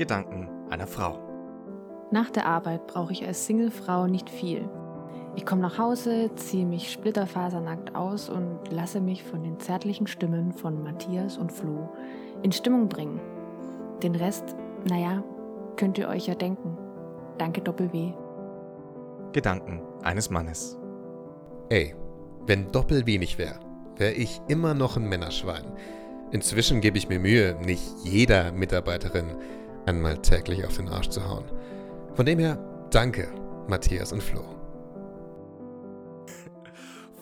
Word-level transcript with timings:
Gedanken 0.00 0.48
einer 0.70 0.86
Frau. 0.86 1.18
Nach 2.10 2.30
der 2.30 2.46
Arbeit 2.46 2.86
brauche 2.86 3.12
ich 3.12 3.26
als 3.26 3.44
Singlefrau 3.44 4.06
nicht 4.06 4.30
viel. 4.30 4.66
Ich 5.36 5.44
komme 5.44 5.60
nach 5.60 5.76
Hause, 5.76 6.30
ziehe 6.36 6.64
mich 6.64 6.90
splitterfasernackt 6.90 7.94
aus 7.94 8.30
und 8.30 8.58
lasse 8.70 9.02
mich 9.02 9.22
von 9.22 9.42
den 9.42 9.60
zärtlichen 9.60 10.06
Stimmen 10.06 10.54
von 10.54 10.82
Matthias 10.82 11.36
und 11.36 11.52
Flo 11.52 11.90
in 12.42 12.50
Stimmung 12.50 12.88
bringen. 12.88 13.20
Den 14.02 14.14
Rest, 14.14 14.56
naja, 14.88 15.22
könnt 15.76 15.98
ihr 15.98 16.08
euch 16.08 16.28
ja 16.28 16.34
denken. 16.34 16.78
Danke 17.36 17.60
Doppel-W. 17.60 18.14
Gedanken 19.32 19.82
eines 20.02 20.30
Mannes. 20.30 20.78
Ey, 21.68 21.94
wenn 22.46 22.72
Doppel 22.72 23.06
wenig 23.06 23.36
wäre, 23.36 23.60
wäre 23.96 24.12
ich 24.12 24.40
immer 24.48 24.72
noch 24.72 24.96
ein 24.96 25.10
Männerschwein. 25.10 25.66
Inzwischen 26.30 26.80
gebe 26.80 26.96
ich 26.96 27.10
mir 27.10 27.20
Mühe, 27.20 27.54
nicht 27.62 27.82
jeder 28.02 28.50
Mitarbeiterin 28.52 29.36
einmal 29.90 30.22
täglich 30.22 30.64
auf 30.64 30.76
den 30.76 30.88
Arsch 30.88 31.08
zu 31.08 31.28
hauen. 31.28 31.44
Von 32.14 32.24
dem 32.24 32.38
her, 32.38 32.56
danke, 32.92 33.28
Matthias 33.68 34.12
und 34.12 34.22
Flo. 34.22 34.44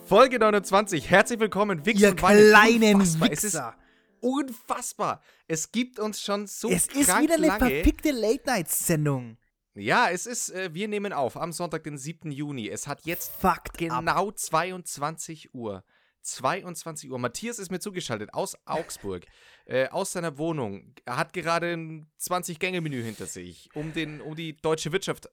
Folge 0.05 0.37
29. 0.39 1.09
Herzlich 1.09 1.39
willkommen, 1.39 1.85
Wichs 1.85 1.99
Ihr 2.01 2.15
kleinen 2.15 2.95
Unfassbar. 2.97 3.31
Es 3.31 3.43
ist 3.43 3.53
Wichser. 3.55 3.75
unfassbar. 4.21 5.21
Es 5.47 5.71
gibt 5.71 5.99
uns 5.99 6.21
schon 6.21 6.45
so 6.47 6.69
Es 6.69 6.87
ist 6.87 7.19
wieder 7.19 7.35
eine 7.35 7.47
lange. 7.47 7.59
verfickte 7.59 8.11
Late-Night-Sendung. 8.11 9.37
Ja, 9.75 10.09
es 10.11 10.25
ist, 10.27 10.49
äh, 10.51 10.73
wir 10.73 10.87
nehmen 10.87 11.13
auf 11.13 11.37
am 11.37 11.51
Sonntag, 11.51 11.83
den 11.83 11.97
7. 11.97 12.31
Juni. 12.31 12.69
Es 12.69 12.87
hat 12.87 13.05
jetzt 13.05 13.31
Fucked 13.31 13.77
genau 13.77 14.29
22 14.31 15.53
Uhr. 15.55 15.83
22 16.21 17.09
Uhr. 17.11 17.19
Matthias 17.19 17.59
ist 17.59 17.71
mir 17.71 17.79
zugeschaltet 17.79 18.33
aus 18.33 18.57
Augsburg, 18.65 19.25
äh, 19.65 19.87
aus 19.89 20.11
seiner 20.11 20.37
Wohnung. 20.37 20.93
Er 21.05 21.17
hat 21.17 21.33
gerade 21.33 21.73
ein 21.73 22.11
20-Gänge-Menü 22.19 23.01
hinter 23.03 23.25
sich, 23.25 23.69
um, 23.73 23.93
den, 23.93 24.21
um 24.21 24.35
die 24.35 24.57
deutsche 24.61 24.91
Wirtschaft 24.91 25.27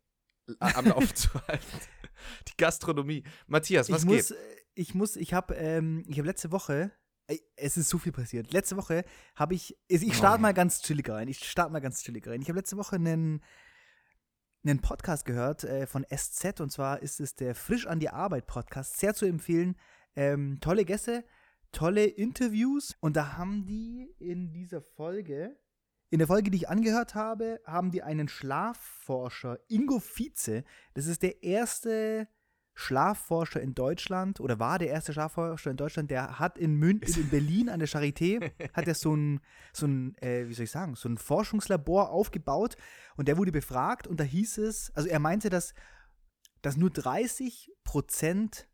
äh, 0.49 0.53
am 0.61 0.87
Laufen 0.87 1.15
zu 1.15 1.29
halten. 1.49 1.67
Die 2.49 2.57
Gastronomie. 2.57 3.25
Matthias, 3.47 3.91
was 3.91 4.03
ich 4.03 4.07
muss, 4.09 4.29
geht? 4.29 4.39
äh, 4.39 4.57
ich 4.75 4.95
muss, 4.95 5.17
ich 5.17 5.35
habe, 5.35 5.55
ähm, 5.55 6.05
ich 6.09 6.19
habe 6.19 6.29
letzte 6.29 6.51
Woche, 6.53 6.91
ey, 7.27 7.43
es 7.57 7.77
ist 7.77 7.89
so 7.89 7.99
viel 7.99 8.13
passiert. 8.13 8.53
Letzte 8.53 8.77
Woche 8.77 9.05
habe 9.35 9.55
ich, 9.55 9.77
ich 9.89 10.15
starte 10.17 10.39
Oh. 10.39 10.43
mal 10.43 10.55
ganz 10.55 10.83
chillig 10.83 11.09
rein. 11.09 11.29
Ich 11.29 11.49
starte 11.49 11.73
mal 11.73 11.81
ganz 11.81 12.03
chillig 12.03 12.27
rein. 12.27 12.41
Ich 12.41 12.49
habe 12.49 12.59
letzte 12.59 12.77
Woche 12.77 12.97
einen, 12.97 13.43
einen 14.65 14.81
Podcast 14.81 15.25
gehört 15.25 15.65
äh, 15.65 15.87
von 15.87 16.05
SZ 16.15 16.61
und 16.61 16.71
zwar 16.71 17.03
ist 17.03 17.21
es 17.21 17.35
der 17.35 17.55
Frisch 17.55 17.87
an 17.87 18.01
die 18.01 18.09
Arbeit 18.11 18.47
Podcast. 18.47 18.99
Sehr 18.99 19.15
zu 19.15 19.27
empfehlen. 19.27 19.77
Ähm, 20.17 20.59
tolle 20.61 20.85
Gäste, 20.85 21.25
tolle 21.73 22.07
Interviews 22.07 22.97
und 23.01 23.17
da 23.17 23.37
haben 23.37 23.67
die 23.67 24.15
in 24.19 24.53
dieser 24.53 24.83
Folge, 24.83 25.57
in 26.11 26.19
der 26.19 26.29
Folge, 26.29 26.51
die 26.51 26.59
ich 26.59 26.69
angehört 26.69 27.15
habe, 27.15 27.61
haben 27.67 27.91
die 27.91 28.03
einen 28.03 28.29
Schlafforscher, 28.29 29.59
Ingo 29.69 29.99
Vize. 29.99 30.65
Das 30.95 31.07
ist 31.07 31.23
der 31.23 31.43
erste 31.43 32.29
Schlafforscher 32.75 33.61
in 33.61 33.75
Deutschland 33.75 34.39
oder 34.39 34.61
war 34.61 34.79
der 34.79 34.89
erste 34.89 35.15
Schlafforscher 35.15 35.71
in 35.71 35.79
Deutschland, 35.79 36.11
der 36.11 36.39
hat 36.39 36.59
in, 36.59 36.75
Mün 36.75 37.01
in 37.01 37.31
Berlin 37.31 37.71
an 37.71 37.81
der 37.81 37.89
Charité, 37.89 38.53
hat 38.75 38.87
er 38.87 38.95
so 38.95 39.17
ein, 39.17 39.41
so 39.73 39.87
ein 39.87 40.15
äh, 40.19 40.47
wie 40.47 40.53
soll 40.53 40.65
ich 40.65 40.71
sagen, 40.71 40.95
so 40.95 41.09
ein 41.09 41.17
Forschungslabor 41.17 42.11
aufgebaut 42.11 42.77
und 43.17 43.29
der 43.29 43.39
wurde 43.39 43.51
befragt 43.51 44.07
und 44.07 44.21
da 44.21 44.25
hieß 44.25 44.59
es, 44.59 44.91
also 44.95 45.09
er 45.09 45.19
meinte, 45.19 45.49
dass, 45.49 45.73
dass 46.61 46.77
nur 46.77 46.91
30 46.91 47.73
Prozent 47.83 48.69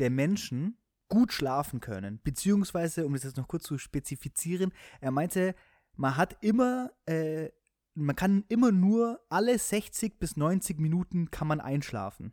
der 0.00 0.10
Menschen 0.10 0.76
gut 1.08 1.32
schlafen 1.32 1.80
können, 1.80 2.20
beziehungsweise, 2.22 3.06
um 3.06 3.12
das 3.12 3.24
jetzt 3.24 3.36
noch 3.36 3.48
kurz 3.48 3.64
zu 3.64 3.78
spezifizieren, 3.78 4.72
er 5.00 5.10
meinte, 5.10 5.54
man 5.96 6.16
hat 6.16 6.36
immer, 6.42 6.92
äh, 7.06 7.50
man 7.94 8.16
kann 8.16 8.44
immer 8.48 8.72
nur 8.72 9.20
alle 9.28 9.58
60 9.58 10.18
bis 10.18 10.36
90 10.36 10.78
Minuten 10.78 11.30
kann 11.30 11.48
man 11.48 11.60
einschlafen. 11.60 12.32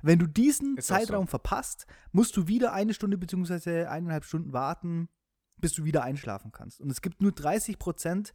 Wenn 0.00 0.18
du 0.18 0.26
diesen 0.26 0.76
Ist 0.76 0.90
auch 0.90 0.96
so. 0.98 1.04
Zeitraum 1.04 1.28
verpasst, 1.28 1.86
musst 2.12 2.36
du 2.36 2.48
wieder 2.48 2.72
eine 2.72 2.94
Stunde 2.94 3.18
beziehungsweise 3.18 3.90
eineinhalb 3.90 4.24
Stunden 4.24 4.52
warten, 4.52 5.08
bis 5.56 5.74
du 5.74 5.84
wieder 5.84 6.02
einschlafen 6.02 6.50
kannst. 6.52 6.80
Und 6.80 6.90
es 6.90 7.02
gibt 7.02 7.20
nur 7.20 7.32
30 7.32 7.78
Prozent, 7.78 8.32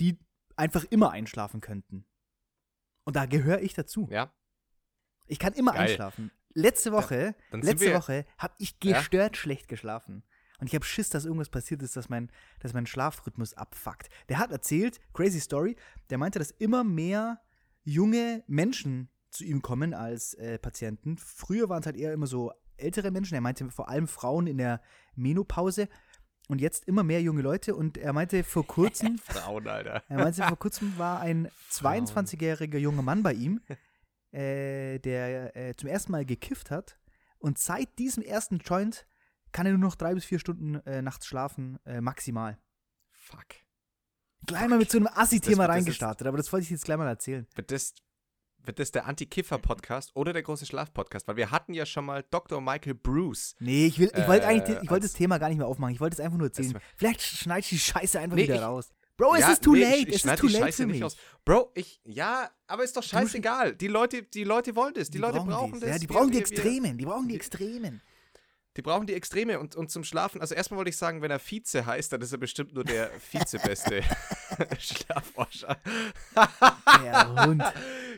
die 0.00 0.18
einfach 0.56 0.84
immer 0.84 1.10
einschlafen 1.10 1.60
könnten. 1.60 2.06
Und 3.04 3.16
da 3.16 3.26
gehöre 3.26 3.60
ich 3.60 3.74
dazu. 3.74 4.08
Ja, 4.10 4.32
Ich 5.26 5.38
kann 5.38 5.52
immer 5.54 5.72
Geil. 5.72 5.82
einschlafen. 5.88 6.30
Letzte 6.54 6.92
Woche, 6.92 7.34
dann 7.50 7.62
letzte 7.62 7.94
Woche 7.94 8.24
habe 8.38 8.54
ich 8.58 8.76
Ja? 8.82 8.98
gestört 8.98 9.36
schlecht 9.36 9.68
geschlafen. 9.68 10.22
Und 10.58 10.68
ich 10.68 10.74
habe 10.74 10.84
Schiss, 10.84 11.08
dass 11.08 11.24
irgendwas 11.24 11.48
passiert 11.48 11.82
ist, 11.82 11.96
dass 11.96 12.08
mein, 12.08 12.30
dass 12.60 12.72
mein 12.72 12.86
Schlafrhythmus 12.86 13.54
abfuckt. 13.54 14.08
Der 14.28 14.38
hat 14.38 14.52
erzählt, 14.52 15.00
crazy 15.12 15.40
story, 15.40 15.76
der 16.10 16.18
meinte, 16.18 16.38
dass 16.38 16.52
immer 16.52 16.84
mehr 16.84 17.40
junge 17.82 18.44
Menschen 18.46 19.08
zu 19.30 19.44
ihm 19.44 19.60
kommen 19.62 19.92
als 19.92 20.34
äh, 20.34 20.58
Patienten. 20.58 21.16
Früher 21.18 21.68
waren 21.68 21.80
es 21.80 21.86
halt 21.86 21.96
eher 21.96 22.12
immer 22.12 22.26
so 22.26 22.52
ältere 22.76 23.10
Menschen. 23.10 23.34
Er 23.34 23.40
meinte 23.40 23.68
vor 23.70 23.88
allem 23.88 24.06
Frauen 24.06 24.46
in 24.46 24.58
der 24.58 24.80
Menopause. 25.16 25.88
Und 26.48 26.60
jetzt 26.60 26.86
immer 26.86 27.02
mehr 27.02 27.22
junge 27.22 27.42
Leute. 27.42 27.74
Und 27.74 27.96
er 27.98 28.12
meinte 28.12 28.44
vor 28.44 28.66
kurzem, 28.66 29.18
Frauen, 29.24 29.66
Alter. 29.66 30.02
er 30.08 30.16
meinte, 30.18 30.42
vor 30.42 30.58
kurzem 30.58 30.96
war 30.98 31.20
ein 31.20 31.48
22-jähriger 31.70 32.78
junger 32.78 33.02
Mann 33.02 33.22
bei 33.22 33.32
ihm, 33.32 33.60
äh, 34.32 34.98
der 34.98 35.56
äh, 35.56 35.74
zum 35.76 35.88
ersten 35.88 36.12
Mal 36.12 36.24
gekifft 36.24 36.70
hat. 36.70 36.98
Und 37.38 37.58
seit 37.58 37.98
diesem 37.98 38.22
ersten 38.22 38.58
Joint 38.58 39.06
kann 39.52 39.66
er 39.66 39.72
nur 39.72 39.80
noch 39.80 39.94
drei 39.96 40.14
bis 40.14 40.24
vier 40.24 40.38
Stunden 40.38 40.76
äh, 40.86 41.02
nachts 41.02 41.26
schlafen, 41.26 41.78
äh, 41.84 42.00
maximal. 42.00 42.58
Fuck. 43.10 43.46
Gleich 44.46 44.68
mal 44.68 44.78
mit 44.78 44.90
so 44.90 44.98
einem 44.98 45.08
Assi-Thema 45.08 45.66
reingestartet, 45.66 46.26
aber 46.26 46.36
das 46.36 46.52
wollte 46.52 46.64
ich 46.64 46.70
jetzt 46.70 46.84
gleich 46.84 46.96
mal 46.98 47.06
erzählen. 47.06 47.46
Wird 47.54 47.70
das, 47.70 47.94
wird 48.64 48.78
das 48.78 48.90
der 48.90 49.06
Anti-Kiffer-Podcast 49.06 50.10
oder 50.16 50.32
der 50.32 50.42
große 50.42 50.66
Schlaf-Podcast? 50.66 51.28
Weil 51.28 51.36
wir 51.36 51.50
hatten 51.50 51.74
ja 51.74 51.86
schon 51.86 52.04
mal 52.06 52.24
Dr. 52.30 52.60
Michael 52.60 52.94
Bruce. 52.94 53.54
Nee, 53.60 53.86
ich, 53.86 53.98
will, 53.98 54.10
ich 54.16 54.26
wollte 54.26 54.44
Äh, 54.46 54.48
eigentlich 54.48 54.76
ich 54.82 54.90
wollte 54.90 55.04
als- 55.04 55.12
das 55.12 55.18
Thema 55.18 55.38
gar 55.38 55.48
nicht 55.48 55.58
mehr 55.58 55.66
aufmachen. 55.66 55.94
Ich 55.94 56.00
wollte 56.00 56.14
es 56.14 56.20
einfach 56.20 56.38
nur 56.38 56.48
erzählen. 56.48 56.76
Vielleicht 56.96 57.20
schneid 57.22 57.64
ich 57.64 57.68
die 57.70 57.78
Scheiße 57.78 58.18
einfach 58.18 58.36
Nee, 58.36 58.44
wieder 58.44 58.56
ich- 58.56 58.62
raus. 58.62 58.92
Bro, 59.16 59.34
es 59.34 59.40
Ja, 59.40 59.52
ist 59.52 59.62
too 59.62 59.72
nee, 59.74 59.82
late. 59.84 59.96
Ich, 59.96 60.08
ich 60.08 60.14
es 60.16 60.24
ist 60.24 60.38
too 60.38 60.46
die 60.46 60.52
late 60.54 60.64
Scheiße 60.66 60.76
für 60.82 60.86
nicht 60.86 60.94
mich. 60.96 61.04
aus. 61.04 61.16
Bro, 61.44 61.70
ich, 61.74 62.00
ja, 62.04 62.50
aber 62.66 62.82
ist 62.84 62.96
doch 62.96 63.02
scheißegal. 63.02 63.74
Die 63.76 63.88
Leute, 63.88 64.22
die 64.22 64.44
Leute 64.44 64.74
wollen 64.74 64.94
das. 64.94 65.10
Die, 65.10 65.18
Leute 65.18 65.40
brauchen 65.40 65.72
dies. 65.72 65.80
das. 65.80 65.90
Ja, 65.90 65.98
die 65.98 66.06
brauchen 66.06 66.28
die 66.30 66.34
wir- 66.34 66.40
Extremen. 66.40 66.98
Die 66.98 67.04
brauchen 67.04 67.22
die 67.24 67.28
die- 67.28 67.36
Extremen. 67.36 68.02
Die 68.76 68.80
brauchen 68.82 69.06
die 69.06 69.12
Extreme 69.12 69.60
und, 69.60 69.76
und 69.76 69.90
zum 69.90 70.02
Schlafen. 70.02 70.40
Also 70.40 70.54
erstmal 70.54 70.78
wollte 70.78 70.88
ich 70.88 70.96
sagen, 70.96 71.20
wenn 71.20 71.30
er 71.30 71.38
Vize 71.38 71.84
heißt, 71.84 72.10
dann 72.10 72.22
ist 72.22 72.32
er 72.32 72.38
bestimmt 72.38 72.72
nur 72.72 72.84
der 72.84 73.10
Vizebeste 73.30 74.02
Schlafforscher. 74.78 75.76
Der 77.02 77.46
Hund. 77.46 77.62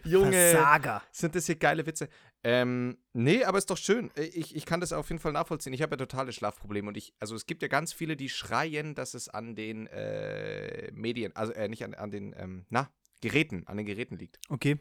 Junge, 0.05 0.33
Versager. 0.33 1.03
sind 1.11 1.35
das 1.35 1.47
hier 1.47 1.57
geile 1.57 1.87
Witze. 1.87 2.09
Ähm, 2.43 2.99
nee, 3.13 3.43
aber 3.45 3.59
ist 3.59 3.71
doch 3.71 3.77
schön. 3.79 4.11
Ich, 4.17 4.55
ich 4.55 4.67
kann 4.67 4.81
das 4.81 4.93
auf 4.93 5.09
jeden 5.09 5.21
Fall 5.21 5.33
nachvollziehen. 5.33 5.73
Ich 5.73 5.81
habe 5.83 5.93
ja 5.93 5.97
totale 5.97 6.33
Schlafprobleme 6.33 6.89
und 6.89 6.97
ich, 6.97 7.15
also 7.21 7.35
es 7.35 7.47
gibt 7.47 7.63
ja 7.63 7.69
ganz 7.69 7.93
viele, 7.93 8.17
die 8.17 8.29
schreien, 8.29 8.95
dass 8.95 9.15
es 9.15 9.29
an 9.29 9.55
den 9.55 9.87
äh, 9.87 10.91
Medien, 10.93 11.35
also 11.35 11.53
äh, 11.53 11.69
nicht 11.69 11.85
an, 11.85 11.95
an 11.95 12.11
den, 12.11 12.35
ähm, 12.37 12.67
na, 12.69 12.91
Geräten, 13.23 13.67
an 13.67 13.79
den 13.79 13.87
Geräten 13.87 14.19
liegt. 14.19 14.39
Okay. 14.51 14.79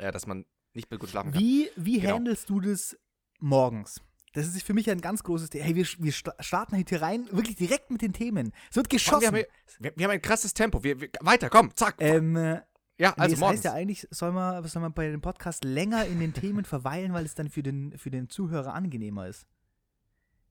Ja, 0.00 0.10
dass 0.10 0.26
man 0.26 0.46
nicht 0.72 0.90
mehr 0.90 0.98
gut 0.98 1.10
schlafen 1.10 1.32
kann. 1.32 1.40
Wie, 1.40 1.68
wie 1.76 2.00
Genau. 2.00 2.14
handelst 2.16 2.48
du 2.48 2.60
das 2.60 2.96
morgens? 3.40 4.00
Das 4.36 4.46
ist 4.46 4.62
für 4.64 4.74
mich 4.74 4.90
ein 4.90 5.00
ganz 5.00 5.22
großes 5.22 5.48
Thema. 5.48 5.64
Hey, 5.64 5.74
wir, 5.76 5.86
wir 5.98 6.12
sta- 6.12 6.34
starten 6.40 6.76
heute 6.76 6.90
hier 6.96 7.00
rein, 7.00 7.26
wirklich 7.30 7.56
direkt 7.56 7.90
mit 7.90 8.02
den 8.02 8.12
Themen. 8.12 8.52
Es 8.68 8.76
wird 8.76 8.90
geschossen. 8.90 9.22
wir, 9.22 9.28
haben, 9.28 9.44
wir, 9.78 9.92
wir 9.96 10.04
haben 10.04 10.10
ein 10.12 10.20
krasses 10.20 10.52
Tempo. 10.52 10.84
Wir, 10.84 11.00
weiter, 11.20 11.48
komm, 11.48 11.74
zack. 11.74 11.94
ähm, 12.00 12.36
äh, 12.36 12.40
ja, 12.50 12.60
nee, 12.98 13.04
also 13.16 13.30
das 13.32 13.40
morgens. 13.40 13.56
heißt 13.58 13.64
ja 13.64 13.72
eigentlich, 13.72 14.06
soll 14.10 14.32
man, 14.32 14.62
soll 14.68 14.82
man 14.82 14.92
bei 14.92 15.08
dem 15.08 15.22
Podcast 15.22 15.64
länger 15.64 16.04
in 16.04 16.20
den 16.20 16.34
Themen 16.34 16.64
verweilen, 16.66 17.14
weil 17.14 17.24
es 17.24 17.34
dann 17.34 17.48
für 17.48 17.62
den, 17.62 17.96
für 17.96 18.10
den 18.10 18.28
Zuhörer 18.28 18.74
angenehmer 18.74 19.26
ist. 19.26 19.46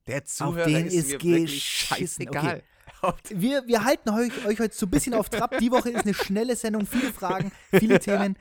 Der 0.07 0.25
Zuhörer 0.25 0.65
den 0.65 0.87
ist, 0.87 0.93
ist 0.95 1.07
mir 1.07 1.21
wirklich 1.21 1.63
scheißegal. 1.63 2.63
Wir, 3.29 3.67
wir 3.67 3.83
halten 3.83 4.09
euch, 4.09 4.45
euch 4.47 4.59
heute 4.59 4.75
so 4.75 4.87
ein 4.87 4.89
bisschen 4.89 5.13
auf 5.13 5.29
Trab. 5.29 5.59
Die 5.59 5.69
Woche 5.71 5.91
ist 5.91 6.05
eine 6.05 6.15
schnelle 6.15 6.55
Sendung, 6.55 6.87
viele 6.87 7.13
Fragen, 7.13 7.51
viele 7.71 7.99
Themen. 7.99 8.35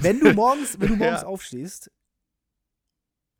Wenn 0.00 0.20
du 0.20 0.32
morgens, 0.32 0.78
wenn 0.78 0.90
du 0.90 0.96
morgens 0.96 1.22
Ja. 1.22 1.26
aufstehst, 1.26 1.90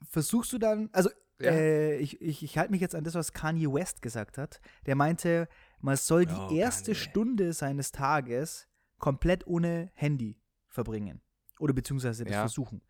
versuchst 0.08 0.52
du 0.52 0.58
dann, 0.58 0.88
also 0.92 1.10
Ja. 1.40 1.50
äh, 1.52 1.96
ich, 1.96 2.20
ich, 2.20 2.42
ich 2.42 2.58
halte 2.58 2.70
mich 2.70 2.80
jetzt 2.80 2.94
an 2.94 3.04
das, 3.04 3.14
was 3.14 3.32
Kanye 3.32 3.72
West 3.72 4.02
gesagt 4.02 4.38
hat. 4.38 4.60
Der 4.86 4.94
meinte, 4.96 5.48
man 5.80 5.96
soll 5.96 6.26
die 6.26 6.34
Oh, 6.34 6.54
erste 6.54 6.92
Kanye. 6.92 6.94
Stunde 7.10 7.52
seines 7.52 7.92
Tages 7.92 8.68
komplett 8.98 9.46
ohne 9.46 9.90
Handy 9.94 10.40
verbringen. 10.68 11.20
Oder 11.58 11.72
beziehungsweise 11.74 12.24
das 12.24 12.32
Ja. 12.34 12.40
versuchen. 12.40 12.82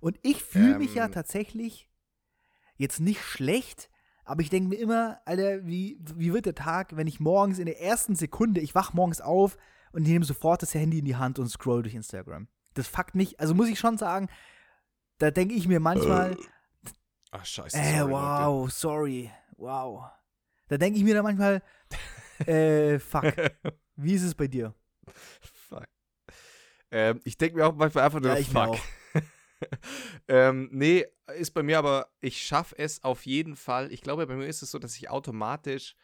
Und 0.00 0.18
ich 0.22 0.42
fühle 0.42 0.78
mich 0.78 0.94
ja 0.94 1.06
Ähm. 1.06 1.12
tatsächlich 1.12 1.88
jetzt 2.76 3.00
nicht 3.00 3.22
schlecht, 3.22 3.88
aber 4.24 4.42
ich 4.42 4.50
denke 4.50 4.68
mir 4.68 4.76
immer, 4.78 5.20
Alter, 5.24 5.64
wie, 5.66 5.98
wie 6.16 6.32
wird 6.32 6.46
der 6.46 6.54
Tag, 6.54 6.96
wenn 6.96 7.06
ich 7.06 7.20
morgens 7.20 7.58
in 7.58 7.66
der 7.66 7.80
ersten 7.80 8.14
Sekunde, 8.16 8.60
ich 8.60 8.74
wach 8.74 8.92
morgens 8.92 9.20
auf 9.20 9.56
und 9.92 10.02
nehme 10.02 10.24
sofort 10.24 10.62
das 10.62 10.74
Handy 10.74 10.98
in 11.00 11.04
die 11.04 11.16
Hand 11.16 11.38
und 11.38 11.48
scroll 11.48 11.82
durch 11.82 11.94
Instagram. 11.94 12.48
Das 12.74 12.88
fuckt 12.88 13.14
mich, 13.14 13.38
also 13.40 13.54
muss 13.54 13.68
ich 13.68 13.78
schon 13.78 13.98
sagen, 13.98 14.28
da 15.22 15.30
denke 15.30 15.54
ich 15.54 15.68
mir 15.68 15.78
manchmal, 15.78 16.36
Ach, 17.30 17.46
scheiße. 17.46 17.76
äh, 17.78 17.98
sorry, 17.98 18.10
Leute. 18.10 18.12
wow, 18.12 18.70
sorry, 18.70 19.30
wow. 19.56 20.10
Da 20.66 20.76
denke 20.76 20.98
ich 20.98 21.04
mir 21.04 21.14
dann 21.14 21.22
manchmal, 21.22 21.62
Äh, 22.46 22.98
fuck. 22.98 23.32
Wie 23.96 24.14
ist 24.14 24.24
es 24.24 24.34
bei 24.34 24.48
dir? 24.48 24.74
Fuck. 25.68 25.84
Ähm, 26.90 27.20
ich 27.22 27.38
denke 27.38 27.56
mir 27.56 27.66
auch 27.66 27.74
manchmal 27.76 28.04
einfach 28.04 28.18
nur, 28.18 28.36
Ja, 28.36 28.44
fuck. 28.44 28.80
ähm, 30.28 30.68
nee, 30.72 31.06
ist 31.36 31.52
bei 31.52 31.62
mir 31.62 31.78
aber, 31.78 32.08
ich 32.20 32.42
schaffe 32.42 32.76
es 32.76 33.04
auf 33.04 33.24
jeden 33.24 33.54
Fall. 33.54 33.92
Ich 33.92 34.00
glaube, 34.00 34.26
bei 34.26 34.34
mir 34.34 34.46
ist 34.46 34.62
es 34.62 34.72
so, 34.72 34.80
dass 34.80 34.96
ich 34.96 35.08
automatisch 35.08 35.94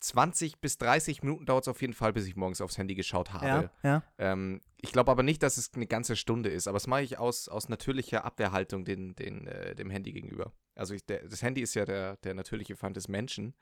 20 0.00 0.60
bis 0.60 0.76
30 0.76 1.22
Minuten 1.22 1.46
dauert 1.46 1.64
es 1.64 1.68
auf 1.68 1.80
jeden 1.80 1.94
Fall, 1.94 2.12
bis 2.12 2.26
ich 2.26 2.36
morgens 2.36 2.60
aufs 2.60 2.76
Handy 2.76 2.94
geschaut 2.94 3.32
habe. 3.32 3.70
Ja, 3.82 3.90
ja. 3.90 4.02
Ähm, 4.18 4.60
ich 4.86 4.92
glaube 4.92 5.10
aber 5.10 5.22
nicht, 5.22 5.42
dass 5.42 5.56
es 5.56 5.72
eine 5.74 5.86
ganze 5.86 6.16
Stunde 6.16 6.48
ist, 6.48 6.68
aber 6.68 6.76
das 6.76 6.86
mache 6.86 7.02
ich 7.02 7.18
aus, 7.18 7.48
aus 7.48 7.68
natürlicher 7.68 8.24
Abwehrhaltung 8.24 8.84
den, 8.84 9.14
den, 9.16 9.46
äh, 9.46 9.74
dem 9.74 9.90
Handy 9.90 10.12
gegenüber. 10.12 10.52
Also 10.74 10.94
ich, 10.94 11.04
der, 11.04 11.26
das 11.28 11.42
Handy 11.42 11.60
ist 11.60 11.74
ja 11.74 11.84
der, 11.84 12.16
der 12.18 12.34
natürliche 12.34 12.76
Feind 12.76 12.96
des 12.96 13.08
Menschen. 13.08 13.54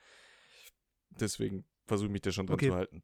Deswegen 1.10 1.64
versuche 1.86 2.06
ich 2.06 2.12
mich 2.12 2.22
da 2.22 2.32
schon 2.32 2.46
dran 2.46 2.54
Okay. 2.54 2.68
zu 2.68 2.74
halten. 2.74 3.02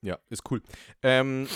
Ja, 0.00 0.18
ist 0.30 0.50
cool. 0.50 0.62
Ähm, 1.02 1.46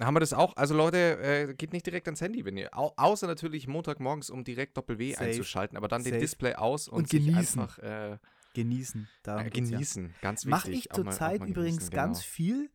haben 0.00 0.14
wir 0.14 0.20
das 0.20 0.32
auch? 0.32 0.56
Also 0.56 0.74
Leute, 0.74 1.18
äh, 1.20 1.54
geht 1.54 1.72
nicht 1.72 1.86
direkt 1.86 2.06
ans 2.06 2.20
Handy, 2.20 2.44
wenn 2.44 2.56
ihr, 2.56 2.76
au 2.76 2.92
außer 2.96 3.26
natürlich 3.26 3.66
Montagmorgens, 3.66 4.30
um 4.30 4.44
direkt 4.44 4.76
Doppel-W 4.76 5.16
einzuschalten, 5.16 5.76
aber 5.76 5.88
dann 5.88 6.02
Safe. 6.02 6.12
den 6.12 6.20
Display 6.20 6.54
aus 6.54 6.88
und, 6.88 6.98
Und 6.98 7.08
sich 7.10 7.24
genießen. 7.24 7.60
einfach 7.62 7.78
äh, 7.78 8.18
Genießen. 8.54 9.08
Äh, 9.24 9.50
geht's 9.50 9.70
ja. 9.70 9.76
genießen. 9.76 10.14
Ganz 10.20 10.40
wichtig. 10.44 10.50
Mache 10.50 10.70
ich 10.72 10.88
zurzeit 10.90 11.40
übrigens 11.42 11.90
genießen, 11.90 11.90
ganz 11.90 12.18
genau. 12.20 12.30
viel, 12.30 12.70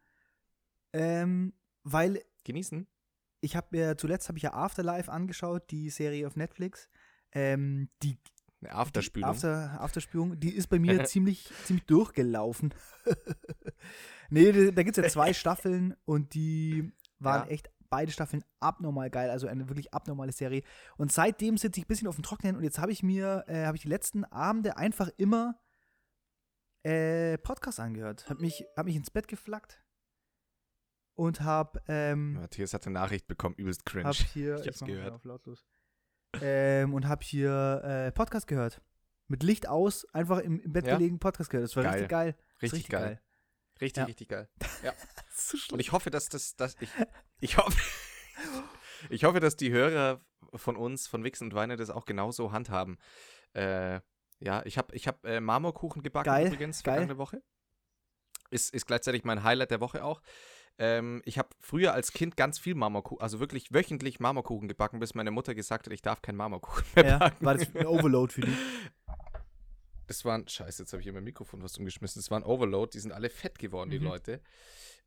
ähm, 0.94 1.54
weil 1.84 2.24
Genießen? 2.44 2.88
ich 3.44 3.56
habe 3.58 3.68
mir 3.72 3.98
zuletzt 3.98 4.30
habe 4.30 4.38
ich 4.38 4.44
ja 4.44 4.54
Afterlife 4.54 5.12
angeschaut, 5.12 5.70
die 5.70 5.90
Serie 5.90 6.26
auf 6.28 6.36
Netflix. 6.36 6.90
Ähm, 7.34 7.90
die 8.02 8.18
Eine 8.62 8.70
die 8.70 8.70
Afterspülung. 8.70 9.30
After, 9.30 9.82
Afterspülung, 9.82 10.40
die 10.40 10.54
ist 10.56 10.68
bei 10.68 10.80
mir 10.80 11.04
ziemlich, 11.06 11.52
ziemlich 11.66 11.86
durchgelaufen. 11.86 12.74
nee, 14.30 14.72
da, 14.72 14.84
gibt 14.84 14.98
es 14.98 15.04
ja 15.04 15.10
zwei 15.10 15.34
Staffeln 15.34 15.96
und 16.06 16.34
die 16.34 16.94
waren 17.20 17.48
Ja. 17.48 17.52
echt 17.54 17.70
beide 17.90 18.12
Staffeln 18.12 18.44
abnormal 18.60 19.10
geil, 19.10 19.30
also 19.30 19.48
eine 19.48 19.68
wirklich 19.68 19.94
abnormale 19.94 20.32
Serie. 20.32 20.64
Und 20.98 21.12
seitdem 21.12 21.58
sitze 21.58 21.80
ich 21.80 21.86
ein 21.86 21.90
bisschen 21.90 22.08
auf 22.08 22.16
dem 22.16 22.24
Trocknen 22.24 22.56
und 22.56 22.64
jetzt 22.64 22.80
habe 22.80 22.92
ich 22.94 23.04
mir, 23.04 23.44
äh, 23.48 23.66
habe 23.66 23.76
ich 23.76 23.84
die 23.84 23.90
letzten 23.90 24.24
Abende 24.26 24.78
einfach 24.78 25.10
immer 25.18 25.60
äh, 26.84 27.38
Podcast 27.40 27.80
angehört. 27.80 28.30
Hab 28.30 28.40
mich, 28.40 28.66
hab 28.78 28.86
mich 28.86 28.96
ins 28.96 29.12
Bett 29.12 29.28
geflackt 29.28 29.83
und 31.16 31.42
hab, 31.42 31.78
ähm, 31.90 32.34
Matthias 32.34 32.74
hat 32.74 32.86
eine 32.86 32.94
Nachricht 32.94 33.28
bekommen, 33.28 33.56
übelst 33.56 33.86
cringe. 33.86 34.06
hab 34.10 34.16
hier, 34.16 34.56
Ich 34.62 34.68
hab's 34.68 34.82
mal 34.82 34.88
gehört. 34.88 35.14
Auf 35.14 35.24
lautlos. 35.24 35.66
Ähm, 36.42 36.94
und 36.94 37.08
hab 37.08 37.24
hier 37.24 37.82
äh, 37.84 38.12
Podcast 38.12 38.48
gehört. 38.48 38.82
Mit 39.28 39.44
Licht 39.44 39.68
aus, 39.68 40.06
einfach 40.14 40.40
im, 40.40 40.60
im 40.60 40.74
Bett 40.74 40.86
Ja? 40.88 40.98
gelegen 40.98 41.20
Podcast 41.20 41.50
gehört. 41.50 41.66
Das 41.70 41.76
war 41.76 41.84
Geil. 41.84 41.94
richtig 41.94 42.10
geil. 42.10 42.36
Ist 42.60 42.74
Richtig 42.74 42.90
geil. 42.90 43.22
Richtig, 43.82 44.02
Ja. 44.02 44.06
richtig 44.06 44.28
geil. 44.30 44.50
So 45.36 45.58
Und 45.74 45.80
ich 45.80 45.92
hoffe, 45.92 46.10
dass 46.12 46.30
das, 46.30 46.56
dass 46.56 46.76
ich, 46.80 46.90
ich 47.40 47.58
hoffe, 47.58 47.76
ich 49.10 49.24
hoffe, 49.24 49.40
dass 49.40 49.56
die 49.56 49.72
Hörer 49.72 50.22
von 50.56 50.76
uns, 50.78 51.08
von 51.08 51.24
Wixen 51.24 51.48
und 51.48 51.56
Weine, 51.56 51.76
das 51.76 51.90
auch 51.90 52.06
genauso 52.06 52.52
handhaben. 52.52 52.98
Äh, 53.54 54.00
ja, 54.40 54.62
ich 54.66 54.78
habe 54.78 54.96
ich 54.96 55.08
hab, 55.08 55.26
äh, 55.26 55.40
Marmorkuchen 55.42 56.04
gebacken 56.04 56.26
Geil, 56.30 56.48
übrigens 56.48 56.84
geil. 56.84 56.96
vergangene 56.98 57.18
Woche. 57.18 57.42
Ist, 58.52 58.74
ist 58.74 58.86
gleichzeitig 58.86 59.24
mein 59.24 59.44
Highlight 59.44 59.72
der 59.72 59.80
Woche 59.80 60.04
auch. 60.04 60.22
Ähm, 60.80 61.22
ich 61.26 61.38
habe 61.38 61.50
früher 61.60 61.94
als 61.94 62.12
Kind 62.12 62.36
ganz 62.36 62.58
viel 62.60 62.74
Marmorkuchen, 62.76 63.22
also 63.22 63.40
wirklich 63.40 63.74
wöchentlich 63.74 64.20
Marmorkuchen 64.20 64.68
gebacken, 64.68 65.00
bis 65.00 65.14
meine 65.14 65.32
Mutter 65.32 65.54
gesagt 65.54 65.86
hat, 65.86 65.94
ich 65.94 66.02
darf 66.02 66.22
keinen 66.22 66.36
Marmorkuchen 66.38 66.84
mehr 66.96 67.06
ja, 67.06 67.18
backen. 67.20 67.46
war 67.46 67.54
das 67.56 67.76
ein 67.76 67.86
Overload 67.86 68.34
für 68.34 68.42
dich? 68.42 68.56
Das 70.08 70.26
waren, 70.26 70.46
scheiße, 70.48 70.84
jetzt 70.84 70.92
habe 70.92 71.00
ich 71.00 71.06
hier 71.06 71.14
mein 71.14 71.24
Mikrofon 71.24 71.62
fast 71.62 71.80
umgeschmissen. 71.80 72.22
Das 72.22 72.30
war 72.30 72.38
ein 72.38 72.44
Overload, 72.44 72.92
die 72.94 73.00
sind 73.00 73.14
alle 73.14 73.30
fett 73.30 73.58
geworden, 73.58 73.90
die 73.90 74.00
Mhm. 74.00 74.06
Leute. 74.06 74.42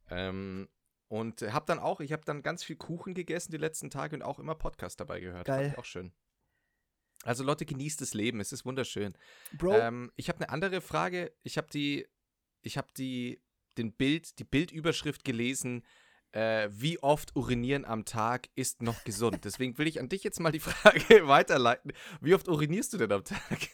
Ähm, 0.08 0.68
und 1.08 1.42
habe 1.42 1.66
dann 1.66 1.78
auch, 1.78 2.00
ich 2.00 2.12
habe 2.12 2.22
dann 2.24 2.42
ganz 2.42 2.64
viel 2.64 2.76
Kuchen 2.76 3.12
gegessen 3.12 3.52
die 3.52 3.58
letzten 3.58 3.90
Tage 3.90 4.16
und 4.16 4.22
auch 4.22 4.38
immer 4.38 4.54
Podcast 4.54 4.98
dabei 4.98 5.20
gehört. 5.20 5.46
Geil. 5.46 5.74
Auch 5.76 5.84
schön. 5.84 6.12
Also 7.24 7.44
Leute, 7.44 7.66
genießt 7.66 8.00
das 8.00 8.14
Leben, 8.14 8.40
es 8.40 8.52
ist 8.52 8.64
wunderschön. 8.64 9.16
Bro, 9.52 9.74
Ähm, 9.74 10.12
ich 10.16 10.28
habe 10.30 10.38
eine 10.40 10.48
andere 10.48 10.80
Frage. 10.80 11.30
Ich 11.42 11.58
habe 11.58 11.68
die, 11.68 12.08
ich 12.62 12.78
habe 12.78 12.88
die, 12.96 13.42
den 13.78 13.92
Bild, 13.92 14.38
die 14.38 14.44
Bildüberschrift 14.44 15.24
gelesen. 15.24 15.82
Äh, 16.32 16.68
wie 16.70 16.98
oft 16.98 17.34
urinieren 17.34 17.84
am 17.84 18.04
Tag 18.04 18.48
ist 18.56 18.82
noch 18.82 19.04
gesund? 19.04 19.44
Deswegen 19.44 19.78
will 19.78 19.86
ich 19.86 20.00
an 20.00 20.08
dich 20.08 20.22
jetzt 20.22 20.40
mal 20.40 20.52
die 20.52 20.60
Frage 20.60 21.00
weiterleiten. 21.28 21.92
Wie 22.20 22.34
oft 22.34 22.48
urinierst 22.48 22.92
du 22.92 22.98
denn 22.98 23.12
am 23.12 23.24
Tag? 23.24 23.68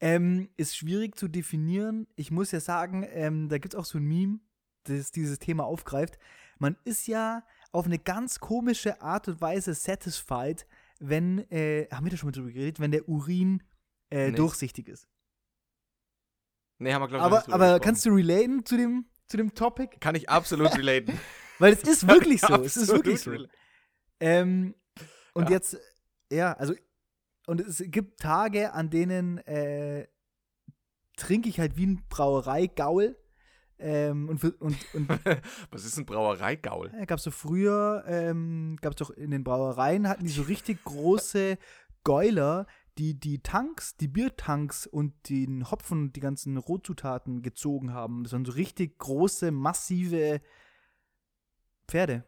ähm, 0.00 0.48
ist 0.56 0.76
schwierig 0.76 1.16
zu 1.16 1.28
definieren. 1.28 2.06
Ich 2.16 2.30
muss 2.30 2.52
ja 2.52 2.60
sagen, 2.60 3.06
ähm, 3.10 3.48
da 3.48 3.58
gibt 3.58 3.74
es 3.74 3.80
auch 3.80 3.84
so 3.84 3.98
ein 3.98 4.04
Meme, 4.04 4.40
das 4.84 5.10
dieses 5.10 5.38
Thema 5.38 5.64
aufgreift. 5.64 6.18
Man 6.58 6.76
ist 6.84 7.06
ja 7.06 7.44
auf 7.72 7.86
eine 7.86 7.98
ganz 7.98 8.40
komische 8.40 9.00
Art 9.00 9.28
und 9.28 9.40
Weise 9.40 9.74
satisfied, 9.74 10.66
wenn, 11.00 11.38
äh, 11.50 11.88
haben 11.90 12.06
wir 12.06 12.10
da 12.10 12.16
schon 12.16 12.28
mal 12.28 12.32
drüber 12.32 12.50
geredet, 12.50 12.80
wenn 12.80 12.90
der 12.90 13.08
Urin 13.08 13.62
äh, 14.10 14.32
durchsichtig 14.32 14.88
ist. 14.88 15.08
Nee, 16.78 16.92
haben 16.92 17.02
wir 17.02 17.08
glaube 17.08 17.26
ich 17.36 17.52
Aber, 17.54 17.54
aber 17.54 17.80
kannst 17.80 18.04
du 18.06 18.10
relaten 18.10 18.64
zu 18.64 18.76
dem, 18.76 19.06
zu 19.26 19.36
dem 19.36 19.54
Topic? 19.54 19.96
Kann 20.00 20.14
ich 20.14 20.28
absolut 20.28 20.76
relaten. 20.76 21.18
Weil 21.58 21.72
es 21.72 21.82
ist 21.82 22.06
wirklich 22.06 22.40
so. 22.40 22.54
es 22.62 22.76
ist 22.76 22.88
wirklich 22.88 23.20
so. 23.20 23.32
Ähm, 24.20 24.74
und 25.34 25.44
Ja. 25.44 25.50
jetzt, 25.56 25.76
ja, 26.30 26.52
also, 26.52 26.74
und 27.46 27.60
es 27.60 27.82
gibt 27.86 28.20
Tage, 28.20 28.72
an 28.72 28.90
denen 28.90 29.38
äh, 29.38 30.06
trinke 31.16 31.48
ich 31.48 31.58
halt 31.60 31.76
wie 31.76 31.86
ein 31.86 32.04
Brauerei-Gaul. 32.08 33.16
Ähm, 33.80 34.28
und, 34.28 34.42
und, 34.60 34.76
und 34.92 35.08
Was 35.70 35.84
ist 35.84 35.96
ein 35.98 36.04
Brauereigaul? 36.06 36.90
äh, 36.94 37.06
gab 37.06 37.18
es 37.18 37.24
so 37.24 37.30
früher, 37.30 38.02
ähm, 38.08 38.76
gab 38.80 38.92
es 38.94 38.96
doch 38.98 39.10
in 39.10 39.30
den 39.30 39.44
Brauereien, 39.44 40.08
hatten 40.08 40.24
die 40.24 40.30
so 40.30 40.42
richtig 40.42 40.82
große 40.82 41.58
Gäuler, 42.02 42.66
die 42.98 43.18
die 43.18 43.42
Tanks, 43.42 43.96
die 43.96 44.08
Biertanks 44.08 44.86
und 44.86 45.28
den 45.28 45.70
Hopfen 45.70 46.02
und 46.02 46.16
die 46.16 46.20
ganzen 46.20 46.56
Rohzutaten 46.56 47.42
gezogen 47.42 47.92
haben. 47.92 48.24
Das 48.24 48.32
waren 48.32 48.44
so 48.44 48.52
richtig 48.52 48.98
große, 48.98 49.50
massive 49.52 50.40
Pferde. 51.86 52.24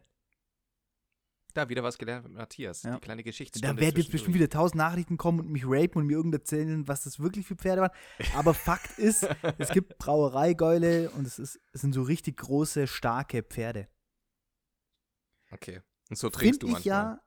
Da 1.53 1.67
wieder 1.67 1.83
was 1.83 1.97
gelernt 1.97 2.23
mit 2.23 2.33
Matthias. 2.33 2.83
Ja. 2.83 2.95
Die 2.95 3.01
kleine 3.01 3.23
Geschichtsstunde. 3.23 3.75
Da 3.75 3.81
werden 3.81 3.97
jetzt 3.97 4.11
bestimmt 4.11 4.35
wieder 4.35 4.49
tausend 4.49 4.77
Nachrichten 4.77 5.17
kommen 5.17 5.41
und 5.41 5.49
mich 5.49 5.63
rapen 5.65 5.99
und 5.99 6.07
mir 6.07 6.13
irgend 6.13 6.33
erzählen, 6.33 6.87
was 6.87 7.03
das 7.03 7.19
wirklich 7.19 7.45
für 7.45 7.55
Pferde 7.55 7.81
waren. 7.81 7.91
Aber 8.35 8.53
Fakt 8.53 8.97
ist, 8.97 9.27
es 9.57 9.69
gibt 9.69 9.97
Brauereigäule 9.97 11.09
und 11.11 11.27
es, 11.27 11.39
ist, 11.39 11.59
es 11.73 11.81
sind 11.81 11.91
so 11.91 12.03
richtig 12.03 12.37
große, 12.37 12.87
starke 12.87 13.43
Pferde. 13.43 13.89
Okay. 15.51 15.81
Und 16.09 16.15
so 16.15 16.29
trinkst 16.29 16.61
Finde 16.61 16.73
du 16.73 16.79
ich 16.79 16.85
manchmal. 16.85 17.15
ja 17.15 17.21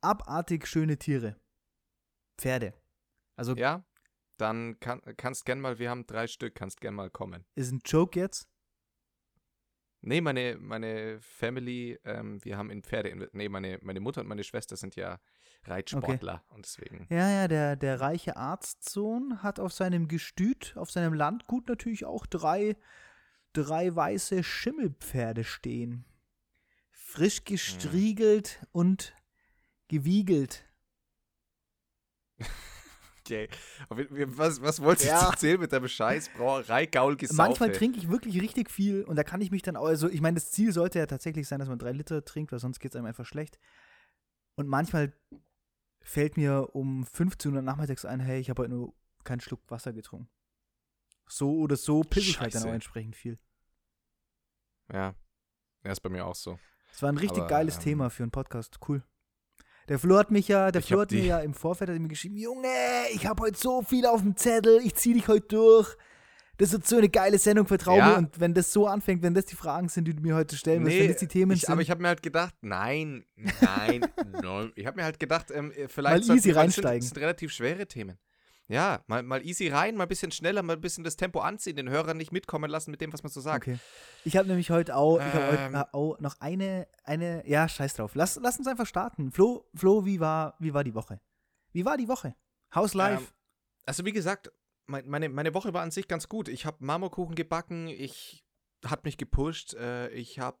abartig 0.00 0.68
schöne 0.68 0.96
Tiere. 0.96 1.36
Pferde. 2.38 2.74
Also 3.36 3.54
Ja? 3.54 3.84
Dann 4.36 4.78
kann, 4.80 5.00
kannst 5.16 5.46
gern 5.46 5.60
mal, 5.60 5.78
wir 5.78 5.88
haben 5.88 6.06
drei 6.06 6.26
Stück, 6.26 6.54
kannst 6.54 6.80
gern 6.80 6.94
mal 6.94 7.10
kommen. 7.10 7.44
ist 7.54 7.72
ein 7.72 7.80
Joke 7.84 8.18
jetzt. 8.18 8.48
Nee, 10.02 10.20
meine, 10.20 10.56
meine 10.60 11.18
Family, 11.20 11.98
ähm, 12.04 12.44
wir 12.44 12.58
haben 12.58 12.70
in 12.70 12.82
Pferde, 12.82 13.28
nee, 13.32 13.48
meine, 13.48 13.78
meine 13.82 14.00
Mutter 14.00 14.20
und 14.20 14.28
meine 14.28 14.44
Schwester 14.44 14.76
sind 14.76 14.94
ja 14.94 15.18
Reitsportler 15.64 16.44
und 16.48 16.64
deswegen. 16.64 17.06
Ja, 17.10 17.28
ja, 17.30 17.48
der, 17.48 17.76
der 17.76 18.00
reiche 18.00 18.36
Arztsohn 18.36 19.42
hat 19.42 19.58
auf 19.58 19.72
seinem 19.72 20.06
Gestüt, 20.06 20.74
auf 20.76 20.90
seinem 20.90 21.12
Landgut 21.12 21.68
natürlich 21.68 22.04
auch 22.04 22.26
drei, 22.26 22.76
drei 23.52 23.94
weiße 23.94 24.44
Schimmelpferde 24.44 25.44
stehen. 25.44 26.04
Frisch 26.92 27.44
gestriegelt 27.44 28.64
und 28.72 29.16
gewiegelt. 29.88 30.65
Okay. 33.20 33.48
Was, 33.88 34.62
was 34.62 34.80
wolltest 34.80 35.06
du 35.06 35.10
Ja. 35.10 35.20
jetzt 35.20 35.30
erzählen 35.32 35.58
mit 35.58 35.72
deinem 35.72 35.88
Scheiß 35.88 36.30
Brauerei-Gaul 36.36 37.16
gesaufe? 37.16 37.36
Manchmal 37.36 37.72
trinke 37.72 37.98
ich 37.98 38.08
wirklich 38.08 38.40
richtig 38.40 38.70
viel 38.70 39.02
und 39.02 39.16
da 39.16 39.24
kann 39.24 39.40
ich 39.40 39.50
mich 39.50 39.62
dann 39.62 39.76
auch, 39.76 39.86
also 39.86 40.08
ich 40.08 40.20
meine, 40.20 40.36
das 40.36 40.52
Ziel 40.52 40.72
sollte 40.72 41.00
ja 41.00 41.06
tatsächlich 41.06 41.48
sein, 41.48 41.58
dass 41.58 41.68
man 41.68 41.78
drei 41.78 41.90
Liter 41.90 42.24
trinkt, 42.24 42.52
weil 42.52 42.60
sonst 42.60 42.78
geht 42.78 42.92
es 42.92 42.96
einem 42.96 43.06
einfach 43.06 43.26
schlecht. 43.26 43.58
Und 44.54 44.68
manchmal 44.68 45.12
fällt 46.00 46.36
mir 46.36 46.68
um 46.72 47.04
15 47.04 47.52
Uhr 47.54 47.62
nachmittags 47.62 48.04
ein, 48.04 48.20
hey, 48.20 48.38
ich 48.38 48.48
habe 48.48 48.62
heute 48.62 48.72
nur 48.72 48.94
keinen 49.24 49.40
Schluck 49.40 49.60
Wasser 49.68 49.92
getrunken. 49.92 50.30
So 51.28 51.58
oder 51.58 51.76
so 51.76 52.02
pisse 52.02 52.30
ich 52.30 52.38
halt 52.38 52.54
dann 52.54 52.62
auch 52.62 52.72
entsprechend 52.72 53.16
viel. 53.16 53.40
Ja. 54.92 55.16
Ja, 55.82 55.90
ist 55.90 56.00
bei 56.00 56.10
mir 56.10 56.24
auch 56.24 56.36
so. 56.36 56.60
Das 56.92 57.02
war 57.02 57.08
ein 57.08 57.18
richtig 57.18 57.40
Aber, 57.40 57.48
geiles 57.48 57.76
ähm, 57.76 57.82
Thema 57.82 58.08
für 58.10 58.22
einen 58.22 58.30
Podcast. 58.30 58.78
Cool. 58.88 59.02
Der 59.88 59.98
Flo 59.98 60.18
hat 60.18 60.30
mich 60.30 60.48
ja, 60.48 60.70
der 60.72 60.80
Ich 60.80 60.88
Flo 60.88 61.00
hat 61.00 61.12
mir 61.12 61.24
ja 61.24 61.38
im 61.40 61.54
Vorfeld 61.54 61.90
hat 61.90 61.98
mir 61.98 62.08
geschrieben, 62.08 62.36
Junge, 62.36 62.68
ich 63.12 63.26
habe 63.26 63.42
heute 63.42 63.58
so 63.58 63.82
viel 63.82 64.04
auf 64.06 64.20
dem 64.20 64.36
Zettel, 64.36 64.80
ich 64.84 64.94
zieh 64.96 65.14
dich 65.14 65.28
heute 65.28 65.46
durch. 65.48 65.96
Das 66.58 66.72
wird 66.72 66.86
so 66.86 66.96
eine 66.96 67.08
geile 67.10 67.38
Sendung, 67.38 67.66
vertrau 67.66 67.96
Ja. 67.98 68.08
mir. 68.12 68.16
Und 68.18 68.40
wenn 68.40 68.54
das 68.54 68.72
so 68.72 68.86
anfängt, 68.86 69.22
wenn 69.22 69.34
das 69.34 69.44
die 69.44 69.56
Fragen 69.56 69.88
sind, 69.88 70.08
die 70.08 70.14
du 70.14 70.22
mir 70.22 70.34
heute 70.34 70.56
stellen 70.56 70.84
wirst, 70.86 70.98
wenn 70.98 71.08
das 71.08 71.18
die 71.18 71.28
Themen 71.28 71.52
ich, 71.52 71.60
sind, 71.60 71.70
aber 71.70 71.82
ich 71.82 71.90
habe 71.90 72.00
mir 72.00 72.08
halt 72.08 72.22
gedacht, 72.22 72.54
nein, 72.62 73.24
nein, 73.36 74.06
nein. 74.42 74.72
Ich 74.74 74.86
habe 74.86 74.96
mir 74.96 75.04
halt 75.04 75.20
gedacht, 75.20 75.50
ähm, 75.50 75.70
äh, 75.72 75.86
vielleicht 75.86 76.22
es. 76.22 76.26
Sind, 76.42 76.84
das 76.84 77.08
sind 77.08 77.18
relativ 77.18 77.52
schwere 77.52 77.86
Themen. 77.86 78.18
Ja, 78.68 79.04
mal, 79.06 79.22
mal 79.22 79.46
easy 79.46 79.68
rein, 79.68 79.94
mal 79.96 80.04
ein 80.04 80.08
bisschen 80.08 80.32
schneller, 80.32 80.62
mal 80.62 80.72
ein 80.74 80.80
bisschen 80.80 81.04
das 81.04 81.16
Tempo 81.16 81.38
anziehen, 81.40 81.76
den 81.76 81.88
Hörer 81.88 82.14
nicht 82.14 82.32
mitkommen 82.32 82.68
lassen 82.68 82.90
mit 82.90 83.00
dem, 83.00 83.12
was 83.12 83.22
man 83.22 83.30
so 83.30 83.40
sagt. 83.40 83.68
Okay. 83.68 83.78
Ich 84.24 84.36
habe 84.36 84.48
nämlich 84.48 84.70
heute 84.70 84.96
auch, 84.96 85.20
heute, 85.20 85.56
Ähm. 85.58 85.74
äh, 85.74 85.84
auch 85.92 86.18
noch 86.18 86.40
eine, 86.40 86.88
eine, 87.04 87.48
ja, 87.48 87.68
scheiß 87.68 87.94
drauf. 87.94 88.14
Lass, 88.16 88.36
lass 88.42 88.58
uns 88.58 88.66
einfach 88.66 88.86
starten. 88.86 89.30
Flo, 89.30 89.68
Flo, 89.74 90.04
wie 90.04 90.18
war, 90.18 90.56
wie 90.58 90.74
war 90.74 90.82
die 90.82 90.94
Woche? 90.94 91.20
Wie 91.72 91.84
war 91.84 91.96
die 91.96 92.08
Woche? 92.08 92.34
How's 92.74 92.94
life? 92.94 93.22
Ähm, 93.22 93.28
also 93.84 94.04
wie 94.04 94.12
gesagt, 94.12 94.50
mein, 94.86 95.08
meine, 95.08 95.28
meine 95.28 95.54
Woche 95.54 95.72
war 95.72 95.82
an 95.82 95.92
sich 95.92 96.08
ganz 96.08 96.28
gut. 96.28 96.48
Ich 96.48 96.66
habe 96.66 96.78
Marmorkuchen 96.84 97.36
gebacken, 97.36 97.86
ich 97.86 98.44
hat 98.84 99.04
mich 99.04 99.16
gepusht, 99.16 99.74
äh, 99.74 100.08
ich 100.10 100.38
habe 100.40 100.58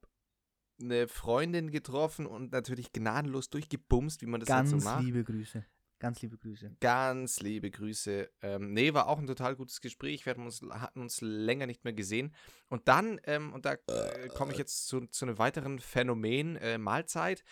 eine 0.80 1.08
Freundin 1.08 1.70
getroffen 1.70 2.26
und 2.26 2.52
natürlich 2.52 2.92
gnadenlos 2.92 3.50
durchgebumst, 3.50 4.22
wie 4.22 4.26
man 4.26 4.40
das 4.40 4.48
Ganz 4.48 4.70
halt 4.72 4.80
so 4.82 4.88
macht. 4.88 5.02
liebe 5.04 5.24
Grüße. 5.24 5.64
Ganz 5.98 6.20
liebe 6.20 6.36
Grüße. 6.36 6.76
Ganz 6.80 7.40
liebe 7.40 7.70
Grüße. 7.70 8.30
Ähm, 8.42 8.74
nee, 8.74 8.92
war 8.92 9.08
auch 9.08 9.18
ein 9.18 9.26
total 9.26 9.56
gutes 9.56 9.80
Gespräch. 9.80 10.26
Wir 10.26 10.30
hatten 10.30 10.44
uns, 10.44 10.60
hatten 10.62 11.00
uns 11.00 11.20
länger 11.22 11.66
nicht 11.66 11.84
mehr 11.84 11.94
gesehen. 11.94 12.34
Und 12.68 12.88
dann, 12.88 13.18
ähm, 13.24 13.54
und 13.54 13.64
da 13.64 13.74
äh, 13.88 14.28
komme 14.28 14.52
ich 14.52 14.58
jetzt 14.58 14.88
zu, 14.88 15.06
zu 15.06 15.24
einem 15.24 15.38
weiteren 15.38 15.78
Phänomen, 15.78 16.56
äh, 16.56 16.76
Mahlzeit. 16.76 17.44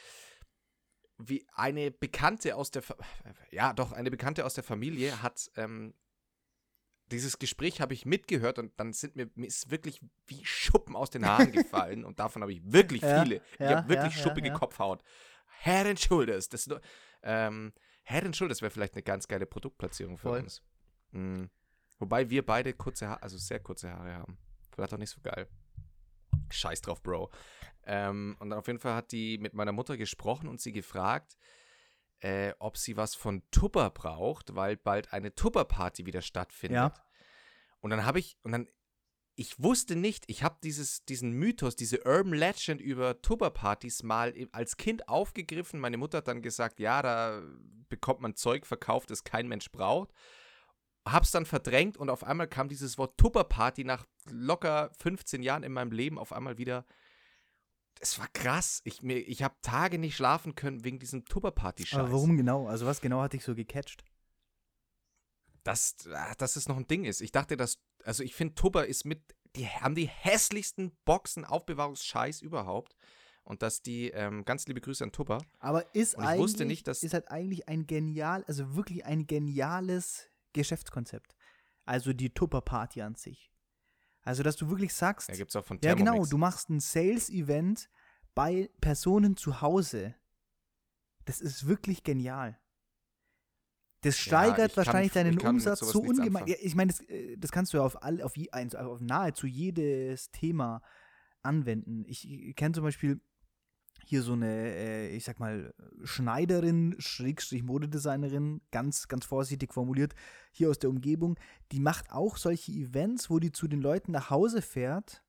Wie 1.17 1.47
eine 1.55 1.91
Bekannte 1.91 2.57
aus 2.57 2.71
der, 2.71 2.83
Fa 2.83 2.97
ja 3.51 3.73
doch, 3.73 3.93
eine 3.93 4.11
Bekannte 4.11 4.45
aus 4.45 4.55
der 4.55 4.65
Familie 4.65 5.23
hat 5.23 5.51
ähm, 5.57 5.95
dieses 7.11 7.39
Gespräch 7.39 7.81
habe 7.81 7.95
ich 7.95 8.07
mitgehört 8.07 8.59
und 8.59 8.73
dann 8.79 8.93
sind 8.93 9.17
mir, 9.17 9.31
mir 9.35 9.47
ist 9.47 9.71
wirklich 9.71 10.01
wie 10.27 10.45
Schuppen 10.45 10.97
aus 10.97 11.11
den 11.11 11.27
Haaren 11.27 11.53
gefallen 11.53 12.05
und 12.05 12.19
davon 12.19 12.43
habe 12.43 12.53
ich 12.53 12.61
wirklich 12.65 13.03
Ja, 13.03 13.23
viele. 13.23 13.37
ich 13.37 13.61
ja, 13.61 13.77
habe 13.77 13.89
wirklich 13.89 14.15
ja, 14.15 14.19
ja, 14.19 14.23
schuppige 14.29 14.49
ja. 14.49 14.55
Kopfhaut. 14.55 15.03
Head 15.63 15.87
and 15.87 16.01
Shoulders. 16.01 16.49
Das, 16.49 16.69
ähm, 17.23 17.73
Head 18.05 18.25
and 18.25 18.37
Shoulders 18.37 18.63
wäre 18.63 18.71
vielleicht 18.71 18.95
eine 18.95 19.03
ganz 19.03 19.29
geile 19.29 19.47
Produktplatzierung 19.47 20.19
für 20.19 20.29
Voll. 20.29 20.41
uns. 20.41 20.63
Mhm. 21.11 21.51
Wobei 21.99 22.29
wir 22.31 22.45
beide 22.45 22.73
kurze 22.75 23.09
Haare, 23.09 23.23
also 23.23 23.39
sehr 23.39 23.61
kurze 23.61 23.91
Haare 23.91 24.15
haben. 24.15 24.39
Vielleicht 24.73 24.93
auch 24.93 24.99
nicht 24.99 25.11
so 25.11 25.21
geil. 25.23 25.49
Scheiß 26.51 26.81
drauf, 26.83 27.03
Bro. 27.03 27.31
Ähm, 27.85 28.37
und 28.41 28.51
dann 28.51 28.59
auf 28.59 28.67
jeden 28.67 28.79
Fall 28.79 28.95
hat 28.95 29.13
die 29.13 29.39
mit 29.39 29.55
meiner 29.55 29.73
Mutter 29.73 29.97
gesprochen 29.97 30.49
und 30.49 30.61
sie 30.61 30.73
gefragt, 30.73 31.37
äh, 32.21 32.55
ob 32.59 32.77
sie 32.77 32.97
was 32.97 33.15
von 33.15 33.43
Tupper 33.51 33.91
braucht, 33.91 34.55
weil 34.55 34.77
bald 34.77 35.13
eine 35.13 35.35
Tupper-Party 35.35 36.07
wieder 36.07 36.23
stattfindet. 36.23 36.77
Ja. 36.77 36.95
Und 37.81 37.91
dann 37.91 38.05
habe 38.05 38.19
ich, 38.19 38.39
und 38.43 38.53
dann, 38.53 38.69
ich 39.37 39.61
wusste 39.63 39.97
nicht, 39.97 40.25
ich 40.29 40.43
habe 40.43 40.57
diesen 40.63 41.33
Mythos, 41.33 41.75
diese 41.75 42.05
Urban 42.05 42.35
Legend 42.35 42.81
über 42.81 43.21
Tupper-Partys 43.21 44.03
mal 44.03 44.33
als 44.53 44.77
Kind 44.77 45.09
aufgegriffen. 45.09 45.81
Meine 45.81 45.97
Mutter 45.97 46.19
hat 46.19 46.29
dann 46.29 46.43
gesagt, 46.43 46.79
ja, 46.79 47.03
da 47.03 47.43
bekommt 47.89 48.21
man 48.21 48.37
Zeug 48.37 48.67
verkauft, 48.67 49.11
das 49.11 49.25
kein 49.25 49.49
Mensch 49.49 49.71
braucht. 49.73 50.13
Hab's 51.07 51.33
dann 51.33 51.47
verdrängt 51.47 51.97
und 51.97 52.11
auf 52.11 52.25
einmal 52.25 52.49
kam 52.49 52.69
dieses 52.69 52.97
Wort 52.97 53.19
Tupper-Party 53.19 53.85
nach 53.85 54.07
locker 54.31 54.91
15 54.99 55.43
Jahren 55.43 55.65
in 55.65 55.73
meinem 55.73 55.93
Leben 55.93 56.19
auf 56.19 56.33
einmal 56.33 56.57
wieder. 56.57 56.87
Es 58.01 58.19
war 58.19 58.29
krass. 58.33 58.81
Ich, 58.85 59.03
ich 59.03 59.43
habe 59.43 59.55
Tage 59.63 59.99
nicht 59.99 60.17
schlafen 60.17 60.55
können 60.55 60.85
wegen 60.85 60.99
diesem 60.99 61.25
Tupper-Party-Scheiß. 61.25 61.99
Aber 61.99 62.13
warum 62.13 62.37
genau? 62.37 62.69
Also 62.69 62.87
was 62.87 63.01
genau 63.01 63.21
hat 63.21 63.33
dich 63.33 63.45
so 63.45 63.55
gecatcht? 63.55 64.05
Dass, 65.65 65.97
ah, 66.13 66.35
dass 66.37 66.57
es 66.57 66.69
noch 66.69 66.77
ein 66.77 66.87
Ding 66.87 67.05
ist. 67.05 67.21
Ich 67.21 67.33
dachte, 67.33 67.57
dass, 67.57 67.79
also 68.05 68.23
ich 68.23 68.35
finde, 68.35 68.55
Tupper 68.55 68.87
ist 68.87 69.05
mit, 69.05 69.21
die 69.57 69.67
haben 69.69 69.95
die 69.95 70.07
hässlichsten 70.09 70.93
Boxen 71.05 71.45
Aufbewahrungsscheiß 71.45 72.41
überhaupt. 72.43 72.95
Und 73.47 73.61
dass 73.61 73.83
die, 73.83 74.09
ähm, 74.11 74.47
ganz 74.47 74.67
liebe 74.67 74.81
Grüße 74.81 75.05
an 75.05 75.13
Tupper. 75.13 75.37
Aber 75.59 75.95
ist 75.95 76.15
Und 76.15 76.23
ich 76.23 76.29
eigentlich, 76.31 76.41
wusste 76.43 76.65
nicht, 76.65 76.87
dass- 76.89 77.03
ist 77.03 77.13
halt 77.13 77.31
eigentlich 77.31 77.69
ein 77.69 77.87
genial, 77.87 78.43
also 78.47 78.75
wirklich 78.75 79.05
ein 79.05 79.27
geniales 79.27 80.31
Geschäftskonzept. 80.55 81.35
Also 81.85 82.15
die 82.15 82.31
Tupper-Party 82.31 83.03
an 83.03 83.17
sich. 83.17 83.51
Also, 84.23 84.43
dass 84.43 84.57
du 84.57 84.71
wirklich 84.71 84.95
sagst, 84.95 85.29
Ja, 85.29 85.35
gibt 85.37 85.51
es 85.51 85.57
auch 85.57 85.65
von 85.67 85.79
ja 85.85 85.93
genau, 85.93 86.13
Thermomix. 86.13 86.31
du 86.31 86.39
machst 86.39 86.71
ein 86.71 86.81
Sales-Event 86.81 87.91
bei 88.35 88.71
Personen 88.81 89.37
zu 89.37 89.61
Hause. 89.61 90.15
Das 91.27 91.43
ist 91.43 91.67
wirklich 91.67 92.03
genial. 92.03 92.59
Das 94.05 94.19
steigert 94.19 94.75
kann- 94.75 94.77
wahrscheinlich 94.77 95.13
deinen 95.13 95.33
ich 95.35 95.39
kann 95.39 95.55
mit 95.57 95.67
Umsatz 95.67 95.81
so 95.81 96.01
ungemein. 96.01 96.47
Ja, 96.47 96.55
ich 96.61 96.75
meine, 96.75 96.93
das, 96.93 97.01
äh, 97.09 97.37
das 97.37 97.51
kannst 97.53 97.73
du 97.73 97.79
ja 97.79 97.85
auf, 97.85 98.03
all, 98.03 98.21
auf, 98.23 98.37
je- 98.37 98.51
eins- 98.51 98.75
auf 98.75 99.01
nahezu 99.01 99.47
jedes 99.47 100.31
Thema 100.31 100.83
anwenden. 101.43 102.05
Ich 102.07 102.55
kenne 102.57 102.75
zum 102.75 102.85
Beispiel 102.85 103.21
hier 104.07 104.23
so 104.23 104.33
eine, 104.33 104.51
äh, 104.75 105.17
ich 105.17 105.25
sag 105.25 105.41
mal, 105.41 105.73
Schneiderin, 106.03 106.95
Schrägstrich 106.99 107.63
Modedesignerin, 107.63 108.61
ganz, 108.71 109.09
ganz 109.09 109.25
vorsichtig 109.25 109.73
formuliert, 109.73 110.15
hier 110.53 110.69
aus 110.71 110.79
der 110.79 110.91
Umgebung, 110.91 111.39
die 111.73 111.81
macht 111.81 112.11
auch 112.11 112.37
solche 112.37 112.73
Events, 112.73 113.31
wo 113.31 113.39
die 113.39 113.53
zu 113.53 113.69
den 113.69 113.81
Leuten 113.81 114.13
nach 114.13 114.31
Hause 114.31 114.63
fährt 114.63 115.23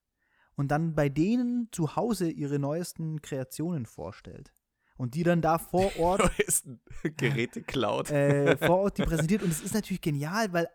und 0.56 0.70
dann 0.72 0.96
bei 0.96 1.10
denen 1.10 1.70
zu 1.72 1.96
Hause 1.96 2.30
ihre 2.30 2.60
neuesten 2.60 3.22
Kreationen 3.22 3.86
vorstellt. 3.86 4.52
Und 4.98 5.16
die 5.16 5.24
dann 5.24 5.42
da 5.42 5.58
vor 5.58 5.92
Ort 6.00 6.32
ist 6.40 6.68
Geräte 7.18 7.62
klaut. 7.62 8.10
äh, 8.12 8.58
vor 8.58 8.78
Ort 8.80 8.98
die 8.98 9.04
präsentiert. 9.06 9.44
Und 9.44 9.52
es 9.52 9.62
ist 9.62 9.74
natürlich 9.74 10.02
genial, 10.02 10.54
weil 10.54 10.70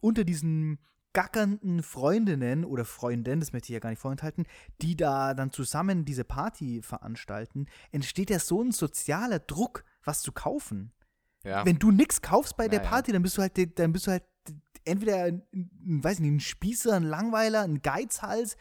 unter 0.00 0.24
diesen 0.24 0.78
gackernden 1.12 1.82
Freundinnen 1.82 2.64
oder 2.64 2.84
Freunden, 2.84 3.40
das 3.40 3.52
möchte 3.52 3.66
ich 3.66 3.74
ja 3.74 3.80
gar 3.80 3.90
nicht 3.90 3.98
vorenthalten, 4.00 4.46
die 4.82 4.96
da 4.96 5.34
dann 5.34 5.50
zusammen 5.50 6.04
diese 6.04 6.22
Party 6.24 6.80
veranstalten, 6.82 7.66
entsteht 7.92 8.30
ja 8.30 8.38
so 8.38 8.62
ein 8.62 8.72
sozialer 8.72 9.38
Druck, 9.40 9.84
was 10.04 10.20
zu 10.22 10.32
kaufen. 10.32 10.92
ja. 11.44 11.64
Wenn 11.66 11.78
du 11.78 11.90
nichts 11.90 12.22
kaufst 12.22 12.56
bei 12.56 12.68
der 12.68 12.80
Naja. 12.80 12.90
Party, 12.90 13.12
dann 13.12 13.22
bist 13.22 13.36
du 13.36 13.42
halt, 13.42 13.78
dann 13.78 13.92
bist 13.92 14.06
du 14.06 14.12
halt 14.12 14.22
entweder 14.84 15.24
ein, 15.24 15.42
weiß 15.82 16.20
nicht, 16.20 16.30
ein 16.30 16.40
Spießer, 16.40 16.94
ein 16.94 17.02
Langweiler, 17.02 17.62
ein 17.62 17.82
Geizhals. 17.82 18.56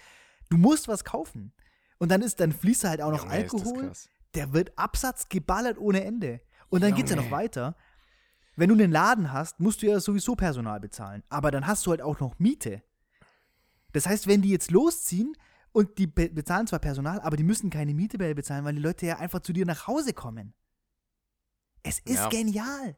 Du 0.49 0.57
musst 0.57 0.87
was 0.87 1.03
kaufen. 1.03 1.53
Und 1.99 2.09
dann 2.11 2.21
ist, 2.21 2.39
dann 2.39 2.51
fließt 2.51 2.85
halt 2.85 3.01
auch 3.01 3.11
noch 3.11 3.23
das 3.23 3.31
Alkohol. 3.31 3.91
Der 4.35 4.53
wird 4.53 4.77
Absatz 4.77 5.29
geballert 5.29 5.77
ohne 5.77 6.03
Ende. 6.03 6.41
Und 6.69 6.81
dann 6.81 6.93
geht's 6.93 7.09
ja 7.11 7.15
noch 7.15 7.31
weiter. 7.31 7.75
Wenn 8.55 8.69
du 8.69 8.75
einen 8.75 8.91
Laden 8.91 9.31
hast, 9.31 9.59
musst 9.59 9.81
du 9.81 9.85
ja 9.87 9.99
sowieso 9.99 10.35
Personal 10.35 10.79
bezahlen. 10.79 11.23
Aber 11.29 11.51
dann 11.51 11.67
hast 11.67 11.85
du 11.85 11.91
halt 11.91 12.01
auch 12.01 12.19
noch 12.19 12.39
Miete. 12.39 12.81
Das 13.93 14.05
heißt, 14.07 14.27
wenn 14.27 14.41
die 14.41 14.49
jetzt 14.49 14.71
losziehen 14.71 15.33
und 15.71 15.97
die 15.97 16.07
be 16.07 16.29
bezahlen 16.29 16.67
zwar 16.67 16.79
Personal, 16.79 17.19
aber 17.21 17.37
die 17.37 17.43
müssen 17.43 17.69
keine 17.69 17.93
Miete 17.93 18.17
mehr 18.17 18.33
bezahlen, 18.33 18.65
weil 18.65 18.73
die 18.75 18.81
Leute 18.81 19.05
ja 19.05 19.17
einfach 19.19 19.41
zu 19.41 19.53
dir 19.53 19.65
nach 19.65 19.87
Hause 19.87 20.13
kommen. 20.13 20.53
Es 21.83 21.99
ist 21.99 22.15
Ja. 22.15 22.29
genial. 22.29 22.97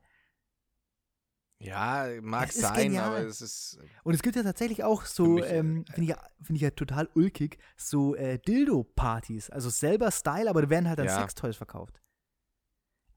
Ja, 1.62 2.08
mag 2.22 2.52
sein, 2.54 2.96
aber 2.98 3.20
es 3.20 3.42
ist. 3.42 3.80
Und 4.04 4.14
es 4.14 4.22
gibt 4.22 4.38
ja 4.38 4.44
tatsächlich 4.44 4.84
auch 4.84 5.04
so, 5.06 5.40
äh, 5.44 5.58
ähm, 5.58 5.86
finde 5.86 6.02
ich, 6.04 6.10
ja, 6.10 6.18
find 6.42 6.56
ich 6.56 6.62
ja 6.62 6.72
total 6.72 7.10
ulkig, 7.16 7.58
so 7.76 8.16
äh, 8.16 8.40
Dildo-Partys. 8.40 9.50
Also 9.50 9.70
selber 9.70 10.10
Style, 10.12 10.50
aber 10.50 10.62
da 10.62 10.70
werden 10.70 10.88
halt 10.88 11.00
dann 11.00 11.08
Ja. 11.08 11.20
Sextoys 11.20 11.58
verkauft. 11.58 12.02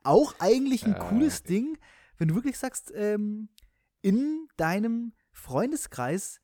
Auch 0.02 0.34
eigentlich 0.40 0.84
ein 0.84 0.94
Äh, 0.96 0.98
cooles 0.98 1.44
Ding, 1.44 1.78
wenn 2.18 2.28
du 2.28 2.34
wirklich 2.34 2.58
sagst, 2.58 2.92
ähm, 2.96 3.48
in 4.00 4.48
deinem 4.56 5.12
Freundeskreis 5.32 6.40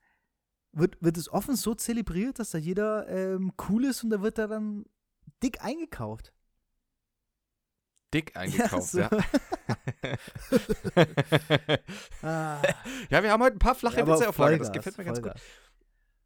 wird, 0.71 1.03
wird 1.03 1.17
es 1.17 1.29
offen 1.33 1.57
so 1.57 1.75
zelebriert, 1.75 2.39
dass 2.39 2.51
da 2.51 2.59
jeder 2.59 3.09
ähm, 3.09 3.53
cool 3.69 3.85
ist 3.87 4.05
und 4.05 4.11
da 4.11 4.23
wird 4.23 4.39
da 4.39 4.47
dann 4.47 4.85
dick 5.43 5.65
eingekauft. 5.65 6.33
Dick 8.13 8.37
eingekauft, 8.37 8.91
so. 8.91 9.01
ja. 9.01 9.11
Ah, 12.23 12.63
ja, 13.11 13.23
wir 13.23 13.31
haben 13.31 13.43
heute 13.43 13.57
ein 13.57 13.61
paar 13.61 13.75
flache 13.75 14.01
aber 14.03 14.15
Witze 14.15 14.29
auf 14.29 14.39
Lager. 14.39 14.59
Das 14.59 14.73
gefällt 14.73 14.99
mir 14.99 15.05
ganz 15.05 15.23
gut. 15.23 15.33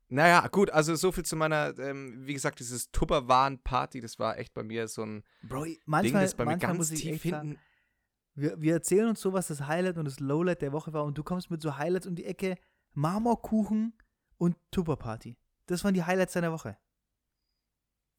Naja, 0.08 0.46
gut, 0.48 0.70
also 0.70 0.94
so 0.94 1.10
viel 1.10 1.24
zu 1.24 1.36
meiner, 1.36 1.78
ähm, 1.78 2.26
wie 2.26 2.34
gesagt, 2.34 2.60
dieses 2.60 2.90
Tupperwaren-Party, 2.92 4.00
das 4.00 4.18
war 4.18 4.38
echt 4.38 4.52
bei 4.52 4.62
mir 4.62 4.86
so 4.86 5.02
ein 5.04 5.24
Bro, 5.42 5.64
Ding, 5.64 5.78
manchmal, 5.86 6.22
das 6.24 6.34
bei 6.34 6.44
mir 6.44 6.58
ganz 6.58 6.76
muss 6.76 6.90
ich 6.90 7.00
tief 7.00 7.22
sagen, 7.22 7.48
hinten. 7.48 7.60
Wir, 8.34 8.60
wir 8.60 8.74
erzählen 8.74 9.08
uns 9.08 9.20
so, 9.20 9.32
was 9.32 9.48
das 9.48 9.66
Highlight 9.66 9.96
und 9.96 10.04
das 10.04 10.20
Lowlight 10.20 10.62
der 10.62 10.72
Woche 10.72 10.92
war 10.92 11.04
und 11.04 11.16
du 11.16 11.22
kommst 11.22 11.50
mit 11.50 11.62
so 11.62 11.76
Highlights 11.78 12.06
um 12.06 12.14
die 12.14 12.24
Ecke, 12.24 12.56
Marmorkuchen 12.92 13.94
und 14.36 14.56
Tupperparty. 14.70 15.38
Das 15.66 15.82
waren 15.84 15.94
die 15.94 16.04
Highlights 16.04 16.34
deiner 16.34 16.52
Woche. 16.52 16.76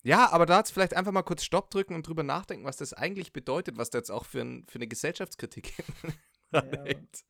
Ja, 0.03 0.31
aber 0.31 0.45
da 0.45 0.57
hat 0.57 0.65
es 0.65 0.72
vielleicht 0.72 0.93
einfach 0.95 1.12
mal 1.13 1.24
kurz 1.24 1.43
Stopp 1.43 1.69
drücken 1.69 1.95
und 1.95 2.05
drüber 2.07 2.24
nachdenken, 2.24 2.65
was 2.65 2.77
das 2.77 2.93
eigentlich 2.93 3.31
bedeutet, 3.31 3.77
was 3.77 3.89
da 3.89 3.98
jetzt 4.00 4.12
auch 4.12 4.25
für, 4.25 4.41
ein, 4.41 4.65
für 4.67 4.75
eine 4.75 4.88
Gesellschaftskritik 4.88 5.74
ranhängt. 6.51 7.24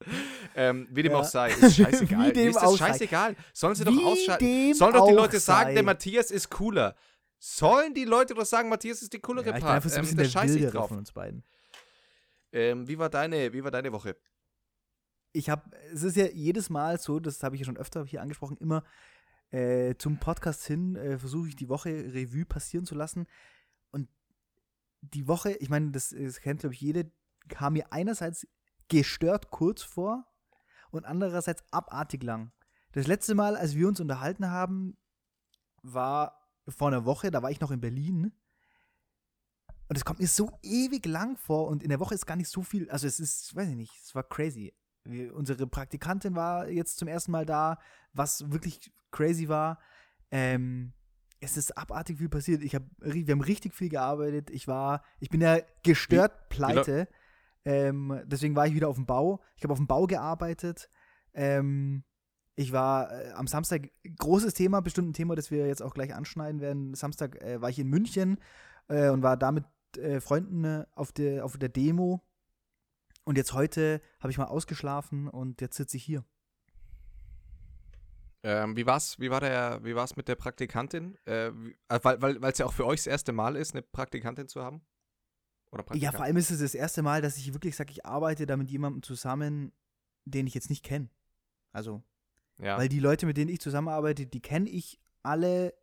ähm, 0.56 0.88
wie 0.92 1.04
dem 1.04 1.12
Ja. 1.12 1.20
auch 1.20 1.24
sei, 1.24 1.52
ist 1.52 1.76
scheißegal. 1.78 2.28
Wie 2.30 2.34
dem 2.34 2.50
ist 2.50 2.58
auch 2.58 2.72
das 2.72 2.80
sei. 2.80 2.88
scheißegal. 2.88 3.36
Sollen 3.54 3.76
sie 3.76 3.86
doch 3.86 3.94
Wie 3.94 4.04
ausschalten. 4.04 4.46
dem 4.46 4.74
Sollen 4.74 4.94
doch 4.94 5.08
die 5.08 5.14
Leute 5.14 5.40
sagen, 5.40 5.70
sei. 5.70 5.74
der 5.76 5.84
Matthias 5.84 6.32
ist 6.32 6.50
cooler. 6.50 6.96
Sollen 7.40 7.94
die 7.94 8.06
Leute 8.06 8.34
doch 8.34 8.46
sagen, 8.46 8.70
Matthias 8.70 9.02
ist 9.02 9.14
die 9.14 9.20
coolere 9.20 9.46
Ja, 9.46 9.52
ich 9.52 9.56
bin 9.56 9.64
Part? 9.64 9.76
einfach 9.76 9.90
so 9.90 10.00
ein 10.00 10.08
Ähm, 10.08 10.18
der 10.18 10.26
scheiße 10.26 10.60
ich 10.60 10.72
drauf. 10.72 10.88
von 10.90 10.98
uns 10.98 11.12
beiden. 11.12 11.44
Ähm, 12.52 12.88
wie, 12.88 12.98
war 12.98 13.10
deine, 13.10 13.54
wie 13.54 13.64
war 13.64 13.72
deine 13.72 13.92
Woche? 13.92 14.16
Ich 15.32 15.50
habe, 15.50 15.64
es 15.92 16.04
ist 16.04 16.16
ja 16.16 16.28
jedes 16.28 16.70
Mal 16.70 17.00
so, 17.00 17.20
das 17.20 17.42
habe 17.44 17.56
ich 17.56 17.62
ja 17.62 17.66
schon 17.66 17.78
öfter 17.78 18.06
hier 18.06 18.22
angesprochen, 18.22 18.58
immer 18.58 18.84
äh, 19.54 19.96
zum 20.00 20.18
Podcast 20.18 20.66
hin 20.66 20.96
äh, 20.96 21.20
versuche 21.20 21.50
ich 21.50 21.56
die 21.56 21.70
Woche 21.70 21.90
Revue 21.90 22.44
passieren 22.44 22.86
zu 22.86 22.96
lassen. 22.96 23.28
Und 23.92 24.10
die 25.02 25.28
Woche, 25.28 25.52
ich 25.52 25.70
meine, 25.70 25.92
das, 25.92 26.10
das 26.10 26.42
kennt, 26.42 26.62
glaube 26.62 26.74
ich, 26.74 26.82
jede, 26.82 27.12
kam 27.50 27.74
mir 27.74 27.94
einerseits 27.94 28.48
gestört 28.90 29.52
kurz 29.52 29.84
vor 29.84 30.26
und 30.90 31.06
andererseits 31.06 31.64
abartig 31.72 32.24
lang. 32.24 32.52
Das 32.94 33.06
letzte 33.06 33.36
Mal, 33.36 33.56
als 33.56 33.76
wir 33.76 33.88
uns 33.88 34.00
unterhalten 34.00 34.50
haben, 34.50 34.98
war 35.84 36.50
vor 36.68 36.88
einer 36.88 37.06
Woche, 37.06 37.30
da 37.30 37.44
war 37.44 37.52
ich 37.52 37.62
noch 37.62 37.72
in 37.72 37.82
Berlin. 37.82 38.34
Und 39.88 39.98
es 39.98 40.06
kommt 40.06 40.20
mir 40.20 40.28
so 40.28 40.58
ewig 40.64 41.06
lang 41.06 41.38
vor 41.38 41.68
und 41.68 41.84
in 41.84 41.90
der 41.90 42.00
Woche 42.00 42.16
ist 42.16 42.26
gar 42.26 42.38
nicht 42.38 42.50
so 42.50 42.64
viel. 42.64 42.90
Also 42.90 43.06
es 43.06 43.20
ist, 43.20 43.56
weiß 43.56 43.70
ich 43.70 43.76
nicht, 43.76 43.94
es 44.02 44.16
war 44.16 44.24
crazy. 44.24 44.74
Wir, 45.06 45.36
unsere 45.36 45.68
Praktikantin 45.68 46.36
war 46.36 46.70
jetzt 46.70 46.98
zum 46.98 47.08
ersten 47.08 47.32
Mal 47.32 47.46
da, 47.46 47.80
was 48.14 48.52
wirklich 48.52 48.92
crazy 49.12 49.48
war. 49.50 49.80
Ähm, 50.32 50.94
es 51.40 51.58
ist 51.58 51.78
abartig 51.78 52.18
viel 52.18 52.30
passiert. 52.30 52.64
Ich 52.64 52.76
hab, 52.76 52.84
wir 53.00 53.32
haben 53.32 53.42
richtig 53.42 53.74
viel 53.74 53.90
gearbeitet. 53.90 54.50
Ich 54.50 54.68
war, 54.68 55.04
ich 55.20 55.30
bin 55.30 55.42
ja 55.42 55.60
gestört 55.84 56.50
pleite. 56.50 57.08
Ähm, 57.66 58.22
deswegen 58.26 58.56
war 58.56 58.68
ich 58.68 58.74
wieder 58.74 58.90
auf 58.90 58.96
dem 58.96 59.06
Bau. 59.06 59.42
Ich 59.56 59.64
habe 59.64 59.74
auf 59.74 59.80
dem 59.80 59.88
Bau 59.88 60.08
gearbeitet. 60.08 60.90
Ähm, 61.34 62.04
ich 62.56 62.72
war 62.72 63.12
äh, 63.12 63.32
am 63.32 63.48
Samstag, 63.48 63.90
großes 64.18 64.54
Thema, 64.54 64.82
bestimmt 64.82 65.10
ein 65.10 65.14
Thema, 65.14 65.36
das 65.36 65.50
wir 65.50 65.68
jetzt 65.68 65.82
auch 65.82 65.94
gleich 65.94 66.14
anschneiden 66.14 66.62
werden. 66.62 66.94
Samstag 66.94 67.42
äh, 67.42 67.62
war 67.62 67.70
ich 67.70 67.80
in 67.80 67.90
München 67.90 68.38
äh, 68.88 69.10
und 69.10 69.24
war 69.24 69.38
da 69.38 69.52
mit 69.52 69.66
äh, 69.98 70.20
Freunden 70.20 70.64
äh, 70.64 70.86
auf, 70.94 71.12
der, 71.12 71.46
auf 71.46 71.58
der 71.58 71.70
Demo. 71.70 72.22
Und 73.24 73.38
jetzt 73.38 73.54
heute 73.54 74.02
habe 74.20 74.32
ich 74.32 74.38
mal 74.38 74.46
ausgeschlafen 74.46 75.28
und 75.28 75.62
jetzt 75.62 75.78
sitze 75.78 75.98
ich 75.98 76.04
hier. 76.04 76.26
Ähm, 78.44 78.76
wie 78.76 78.86
war's? 78.86 79.18
Wie 79.20 79.30
war 79.30 79.40
der? 79.40 79.80
Wie 79.84 79.96
war's 79.96 80.18
mit 80.18 80.28
der 80.28 80.36
Praktikantin? 80.36 81.18
Äh, 81.26 81.48
äh 81.48 81.52
weil 81.88 82.22
weil 82.22 82.52
es 82.52 82.58
ja 82.58 82.66
auch 82.66 82.74
für 82.74 82.86
euch 82.86 83.00
das 83.00 83.08
erste 83.08 83.32
Mal 83.32 83.56
ist, 83.56 83.74
eine 83.74 83.82
Praktikantin 83.82 84.50
zu 84.50 84.62
haben. 84.62 84.82
Oder 85.72 85.96
ja, 85.96 86.12
vor 86.12 86.22
allem 86.22 86.38
ist 86.38 86.52
es 86.52 86.60
das 86.60 86.76
erste 86.76 87.02
Mal, 87.02 87.22
dass 87.22 87.38
ich 87.38 87.52
wirklich 87.54 87.76
sage, 87.76 87.92
ich 87.92 88.06
arbeite 88.06 88.46
da 88.46 88.58
mit 88.58 88.70
jemandem 88.70 89.02
zusammen, 89.02 89.72
den 90.26 90.46
ich 90.46 90.54
jetzt 90.54 90.70
nicht 90.70 90.84
kenne. 90.84 91.10
Also, 91.72 92.04
ja. 92.60 92.78
weil 92.78 92.90
die 92.90 93.00
Leute, 93.00 93.26
mit 93.26 93.38
denen 93.38 93.50
ich 93.50 93.60
zusammenarbeite, 93.60 94.28
die 94.28 94.42
kenne 94.42 94.70
ich 94.70 95.00
alle 95.24 95.74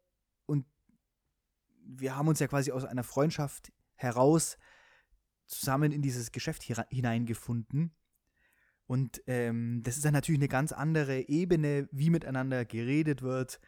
und 0.47 0.64
wir 1.82 2.14
haben 2.14 2.28
uns 2.28 2.38
ja 2.38 2.47
quasi 2.47 2.70
aus 2.70 2.85
einer 2.85 3.02
Freundschaft 3.02 3.73
heraus 3.97 4.59
zusammen 5.50 5.92
in 5.92 6.02
dieses 6.02 6.33
Geschäft 6.33 6.62
hineingefunden. 6.62 7.95
Und 8.87 9.23
ähm, 9.26 9.83
das 9.85 9.97
ist 9.97 10.04
dann 10.04 10.14
natürlich 10.14 10.40
eine 10.40 10.49
ganz 10.49 10.73
andere 10.73 11.28
Ebene, 11.28 11.88
wie 11.92 12.11
miteinander 12.11 12.64
geredet 12.64 13.23
wird. 13.23 13.61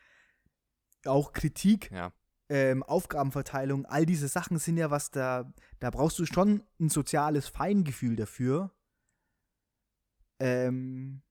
Auch 1.04 1.32
Kritik, 1.32 1.90
ja. 1.90 2.12
ähm, 2.48 2.82
Aufgabenverteilung, 2.82 3.86
all 3.86 4.06
diese 4.06 4.28
Sachen 4.28 4.58
sind 4.58 4.76
ja 4.76 4.90
was 4.90 5.10
da, 5.10 5.52
da 5.80 5.90
brauchst 5.90 6.18
du 6.18 6.26
schon 6.26 6.64
ein 6.80 6.88
soziales 6.88 7.48
Feingefühl 7.48 8.16
dafür. 8.16 8.74
Ähm, 10.40 11.22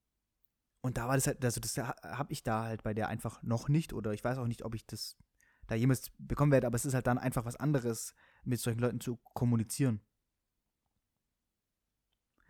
und 0.82 0.98
da 0.98 1.08
war 1.08 1.16
das 1.16 1.28
halt, 1.28 1.44
also 1.44 1.60
das 1.60 1.78
habe 1.78 2.32
ich 2.34 2.44
da 2.44 2.64
halt 2.64 2.84
bei 2.84 2.94
der 2.94 3.10
einfach 3.10 3.44
noch 3.44 3.70
nicht 3.70 3.94
oder 3.94 4.14
ich 4.14 4.24
weiß 4.24 4.38
auch 4.38 4.48
nicht, 4.48 4.64
ob 4.64 4.74
ich 4.74 4.86
das 4.86 5.18
da 5.68 5.76
jemals 5.76 6.12
bekommen 6.18 6.52
werde, 6.52 6.68
aber 6.68 6.76
es 6.76 6.86
ist 6.86 6.94
halt 6.94 7.08
dann 7.08 7.18
einfach 7.18 7.46
was 7.46 7.56
anderes, 7.56 8.16
mit 8.44 8.60
solchen 8.60 8.80
Leuten 8.80 9.00
zu 9.00 9.18
kommunizieren. 9.34 10.02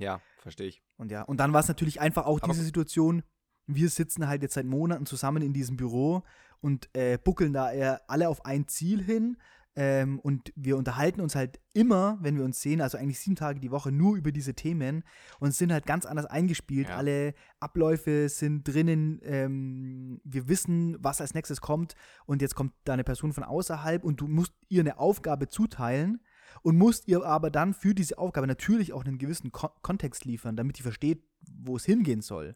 Ja, 0.02 0.20
verstehe 0.40 0.68
ich. 0.68 0.82
Und 0.98 1.12
ja, 1.12 1.22
und 1.22 1.38
dann 1.38 1.54
war 1.54 1.60
es 1.60 1.68
natürlich 1.68 2.02
einfach 2.02 2.26
auch 2.26 2.42
Aber 2.42 2.52
diese 2.52 2.66
Situation, 2.66 3.24
wir 3.68 3.90
sitzen 3.90 4.28
halt 4.28 4.42
jetzt 4.42 4.56
seit 4.56 4.66
Monaten 4.66 5.06
zusammen 5.06 5.44
in 5.44 5.54
diesem 5.54 5.78
Büro 5.78 6.24
und 6.60 6.90
äh, 6.94 7.18
buckeln 7.18 7.54
da 7.54 7.72
eher 7.72 8.02
alle 8.08 8.28
auf 8.28 8.46
ein 8.46 8.68
Ziel 8.68 9.04
hin. 9.04 9.38
Ähm, 9.74 10.20
und 10.20 10.52
wir 10.56 10.76
unterhalten 10.76 11.22
uns 11.22 11.34
halt 11.34 11.60
immer, 11.74 12.18
wenn 12.20 12.36
wir 12.36 12.44
uns 12.44 12.60
sehen, 12.62 12.82
also 12.82 12.98
eigentlich 12.98 13.20
sieben 13.20 13.38
Tage 13.38 13.62
die 13.62 13.72
Woche, 13.72 13.90
nur 13.90 14.18
über 14.18 14.34
diese 14.34 14.54
Themen 14.54 15.04
und 15.40 15.54
sind 15.54 15.72
halt 15.72 15.86
ganz 15.86 16.06
anders 16.06 16.26
eingespielt. 16.26 16.90
Ja. 16.90 16.98
Alle 16.98 17.34
Abläufe 17.62 18.28
sind 18.28 18.68
drinnen. 18.68 19.22
Ähm, 19.24 20.20
wir 20.26 20.50
wissen, 20.50 20.98
was 21.00 21.22
als 21.22 21.36
nächstes 21.36 21.62
kommt. 21.62 21.96
Und 22.26 22.42
jetzt 22.42 22.56
kommt 22.56 22.74
da 22.84 22.94
eine 22.94 23.06
Person 23.06 23.32
von 23.32 23.46
außerhalb 23.46 24.04
und 24.04 24.20
du 24.20 24.28
musst 24.28 24.54
ihr 24.68 24.82
eine 24.82 24.98
Aufgabe 24.98 25.48
zuteilen 25.48 26.20
und 26.62 26.78
musst 26.78 27.08
ihr 27.08 27.24
aber 27.24 27.50
dann 27.50 27.74
für 27.74 27.94
diese 27.94 28.18
Aufgabe 28.18 28.48
natürlich 28.48 28.94
auch 28.94 29.04
einen 29.04 29.18
gewissen 29.18 29.52
Ko 29.52 29.70
Kontext 29.82 30.26
liefern, 30.26 30.56
damit 30.56 30.78
die 30.78 30.84
versteht, 30.84 31.24
wo 31.42 31.76
es 31.76 31.86
hingehen 31.86 32.22
soll. 32.22 32.56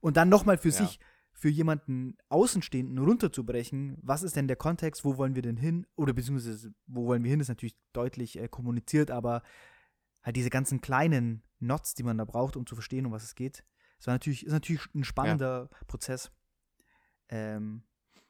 Und 0.00 0.16
dann 0.16 0.28
nochmal 0.28 0.58
für 0.58 0.68
ja. 0.68 0.74
sich, 0.74 1.00
für 1.32 1.48
jemanden 1.48 2.16
Außenstehenden 2.28 2.98
runterzubrechen, 2.98 3.98
was 4.02 4.22
ist 4.22 4.36
denn 4.36 4.48
der 4.48 4.56
Kontext, 4.56 5.04
wo 5.04 5.16
wollen 5.16 5.34
wir 5.34 5.42
denn 5.42 5.56
hin, 5.56 5.86
oder 5.96 6.12
beziehungsweise 6.12 6.72
wo 6.86 7.06
wollen 7.06 7.22
wir 7.24 7.30
hin, 7.30 7.40
ist 7.40 7.48
natürlich 7.48 7.76
deutlich 7.92 8.38
äh, 8.38 8.48
kommuniziert, 8.48 9.10
aber 9.10 9.42
halt 10.22 10.36
diese 10.36 10.50
ganzen 10.50 10.80
kleinen 10.80 11.42
Knots, 11.58 11.94
die 11.94 12.02
man 12.02 12.18
da 12.18 12.24
braucht, 12.24 12.56
um 12.56 12.66
zu 12.66 12.74
verstehen, 12.74 13.06
um 13.06 13.12
was 13.12 13.24
es 13.24 13.34
geht, 13.34 13.64
war 14.04 14.14
natürlich, 14.14 14.46
ist 14.46 14.52
natürlich 14.52 14.82
ein 14.94 15.04
spannender 15.04 15.68
ja. 15.70 15.78
Prozess. 15.86 16.30
Ähm, 17.28 17.82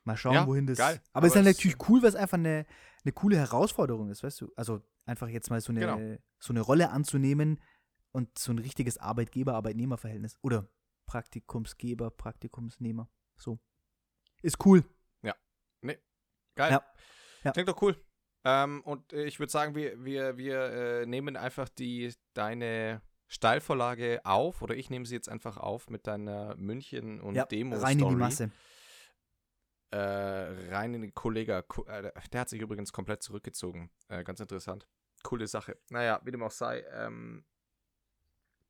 mal 0.08 0.16
schauen, 0.16 0.34
ja, 0.34 0.46
wohin 0.46 0.66
das. 0.66 0.78
Geil. 0.78 1.00
Aber, 1.12 1.26
es 1.26 1.32
ist 1.32 1.36
dann 1.36 1.44
natürlich 1.44 1.76
cool, 1.88 2.02
weil 2.02 2.08
es 2.08 2.16
einfach 2.16 2.38
eine, 2.38 2.66
eine 3.04 3.12
coole 3.12 3.36
Herausforderung 3.36 4.10
ist, 4.10 4.22
weißt 4.24 4.40
du? 4.40 4.52
Also 4.56 4.82
einfach 5.06 5.28
jetzt 5.28 5.50
mal 5.50 5.60
so 5.60 5.72
eine, 5.72 5.80
genau. 5.80 6.18
so 6.40 6.52
eine 6.52 6.60
Rolle 6.60 6.90
anzunehmen 6.90 7.60
und 8.10 8.38
so 8.38 8.52
ein 8.52 8.58
richtiges 8.58 8.98
Arbeitgeber-Arbeitnehmer-Verhältnis. 8.98 10.36
Oder 10.42 10.68
Praktikumsgeber, 11.06 12.10
Praktikumsnehmer. 12.10 13.08
So. 13.36 13.58
Ist 14.42 14.64
cool. 14.66 14.84
Ja. 15.22 15.34
Nee. 15.82 15.98
Geil. 16.54 16.72
Ja. 16.72 16.82
ja. 17.44 17.52
Klingt 17.52 17.68
doch 17.68 17.80
cool. 17.82 17.96
Ähm, 18.44 18.82
und 18.82 19.12
äh, 19.12 19.24
ich 19.24 19.38
würde 19.38 19.52
sagen, 19.52 19.74
wir, 19.74 20.04
wir, 20.04 20.36
wir 20.36 20.60
äh, 20.62 21.06
nehmen 21.06 21.36
einfach 21.36 21.68
die, 21.68 22.12
deine 22.34 23.02
Steilvorlage 23.26 24.20
auf, 24.24 24.62
oder 24.62 24.74
ich 24.74 24.90
nehme 24.90 25.04
sie 25.06 25.14
jetzt 25.14 25.28
einfach 25.28 25.56
auf 25.58 25.90
mit 25.90 26.06
deiner 26.06 26.56
München- 26.56 27.20
und 27.20 27.34
ja, 27.34 27.44
Demo-Story. 27.44 27.92
Rein 27.92 28.00
in 28.00 28.08
die 28.08 28.16
Masse 28.16 28.50
äh, 29.90 29.98
rein 29.98 30.94
in 30.94 31.02
den 31.02 31.14
Kollege. 31.14 31.64
Äh, 31.86 32.10
der 32.32 32.40
hat 32.40 32.48
sich 32.48 32.60
übrigens 32.60 32.92
komplett 32.92 33.22
zurückgezogen. 33.22 33.90
Äh, 34.08 34.24
ganz 34.24 34.40
interessant. 34.40 34.86
Coole 35.22 35.46
Sache. 35.46 35.78
Naja, 35.90 36.20
wie 36.24 36.30
dem 36.30 36.42
auch 36.42 36.50
sei. 36.50 36.84
Ähm, 36.92 37.44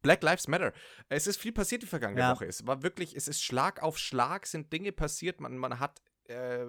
Black 0.02 0.22
Lives 0.22 0.48
Matter. 0.48 0.72
Es 1.09 1.26
ist 1.26 1.38
viel 1.38 1.52
passiert 1.52 1.83
die 1.83 1.87
vergangene 1.87 2.20
ja. 2.20 2.33
Woche. 2.33 2.46
Es 2.46 2.66
war 2.66 2.83
wirklich, 2.83 3.16
es 3.16 3.28
ist 3.28 3.42
Schlag 3.42 3.83
auf 3.83 3.98
Schlag, 3.98 4.46
sind 4.46 4.72
Dinge 4.72 4.92
passiert. 4.92 5.40
Man, 5.40 5.59
man 5.59 5.81
hat 5.81 6.00
äh, 6.24 6.66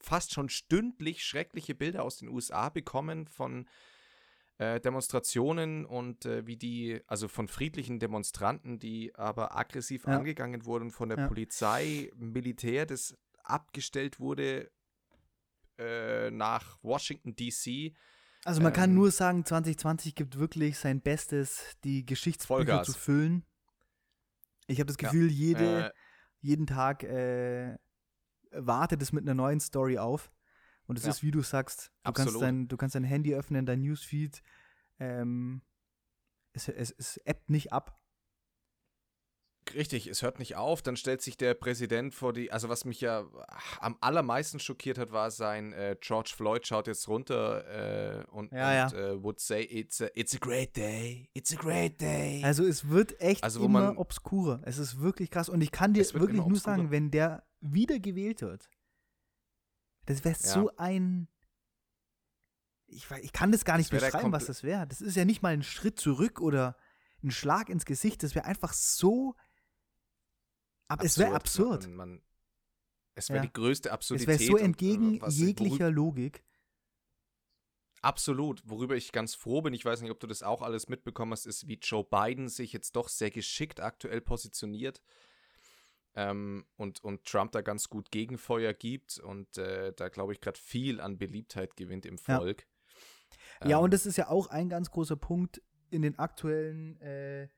fast 0.00 0.32
schon 0.32 0.48
stündlich 0.48 1.24
schreckliche 1.24 1.74
Bilder 1.74 2.02
aus 2.02 2.18
den 2.18 2.28
USA 2.28 2.68
bekommen 2.68 3.26
von 3.26 3.68
äh, 4.58 4.80
Demonstrationen 4.80 5.84
und 5.84 6.24
äh, 6.24 6.46
wie 6.46 6.56
die, 6.56 7.00
also 7.06 7.28
von 7.28 7.48
friedlichen 7.48 7.98
Demonstranten, 7.98 8.78
die 8.78 9.14
aber 9.14 9.56
aggressiv 9.56 10.06
ja. 10.06 10.16
angegangen 10.16 10.64
wurden 10.64 10.90
von 10.90 11.08
der 11.08 11.18
ja. 11.18 11.28
Polizei, 11.28 12.10
Militär, 12.16 12.86
das 12.86 13.16
abgestellt 13.50 14.20
wurde 14.20 14.70
äh, 15.78 16.30
nach 16.30 16.78
Washington, 16.82 17.34
D.C. 17.36 17.94
Also 18.44 18.60
man 18.60 18.72
ähm, 18.72 18.76
kann 18.76 18.94
nur 18.94 19.10
sagen, 19.10 19.44
2020 19.44 20.14
gibt 20.14 20.38
wirklich 20.38 20.78
sein 20.78 21.00
Bestes, 21.00 21.76
die 21.84 22.06
Geschichtsbücher 22.06 22.58
Vollgas. 22.58 22.86
zu 22.86 22.92
füllen. 22.92 23.44
Ich 24.68 24.78
habe 24.78 24.86
das 24.86 24.96
Gefühl, 24.96 25.26
ja. 25.26 25.32
jede, 25.32 25.86
äh, 25.86 25.90
jeden 26.40 26.66
Tag 26.66 27.02
äh, 27.02 27.76
wartet 28.52 29.02
es 29.02 29.12
mit 29.12 29.24
einer 29.24 29.34
neuen 29.34 29.60
Story 29.60 29.98
auf. 29.98 30.30
Und 30.86 30.98
es 30.98 31.04
ja. 31.04 31.10
ist, 31.10 31.22
wie 31.22 31.32
du 31.32 31.42
sagst, 31.42 31.90
du 32.04 32.12
kannst, 32.12 32.40
dein, 32.40 32.68
du 32.68 32.76
kannst 32.76 32.94
dein 32.94 33.04
Handy 33.04 33.34
öffnen, 33.34 33.66
dein 33.66 33.80
Newsfeed. 33.80 34.42
Ähm, 35.00 35.62
es, 36.52 36.68
es, 36.68 36.92
es 36.92 37.16
ebbt 37.24 37.50
nicht 37.50 37.72
ab. 37.72 37.98
Richtig, 39.74 40.06
es 40.06 40.22
hört 40.22 40.38
nicht 40.38 40.56
auf. 40.56 40.82
Dann 40.82 40.96
stellt 40.96 41.22
sich 41.22 41.36
der 41.36 41.54
Präsident 41.54 42.14
vor 42.14 42.32
die. 42.32 42.52
Also, 42.52 42.68
was 42.68 42.84
mich 42.84 43.00
ja 43.00 43.26
am 43.80 43.96
allermeisten 44.00 44.58
schockiert 44.58 44.98
hat, 44.98 45.12
war 45.12 45.30
sein 45.30 45.72
äh, 45.72 45.96
George 46.00 46.32
Floyd 46.36 46.66
schaut 46.66 46.86
jetzt 46.86 47.08
runter 47.08 48.20
äh, 48.20 48.24
und, 48.30 48.52
ja, 48.52 48.84
und 48.84 48.92
ja. 48.92 48.98
Äh, 48.98 49.22
would 49.22 49.40
say 49.40 49.62
it's 49.62 50.00
a, 50.00 50.08
it's 50.14 50.34
a 50.34 50.38
great 50.38 50.76
day. 50.76 51.28
It's 51.34 51.52
a 51.52 51.56
great 51.56 52.00
day. 52.00 52.42
Also, 52.44 52.64
es 52.64 52.88
wird 52.88 53.20
echt 53.20 53.42
also, 53.42 53.64
immer 53.64 53.86
man, 53.86 53.96
obskurer. 53.96 54.60
Es 54.64 54.78
ist 54.78 55.00
wirklich 55.00 55.30
krass. 55.30 55.48
Und 55.48 55.60
ich 55.60 55.72
kann 55.72 55.94
dir 55.94 56.04
wirklich 56.14 56.44
nur 56.44 56.58
sagen, 56.58 56.90
wenn 56.90 57.10
der 57.10 57.44
wieder 57.60 57.98
gewählt 57.98 58.42
wird, 58.42 58.68
das 60.06 60.24
wäre 60.24 60.36
ja. 60.40 60.48
so 60.48 60.70
ein. 60.76 61.28
Ich, 62.88 63.10
ich 63.22 63.32
kann 63.32 63.50
das 63.50 63.64
gar 63.64 63.78
nicht 63.78 63.92
das 63.92 64.00
beschreiben, 64.00 64.30
was 64.30 64.46
das 64.46 64.62
wäre. 64.62 64.86
Das 64.86 65.00
ist 65.00 65.16
ja 65.16 65.24
nicht 65.24 65.42
mal 65.42 65.52
ein 65.52 65.64
Schritt 65.64 65.98
zurück 65.98 66.40
oder 66.40 66.76
ein 67.22 67.32
Schlag 67.32 67.68
ins 67.68 67.84
Gesicht. 67.84 68.22
Das 68.22 68.34
wäre 68.34 68.44
einfach 68.44 68.72
so 68.72 69.34
aber 70.88 71.02
absurd. 71.02 71.04
es 71.04 71.18
wäre 71.18 71.34
absurd. 71.34 71.86
Man, 71.88 71.96
man, 71.96 72.22
es 73.14 73.28
wäre 73.30 73.38
ja. 73.38 73.42
die 73.46 73.52
größte 73.52 73.92
Absurdität. 73.92 74.34
Es 74.34 74.40
wäre 74.40 74.50
so 74.50 74.56
entgegen 74.56 75.20
und, 75.20 75.32
jeglicher 75.32 75.90
Logik. 75.90 76.44
Absolut. 78.02 78.62
Worüber 78.64 78.94
ich 78.94 79.10
ganz 79.10 79.34
froh 79.34 79.62
bin, 79.62 79.74
ich 79.74 79.84
weiß 79.84 80.00
nicht, 80.02 80.10
ob 80.10 80.20
du 80.20 80.26
das 80.26 80.42
auch 80.42 80.62
alles 80.62 80.88
mitbekommen 80.88 81.32
hast, 81.32 81.46
ist, 81.46 81.66
wie 81.66 81.78
Joe 81.82 82.04
Biden 82.04 82.48
sich 82.48 82.72
jetzt 82.72 82.94
doch 82.94 83.08
sehr 83.08 83.30
geschickt 83.30 83.80
aktuell 83.80 84.20
positioniert 84.20 85.02
ähm, 86.14 86.66
und, 86.76 87.02
und 87.02 87.24
Trump 87.24 87.52
da 87.52 87.62
ganz 87.62 87.88
gut 87.88 88.10
Gegenfeuer 88.10 88.74
gibt 88.74 89.18
und 89.18 89.58
äh, 89.58 89.92
da, 89.94 90.08
glaube 90.08 90.32
ich, 90.32 90.40
gerade 90.40 90.58
viel 90.58 91.00
an 91.00 91.18
Beliebtheit 91.18 91.76
gewinnt 91.76 92.06
im 92.06 92.18
Volk. 92.18 92.62
Ja. 92.62 92.66
Ähm, 93.62 93.70
ja, 93.70 93.76
und 93.78 93.92
das 93.92 94.06
ist 94.06 94.16
ja 94.16 94.28
auch 94.28 94.48
ein 94.48 94.68
ganz 94.68 94.90
großer 94.90 95.16
Punkt 95.16 95.62
in 95.90 96.02
den 96.02 96.18
aktuellen 96.18 97.00
äh, 97.00 97.48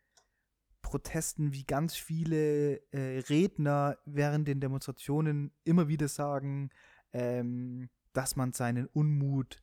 Protesten, 0.82 1.52
wie 1.52 1.64
ganz 1.64 1.94
viele 1.96 2.76
äh, 2.92 3.18
Redner 3.28 3.98
während 4.04 4.48
den 4.48 4.60
Demonstrationen 4.60 5.52
immer 5.64 5.88
wieder 5.88 6.08
sagen, 6.08 6.70
ähm, 7.12 7.90
dass 8.12 8.36
man 8.36 8.52
seinen 8.52 8.86
Unmut 8.86 9.60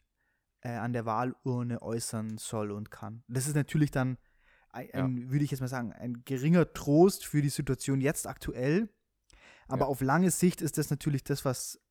äh, 0.61 0.69
an 0.69 0.93
der 0.93 1.05
Wahlurne 1.05 1.81
äußern 1.81 2.37
soll 2.37 2.71
und 2.71 2.91
kann. 2.91 3.23
Das 3.27 3.47
ist 3.47 3.55
natürlich 3.55 3.91
dann, 3.91 4.17
ein, 4.69 4.91
ein, 4.93 5.31
würde 5.31 5.45
ich 5.45 5.51
jetzt 5.51 5.61
mal 5.61 5.67
sagen, 5.67 5.93
ein 5.93 6.23
geringer 6.25 6.73
Trost 6.73 7.25
für 7.25 7.41
die 7.41 7.49
Situation 7.49 8.01
jetzt 8.01 8.27
aktuell. 8.27 8.89
Aber 9.67 9.85
Ja. 9.85 9.87
auf 9.87 10.01
lange 10.01 10.31
Sicht 10.31 10.61
ist 10.61 10.77
das 10.77 10.89
natürlich 10.89 11.23
das, 11.23 11.45
was 11.45 11.81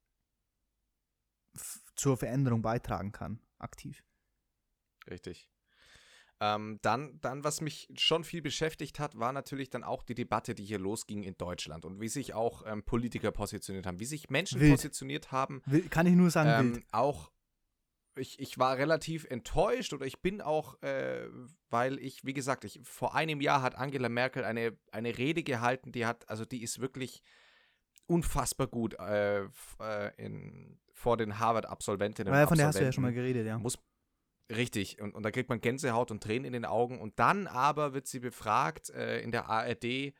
zur 1.96 2.16
Veränderung 2.16 2.62
beitragen 2.62 3.12
kann, 3.12 3.40
aktiv. 3.58 4.04
Richtig. 5.08 5.48
Ähm, 6.40 6.78
dann, 6.82 7.20
dann, 7.20 7.44
was 7.44 7.60
mich 7.60 7.88
schon 7.96 8.24
viel 8.24 8.42
beschäftigt 8.42 8.98
hat, 8.98 9.18
war 9.18 9.32
natürlich 9.32 9.70
dann 9.70 9.84
auch 9.84 10.02
die 10.02 10.14
Debatte, 10.14 10.54
die 10.54 10.64
hier 10.64 10.78
losging 10.80 11.22
in 11.22 11.36
Deutschland 11.38 11.84
und 11.84 12.00
wie 12.00 12.08
sich 12.08 12.34
auch 12.34 12.64
ähm, 12.66 12.82
Politiker 12.82 13.30
positioniert 13.30 13.86
haben, 13.86 14.00
wie 14.00 14.04
sich 14.04 14.30
Menschen 14.30 14.60
Wild. 14.60 14.72
positioniert 14.72 15.30
haben. 15.30 15.62
Will, 15.66 15.88
kann 15.88 16.06
ich 16.06 16.14
nur 16.14 16.30
sagen, 16.30 16.66
Ähm, 16.66 16.74
wild. 16.74 16.84
auch, 16.90 17.30
ich, 18.16 18.38
ich 18.40 18.58
war 18.58 18.76
relativ 18.76 19.24
enttäuscht 19.30 19.92
oder 19.92 20.06
ich 20.06 20.20
bin 20.22 20.40
auch, 20.40 20.80
äh, 20.82 21.28
weil 21.70 21.98
ich, 21.98 22.24
wie 22.24 22.34
gesagt, 22.34 22.64
ich, 22.64 22.80
vor 22.82 23.14
einem 23.14 23.40
Jahr 23.40 23.62
hat 23.62 23.76
Angela 23.76 24.08
Merkel 24.08 24.44
eine, 24.44 24.76
eine 24.90 25.16
Rede 25.16 25.44
gehalten, 25.44 25.92
die 25.92 26.04
hat, 26.04 26.28
also 26.28 26.44
die 26.44 26.62
ist 26.62 26.80
wirklich 26.80 27.22
unfassbar 28.06 28.66
gut 28.66 28.94
äh, 28.98 29.44
äh, 29.44 29.48
in, 30.16 30.78
vor 30.92 31.16
den 31.16 31.38
Harvard-Absolventinnen 31.38 32.32
Ja, 32.32 32.42
und 32.42 32.48
von 32.48 32.58
der 32.58 32.66
hast 32.66 32.78
du 32.78 32.84
ja 32.84 32.92
schon 32.92 33.02
mal 33.02 33.12
geredet, 33.12 33.46
ja. 33.46 33.58
Muss, 33.58 33.78
richtig, 34.50 35.00
und, 35.00 35.14
und 35.14 35.22
da 35.22 35.30
kriegt 35.30 35.48
man 35.48 35.60
Gänsehaut 35.60 36.10
und 36.10 36.22
Tränen 36.22 36.46
in 36.46 36.52
den 36.52 36.64
Augen. 36.64 37.00
Und 37.00 37.18
dann 37.18 37.46
aber 37.46 37.94
wird 37.94 38.06
sie 38.06 38.20
befragt 38.20 38.90
äh, 38.90 39.20
in 39.20 39.32
der 39.32 39.48
ARD 39.48 40.14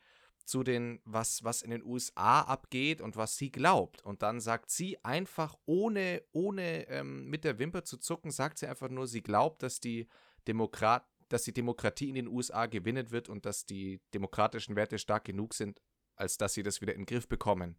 zu 0.45 0.63
den, 0.63 1.01
was, 1.05 1.43
was 1.43 1.61
in 1.61 1.71
den 1.71 1.83
USA 1.83 2.41
abgeht 2.41 3.01
und 3.01 3.17
was 3.17 3.37
sie 3.37 3.51
glaubt. 3.51 4.03
Und 4.03 4.21
dann 4.21 4.39
sagt 4.39 4.69
sie 4.69 5.03
einfach, 5.03 5.55
ohne, 5.65 6.23
ohne 6.31 6.87
ähm, 6.87 7.25
mit 7.25 7.43
der 7.43 7.57
Wimper 7.57 7.83
zu 7.83 7.97
zucken, 7.97 8.31
sagt 8.31 8.59
sie 8.59 8.67
einfach 8.67 8.89
nur, 8.89 9.07
sie 9.07 9.23
glaubt, 9.23 9.63
dass 9.63 9.79
die 9.79 10.07
Demokrat, 10.47 11.07
dass 11.29 11.43
die 11.43 11.53
Demokratie 11.53 12.09
in 12.09 12.15
den 12.15 12.27
USA 12.27 12.67
gewinnen 12.67 13.09
wird 13.09 13.29
und 13.29 13.45
dass 13.45 13.65
die 13.65 14.01
demokratischen 14.13 14.75
Werte 14.75 14.99
stark 14.99 15.25
genug 15.25 15.55
sind, 15.55 15.81
als 16.15 16.37
dass 16.37 16.53
sie 16.53 16.63
das 16.63 16.81
wieder 16.81 16.93
in 16.93 17.01
den 17.01 17.07
Griff 17.07 17.27
bekommen. 17.27 17.77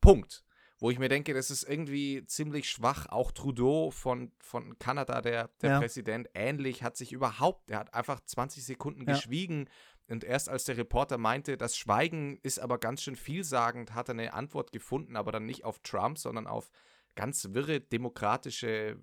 Punkt 0.00 0.44
wo 0.78 0.90
ich 0.90 0.98
mir 0.98 1.08
denke, 1.08 1.32
das 1.32 1.50
ist 1.50 1.62
irgendwie 1.62 2.24
ziemlich 2.26 2.68
schwach. 2.68 3.06
Auch 3.06 3.32
Trudeau 3.32 3.90
von, 3.90 4.32
von 4.38 4.78
Kanada, 4.78 5.22
der, 5.22 5.48
der 5.62 5.70
Ja. 5.70 5.78
Präsident, 5.80 6.28
ähnlich, 6.34 6.82
hat 6.82 6.96
sich 6.96 7.12
überhaupt, 7.12 7.70
der 7.70 7.78
hat 7.78 7.94
einfach 7.94 8.20
20 8.20 8.64
Sekunden 8.64 9.00
Ja. 9.06 9.14
geschwiegen. 9.14 9.68
Und 10.08 10.22
erst 10.22 10.48
als 10.48 10.64
der 10.64 10.76
Reporter 10.76 11.18
meinte, 11.18 11.56
das 11.56 11.76
Schweigen 11.76 12.38
ist 12.42 12.58
aber 12.60 12.78
ganz 12.78 13.02
schön 13.02 13.16
vielsagend, 13.16 13.94
hat 13.94 14.08
er 14.08 14.12
eine 14.12 14.34
Antwort 14.34 14.70
gefunden, 14.70 15.16
aber 15.16 15.32
dann 15.32 15.46
nicht 15.46 15.64
auf 15.64 15.80
Trump, 15.80 16.18
sondern 16.18 16.46
auf 16.46 16.70
ganz 17.16 17.48
wirre 17.52 17.80
demokratische. 17.80 18.98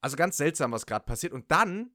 Also 0.00 0.16
ganz 0.16 0.36
seltsam, 0.36 0.70
was 0.72 0.86
gerade 0.86 1.04
passiert. 1.04 1.32
Und 1.32 1.50
dann, 1.50 1.90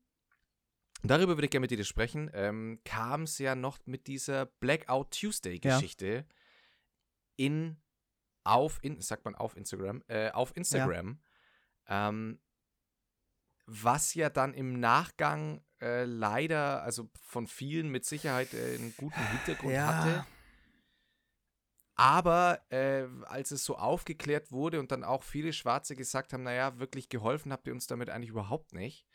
darüber 1.01 1.37
würde 1.37 1.45
ich 1.45 1.51
gerne 1.51 1.61
mit 1.63 1.71
dir 1.71 1.83
sprechen, 1.85 2.29
ähm, 2.33 2.79
kam 2.83 3.23
es 3.23 3.37
ja 3.37 3.55
noch 3.55 3.79
mit 3.85 4.07
dieser 4.07 4.45
Blackout 4.47 5.11
Tuesday-Geschichte 5.11 6.25
in 7.37 7.77
auf, 8.43 8.79
in, 8.81 9.01
sagt 9.01 9.25
man 9.25 9.35
auf 9.35 9.55
Instagram, 9.55 10.03
äh, 10.07 10.31
auf 10.31 10.55
Instagram, 10.55 11.21
ähm, 11.87 12.39
was 13.65 14.13
ja 14.15 14.29
dann 14.29 14.53
im 14.53 14.79
Nachgang 14.79 15.63
äh, 15.81 16.03
leider, 16.03 16.83
also 16.83 17.09
von 17.21 17.47
vielen 17.47 17.89
mit 17.89 18.05
Sicherheit 18.05 18.53
äh, 18.53 18.75
einen 18.75 18.93
guten 18.97 19.19
Hintergrund 19.31 19.73
Ja. 19.73 19.87
hatte. 19.87 20.25
Aber 21.95 22.61
äh, 22.69 23.05
als 23.25 23.51
es 23.51 23.63
so 23.63 23.77
aufgeklärt 23.77 24.51
wurde 24.51 24.79
und 24.79 24.91
dann 24.91 25.03
auch 25.03 25.23
viele 25.23 25.53
Schwarze 25.53 25.95
gesagt 25.95 26.33
haben, 26.33 26.43
naja, 26.43 26.79
wirklich 26.79 27.09
geholfen 27.09 27.51
habt 27.51 27.67
ihr 27.67 27.73
uns 27.73 27.85
damit 27.85 28.09
eigentlich 28.09 28.29
überhaupt 28.31 28.73
nicht. 28.73 29.05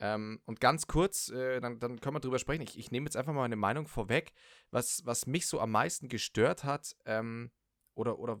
Ähm, 0.00 0.40
und 0.46 0.60
ganz 0.60 0.86
kurz, 0.86 1.28
äh, 1.28 1.60
dann, 1.60 1.78
dann 1.80 2.00
können 2.00 2.16
wir 2.16 2.20
drüber 2.20 2.38
sprechen. 2.38 2.62
Ich, 2.62 2.78
ich 2.78 2.90
nehme 2.90 3.04
jetzt 3.06 3.16
einfach 3.16 3.32
mal 3.32 3.42
meine 3.42 3.56
Meinung 3.56 3.86
vorweg. 3.86 4.32
Was, 4.70 5.04
was 5.04 5.26
mich 5.26 5.46
so 5.46 5.60
am 5.60 5.70
meisten 5.70 6.08
gestört 6.08 6.64
hat, 6.64 6.96
ähm, 7.04 7.52
oder, 7.94 8.18
oder 8.18 8.40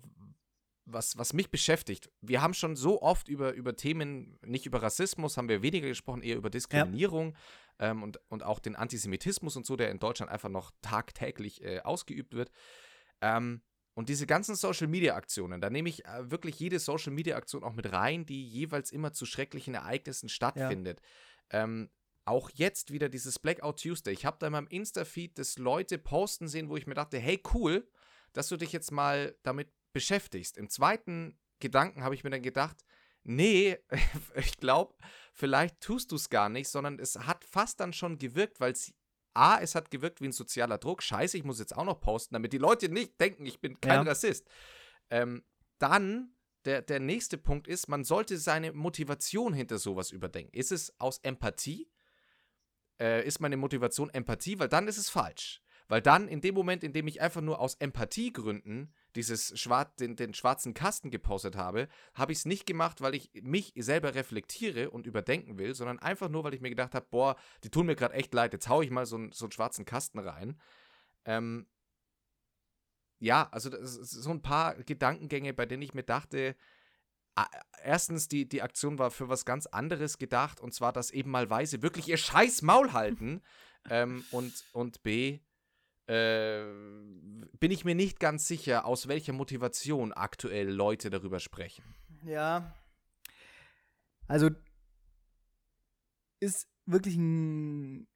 was, 0.86 1.16
was 1.16 1.32
mich 1.32 1.50
beschäftigt. 1.50 2.10
Wir 2.20 2.42
haben 2.42 2.54
schon 2.54 2.76
so 2.76 3.00
oft 3.00 3.28
über, 3.28 3.52
über 3.52 3.76
Themen, 3.76 4.38
nicht 4.44 4.66
über 4.66 4.82
Rassismus, 4.82 5.36
haben 5.36 5.48
wir 5.48 5.62
weniger 5.62 5.88
gesprochen, 5.88 6.22
eher 6.22 6.36
über 6.36 6.50
Diskriminierung 6.50 7.36
ähm, 7.78 8.02
und, 8.02 8.20
und 8.28 8.42
auch 8.42 8.58
den 8.58 8.76
Antisemitismus 8.76 9.56
und 9.56 9.66
so, 9.66 9.76
der 9.76 9.90
in 9.90 9.98
Deutschland 9.98 10.30
einfach 10.30 10.50
noch 10.50 10.72
tagtäglich 10.82 11.62
äh, 11.64 11.80
ausgeübt 11.80 12.34
wird. 12.34 12.50
Ähm, 13.20 13.62
und 13.94 14.08
diese 14.08 14.26
ganzen 14.26 14.56
Social-Media-Aktionen, 14.56 15.60
da 15.60 15.70
nehme 15.70 15.88
ich 15.88 16.04
äh, 16.04 16.30
wirklich 16.30 16.58
jede 16.58 16.78
Social-Media-Aktion 16.78 17.62
auch 17.62 17.74
mit 17.74 17.92
rein, 17.92 18.26
die 18.26 18.46
jeweils 18.46 18.90
immer 18.90 19.12
zu 19.12 19.24
schrecklichen 19.24 19.74
Ereignissen 19.74 20.28
stattfindet. 20.28 21.00
Ähm, 21.50 21.90
auch 22.26 22.50
jetzt 22.54 22.90
wieder 22.92 23.08
dieses 23.08 23.38
Blackout 23.38 23.80
Tuesday. 23.80 24.12
Ich 24.12 24.24
habe 24.24 24.36
da 24.40 24.46
in 24.46 24.52
meinem 24.52 24.66
Insta-Feed 24.66 25.38
das 25.38 25.58
Leute 25.58 25.98
posten 25.98 26.48
sehen, 26.48 26.68
wo 26.68 26.76
ich 26.76 26.86
mir 26.86 26.94
dachte, 26.94 27.18
hey, 27.18 27.40
cool, 27.52 27.86
dass 28.34 28.48
du 28.48 28.56
dich 28.56 28.72
jetzt 28.72 28.92
mal 28.92 29.34
damit 29.42 29.72
beschäftigst. 29.92 30.58
Im 30.58 30.68
zweiten 30.68 31.38
Gedanken 31.60 32.04
habe 32.04 32.14
ich 32.14 32.24
mir 32.24 32.30
dann 32.30 32.42
gedacht, 32.42 32.84
nee, 33.22 33.78
ich 34.34 34.58
glaube, 34.58 34.94
vielleicht 35.32 35.80
tust 35.80 36.12
du 36.12 36.16
es 36.16 36.28
gar 36.28 36.48
nicht, 36.50 36.68
sondern 36.68 36.98
es 36.98 37.16
hat 37.16 37.44
fast 37.44 37.80
dann 37.80 37.92
schon 37.92 38.18
gewirkt, 38.18 38.60
weil 38.60 38.72
es 38.72 38.92
A, 39.36 39.58
es 39.58 39.74
hat 39.74 39.90
gewirkt 39.90 40.20
wie 40.20 40.26
ein 40.26 40.32
sozialer 40.32 40.78
Druck. 40.78 41.02
Scheiße, 41.02 41.36
ich 41.36 41.44
muss 41.44 41.58
jetzt 41.58 41.76
auch 41.76 41.84
noch 41.84 42.00
posten, 42.00 42.34
damit 42.34 42.52
die 42.52 42.58
Leute 42.58 42.88
nicht 42.88 43.20
denken, 43.20 43.46
ich 43.46 43.60
bin 43.60 43.80
kein 43.80 44.04
Ja. 44.04 44.10
Rassist. 44.10 44.46
Ähm, 45.10 45.42
dann, 45.78 46.36
der, 46.64 46.82
der 46.82 47.00
nächste 47.00 47.36
Punkt 47.36 47.66
ist, 47.66 47.88
man 47.88 48.04
sollte 48.04 48.38
seine 48.38 48.72
Motivation 48.72 49.52
hinter 49.52 49.78
sowas 49.78 50.12
überdenken. 50.12 50.56
Ist 50.56 50.70
es 50.70 50.98
aus 51.00 51.18
Empathie? 51.18 51.90
Äh, 53.00 53.26
ist 53.26 53.40
meine 53.40 53.56
Motivation 53.56 54.08
Empathie? 54.10 54.58
Weil 54.60 54.68
dann 54.68 54.86
ist 54.86 54.98
es 54.98 55.10
falsch. 55.10 55.63
Weil 55.94 56.02
dann, 56.02 56.26
in 56.26 56.40
dem 56.40 56.56
Moment, 56.56 56.82
in 56.82 56.92
dem 56.92 57.06
ich 57.06 57.20
einfach 57.20 57.40
nur 57.40 57.60
aus 57.60 57.76
Empathiegründen 57.76 58.92
dieses 59.14 59.56
Schwar 59.56 59.94
den, 60.00 60.16
den 60.16 60.34
schwarzen 60.34 60.74
Kasten 60.74 61.08
gepostet 61.12 61.54
habe, 61.54 61.86
habe 62.14 62.32
ich 62.32 62.38
es 62.38 62.46
nicht 62.46 62.66
gemacht, 62.66 63.00
weil 63.00 63.14
ich 63.14 63.30
mich 63.44 63.72
selber 63.76 64.16
reflektiere 64.16 64.90
und 64.90 65.06
überdenken 65.06 65.56
will, 65.56 65.72
sondern 65.76 66.00
einfach 66.00 66.28
nur, 66.28 66.42
weil 66.42 66.52
ich 66.52 66.60
mir 66.60 66.70
gedacht 66.70 66.96
habe, 66.96 67.06
boah, 67.08 67.36
die 67.62 67.70
tun 67.70 67.86
mir 67.86 67.94
gerade 67.94 68.14
echt 68.14 68.34
leid, 68.34 68.52
jetzt 68.52 68.68
hau 68.68 68.82
ich 68.82 68.90
mal 68.90 69.06
so, 69.06 69.14
einen- 69.14 69.30
so 69.30 69.44
einen 69.44 69.52
schwarzen 69.52 69.84
Kasten 69.84 70.18
rein. 70.18 70.60
Ähm, 71.26 71.68
ja, 73.20 73.48
also 73.52 73.70
so 73.80 74.30
ein 74.30 74.42
paar 74.42 74.74
Gedankengänge, 74.74 75.54
bei 75.54 75.64
denen 75.64 75.82
ich 75.84 75.94
mir 75.94 76.02
dachte, 76.02 76.56
erstens, 77.84 78.26
die, 78.26 78.48
die 78.48 78.62
Aktion 78.62 78.98
war 78.98 79.12
für 79.12 79.28
was 79.28 79.44
ganz 79.44 79.66
anderes 79.66 80.18
gedacht, 80.18 80.60
und 80.60 80.74
zwar, 80.74 80.92
dass 80.92 81.12
eben 81.12 81.30
mal 81.30 81.50
Weise 81.50 81.82
wirklich 81.82 82.08
ihr 82.08 82.16
scheiß 82.16 82.62
Maul 82.62 82.92
halten. 82.92 83.42
ähm, 83.90 84.24
und, 84.32 84.52
und 84.72 85.04
B, 85.04 85.38
äh, 86.06 86.64
bin 87.58 87.70
ich 87.70 87.84
mir 87.84 87.94
nicht 87.94 88.20
ganz 88.20 88.46
sicher, 88.46 88.84
aus 88.84 89.08
welcher 89.08 89.32
Motivation 89.32 90.12
aktuell 90.12 90.70
Leute 90.70 91.10
darüber 91.10 91.40
sprechen. 91.40 91.84
Ja. 92.24 92.74
Also 94.26 94.50
ist 96.40 96.68
wirklich 96.86 97.16
ein 97.16 98.06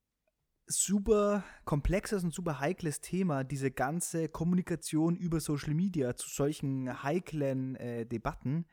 super 0.67 1.45
komplexes 1.65 2.25
und 2.25 2.35
super 2.35 2.61
heikles 2.61 3.01
Thema, 3.01 3.43
diese 3.43 3.71
ganze 3.71 4.29
Kommunikation 4.29 5.17
über 5.17 5.41
Social 5.41 5.75
Media 5.75 6.15
zu 6.15 6.29
solchen 6.29 7.03
heiklen 7.03 7.77
äh, 7.77 8.05
Debatten. 8.05 8.67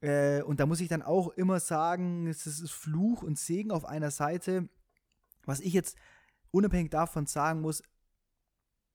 Äh, 0.00 0.42
und 0.42 0.58
da 0.58 0.66
muss 0.66 0.80
ich 0.80 0.88
dann 0.88 1.02
auch 1.02 1.28
immer 1.28 1.60
sagen, 1.60 2.26
es 2.26 2.46
ist 2.46 2.72
Fluch 2.72 3.22
und 3.22 3.38
Segen 3.38 3.70
auf 3.70 3.84
einer 3.84 4.10
Seite. 4.10 4.68
Was 5.44 5.60
ich 5.60 5.72
jetzt 5.72 5.96
unabhängig 6.50 6.90
davon 6.90 7.26
sagen 7.26 7.60
muss, 7.60 7.82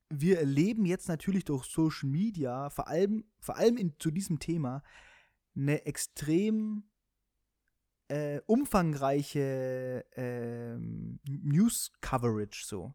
wir 0.09 0.39
erleben 0.39 0.85
jetzt 0.85 1.07
natürlich 1.07 1.45
durch 1.45 1.65
Social 1.65 2.09
Media, 2.09 2.69
vor 2.69 2.87
allem, 2.87 3.25
vor 3.39 3.57
allem 3.57 3.77
in, 3.77 3.93
zu 3.99 4.11
diesem 4.11 4.39
Thema, 4.39 4.83
eine 5.55 5.85
extrem 5.85 6.83
äh, 8.07 8.39
umfangreiche 8.45 10.05
ähm, 10.15 11.19
News-Coverage 11.27 12.65
so. 12.65 12.93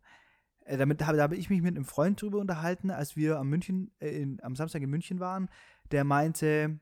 Äh, 0.64 0.76
damit 0.76 1.04
habe 1.04 1.16
da 1.16 1.24
habe 1.24 1.36
ich 1.36 1.50
mich 1.50 1.62
mit 1.62 1.74
einem 1.74 1.84
Freund 1.84 2.20
drüber 2.20 2.38
unterhalten, 2.38 2.90
als 2.90 3.16
wir 3.16 3.38
am 3.38 3.48
München, 3.48 3.92
äh, 3.98 4.10
in, 4.10 4.40
am 4.42 4.54
Samstag 4.54 4.82
in 4.82 4.90
München 4.90 5.18
waren, 5.18 5.48
der 5.90 6.04
meinte, 6.04 6.78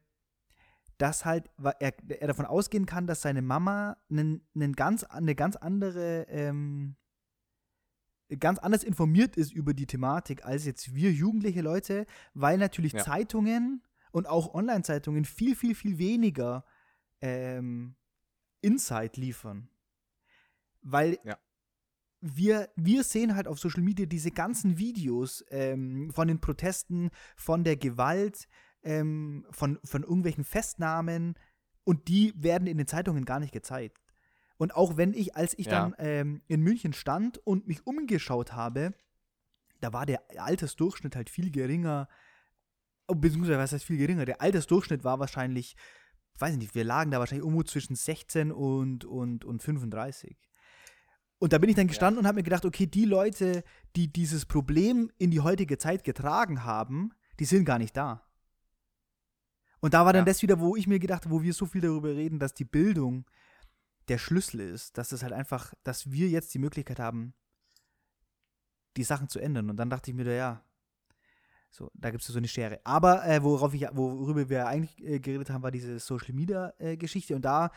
dass 0.99 1.25
halt 1.25 1.49
er, 1.79 1.95
er 2.09 2.27
davon 2.27 2.45
ausgehen 2.45 2.85
kann, 2.85 3.07
dass 3.07 3.23
seine 3.23 3.41
Mama 3.41 3.97
nen, 4.09 4.43
nen 4.53 4.75
ganz, 4.75 5.05
eine 5.05 5.35
ganz 5.35 5.57
andere 5.57 6.27
ähm, 6.29 6.97
ganz 8.39 8.59
anders 8.59 8.85
informiert 8.85 9.37
ist 9.37 9.53
über 9.53 9.73
die 9.75 9.87
Thematik 9.87 10.45
als 10.45 10.65
jetzt 10.67 10.95
wir 10.95 11.13
jugendliche 11.13 11.63
Leute, 11.63 12.07
weil 12.35 12.59
natürlich 12.59 12.93
Ja. 12.93 13.03
Zeitungen 13.03 13.83
und 14.13 14.27
auch 14.27 14.55
Online-Zeitungen 14.55 15.25
viel, 15.25 15.57
viel, 15.57 15.75
viel 15.75 15.99
weniger 15.99 16.65
ähm, 17.21 17.97
Insight 18.61 19.17
liefern. 19.17 19.69
Weil 20.83 21.19
Ja. 21.25 21.39
wir, 22.21 22.69
wir 22.77 23.05
sehen 23.05 23.35
halt 23.35 23.49
auf 23.49 23.59
Social 23.59 23.83
Media 23.83 24.07
diese 24.07 24.31
ganzen 24.31 24.79
Videos 24.79 25.45
ähm, 25.51 26.11
von 26.11 26.29
den 26.29 26.41
Protesten, 26.41 27.11
von 27.37 27.65
der 27.65 27.77
Gewalt, 27.77 28.49
ähm, 28.83 29.47
von, 29.51 29.79
von 29.85 30.03
irgendwelchen 30.03 30.45
Festnahmen 30.45 31.35
und 31.85 32.09
die 32.09 32.33
werden 32.37 32.67
in 32.69 32.79
den 32.79 32.87
Zeitungen 32.87 33.25
gar 33.25 33.41
nicht 33.41 33.53
gezeigt. 33.53 34.08
Und 34.59 34.75
auch 34.75 34.97
wenn 34.97 35.15
ich, 35.15 35.35
als 35.37 35.57
ich 35.59 35.67
Ja. 35.67 35.73
dann 35.73 35.95
ähm, 35.99 36.43
in 36.49 36.61
München 36.61 36.93
stand 36.93 37.39
und 37.39 37.67
mich 37.67 37.87
umgeschaut 37.87 38.53
habe, 38.53 38.93
da 39.81 39.93
war 39.93 40.05
der 40.05 40.21
Altersdurchschnitt 40.37 41.15
halt 41.17 41.31
viel 41.31 41.51
geringer, 41.51 42.09
oh, 43.07 43.15
beziehungsweise 43.15 43.59
was 43.59 43.73
heißt 43.73 43.85
viel 43.85 43.99
geringer? 43.99 44.25
Der 44.25 44.41
Altersdurchschnitt 44.43 45.05
war 45.05 45.21
wahrscheinlich, 45.21 45.77
weiß 46.39 46.53
ich 46.53 46.59
nicht, 46.59 46.75
wir 46.75 46.85
lagen 46.85 47.11
da 47.13 47.21
wahrscheinlich 47.21 47.45
irgendwo 47.45 47.63
zwischen 47.63 47.95
16 47.95 48.51
und, 48.53 49.05
und, 49.05 49.45
und 49.45 49.63
35. 49.63 50.37
Und 51.39 51.53
da 51.53 51.59
bin 51.59 51.71
ich 51.71 51.77
dann 51.77 51.87
gestanden 51.87 52.19
und 52.19 52.27
habe 52.27 52.37
mir 52.37 52.43
gedacht, 52.43 52.65
okay, 52.65 52.87
die 52.87 53.05
Leute, 53.05 53.63
die 53.95 54.13
dieses 54.13 54.45
Problem 54.45 55.09
in 55.19 55.31
die 55.31 55.39
heutige 55.41 55.79
Zeit 55.79 56.03
getragen 56.03 56.65
haben, 56.65 57.13
die 57.39 57.45
sind 57.45 57.65
gar 57.65 57.79
nicht 57.79 57.97
da. 57.97 58.25
Und 59.79 59.95
da 59.95 60.05
war 60.05 60.13
dann 60.13 60.23
Ja. 60.23 60.33
das 60.33 60.43
wieder, 60.43 60.59
wo 60.59 60.75
ich 60.75 60.89
mir 60.89 60.99
gedacht 60.99 61.25
habe, 61.25 61.35
wo 61.37 61.43
wir 61.43 61.55
so 61.55 61.65
viel 61.67 61.81
darüber 61.81 62.09
reden, 62.09 62.41
dass 62.41 62.55
die 62.55 62.65
Bildung 62.65 63.25
der 64.09 64.19
Schlüssel 64.19 64.61
ist, 64.61 64.99
dass 64.99 65.13
es 65.13 65.23
halt 65.23 65.33
einfach, 65.33 65.75
dass 65.85 66.11
wir 66.11 66.29
jetzt 66.29 66.55
die 66.55 66.59
Möglichkeit 66.59 66.99
haben, 66.99 67.35
die 68.97 69.05
Sachen 69.05 69.29
zu 69.29 69.39
ändern. 69.39 69.71
Und 69.71 69.77
dann 69.77 69.91
dachte 69.91 70.11
ich 70.11 70.17
mir, 70.17 70.35
ja, 70.35 70.65
so, 71.71 71.91
da 71.95 72.11
gibt 72.11 72.23
es 72.23 72.29
so 72.29 72.39
eine 72.39 72.49
Schere. 72.49 72.81
Aber 72.85 73.27
äh, 73.27 73.43
worauf 73.43 73.75
ich, 73.75 73.87
worüber 73.93 74.49
wir 74.49 74.67
eigentlich 74.67 74.99
äh, 75.05 75.21
geredet 75.21 75.51
haben, 75.51 75.63
war 75.63 75.71
diese 75.71 75.99
Social 75.99 76.35
Media 76.35 76.73
äh, 76.79 76.97
Geschichte. 76.97 77.37
Und 77.37 77.43
da 77.43 77.71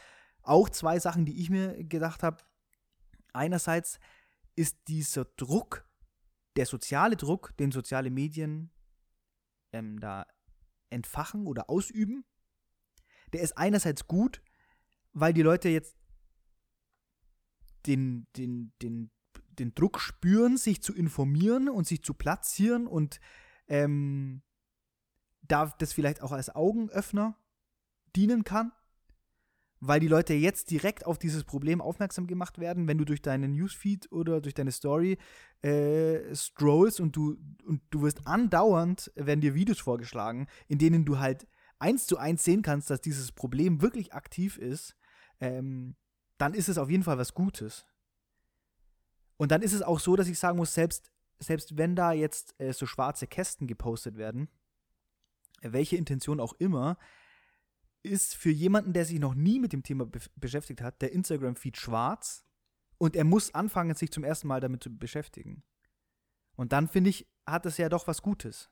auch 0.44 0.70
zwei 0.70 1.00
Sachen, 1.00 1.26
die 1.26 1.40
ich 1.40 1.50
mir 1.50 1.84
gedacht 1.84 2.24
habe. 2.24 2.38
Einerseits 3.34 4.00
ist 4.56 4.78
dieser 4.88 5.26
Druck, 5.26 5.86
der 6.56 6.66
soziale 6.66 7.16
Druck, 7.16 7.56
den 7.58 7.72
soziale 7.72 8.10
Medien 8.10 8.72
ähm, 9.72 10.00
da 10.00 10.26
entfachen 10.90 11.48
oder 11.48 11.70
ausüben, 11.70 12.26
der 13.34 13.42
ist 13.42 13.58
einerseits 13.58 14.08
gut, 14.08 14.42
weil 15.14 15.34
die 15.34 15.42
Leute 15.42 15.70
jetzt 15.70 15.96
den, 17.88 18.28
den, 18.38 18.74
den, 18.82 19.12
den 19.60 19.74
Druck 19.74 20.00
spüren, 20.00 20.58
sich 20.58 20.82
zu 20.82 20.94
informieren 20.94 21.70
und 21.70 21.88
sich 21.88 22.04
zu 22.04 22.14
platzieren 22.14 22.88
und 22.88 23.20
ähm, 23.68 24.42
da 25.42 25.74
das 25.78 25.94
vielleicht 25.94 26.22
auch 26.22 26.32
als 26.32 26.54
Augenöffner 26.54 27.38
dienen 28.16 28.44
kann, 28.44 28.72
weil 29.80 30.00
die 30.00 30.08
Leute 30.08 30.34
jetzt 30.34 30.70
direkt 30.70 31.06
auf 31.06 31.18
dieses 31.18 31.44
Problem 31.44 31.82
aufmerksam 31.82 32.28
gemacht 32.28 32.60
werden, 32.60 32.88
wenn 32.88 33.00
du 33.00 33.06
durch 33.06 33.22
deinen 33.22 33.54
Newsfeed 33.54 34.12
oder 34.12 34.40
durch 34.40 34.54
deine 34.54 34.72
Story 34.72 35.18
äh, 35.62 36.34
scrollst 36.36 37.00
und 37.00 37.16
du, 37.16 37.38
und 37.66 37.82
du 37.90 38.04
wirst 38.04 38.28
andauernd, 38.28 39.12
werden 39.16 39.42
dir 39.42 39.56
Videos 39.56 39.80
vorgeschlagen, 39.80 40.48
in 40.68 40.78
denen 40.78 41.04
du 41.04 41.18
halt 41.18 41.48
eins 41.80 42.06
zu 42.06 42.18
eins 42.18 42.44
sehen 42.44 42.62
kannst, 42.62 42.92
dass 42.92 43.02
dieses 43.02 43.32
Problem 43.32 43.82
wirklich 43.82 44.14
aktiv 44.14 44.58
ist, 44.58 44.96
ähm, 45.40 45.96
dann 46.42 46.56
ist 46.56 46.70
es 46.70 46.80
auf 46.80 46.90
jeden 46.90 47.04
Fall 47.04 47.20
was 47.20 47.36
Gutes. 47.36 47.86
Und 49.38 49.52
dann 49.52 49.62
ist 49.62 49.74
es 49.74 49.84
auch 49.84 50.00
so, 50.00 50.16
dass 50.16 50.28
ich 50.28 50.40
sagen 50.40 50.58
muss, 50.58 50.74
selbst, 50.74 51.12
selbst 51.40 51.78
wenn 51.78 51.96
da 51.96 52.14
jetzt 52.14 52.60
äh, 52.60 52.74
so 52.74 52.88
schwarze 52.88 53.28
Kästen 53.28 53.68
gepostet 53.68 54.18
werden, 54.18 54.50
welche 55.62 55.98
Intention 55.98 56.40
auch 56.40 56.54
immer, 56.54 56.98
ist 58.02 58.36
für 58.36 58.50
jemanden, 58.50 58.94
der 58.94 59.06
sich 59.06 59.20
noch 59.20 59.36
nie 59.36 59.60
mit 59.60 59.72
dem 59.72 59.84
Thema 59.84 60.08
be 60.08 60.20
beschäftigt 60.36 60.82
hat, 60.82 61.04
der 61.04 61.12
Instagram-Feed 61.12 61.78
schwarz 61.78 62.44
und 62.98 63.16
er 63.16 63.24
muss 63.24 63.54
anfangen, 63.54 63.94
sich 63.94 64.12
zum 64.12 64.24
ersten 64.24 64.48
Mal 64.48 64.62
damit 64.62 64.82
zu 64.82 64.90
beschäftigen. 64.90 65.64
Und 66.56 66.74
dann 66.74 66.88
finde 66.88 67.12
ich, 67.12 67.28
hat 67.46 67.68
es 67.68 67.78
ja 67.78 67.88
doch 67.88 68.08
was 68.08 68.24
Gutes. 68.24 68.71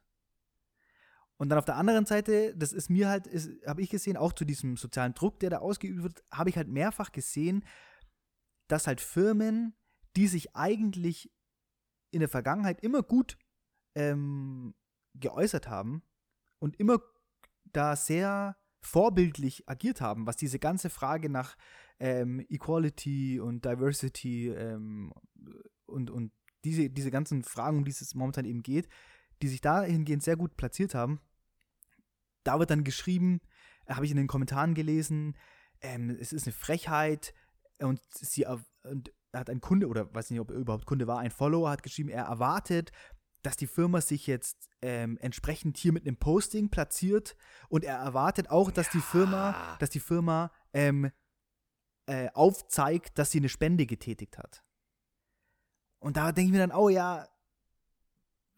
Und 1.39 1.47
dann 1.49 1.57
auf 1.57 1.65
der 1.65 1.77
anderen 1.77 2.05
Seite, 2.05 2.53
das 2.57 2.73
ist 2.73 2.89
mir 2.89 3.07
halt, 3.07 3.27
habe 3.65 3.81
ich 3.81 3.89
gesehen, 3.89 4.17
auch 4.17 4.33
zu 4.33 4.43
diesem 4.43 4.75
sozialen 4.75 5.13
Druck, 5.13 5.39
der 5.39 5.49
da 5.49 5.59
ausgeübt 5.59 6.03
wird, 6.03 6.23
habe 6.31 6.49
ich 6.49 6.57
halt 6.57 6.67
mehrfach 6.67 7.13
gesehen, 7.13 7.63
dass 8.67 8.87
halt 8.87 8.99
Firmen, 8.99 9.73
die 10.17 10.27
sich 10.27 10.55
eigentlich 10.55 11.31
in 12.11 12.19
der 12.19 12.27
Vergangenheit 12.27 12.83
immer 12.83 13.03
gut 13.03 13.37
ähm, 13.95 14.75
geäußert 15.15 15.69
haben 15.69 16.03
und 16.59 16.77
immer 16.77 16.99
da 17.63 17.95
sehr 17.95 18.57
vorbildlich 18.81 19.67
agiert 19.69 20.01
haben, 20.01 20.27
was 20.27 20.35
diese 20.35 20.59
ganze 20.59 20.89
Frage 20.89 21.29
nach 21.29 21.57
ähm, 21.99 22.45
Equality 22.49 23.39
und 23.39 23.63
Diversity 23.63 24.49
ähm, 24.49 25.13
und, 25.85 26.09
und 26.09 26.33
diese, 26.65 26.89
diese 26.89 27.11
ganzen 27.11 27.43
Fragen, 27.43 27.77
um 27.77 27.85
die 27.85 27.91
es 27.91 28.13
momentan 28.13 28.45
eben 28.45 28.61
geht, 28.61 28.89
die 29.41 29.47
sich 29.47 29.61
dahingehend 29.61 30.23
sehr 30.23 30.35
gut 30.35 30.57
platziert 30.57 30.93
haben. 30.95 31.21
Da 32.43 32.59
wird 32.59 32.69
dann 32.69 32.83
geschrieben, 32.83 33.41
äh, 33.85 33.93
habe 33.93 34.05
ich 34.05 34.11
in 34.11 34.17
den 34.17 34.27
Kommentaren 34.27 34.73
gelesen, 34.73 35.35
ähm, 35.81 36.09
es 36.09 36.33
ist 36.33 36.45
eine 36.45 36.53
Frechheit 36.53 37.33
und 37.79 38.01
sie 38.11 38.45
und 38.83 39.11
hat 39.33 39.49
ein 39.49 39.61
Kunde, 39.61 39.87
oder 39.87 40.13
weiß 40.13 40.31
nicht, 40.31 40.39
ob 40.39 40.51
er 40.51 40.57
überhaupt 40.57 40.85
Kunde 40.85 41.07
war, 41.07 41.19
ein 41.19 41.31
Follower 41.31 41.69
hat 41.69 41.83
geschrieben, 41.83 42.09
er 42.09 42.25
erwartet, 42.25 42.91
dass 43.41 43.55
die 43.55 43.67
Firma 43.67 44.01
sich 44.01 44.27
jetzt 44.27 44.69
ähm, 44.81 45.17
entsprechend 45.21 45.77
hier 45.77 45.93
mit 45.93 46.05
einem 46.05 46.17
Posting 46.17 46.69
platziert 46.69 47.35
und 47.69 47.83
er 47.83 47.97
erwartet 47.97 48.49
auch, 48.49 48.71
dass 48.71 48.89
die 48.89 48.99
Firma, 48.99 49.77
dass 49.79 49.89
die 49.89 49.99
Firma 49.99 50.51
ähm, 50.73 51.11
äh, 52.07 52.29
aufzeigt, 52.33 53.17
dass 53.17 53.31
sie 53.31 53.37
eine 53.37 53.49
Spende 53.49 53.85
getätigt 53.85 54.37
hat. 54.37 54.63
Und 55.99 56.17
da 56.17 56.31
denke 56.31 56.47
ich 56.47 56.51
mir 56.53 56.67
dann, 56.67 56.77
oh 56.77 56.89
ja, 56.89 57.27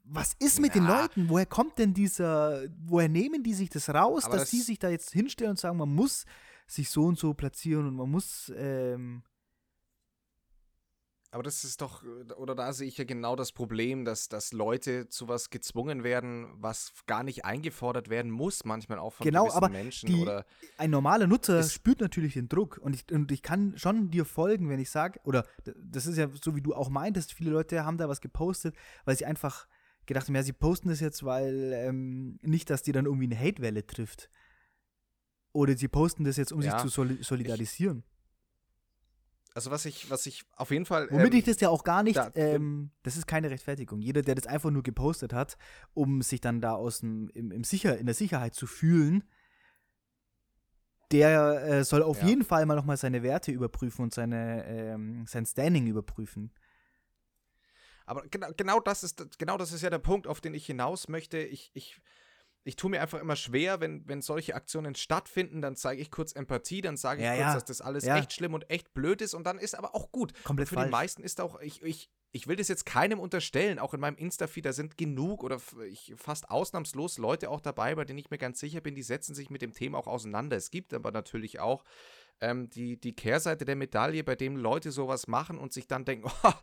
was 0.03 0.33
ist 0.39 0.59
mit 0.59 0.75
den 0.75 0.83
Ja. 0.85 1.01
Leuten? 1.01 1.29
Woher 1.29 1.45
kommt 1.45 1.77
denn 1.77 1.93
dieser, 1.93 2.63
woher 2.85 3.07
nehmen 3.09 3.43
die 3.43 3.53
sich 3.53 3.69
das 3.69 3.89
raus, 3.89 4.25
Aber 4.25 4.33
dass 4.33 4.43
das- 4.43 4.51
die 4.51 4.61
sich 4.61 4.79
da 4.79 4.89
jetzt 4.89 5.11
hinstellen 5.11 5.51
und 5.51 5.59
sagen, 5.59 5.77
man 5.77 5.93
muss 5.93 6.25
sich 6.67 6.89
so 6.89 7.03
und 7.05 7.17
so 7.19 7.33
platzieren 7.33 7.87
und 7.87 7.95
man 7.95 8.09
muss, 8.09 8.51
ähm, 8.55 9.23
Aber 11.33 11.43
das 11.43 11.63
ist 11.63 11.79
doch, 11.81 12.03
oder 12.35 12.55
da 12.55 12.73
sehe 12.73 12.89
ich 12.89 12.97
ja 12.97 13.05
genau 13.05 13.37
das 13.37 13.53
Problem, 13.53 14.03
dass, 14.03 14.27
dass 14.27 14.51
Leute 14.51 15.07
zu 15.07 15.29
was 15.29 15.49
gezwungen 15.49 16.03
werden, 16.03 16.47
was 16.57 16.91
gar 17.05 17.23
nicht 17.23 17.45
eingefordert 17.45 18.09
werden 18.09 18.31
muss, 18.31 18.65
manchmal 18.65 18.99
auch 18.99 19.13
von 19.13 19.23
Genau, 19.23 19.43
gewissen 19.43 19.57
aber 19.57 19.69
Menschen 19.69 20.07
die- 20.07 20.21
oder 20.21 20.45
ein 20.77 20.89
normaler 20.91 21.27
Nutzer 21.27 21.63
spürt 21.63 22.01
natürlich 22.01 22.33
den 22.33 22.49
Druck 22.49 22.79
und 22.81 22.95
ich, 22.95 23.09
und 23.13 23.31
ich 23.31 23.41
kann 23.43 23.77
schon 23.77 24.11
dir 24.11 24.25
folgen, 24.25 24.67
wenn 24.67 24.79
ich 24.81 24.89
sage, 24.89 25.21
oder 25.23 25.45
das 25.77 26.05
ist 26.05 26.17
ja 26.17 26.27
so, 26.43 26.53
wie 26.57 26.61
du 26.61 26.73
auch 26.75 26.89
meintest, 26.89 27.31
viele 27.31 27.51
Leute 27.51 27.85
haben 27.85 27.97
da 27.97 28.09
was 28.09 28.19
gepostet, 28.19 28.75
weil 29.05 29.15
sie 29.15 29.25
einfach 29.25 29.67
gedacht 30.13 30.27
haben, 30.27 30.35
ja, 30.35 30.43
sie 30.43 30.53
posten 30.53 30.89
das 30.89 30.99
jetzt, 30.99 31.23
weil 31.23 31.71
ähm, 31.73 32.37
nicht, 32.41 32.69
dass 32.69 32.83
die 32.83 32.91
dann 32.91 33.05
irgendwie 33.05 33.25
eine 33.25 33.39
Hatewelle 33.39 33.85
trifft. 33.85 34.29
Oder 35.53 35.75
sie 35.77 35.87
posten 35.87 36.23
das 36.23 36.37
jetzt, 36.37 36.51
um 36.51 36.61
Ja, 36.61 36.71
sich 36.71 36.81
zu 36.81 36.87
soli 36.89 37.23
solidarisieren. 37.23 38.03
also 39.53 39.69
was 39.71 39.85
ich, 39.85 40.09
was 40.09 40.25
ich 40.25 40.43
auf 40.55 40.71
jeden 40.71 40.85
Fall. 40.85 41.09
Womit 41.11 41.33
ähm, 41.33 41.39
ich 41.39 41.45
das 41.45 41.59
ja 41.59 41.69
auch 41.69 41.83
gar 41.83 42.03
nicht, 42.03 42.15
da- 42.17 42.31
ähm, 42.35 42.91
das 43.03 43.17
ist 43.17 43.27
keine 43.27 43.49
Rechtfertigung. 43.49 44.01
Jeder, 44.01 44.21
der 44.21 44.35
das 44.35 44.47
einfach 44.47 44.71
nur 44.71 44.83
gepostet 44.83 45.33
hat, 45.33 45.57
um 45.93 46.21
sich 46.21 46.39
dann 46.41 46.61
da 46.61 46.73
aus 46.73 46.99
dem, 47.01 47.29
im, 47.33 47.51
im 47.51 47.63
Sicher, 47.63 47.97
in 47.97 48.05
der 48.05 48.15
Sicherheit 48.15 48.53
zu 48.55 48.65
fühlen, 48.67 49.23
der 51.11 51.63
äh, 51.65 51.83
soll 51.83 52.03
auf 52.03 52.21
Ja. 52.21 52.27
jeden 52.29 52.43
Fall 52.45 52.65
mal 52.65 52.75
nochmal 52.75 52.95
seine 52.97 53.23
Werte 53.23 53.51
überprüfen 53.51 54.03
und 54.03 54.13
seine, 54.13 54.65
ähm, 54.65 55.25
sein 55.27 55.45
Standing 55.45 55.87
überprüfen. 55.87 56.51
Aber 58.11 58.27
genau, 58.27 58.49
genau, 58.57 58.81
das 58.81 59.03
ist, 59.03 59.39
genau 59.39 59.57
das 59.57 59.71
ist 59.71 59.83
ja 59.83 59.89
der 59.89 59.97
Punkt, 59.99 60.27
auf 60.27 60.41
den 60.41 60.53
ich 60.53 60.65
hinaus 60.65 61.07
möchte. 61.07 61.37
Ich, 61.37 61.71
ich, 61.73 62.01
ich 62.65 62.75
tue 62.75 62.89
mir 62.91 63.01
einfach 63.01 63.21
immer 63.21 63.37
schwer, 63.37 63.79
wenn, 63.79 64.05
wenn 64.05 64.21
solche 64.21 64.53
Aktionen 64.53 64.95
stattfinden, 64.95 65.61
dann 65.61 65.77
zeige 65.77 66.01
ich 66.01 66.11
kurz 66.11 66.33
Empathie, 66.33 66.81
dann 66.81 66.97
sage 66.97 67.21
ich 67.21 67.25
Ja, 67.25 67.35
kurz, 67.35 67.39
ja. 67.39 67.53
dass 67.53 67.63
das 67.63 67.79
alles 67.79 68.03
Ja. 68.03 68.17
echt 68.17 68.33
schlimm 68.33 68.53
und 68.53 68.69
echt 68.69 68.93
blöd 68.93 69.21
ist 69.21 69.33
und 69.33 69.45
dann 69.45 69.57
ist 69.57 69.75
aber 69.75 69.95
auch 69.95 70.11
gut. 70.11 70.33
Komplett 70.43 70.65
und 70.65 70.69
für 70.69 70.75
falsch. 70.75 70.87
die 70.87 70.91
meisten 70.91 71.23
ist 71.23 71.39
auch, 71.39 71.61
ich, 71.61 71.81
ich, 71.83 72.11
ich 72.33 72.47
will 72.47 72.57
das 72.57 72.67
jetzt 72.67 72.85
keinem 72.85 73.17
unterstellen, 73.17 73.79
auch 73.79 73.93
in 73.93 74.01
meinem 74.01 74.17
Insta-Feed, 74.17 74.65
da 74.65 74.73
sind 74.73 74.97
genug 74.97 75.41
oder 75.41 75.61
ich, 75.87 76.13
fast 76.17 76.49
ausnahmslos 76.51 77.17
Leute 77.17 77.49
auch 77.49 77.61
dabei, 77.61 77.95
bei 77.95 78.03
denen 78.03 78.19
ich 78.19 78.29
mir 78.29 78.37
ganz 78.37 78.59
sicher 78.59 78.81
bin, 78.81 78.93
die 78.93 79.03
setzen 79.03 79.35
sich 79.35 79.49
mit 79.49 79.61
dem 79.61 79.71
Thema 79.71 79.97
auch 79.97 80.07
auseinander. 80.07 80.57
Es 80.57 80.69
gibt 80.69 80.93
aber 80.93 81.11
natürlich 81.11 81.61
auch 81.61 81.85
ähm, 82.41 82.69
die, 82.69 82.99
die 82.99 83.15
Kehrseite 83.15 83.63
der 83.63 83.77
Medaille, 83.77 84.25
bei 84.25 84.35
dem 84.35 84.57
Leute 84.57 84.91
sowas 84.91 85.27
machen 85.27 85.57
und 85.57 85.71
sich 85.71 85.87
dann 85.87 86.03
denken, 86.03 86.29
oh, 86.43 86.53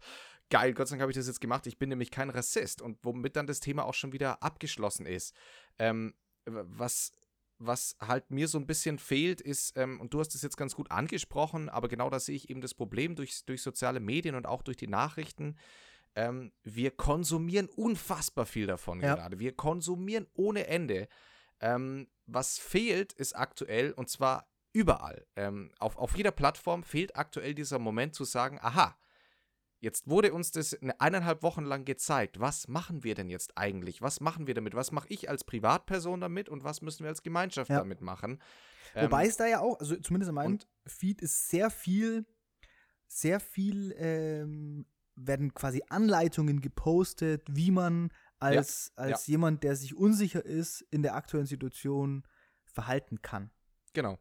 geil, 0.50 0.72
Gott 0.74 0.88
sei 0.88 0.94
Dank 0.94 1.02
habe 1.02 1.12
ich 1.12 1.16
das 1.16 1.26
jetzt 1.26 1.40
gemacht, 1.40 1.66
ich 1.66 1.78
bin 1.78 1.88
nämlich 1.88 2.10
kein 2.10 2.30
Rassist 2.30 2.82
und 2.82 2.98
womit 3.02 3.36
dann 3.36 3.46
das 3.46 3.60
Thema 3.60 3.84
auch 3.84 3.94
schon 3.94 4.12
wieder 4.12 4.42
abgeschlossen 4.42 5.06
ist. 5.06 5.34
Ähm, 5.78 6.14
was, 6.46 7.12
was 7.58 7.96
halt 8.00 8.30
mir 8.30 8.48
so 8.48 8.58
ein 8.58 8.66
bisschen 8.66 8.98
fehlt, 8.98 9.40
ist, 9.40 9.76
ähm, 9.76 10.00
und 10.00 10.14
du 10.14 10.20
hast 10.20 10.34
es 10.34 10.42
jetzt 10.42 10.56
ganz 10.56 10.74
gut 10.74 10.90
angesprochen, 10.90 11.68
aber 11.68 11.88
genau 11.88 12.08
da 12.10 12.20
sehe 12.20 12.36
ich 12.36 12.50
eben 12.50 12.60
das 12.60 12.74
Problem 12.74 13.14
durch, 13.16 13.44
durch 13.44 13.62
soziale 13.62 14.00
Medien 14.00 14.34
und 14.34 14.46
auch 14.46 14.62
durch 14.62 14.76
die 14.76 14.86
Nachrichten. 14.86 15.56
Ähm, 16.14 16.52
wir 16.62 16.90
konsumieren 16.92 17.68
unfassbar 17.68 18.46
viel 18.46 18.66
davon 18.66 19.00
Ja. 19.00 19.14
gerade. 19.14 19.38
Wir 19.38 19.54
konsumieren 19.54 20.26
ohne 20.34 20.66
Ende. 20.66 21.08
Ähm, 21.60 22.08
was 22.26 22.58
fehlt, 22.58 23.12
ist 23.12 23.34
aktuell, 23.34 23.92
und 23.92 24.08
zwar 24.08 24.48
überall, 24.72 25.26
ähm, 25.36 25.72
auf, 25.78 25.96
auf 25.96 26.16
jeder 26.16 26.30
Plattform 26.30 26.82
fehlt 26.82 27.16
aktuell 27.16 27.54
dieser 27.54 27.78
Moment 27.78 28.14
zu 28.14 28.24
sagen, 28.24 28.58
aha, 28.60 28.96
Jetzt 29.80 30.08
wurde 30.08 30.32
uns 30.32 30.50
das 30.50 30.74
eine 30.74 31.00
eineinhalb 31.00 31.42
Wochen 31.42 31.64
lang 31.64 31.84
gezeigt. 31.84 32.40
Was 32.40 32.66
machen 32.66 33.04
wir 33.04 33.14
denn 33.14 33.28
jetzt 33.30 33.56
eigentlich? 33.56 34.02
Was 34.02 34.20
machen 34.20 34.46
wir 34.46 34.54
damit? 34.54 34.74
Was 34.74 34.90
mache 34.90 35.06
ich 35.08 35.28
als 35.30 35.44
Privatperson 35.44 36.20
damit 36.20 36.48
und 36.48 36.64
was 36.64 36.82
müssen 36.82 37.04
wir 37.04 37.10
als 37.10 37.22
Gemeinschaft 37.22 37.70
Ja. 37.70 37.78
damit 37.78 38.00
machen? 38.00 38.40
Wobei 38.94 39.24
Ähm, 39.24 39.28
es 39.28 39.36
da 39.36 39.46
ja 39.46 39.60
auch, 39.60 39.78
also 39.78 39.96
zumindest 39.96 40.30
in 40.30 40.34
meinem 40.34 40.58
Feed 40.86 41.22
ist 41.22 41.48
sehr 41.48 41.70
viel, 41.70 42.26
sehr 43.06 43.38
viel 43.38 43.94
ähm, 43.98 44.86
werden 45.14 45.54
quasi 45.54 45.82
Anleitungen 45.88 46.60
gepostet, 46.60 47.44
wie 47.48 47.70
man 47.70 48.10
als, 48.38 48.92
als 48.96 49.26
jemand, 49.26 49.62
der 49.64 49.76
sich 49.76 49.96
unsicher 49.96 50.44
ist, 50.44 50.80
in 50.90 51.02
der 51.02 51.14
aktuellen 51.14 51.46
Situation 51.46 52.24
verhalten 52.64 53.20
kann. 53.22 53.50
Genau. 53.94 54.18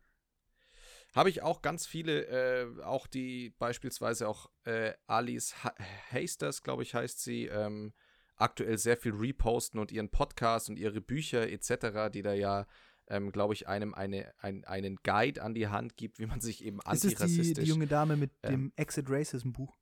Habe 1.18 1.30
ich 1.30 1.42
auch 1.42 1.64
ganz 1.64 1.88
viele, 1.88 2.26
äh, 2.28 2.84
auch 2.84 3.08
die 3.08 3.50
beispielsweise 3.58 4.28
auch 4.28 4.52
äh, 4.66 4.94
Alice 5.08 5.64
ha 5.64 5.74
Hasters, 6.12 6.62
glaube 6.62 6.84
ich, 6.84 6.94
heißt 6.94 7.24
sie, 7.24 7.48
ähm, 7.48 7.94
aktuell 8.36 8.78
sehr 8.78 8.98
viel 8.98 9.14
reposten 9.16 9.80
und 9.80 9.92
ihren 9.92 10.10
Podcast 10.10 10.70
und 10.70 10.78
ihre 10.78 11.02
Bücher 11.02 11.50
etc., 11.50 12.12
die 12.14 12.22
da 12.22 12.34
ja, 12.34 12.68
ähm, 13.08 13.32
glaube 13.32 13.56
ich, 13.56 13.68
einem 13.68 13.96
eine, 13.96 14.32
ein, 14.38 14.64
einen 14.66 14.98
Guide 14.98 15.42
an 15.42 15.56
die 15.56 15.68
Hand 15.68 15.98
gibt, 15.98 16.20
wie 16.20 16.28
man 16.28 16.40
sich 16.40 16.64
eben 16.64 16.80
Ist 16.82 16.86
es 16.94 17.02
die, 17.02 17.08
antirassistisch. 17.16 17.64
die 17.64 17.70
junge 17.70 17.88
Dame 17.88 18.16
mit 18.16 18.32
ähm, 18.44 18.52
dem 18.52 18.74
Exit 18.76 19.10
Racism 19.10 19.54
Buch? 19.54 19.76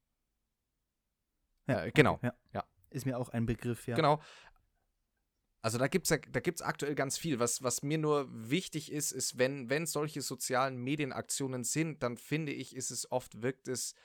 Äh, 1.68 1.92
genau, 1.92 2.18
Ja. 2.24 2.34
ja. 2.54 2.64
Ist 2.92 3.06
mir 3.06 3.18
auch 3.18 3.28
ein 3.28 3.46
Begriff, 3.46 3.88
ja. 3.88 3.96
Genau. 3.98 4.22
Also 5.66 5.80
da 5.80 5.88
gibt 5.88 6.06
es 6.06 6.12
ja, 6.12 6.18
da 6.32 6.42
gibt's 6.42 6.62
aktuell 6.62 6.94
ganz 6.94 7.18
viel. 7.18 7.40
Was, 7.40 7.64
was 7.64 7.82
mir 7.82 7.98
nur 7.98 8.28
wichtig 8.30 8.92
ist, 8.92 9.12
ist, 9.12 9.40
wenn, 9.40 9.68
wenn 9.68 9.88
solche 9.88 10.22
sozialen 10.22 10.78
Medienaktionen 10.78 11.64
sind, 11.64 12.04
dann 12.04 12.18
finde 12.18 12.52
ich, 12.52 12.76
ist 12.76 12.92
es 12.92 13.12
oft, 13.12 13.42
wirkt 13.42 13.68
es 13.68 13.96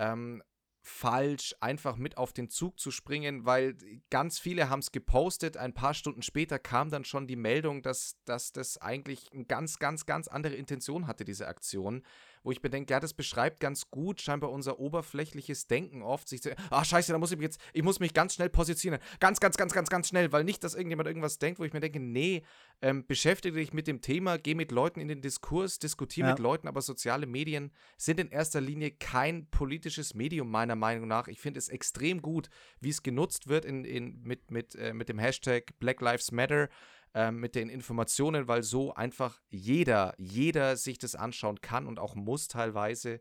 ähm, 0.00 0.42
falsch, 0.82 1.54
einfach 1.60 1.94
mit 1.94 2.16
auf 2.16 2.32
den 2.32 2.50
Zug 2.50 2.80
zu 2.80 2.90
springen, 2.90 3.46
weil 3.46 3.76
ganz 4.10 4.40
viele 4.40 4.70
haben 4.70 4.80
es 4.80 4.90
gepostet. 4.90 5.56
Ein 5.56 5.72
paar 5.72 5.94
Stunden 5.94 6.22
später 6.22 6.58
kam 6.58 6.90
dann 6.90 7.04
schon 7.04 7.28
die 7.28 7.36
Meldung, 7.36 7.82
dass, 7.82 8.16
dass 8.24 8.50
das 8.50 8.78
eigentlich 8.78 9.32
eine 9.32 9.44
ganz, 9.44 9.78
ganz, 9.78 10.04
ganz 10.04 10.26
andere 10.26 10.56
Intention 10.56 11.06
hatte, 11.06 11.24
diese 11.24 11.46
Aktion. 11.46 12.02
Wo 12.48 12.52
ich 12.52 12.62
mir 12.62 12.70
denke, 12.70 12.94
ja, 12.94 12.98
das 12.98 13.12
beschreibt 13.12 13.60
ganz 13.60 13.90
gut 13.90 14.22
scheinbar 14.22 14.50
unser 14.50 14.80
oberflächliches 14.80 15.66
Denken 15.66 16.00
oft. 16.00 16.26
Sich 16.30 16.40
zu, 16.40 16.56
ah, 16.70 16.82
scheiße, 16.82 17.12
da 17.12 17.18
muss 17.18 17.30
ich 17.30 17.36
mich 17.36 17.44
jetzt, 17.44 17.60
ich 17.74 17.82
muss 17.82 18.00
mich 18.00 18.14
ganz 18.14 18.32
schnell 18.32 18.48
positionieren. 18.48 19.04
Ganz, 19.20 19.38
ganz, 19.38 19.58
ganz, 19.58 19.74
ganz, 19.74 19.90
ganz 19.90 20.08
schnell, 20.08 20.32
weil 20.32 20.44
nicht, 20.44 20.64
dass 20.64 20.74
irgendjemand 20.74 21.08
irgendwas 21.08 21.38
denkt, 21.38 21.60
wo 21.60 21.64
ich 21.64 21.74
mir 21.74 21.80
denke, 21.80 22.00
nee, 22.00 22.42
ähm, 22.80 23.04
beschäftige 23.06 23.58
dich 23.58 23.74
mit 23.74 23.86
dem 23.86 24.00
Thema, 24.00 24.38
geh 24.38 24.54
mit 24.54 24.72
Leuten 24.72 24.98
in 24.98 25.08
den 25.08 25.20
Diskurs, 25.20 25.78
diskutiere 25.78 26.28
Ja. 26.28 26.32
mit 26.32 26.38
Leuten, 26.38 26.68
aber 26.68 26.80
soziale 26.80 27.26
Medien 27.26 27.70
sind 27.98 28.18
in 28.18 28.30
erster 28.30 28.62
Linie 28.62 28.92
kein 28.92 29.50
politisches 29.50 30.14
Medium, 30.14 30.50
meiner 30.50 30.74
Meinung 30.74 31.06
nach. 31.06 31.28
Ich 31.28 31.40
finde 31.40 31.58
es 31.58 31.68
extrem 31.68 32.22
gut, 32.22 32.48
wie 32.80 32.88
es 32.88 33.02
genutzt 33.02 33.48
wird 33.48 33.66
in, 33.66 33.84
in, 33.84 34.22
mit, 34.22 34.50
mit, 34.50 34.74
äh, 34.74 34.94
mit 34.94 35.10
dem 35.10 35.18
Hashtag 35.18 35.78
Black 35.80 36.00
Lives 36.00 36.32
Matter, 36.32 36.70
ähm, 37.18 37.40
mit 37.40 37.56
den 37.56 37.68
Informationen, 37.68 38.46
weil 38.46 38.62
so 38.62 38.94
einfach 38.94 39.40
jeder, 39.48 40.14
jeder 40.18 40.76
sich 40.76 40.98
das 40.98 41.16
anschauen 41.16 41.60
kann 41.60 41.88
und 41.88 41.98
auch 41.98 42.14
muss 42.14 42.46
teilweise. 42.46 43.20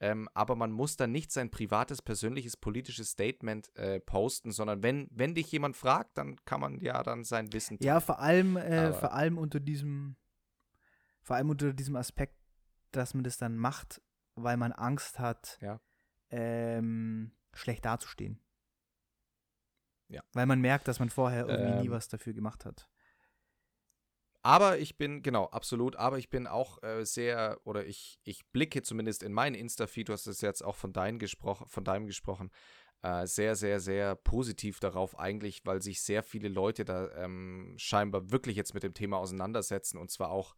Ähm, 0.00 0.28
aber 0.34 0.56
man 0.56 0.72
muss 0.72 0.96
dann 0.96 1.12
nicht 1.12 1.30
sein 1.30 1.48
privates, 1.50 2.02
persönliches, 2.02 2.56
politisches 2.56 3.10
Statement 3.10 3.74
äh, 3.76 4.00
posten, 4.00 4.50
sondern 4.50 4.82
wenn, 4.82 5.08
wenn 5.12 5.36
dich 5.36 5.50
jemand 5.52 5.76
fragt, 5.76 6.18
dann 6.18 6.36
kann 6.44 6.60
man 6.60 6.80
ja 6.80 7.00
dann 7.04 7.22
sein 7.22 7.52
Wissen 7.52 7.78
Ja, 7.80 8.00
vor 8.00 8.18
allem, 8.18 8.56
äh, 8.56 8.92
vor 8.92 9.12
allem 9.12 9.38
unter 9.38 9.60
diesem, 9.60 10.16
vor 11.22 11.36
allem 11.36 11.48
unter 11.50 11.72
diesem 11.72 11.94
Aspekt, 11.94 12.34
dass 12.90 13.14
man 13.14 13.22
das 13.22 13.38
dann 13.38 13.56
macht, 13.56 14.02
weil 14.34 14.56
man 14.56 14.72
Angst 14.72 15.20
hat, 15.20 15.56
Ja. 15.62 15.80
ähm, 16.30 17.30
schlecht 17.54 17.84
dazustehen. 17.84 18.42
Ja. 20.08 20.22
Weil 20.32 20.46
man 20.46 20.60
merkt, 20.60 20.88
dass 20.88 20.98
man 20.98 21.10
vorher 21.10 21.46
irgendwie 21.46 21.80
nie 21.80 21.86
Ähm. 21.86 21.92
was 21.92 22.08
dafür 22.08 22.32
gemacht 22.32 22.64
hat. 22.64 22.88
Aber 24.46 24.78
ich 24.78 24.96
bin, 24.96 25.22
genau, 25.22 25.46
absolut, 25.46 25.96
aber 25.96 26.18
ich 26.18 26.30
bin 26.30 26.46
auch 26.46 26.80
äh, 26.84 27.04
sehr, 27.04 27.58
oder 27.64 27.84
ich, 27.84 28.20
ich 28.22 28.46
blicke 28.52 28.80
zumindest 28.82 29.24
in 29.24 29.32
meinen 29.32 29.56
Insta-Feed, 29.56 30.08
du 30.08 30.12
hast 30.12 30.28
es 30.28 30.40
jetzt 30.40 30.62
auch 30.62 30.76
von, 30.76 30.92
dein 30.92 31.18
gesprochen, 31.18 31.66
von 31.66 31.82
deinem 31.82 32.06
gesprochen, 32.06 32.52
äh, 33.02 33.26
sehr, 33.26 33.56
sehr, 33.56 33.80
sehr 33.80 34.14
positiv 34.14 34.78
darauf 34.78 35.18
eigentlich, 35.18 35.62
weil 35.64 35.82
sich 35.82 36.00
sehr 36.00 36.22
viele 36.22 36.46
Leute 36.46 36.84
da 36.84 37.10
ähm, 37.16 37.74
scheinbar 37.76 38.30
wirklich 38.30 38.54
jetzt 38.54 38.72
mit 38.72 38.84
dem 38.84 38.94
Thema 38.94 39.18
auseinandersetzen 39.18 39.98
und 39.98 40.12
zwar 40.12 40.30
auch 40.30 40.54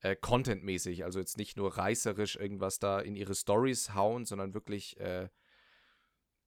äh, 0.00 0.16
contentmäßig, 0.16 1.04
also 1.04 1.18
jetzt 1.18 1.36
nicht 1.36 1.58
nur 1.58 1.76
reißerisch 1.76 2.36
irgendwas 2.36 2.78
da 2.78 3.00
in 3.00 3.16
ihre 3.16 3.34
Stories 3.34 3.92
hauen, 3.92 4.24
sondern 4.24 4.54
wirklich 4.54 4.98
äh, 4.98 5.28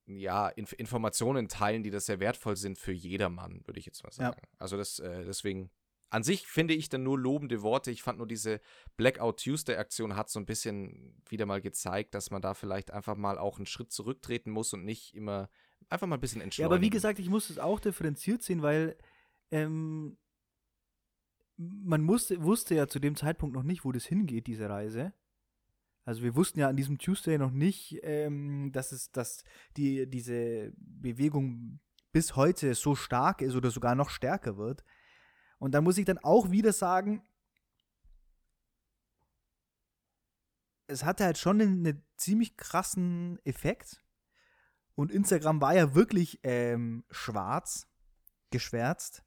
ja, 0.08 0.50
Inf 0.50 0.74
Informationen 0.74 1.50
teilen, 1.50 1.84
die 1.84 1.92
das 1.92 2.08
sehr 2.08 2.20
wertvoll 2.20 2.56
sind 2.56 2.80
für 2.80 2.94
jedermann, 2.94 3.62
würde 3.68 3.80
ich 3.80 3.86
jetzt 3.86 4.02
mal 4.02 4.10
Ja. 4.10 4.30
sagen. 4.30 4.42
Also 4.58 4.76
das, 4.76 4.98
äh, 4.98 5.24
deswegen, 5.24 5.70
an 6.10 6.24
sich 6.24 6.48
finde 6.48 6.74
ich 6.74 6.90
dann 6.90 7.04
nur 7.04 7.20
lobende 7.20 7.62
Worte. 7.62 7.92
Ich 7.92 8.02
fand 8.04 8.18
nur 8.18 8.28
diese 8.28 8.62
Blackout 8.98 9.44
Tuesday-Aktion 9.44 10.16
hat 10.16 10.30
so 10.30 10.40
ein 10.40 10.46
bisschen 10.46 11.22
wieder 11.30 11.46
mal 11.46 11.62
gezeigt, 11.62 12.16
dass 12.16 12.32
man 12.32 12.42
da 12.42 12.54
vielleicht 12.54 12.92
einfach 12.92 13.16
mal 13.16 13.38
auch 13.38 13.58
einen 13.58 13.66
Schritt 13.68 13.92
zurücktreten 13.92 14.52
muss 14.52 14.74
und 14.74 14.86
nicht 14.86 15.14
immer 15.16 15.50
einfach 15.90 16.08
mal 16.08 16.16
ein 16.16 16.22
bisschen 16.22 16.42
Ja, 16.42 16.46
entschleunigen. 16.46 16.74
aber 16.74 16.82
wie 16.82 16.90
gesagt, 16.90 17.20
ich 17.20 17.30
muss 17.30 17.50
es 17.50 17.60
auch 17.60 17.80
differenziert 17.80 18.42
sehen, 18.42 18.62
weil 18.62 18.98
ähm, 19.52 20.18
man 21.58 22.02
musste, 22.02 22.42
wusste 22.44 22.76
ja 22.76 22.88
zu 22.88 23.00
dem 23.00 23.16
Zeitpunkt 23.16 23.56
noch 23.56 23.64
nicht, 23.64 23.84
wo 23.86 23.92
das 23.92 24.06
hingeht, 24.06 24.48
diese 24.48 24.70
Reise. 24.70 25.14
Also 26.06 26.24
wir 26.24 26.36
wussten 26.36 26.60
ja 26.60 26.70
an 26.70 26.78
diesem 26.78 26.98
Tuesday 26.98 27.38
noch 27.38 27.52
nicht, 27.52 28.00
ähm, 28.04 28.72
dass 28.72 28.92
es, 28.92 29.12
dass 29.12 29.44
die, 29.78 30.10
diese 30.10 30.72
Bewegung 30.78 31.80
bis 32.12 32.36
heute 32.36 32.74
so 32.74 32.96
stark 32.96 33.42
ist 33.42 33.56
oder 33.56 33.70
sogar 33.70 33.94
noch 33.94 34.10
stärker 34.10 34.58
wird. 34.58 34.84
Und 35.60 35.74
da 35.74 35.82
muss 35.82 35.98
ich 35.98 36.06
dann 36.06 36.18
auch 36.18 36.52
wieder 36.52 36.74
sagen, 36.74 37.22
es 40.88 41.06
hatte 41.06 41.26
halt 41.26 41.38
schon 41.38 41.62
einen, 41.62 41.86
einen 41.86 42.04
ziemlich 42.18 42.58
krassen 42.58 43.40
Effekt. 43.46 44.04
Und 44.96 45.12
Instagram 45.12 45.62
war 45.62 45.76
ja 45.76 45.94
wirklich 45.96 46.40
ähm, 46.44 47.06
schwarz, 47.12 47.88
geschwärzt. 48.50 49.24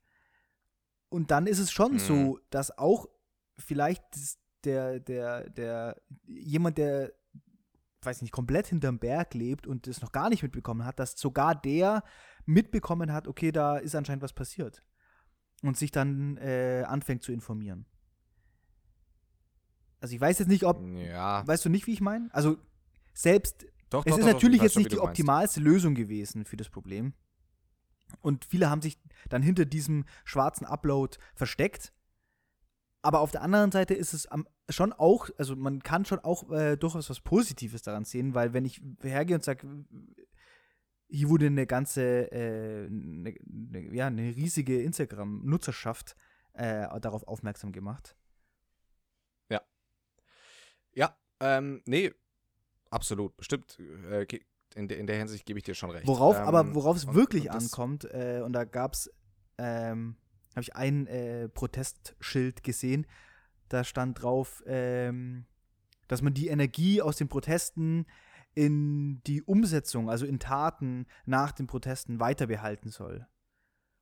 Und 1.08 1.30
dann 1.30 1.46
ist 1.46 1.58
es 1.58 1.70
schon 1.70 1.92
Mhm. 1.92 1.98
so, 1.98 2.40
dass 2.50 2.76
auch 2.76 3.06
vielleicht 3.58 4.02
der, 4.64 5.00
der, 5.00 5.48
der, 5.50 6.00
jemand, 6.26 6.78
der, 6.78 7.12
weiß 8.02 8.22
nicht, 8.22 8.32
komplett 8.32 8.66
hinterm 8.66 8.98
Berg 8.98 9.34
lebt 9.34 9.66
und 9.66 9.86
das 9.86 10.00
noch 10.00 10.12
gar 10.12 10.28
nicht 10.30 10.42
mitbekommen 10.42 10.84
hat, 10.84 10.98
dass 10.98 11.12
sogar 11.12 11.54
der 11.54 12.02
mitbekommen 12.46 13.12
hat, 13.12 13.28
okay, 13.28 13.52
da 13.52 13.76
ist 13.76 13.94
anscheinend 13.94 14.22
was 14.22 14.32
passiert. 14.32 14.82
Und 15.62 15.76
sich 15.76 15.90
dann 15.90 16.36
äh, 16.38 16.84
anfängt 16.86 17.22
zu 17.22 17.32
informieren. 17.32 17.86
Also 20.00 20.14
ich 20.14 20.20
weiß 20.20 20.40
jetzt 20.40 20.48
nicht, 20.48 20.64
ob, 20.64 20.82
Ja, 20.96 21.46
weißt 21.46 21.64
du 21.64 21.68
nicht, 21.68 21.86
wie 21.86 21.92
ich 21.92 22.00
meine? 22.00 22.28
Also 22.32 22.58
selbst 23.14 23.66
doch, 23.88 24.04
es 24.04 24.10
doch, 24.10 24.18
ist 24.18 24.26
doch, 24.26 24.32
natürlich 24.32 24.60
jetzt 24.60 24.72
schon, 24.72 24.82
nicht 24.82 24.92
die 24.92 24.98
optimalste 24.98 25.60
Lösung 25.60 25.94
gewesen 25.94 26.44
für 26.44 26.56
das 26.56 26.68
Problem. 26.68 27.12
Und 28.20 28.44
viele 28.44 28.68
haben 28.68 28.82
sich 28.82 28.98
dann 29.28 29.42
hinter 29.42 29.64
diesem 29.64 30.04
schwarzen 30.24 30.66
Upload 30.66 31.18
versteckt. 31.34 31.92
Aber 33.02 33.20
auf 33.20 33.30
der 33.30 33.42
anderen 33.42 33.70
Seite 33.72 33.94
ist 33.94 34.12
es 34.12 34.26
am, 34.26 34.46
schon 34.68 34.92
auch, 34.92 35.28
also 35.36 35.56
man 35.56 35.82
kann 35.82 36.04
schon 36.04 36.20
auch 36.20 36.50
äh, 36.50 36.76
durchaus 36.76 37.10
was 37.10 37.20
Positives 37.20 37.82
daran 37.82 38.04
sehen, 38.04 38.34
weil 38.34 38.52
wenn 38.52 38.64
ich 38.64 38.80
hergehe 39.02 39.36
und 39.36 39.44
sage, 39.44 39.66
hier 41.12 41.28
wurde 41.28 41.46
eine 41.46 41.66
ganze, 41.66 42.32
äh, 42.32 42.86
eine, 42.86 43.34
eine, 43.70 43.94
ja, 43.94 44.06
eine 44.06 44.34
riesige 44.34 44.82
Instagram-Nutzerschaft 44.82 46.16
äh, 46.54 46.88
darauf 47.00 47.28
aufmerksam 47.28 47.72
gemacht. 47.72 48.16
Ja, 50.94 51.16
ähm, 51.40 51.82
nee, 51.86 52.12
absolut, 52.90 53.36
bestimmt. 53.36 53.78
Äh, 54.10 54.26
in, 54.74 54.88
der, 54.88 54.98
in 54.98 55.06
der 55.06 55.16
Hinsicht 55.16 55.46
gebe 55.46 55.58
ich 55.58 55.64
dir 55.64 55.74
schon 55.74 55.90
recht. 55.90 56.06
Worauf 56.06 56.36
ähm, 56.36 56.42
aber 56.42 56.74
worauf 56.74 56.96
es 56.96 57.12
wirklich 57.12 57.44
und 57.44 57.56
ankommt, 57.56 58.04
äh, 58.04 58.42
und 58.44 58.52
da 58.52 58.64
gab 58.64 58.94
es, 58.94 59.10
ähm, 59.58 60.16
habe 60.50 60.62
ich 60.62 60.76
ein 60.76 61.06
äh, 61.06 61.48
Protestschild 61.48 62.62
gesehen, 62.62 63.06
da 63.68 63.84
stand 63.84 64.22
drauf, 64.22 64.62
ähm, 64.66 65.46
dass 66.08 66.22
man 66.22 66.34
die 66.34 66.48
Energie 66.48 67.00
aus 67.00 67.16
den 67.16 67.28
Protesten 67.28 68.06
in 68.54 69.22
die 69.24 69.42
Umsetzung, 69.42 70.10
also 70.10 70.26
in 70.26 70.38
Taten 70.38 71.06
nach 71.24 71.52
den 71.52 71.66
Protesten 71.66 72.20
weiter 72.20 72.46
behalten 72.46 72.90
soll. 72.90 73.26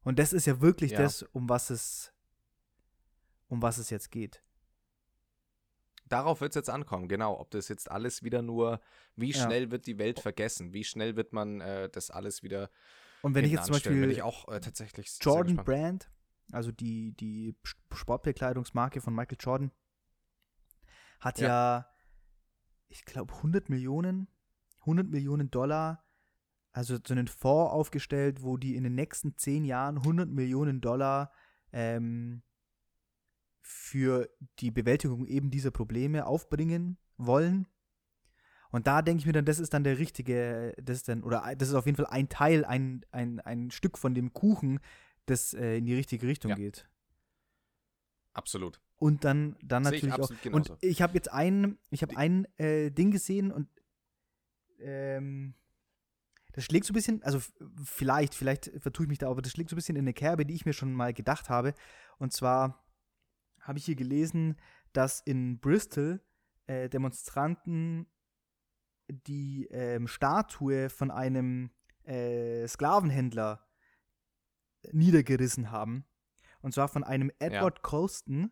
Und 0.02 0.18
das 0.18 0.32
ist 0.32 0.46
ja 0.46 0.60
wirklich 0.60 0.92
Ja. 0.92 0.98
das, 0.98 1.22
um 1.22 1.48
was 1.48 1.70
es, 1.70 2.12
um 3.48 3.62
was 3.62 3.78
es 3.78 3.90
jetzt 3.90 4.10
geht. 4.10 4.42
Darauf 6.08 6.40
wird 6.40 6.50
es 6.52 6.56
jetzt 6.56 6.70
ankommen, 6.70 7.06
genau. 7.08 7.38
Ob 7.38 7.50
das 7.52 7.68
jetzt 7.68 7.88
alles 7.90 8.22
wieder 8.24 8.42
nur, 8.42 8.80
wie 9.14 9.30
Ja. 9.30 9.44
schnell 9.44 9.70
wird 9.70 9.86
die 9.86 9.98
Welt 9.98 10.18
vergessen? 10.18 10.72
Wie 10.72 10.82
schnell 10.84 11.14
wird 11.16 11.32
man 11.32 11.60
äh, 11.60 11.88
das 11.88 12.10
alles 12.10 12.42
wieder. 12.42 12.70
Und 13.22 13.34
wenn 13.34 13.44
ich 13.44 13.52
jetzt 13.52 13.66
zum? 13.66 13.74
Beispiel 13.74 14.20
auch 14.22 14.48
äh, 14.48 14.60
tatsächlich 14.60 15.16
Jordan. 15.20 15.56
Brand, 15.56 16.10
also 16.50 16.72
die, 16.72 17.12
die 17.12 17.56
Sportbekleidungsmarke 17.92 19.00
von 19.00 19.14
Michael 19.14 19.36
Jordan, 19.38 19.70
hat 21.20 21.38
ja, 21.38 21.46
Ja. 21.48 21.94
ich 22.88 23.04
glaube, 23.04 23.32
100 23.34 23.68
Millionen, 23.68 24.26
100 24.80 25.08
Millionen 25.08 25.50
Dollar 25.50 26.04
also 26.72 26.98
so 27.04 27.14
einen 27.14 27.26
Fonds 27.26 27.72
aufgestellt, 27.72 28.42
wo 28.42 28.56
die 28.56 28.76
in 28.76 28.84
den 28.84 28.94
nächsten 28.94 29.36
zehn 29.36 29.64
Jahren 29.64 29.98
100 29.98 30.28
Millionen 30.28 30.80
Dollar 30.80 31.32
ähm, 31.72 32.42
für 33.60 34.28
die 34.58 34.70
Bewältigung 34.70 35.26
eben 35.26 35.50
dieser 35.50 35.70
Probleme 35.70 36.26
aufbringen 36.26 36.98
wollen. 37.16 37.66
Und 38.70 38.86
da 38.86 39.02
denke 39.02 39.20
ich 39.20 39.26
mir 39.26 39.32
dann, 39.32 39.44
das 39.44 39.58
ist 39.58 39.74
dann 39.74 39.82
der 39.82 39.98
richtige, 39.98 40.74
das 40.80 40.98
ist 40.98 41.08
dann, 41.08 41.24
oder 41.24 41.42
das 41.56 41.68
ist 41.68 41.74
auf 41.74 41.86
jeden 41.86 41.96
Fall 41.96 42.06
ein 42.06 42.28
Teil, 42.28 42.64
ein, 42.64 43.04
ein, 43.10 43.40
ein 43.40 43.70
Stück 43.72 43.98
von 43.98 44.14
dem 44.14 44.32
Kuchen, 44.32 44.78
das 45.26 45.54
äh, 45.54 45.78
in 45.78 45.86
die 45.86 45.94
richtige 45.94 46.26
Richtung 46.26 46.50
Ja. 46.50 46.56
geht. 46.56 46.88
Absolut. 48.32 48.80
Und 48.96 49.24
dann, 49.24 49.56
dann 49.62 49.84
Sehe 49.84 49.96
ich 49.96 50.02
natürlich 50.04 50.38
auch. 50.38 50.42
genauso. 50.42 50.74
Und 50.74 50.84
ich 50.84 51.02
habe 51.02 51.14
jetzt 51.14 51.32
ein, 51.32 51.78
ich 51.90 52.02
habe 52.02 52.16
ein 52.16 52.46
äh, 52.58 52.90
Ding 52.92 53.10
gesehen 53.10 53.50
und 53.50 53.66
ähm, 54.82 55.54
das 56.52 56.64
schlägt 56.64 56.86
so 56.86 56.92
ein 56.92 56.94
bisschen, 56.94 57.22
also 57.22 57.40
vielleicht, 57.84 58.34
vielleicht 58.34 58.70
vertue 58.80 59.04
ich 59.04 59.08
mich 59.08 59.18
da, 59.18 59.30
aber 59.30 59.42
das 59.42 59.52
schlägt 59.52 59.70
so 59.70 59.74
ein 59.74 59.78
bisschen 59.78 59.96
in 59.96 60.02
eine 60.02 60.12
Kerbe, 60.12 60.44
die 60.44 60.54
ich 60.54 60.66
mir 60.66 60.72
schon 60.72 60.92
mal 60.92 61.12
gedacht 61.12 61.48
habe. 61.48 61.74
Und 62.18 62.32
zwar 62.32 62.84
habe 63.60 63.78
ich 63.78 63.84
hier 63.84 63.94
gelesen, 63.94 64.56
dass 64.92 65.20
in 65.20 65.60
Bristol 65.60 66.20
äh, 66.66 66.88
Demonstranten 66.88 68.06
die 69.08 69.66
ähm, 69.70 70.08
Statue 70.08 70.90
von 70.90 71.10
einem 71.10 71.70
äh, 72.04 72.66
Sklavenhändler 72.66 73.66
niedergerissen 74.92 75.70
haben. 75.70 76.04
Und 76.60 76.74
zwar 76.74 76.88
von 76.88 77.04
einem 77.04 77.30
Edward 77.38 77.82
Colston, 77.82 78.50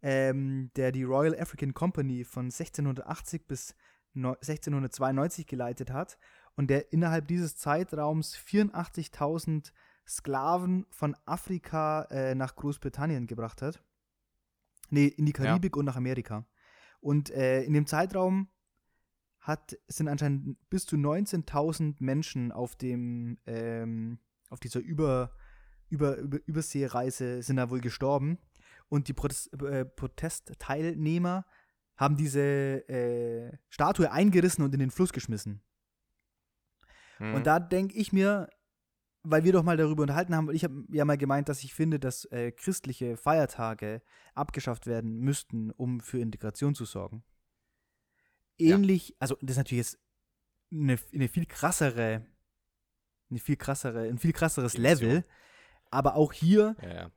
ähm, 0.00 0.70
der 0.76 0.92
die 0.92 1.04
Royal 1.04 1.38
African 1.38 1.74
Company 1.74 2.24
von 2.24 2.46
1680 2.46 3.46
bis 3.46 3.74
1692 4.14 5.46
geleitet 5.46 5.90
hat 5.90 6.18
und 6.56 6.68
der 6.68 6.92
innerhalb 6.92 7.28
dieses 7.28 7.56
Zeitraums 7.56 8.36
84.000 8.36 9.72
Sklaven 10.06 10.86
von 10.90 11.16
Afrika 11.24 12.02
äh, 12.10 12.34
nach 12.34 12.56
Großbritannien 12.56 13.26
gebracht 13.26 13.62
hat. 13.62 13.82
Nee, 14.90 15.06
in 15.06 15.26
die 15.26 15.32
Karibik 15.32 15.76
und 15.76 15.86
nach 15.86 15.96
Amerika. 15.96 16.44
Und 17.00 17.30
äh, 17.30 17.62
in 17.62 17.72
dem 17.72 17.86
Zeitraum 17.86 18.48
hat, 19.40 19.76
sind 19.88 20.08
anscheinend 20.08 20.56
bis 20.70 20.86
zu 20.86 20.96
19.000 20.96 21.96
Menschen 21.98 22.52
auf 22.52 22.76
dem, 22.76 23.38
ähm, 23.46 24.18
auf 24.50 24.60
dieser 24.60 24.80
Über, 24.80 25.32
Über, 25.88 26.16
Über, 26.16 26.38
Überseereise 26.46 27.42
sind 27.42 27.56
da 27.56 27.70
wohl 27.70 27.80
gestorben. 27.80 28.38
Und 28.88 29.08
die 29.08 29.14
Protest, 29.14 29.52
äh, 29.62 29.84
Protestteilnehmer 29.84 31.46
haben 32.02 32.16
diese 32.16 32.40
äh, 32.88 33.56
Statue 33.68 34.10
eingerissen 34.10 34.64
und 34.64 34.74
in 34.74 34.80
den 34.80 34.90
Fluss 34.90 35.12
geschmissen. 35.12 35.62
Mhm. 37.20 37.34
Und 37.34 37.46
da 37.46 37.60
denke 37.60 37.96
ich 37.96 38.12
mir, 38.12 38.48
weil 39.22 39.44
wir 39.44 39.52
doch 39.52 39.62
mal 39.62 39.76
darüber 39.76 40.02
unterhalten 40.02 40.34
haben, 40.34 40.50
ich 40.50 40.64
habe 40.64 40.84
ja 40.90 41.04
mal 41.04 41.16
gemeint, 41.16 41.48
dass 41.48 41.62
ich 41.62 41.74
finde, 41.74 42.00
dass 42.00 42.24
äh, 42.26 42.50
christliche 42.50 43.16
Feiertage 43.16 44.02
abgeschafft 44.34 44.86
werden 44.86 45.18
müssten, 45.20 45.70
um 45.70 46.00
für 46.00 46.18
Integration 46.18 46.74
zu 46.74 46.84
sorgen. 46.84 47.22
Ja. 48.58 48.74
Ähnlich, 48.74 49.14
also 49.20 49.36
das 49.40 49.52
ist 49.52 49.56
natürlich 49.58 49.86
jetzt 49.86 49.98
eine, 50.72 50.98
eine 51.12 51.28
viel 51.28 51.46
krassere, 51.46 52.26
eine 53.30 53.38
viel 53.38 53.56
krassere, 53.56 54.08
ein 54.08 54.18
viel 54.18 54.32
krasseres 54.32 54.72
Dimension. 54.72 55.10
Level. 55.10 55.24
Aber 55.90 56.16
auch 56.16 56.32
hier 56.32 56.74
ja, 56.82 56.94
ja. 56.94 57.10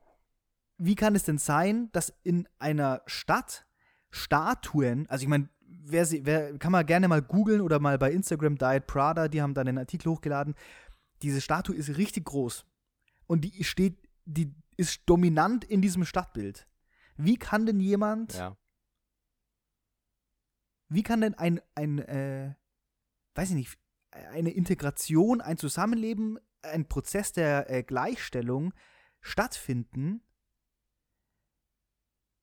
wie 0.78 0.96
kann 0.96 1.16
es 1.16 1.24
denn 1.24 1.40
sein, 1.40 1.90
dass 1.92 2.14
in 2.22 2.48
einer 2.60 3.02
Stadt 3.08 3.66
Statuen, 4.16 5.08
also 5.10 5.24
ich 5.24 5.28
meine, 5.28 5.50
wer 5.60 6.06
sie, 6.06 6.26
wer, 6.26 6.58
kann 6.58 6.72
man 6.72 6.86
gerne 6.86 7.08
mal 7.08 7.22
googeln 7.22 7.60
oder 7.60 7.80
mal 7.80 7.98
bei 7.98 8.12
Instagram 8.12 8.58
Diet 8.58 8.88
Prada, 8.88 9.28
die 9.28 9.42
haben 9.42 9.54
dann 9.54 9.68
einen 9.68 9.78
Artikel 9.78 10.10
hochgeladen. 10.10 10.56
Diese 11.22 11.42
Statue 11.42 11.76
ist 11.76 11.98
richtig 11.98 12.26
groß 12.26 12.66
und 13.28 13.42
die 13.42 13.64
steht, 13.64 13.98
die 14.24 14.56
ist 14.78 15.02
dominant 15.06 15.66
in 15.66 15.82
diesem 15.82 16.06
Stadtbild. 16.06 16.66
Wie 17.18 17.38
kann 17.38 17.66
denn 17.66 17.80
jemand, 17.80 18.34
ja. 18.34 18.58
wie 20.88 21.04
kann 21.04 21.22
denn 21.22 21.34
ein, 21.34 21.62
ein 21.76 22.00
äh, 22.00 22.56
weiß 23.36 23.50
ich 23.50 23.56
nicht, 23.56 23.78
eine 24.12 24.52
Integration, 24.52 25.42
ein 25.42 25.58
Zusammenleben, 25.58 26.40
ein 26.62 26.88
Prozess 26.88 27.34
der 27.34 27.70
äh, 27.70 27.84
Gleichstellung 27.84 28.74
stattfinden, 29.20 30.22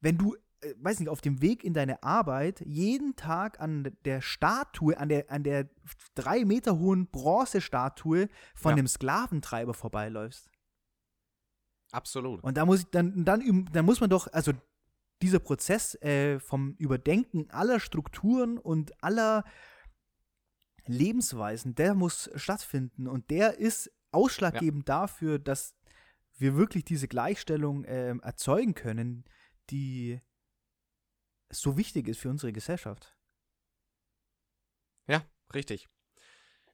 wenn 0.01 0.19
du, 0.19 0.37
weiß 0.81 1.01
nicht, 1.01 1.09
auf 1.09 1.21
dem 1.21 1.43
Weg 1.43 1.65
in 1.65 1.75
deine 1.75 2.03
Arbeit 2.03 2.61
jeden 2.67 3.17
Tag 3.17 3.61
an 3.61 3.97
der 4.05 4.21
Statue, 4.21 4.97
an 4.97 5.09
der, 5.09 5.31
an 5.31 5.43
der 5.43 5.69
drei 6.15 6.45
Meter 6.45 6.79
hohen 6.79 7.07
Bronzestatue 7.09 8.29
von 8.55 8.71
Ja. 8.71 8.77
dem 8.77 8.87
Sklaventreiber 8.87 9.75
vorbeiläufst. 9.75 10.51
Absolut. 11.91 12.43
Und 12.43 12.57
da 12.57 12.65
muss 12.65 12.81
ich 12.81 12.87
dann, 12.87 13.25
dann, 13.25 13.69
dann 13.73 13.85
muss 13.85 14.01
man 14.01 14.09
doch, 14.09 14.27
also 14.33 14.53
dieser 15.21 15.39
Prozess 15.39 15.95
äh, 16.03 16.41
vom 16.41 16.75
Überdenken 16.79 17.51
aller 17.51 17.81
Strukturen 17.81 18.59
und 18.59 19.03
aller 19.03 19.45
Lebensweisen, 20.87 21.75
der 21.75 21.95
muss 21.95 22.31
stattfinden 22.35 23.07
und 23.07 23.31
der 23.31 23.59
ist 23.59 23.91
ausschlaggebend 24.11 24.89
dafür, 24.89 25.39
dass 25.39 25.75
wir 26.39 26.57
wirklich 26.57 26.85
diese 26.85 27.09
Gleichstellung 27.09 27.85
ähm, 27.87 28.21
erzeugen 28.21 28.75
können, 28.75 29.25
die 29.71 30.21
so 31.53 31.77
wichtig 31.77 32.09
ist 32.09 32.21
für 32.21 32.31
unsere 32.31 32.53
Gesellschaft. 32.53 33.17
Ja, 35.07 35.25
richtig. 35.55 35.89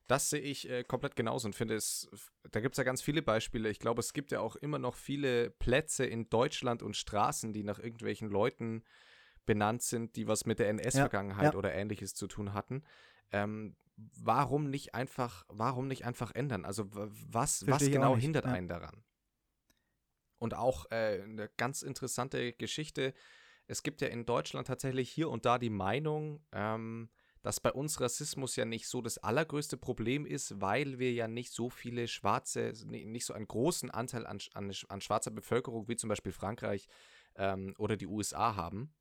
Das 0.06 0.30
sehe 0.30 0.40
ich 0.40 0.68
äh, 0.70 0.84
komplett 0.84 1.16
genauso 1.16 1.48
und 1.48 1.54
finde 1.54 1.74
es, 1.76 2.08
da 2.50 2.60
gibt 2.60 2.74
es 2.74 2.78
ja 2.78 2.84
ganz 2.84 3.02
viele 3.02 3.20
Beispiele. 3.20 3.68
Ich 3.68 3.78
glaube, 3.78 4.00
es 4.00 4.14
gibt 4.14 4.32
ja 4.32 4.40
auch 4.40 4.56
immer 4.56 4.78
noch 4.78 4.94
viele 4.94 5.50
Plätze 5.50 6.06
in 6.06 6.30
Deutschland 6.30 6.82
und 6.82 6.96
Straßen, 6.96 7.52
die 7.52 7.62
nach 7.62 7.78
irgendwelchen 7.78 8.30
Leuten 8.30 8.84
benannt 9.44 9.82
sind, 9.82 10.16
die 10.16 10.26
was 10.26 10.46
mit 10.46 10.60
der 10.60 10.70
NS-Vergangenheit 10.70 11.52
ja. 11.52 11.58
oder 11.58 11.74
ähnliches 11.74 12.14
zu 12.14 12.26
tun 12.26 12.54
hatten. 12.54 12.84
Ähm, 13.32 13.76
warum 13.96 14.70
nicht 14.70 14.94
einfach, 14.94 15.44
warum 15.48 15.88
nicht 15.88 16.06
einfach 16.06 16.34
ändern? 16.34 16.64
Also 16.64 16.86
was, 16.90 17.12
was 17.32 17.64
Verstehe 17.64 17.90
genau 17.90 18.14
nicht, 18.14 18.24
hindert 18.24 18.46
ja. 18.46 18.52
einen 18.52 18.68
daran? 18.68 19.04
Und 20.38 20.54
auch 20.54 20.90
äh, 20.90 21.22
eine 21.22 21.50
ganz 21.56 21.82
interessante 21.82 22.52
Geschichte. 22.52 23.12
Es 23.68 23.82
gibt 23.82 24.00
ja 24.00 24.08
in 24.08 24.24
Deutschland 24.24 24.66
tatsächlich 24.66 25.10
hier 25.10 25.28
und 25.28 25.44
da 25.44 25.58
die 25.58 25.70
Meinung, 25.70 26.40
ähm, 26.52 27.10
dass 27.42 27.60
bei 27.60 27.72
uns 27.72 28.00
Rassismus 28.00 28.56
ja 28.56 28.64
nicht 28.64 28.88
so 28.88 29.00
das 29.02 29.18
allergrößte 29.18 29.76
Problem 29.76 30.26
ist, 30.26 30.60
weil 30.60 30.98
wir 30.98 31.12
ja 31.12 31.28
nicht 31.28 31.52
so 31.52 31.70
viele 31.70 32.08
schwarze, 32.08 32.72
ni- 32.86 33.04
nicht 33.04 33.26
so 33.26 33.34
einen 33.34 33.46
großen 33.46 33.90
Anteil 33.90 34.26
an, 34.26 34.38
an, 34.54 34.72
an 34.88 35.00
schwarzer 35.00 35.30
Bevölkerung 35.30 35.86
wie 35.86 35.96
zum 35.96 36.08
Beispiel 36.08 36.32
Frankreich 36.32 36.88
ähm, 37.36 37.74
oder 37.78 37.96
die 37.96 38.06
USA 38.06 38.56
haben. 38.56 38.94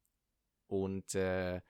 Und 0.67 1.15
äh, 1.15 1.61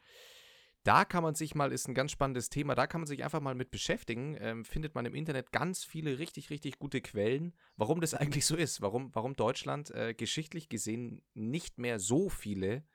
da 0.88 1.04
kann 1.04 1.22
man 1.22 1.36
sich 1.36 1.54
mal, 1.54 1.74
ist 1.74 1.90
ein 1.90 1.94
ganz 1.94 2.12
spannendes 2.12 2.50
Thema, 2.50 2.74
da 2.74 2.88
kann 2.88 3.02
man 3.02 3.08
sich 3.08 3.26
einfach 3.26 3.42
mal 3.42 3.56
mit 3.56 3.72
beschäftigen. 3.72 4.38
Ähm, 4.40 4.64
findet 4.64 4.96
man 4.96 5.06
im 5.06 5.16
Internet 5.16 5.52
ganz 5.52 5.84
viele 5.84 6.18
richtig, 6.18 6.50
richtig 6.50 6.80
gute 6.80 7.02
Quellen, 7.02 7.54
warum 7.76 8.00
das 8.00 8.14
eigentlich 8.14 8.46
so 8.46 8.56
ist, 8.56 8.82
warum, 8.82 9.14
warum 9.14 9.36
Deutschland 9.36 9.92
äh, 9.92 10.14
geschichtlich 10.14 10.70
gesehen 10.70 11.22
nicht 11.34 11.78
mehr 11.78 12.00
so 12.00 12.30
viele 12.30 12.86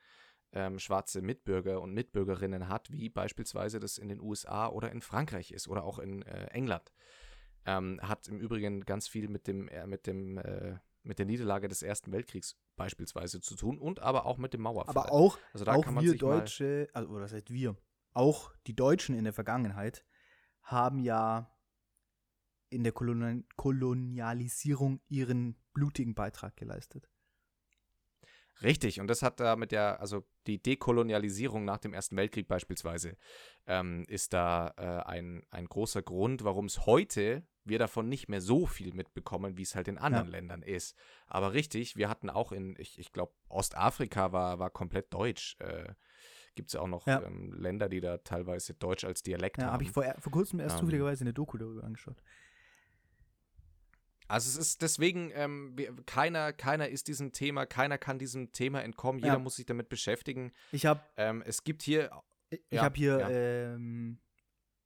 ähm, 0.55 0.79
schwarze 0.79 1.21
Mitbürger 1.21 1.83
und 1.83 1.93
Mitbürgerinnen 1.93 2.69
hat, 2.69 2.91
wie 2.91 3.11
beispielsweise 3.11 3.79
das 3.79 3.99
in 3.99 4.09
den 4.09 4.21
USA 4.21 4.69
oder 4.69 4.91
in 4.91 5.03
Frankreich 5.03 5.53
ist 5.53 5.69
oder 5.69 5.85
auch 5.85 5.99
in 5.99 6.23
äh, 6.23 6.47
England. 6.47 6.93
Ähm, 7.67 8.01
hat 8.03 8.27
im 8.27 8.41
Übrigen 8.41 8.87
ganz 8.87 9.07
viel 9.07 9.29
mit 9.29 9.47
dem, 9.47 9.69
äh, 9.69 9.87
mit 9.87 10.07
dem, 10.07 10.39
äh, 10.39 10.79
mit 11.03 11.19
der 11.19 11.27
Niederlage 11.27 11.69
des 11.69 11.83
Ersten 11.83 12.13
Weltkriegs 12.13 12.57
beispielsweise 12.77 13.41
zu 13.41 13.57
tun 13.57 13.79
und 13.79 14.01
aber 14.01 14.27
auch 14.27 14.39
mit 14.39 14.53
dem 14.53 14.63
Mauerfall. 14.63 14.97
Aber 14.97 15.13
auch, 15.13 15.39
also 15.53 15.65
da 15.65 15.75
auch 15.75 15.85
kann 15.85 15.95
man 15.95 16.05
wir 16.05 16.17
Deutsche, 16.17 16.89
also 16.93 17.09
oder 17.11 17.23
das 17.23 17.33
heißt 17.33 17.51
wir, 17.51 17.77
auch 18.13 18.53
die 18.67 18.75
Deutschen 18.75 19.15
in 19.15 19.25
der 19.25 19.33
Vergangenheit 19.33 20.05
haben 20.63 20.99
ja 21.01 21.51
in 22.69 22.85
der 22.85 22.93
Kolonial 22.93 23.45
Kolonialisierung 23.57 25.01
ihren 25.09 25.57
blutigen 25.75 26.15
Beitrag 26.15 26.57
geleistet. 26.57 27.09
Richtig, 28.63 29.01
und 29.01 29.09
das 29.09 29.23
hat 29.23 29.41
da 29.41 29.57
mit 29.57 29.73
der, 29.73 30.01
also 30.01 30.25
die 30.47 30.63
Dekolonialisierung 30.63 31.65
nach 31.65 31.79
dem 31.79 31.95
Ersten 31.95 32.17
Weltkrieg 32.17 32.47
beispielsweise, 32.47 33.17
ähm, 33.67 34.05
ist 34.09 34.33
da 34.33 34.73
äh, 34.77 35.09
ein, 35.09 35.43
ein 35.51 35.67
großer 35.67 36.03
Grund, 36.03 36.45
warum 36.45 36.67
es 36.67 36.87
heute 36.87 37.45
wir 37.65 37.79
davon 37.79 38.09
nicht 38.09 38.29
mehr 38.29 38.41
so 38.41 38.67
viel 38.67 38.93
mitbekommen, 38.93 39.57
wie 39.57 39.63
es 39.63 39.75
halt 39.75 39.89
in 39.89 39.99
anderen 39.99 40.27
Ja. 40.27 40.33
Ländern 40.33 40.63
ist. 40.63 40.97
Aber 41.27 41.53
richtig, 41.53 41.97
wir 41.97 42.09
hatten 42.09 42.31
auch 42.31 42.53
in, 42.53 42.75
ich, 42.79 42.99
ich 42.99 43.13
glaube, 43.13 43.33
Ostafrika 43.49 44.33
war, 44.33 44.59
war 44.59 44.71
komplett 44.71 45.13
deutsch. 45.13 45.57
Äh, 45.61 45.95
Gibt 46.55 46.69
es 46.69 46.75
ja 46.75 46.81
auch 46.81 46.89
noch 46.89 47.07
Ja. 47.07 47.23
ähm, 47.23 47.53
Länder, 47.55 47.89
die 47.89 48.01
da 48.01 48.19
teilweise 48.19 48.75
Deutsch 48.75 49.05
als 49.05 49.23
Dialekt 49.23 49.59
Ja, 49.59 49.65
haben. 49.67 49.73
habe 49.75 49.85
ich 49.85 49.91
vor, 49.91 50.05
vor 50.19 50.33
kurzem 50.33 50.61
erst 50.61 50.77
Ähm. 50.77 50.81
zufälligerweise 50.81 51.25
eine 51.25 51.33
Doku 51.33 51.57
darüber 51.57 51.85
angeschaut. 51.85 52.23
Also 54.29 54.49
es 54.49 54.57
ist 54.57 54.83
deswegen, 54.83 55.31
ähm, 55.35 55.73
wir, 55.77 55.95
keiner, 56.07 56.53
keiner 56.53 56.89
ist 56.89 57.09
diesem 57.09 57.33
Thema, 57.33 57.67
keiner 57.67 57.99
kann 57.99 58.19
diesem 58.19 58.53
Thema 58.53 58.83
entkommen, 58.83 59.19
jeder 59.19 59.33
Ja. 59.35 59.39
muss 59.39 59.57
sich 59.57 59.67
damit 59.67 59.89
beschäftigen. 59.89 60.53
Ich 60.71 60.87
habe 60.87 61.03
Ähm, 61.17 61.43
es 61.45 61.65
gibt 61.65 61.83
hier 61.83 62.11
ich 62.51 62.61
Ja, 62.71 62.83
habe 62.83 62.97
hier 62.97 63.19
ja. 63.19 63.29
ähm, 63.31 64.19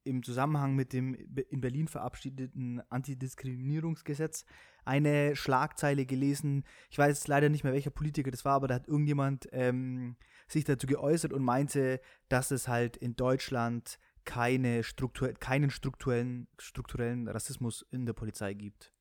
im 0.07 0.23
Zusammenhang 0.23 0.75
mit 0.75 0.93
dem 0.93 1.15
in 1.15 1.61
Berlin 1.61 1.89
verabschiedeten 1.89 2.81
Antidiskriminierungsgesetz 2.91 4.45
eine 4.85 5.35
Schlagzeile 5.35 6.07
gelesen. 6.07 6.65
Ich 6.91 6.99
weiß 6.99 7.27
leider 7.27 7.49
nicht 7.49 7.65
mehr, 7.65 7.73
welcher 7.73 7.91
Politiker 7.91 8.31
das 8.31 8.45
war, 8.45 8.55
aber 8.55 8.69
da 8.69 8.77
hat 8.77 8.87
irgendjemand 8.89 9.49
ähm, 9.53 10.17
sich 10.47 10.65
dazu 10.65 10.87
geäußert 10.87 11.33
und 11.33 11.43
meinte, 11.43 12.01
dass 12.29 12.51
es 12.53 12.69
halt 12.69 12.97
in 12.97 13.17
Deutschland 13.17 13.99
keine 14.25 14.83
Struktur, 14.85 15.33
keinen 15.35 15.71
strukturellen, 15.71 16.49
strukturellen 16.59 17.29
Rassismus 17.29 17.87
in 17.91 18.07
der 18.07 18.13
Polizei 18.13 18.55
gibt. 18.55 18.93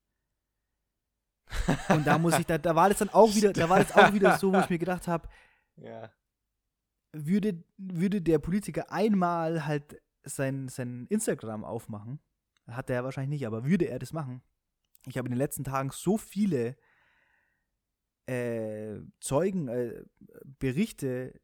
Und 1.89 2.07
da 2.07 2.17
muss 2.17 2.37
ich, 2.39 2.45
da, 2.45 2.57
da 2.57 2.75
war 2.75 2.89
das 2.89 2.99
dann 2.99 3.09
auch 3.09 3.33
wieder, 3.35 3.53
da 3.53 3.69
war 3.69 3.79
das 3.79 3.95
auch 3.95 4.13
wieder 4.13 4.37
so, 4.37 4.51
wo 4.53 4.59
ich 4.59 4.69
mir 4.69 4.79
gedacht 4.79 5.07
habe, 5.07 5.29
Ja. 5.75 6.11
würde, 7.13 7.63
würde 7.77 8.21
der 8.21 8.39
Politiker 8.39 8.91
einmal 8.91 9.65
halt 9.67 10.01
sein, 10.25 10.67
sein 10.67 11.07
Instagram 11.09 11.63
aufmachen, 11.63 12.19
hat 12.67 12.89
er 12.89 13.03
wahrscheinlich 13.03 13.39
nicht, 13.39 13.47
aber 13.47 13.65
würde 13.65 13.85
er 13.87 13.99
das 13.99 14.13
machen? 14.13 14.41
Ich 15.07 15.17
habe 15.17 15.27
in 15.27 15.31
den 15.31 15.37
letzten 15.37 15.63
Tagen 15.63 15.91
so 15.91 16.17
viele 16.17 16.75
äh, 18.25 18.99
Zeugen, 19.19 19.67
äh, 19.67 20.03
Berichte 20.59 21.39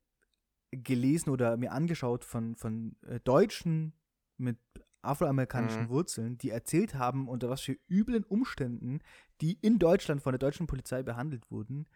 gelesen 0.71 1.29
oder 1.29 1.57
mir 1.57 1.71
angeschaut 1.71 2.25
von, 2.25 2.55
von 2.55 2.95
äh, 3.05 3.19
Deutschen 3.19 3.93
mit 4.37 4.57
afroamerikanischen 5.03 5.85
Mhm. 5.85 5.89
Wurzeln, 5.89 6.37
die 6.37 6.49
erzählt 6.49 6.95
haben, 6.95 7.27
unter 7.27 7.49
was 7.49 7.61
für 7.61 7.77
üblen 7.89 8.23
Umständen 8.23 8.99
die 9.41 9.57
in 9.61 9.79
Deutschland 9.79 10.21
von 10.21 10.33
der 10.33 10.39
deutschen 10.39 10.67
Polizei 10.67 11.01
behandelt 11.01 11.49
wurden, 11.49 11.87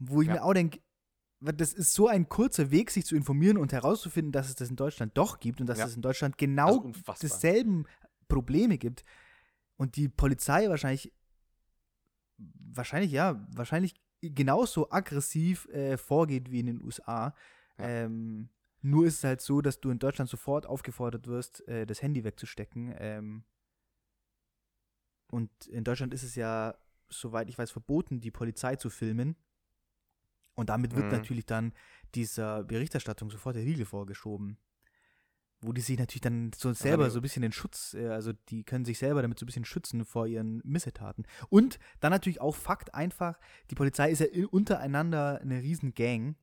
wo 0.00 0.20
ich 0.20 0.28
Ja. 0.28 0.34
mir 0.34 0.44
auch 0.44 0.52
denke, 0.52 0.80
das 1.52 1.72
ist 1.72 1.92
so 1.94 2.08
ein 2.08 2.28
kurzer 2.28 2.70
Weg, 2.70 2.90
sich 2.90 3.04
zu 3.06 3.16
informieren 3.16 3.56
und 3.58 3.72
herauszufinden, 3.72 4.32
dass 4.32 4.48
es 4.48 4.54
das 4.54 4.70
in 4.70 4.76
Deutschland 4.76 5.16
doch 5.16 5.38
gibt 5.40 5.60
und 5.60 5.66
dass 5.66 5.78
Ja. 5.78 5.86
es 5.86 5.96
in 5.96 6.02
Deutschland 6.02 6.38
genau 6.38 6.90
dieselben 7.20 7.86
Probleme 8.28 8.78
gibt 8.78 9.04
und 9.76 9.96
die 9.96 10.08
Polizei 10.08 10.68
wahrscheinlich, 10.68 11.12
wahrscheinlich 12.38 13.12
ja, 13.12 13.46
wahrscheinlich 13.54 13.94
genauso 14.20 14.90
aggressiv 14.90 15.66
äh, 15.68 15.96
vorgeht 15.96 16.50
wie 16.50 16.60
in 16.60 16.66
den 16.66 16.82
USA. 16.82 17.34
Ja. 17.78 17.84
Ähm, 17.88 18.48
nur 18.82 19.06
ist 19.06 19.18
es 19.18 19.24
halt 19.24 19.40
so, 19.40 19.60
dass 19.60 19.80
du 19.80 19.90
in 19.90 19.98
Deutschland 19.98 20.30
sofort 20.30 20.66
aufgefordert 20.66 21.26
wirst, 21.26 21.66
äh, 21.68 21.86
das 21.86 22.02
Handy 22.02 22.24
wegzustecken. 22.24 22.94
Ähm, 22.98 23.44
und 25.28 25.50
in 25.66 25.84
Deutschland 25.84 26.14
ist 26.14 26.22
es 26.22 26.34
ja, 26.34 26.76
soweit 27.08 27.48
ich 27.48 27.58
weiß, 27.58 27.70
verboten, 27.70 28.20
die 28.20 28.30
Polizei 28.30 28.76
zu 28.76 28.90
filmen. 28.90 29.36
Und 30.56 30.68
damit 30.70 30.96
wird 30.96 31.06
Mhm. 31.06 31.12
natürlich 31.12 31.46
dann 31.46 31.72
dieser 32.16 32.64
Berichterstattung 32.64 33.30
sofort 33.30 33.54
der 33.56 33.62
Riegel 33.64 33.84
vorgeschoben. 33.84 34.58
Wo 35.60 35.72
die 35.72 35.80
sich 35.80 35.98
natürlich 35.98 36.20
dann 36.20 36.50
so 36.54 36.72
selber 36.72 37.08
so 37.10 37.18
ein 37.18 37.22
bisschen 37.22 37.42
den 37.42 37.52
Schutz, 37.52 37.94
äh, 37.94 38.08
also 38.08 38.32
die 38.50 38.62
können 38.64 38.84
sich 38.84 38.98
selber 38.98 39.22
damit 39.22 39.38
so 39.38 39.44
ein 39.44 39.46
bisschen 39.46 39.64
schützen 39.64 40.04
vor 40.04 40.26
ihren 40.26 40.60
Missetaten. 40.64 41.24
Und 41.48 41.78
dann 42.00 42.10
natürlich 42.10 42.40
auch 42.40 42.54
Fakt 42.54 42.94
einfach, 42.94 43.38
die 43.70 43.74
Polizei 43.74 44.10
ist 44.10 44.18
ja 44.18 44.26
in- 44.26 44.46
untereinander 44.46 45.40
eine 45.40 45.62
riesen 45.62 45.94
Gang. 45.94 46.36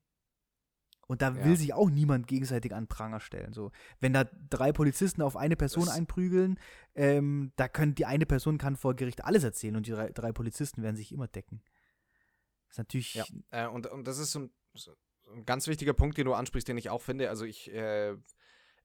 Und 1.06 1.22
da 1.22 1.30
Ja. 1.36 1.46
will 1.46 1.58
sich 1.58 1.74
auch 1.74 1.90
niemand 1.90 2.28
gegenseitig 2.28 2.74
an 2.74 2.88
Pranger 2.88 3.20
stellen. 3.20 3.54
So, 3.54 3.72
wenn 4.00 4.14
da 4.14 4.24
drei 4.50 4.72
Polizisten 4.72 5.22
auf 5.22 5.36
eine 5.36 5.56
Person 5.56 5.86
Das- 5.86 5.96
einprügeln, 5.96 6.58
ähm, 6.96 7.52
da 7.56 7.68
können 7.68 7.94
die 7.94 8.06
eine 8.06 8.26
Person 8.26 8.58
kann 8.58 8.76
vor 8.78 8.96
Gericht 8.96 9.24
alles 9.24 9.44
erzählen 9.44 9.76
und 9.76 9.86
die 9.86 9.92
drei, 9.92 10.10
drei 10.12 10.32
Polizisten 10.32 10.82
werden 10.82 10.96
sich 10.96 11.12
immer 11.12 11.28
decken. 11.28 11.62
Ist 12.74 12.80
natürlich 12.80 13.14
Ja, 13.14 13.26
äh, 13.52 13.68
und, 13.68 13.86
und 13.86 14.08
das 14.08 14.18
ist 14.18 14.32
so 14.32 14.40
ein, 14.40 14.52
so 14.74 14.92
ein 15.32 15.46
ganz 15.46 15.68
wichtiger 15.68 15.94
Punkt, 15.94 16.18
den 16.18 16.26
du 16.26 16.34
ansprichst, 16.34 16.68
den 16.68 16.78
ich 16.80 16.90
auch 16.90 17.04
finde. 17.04 17.30
Also 17.30 17.46
ich, 17.46 17.72
äh, 17.72 18.16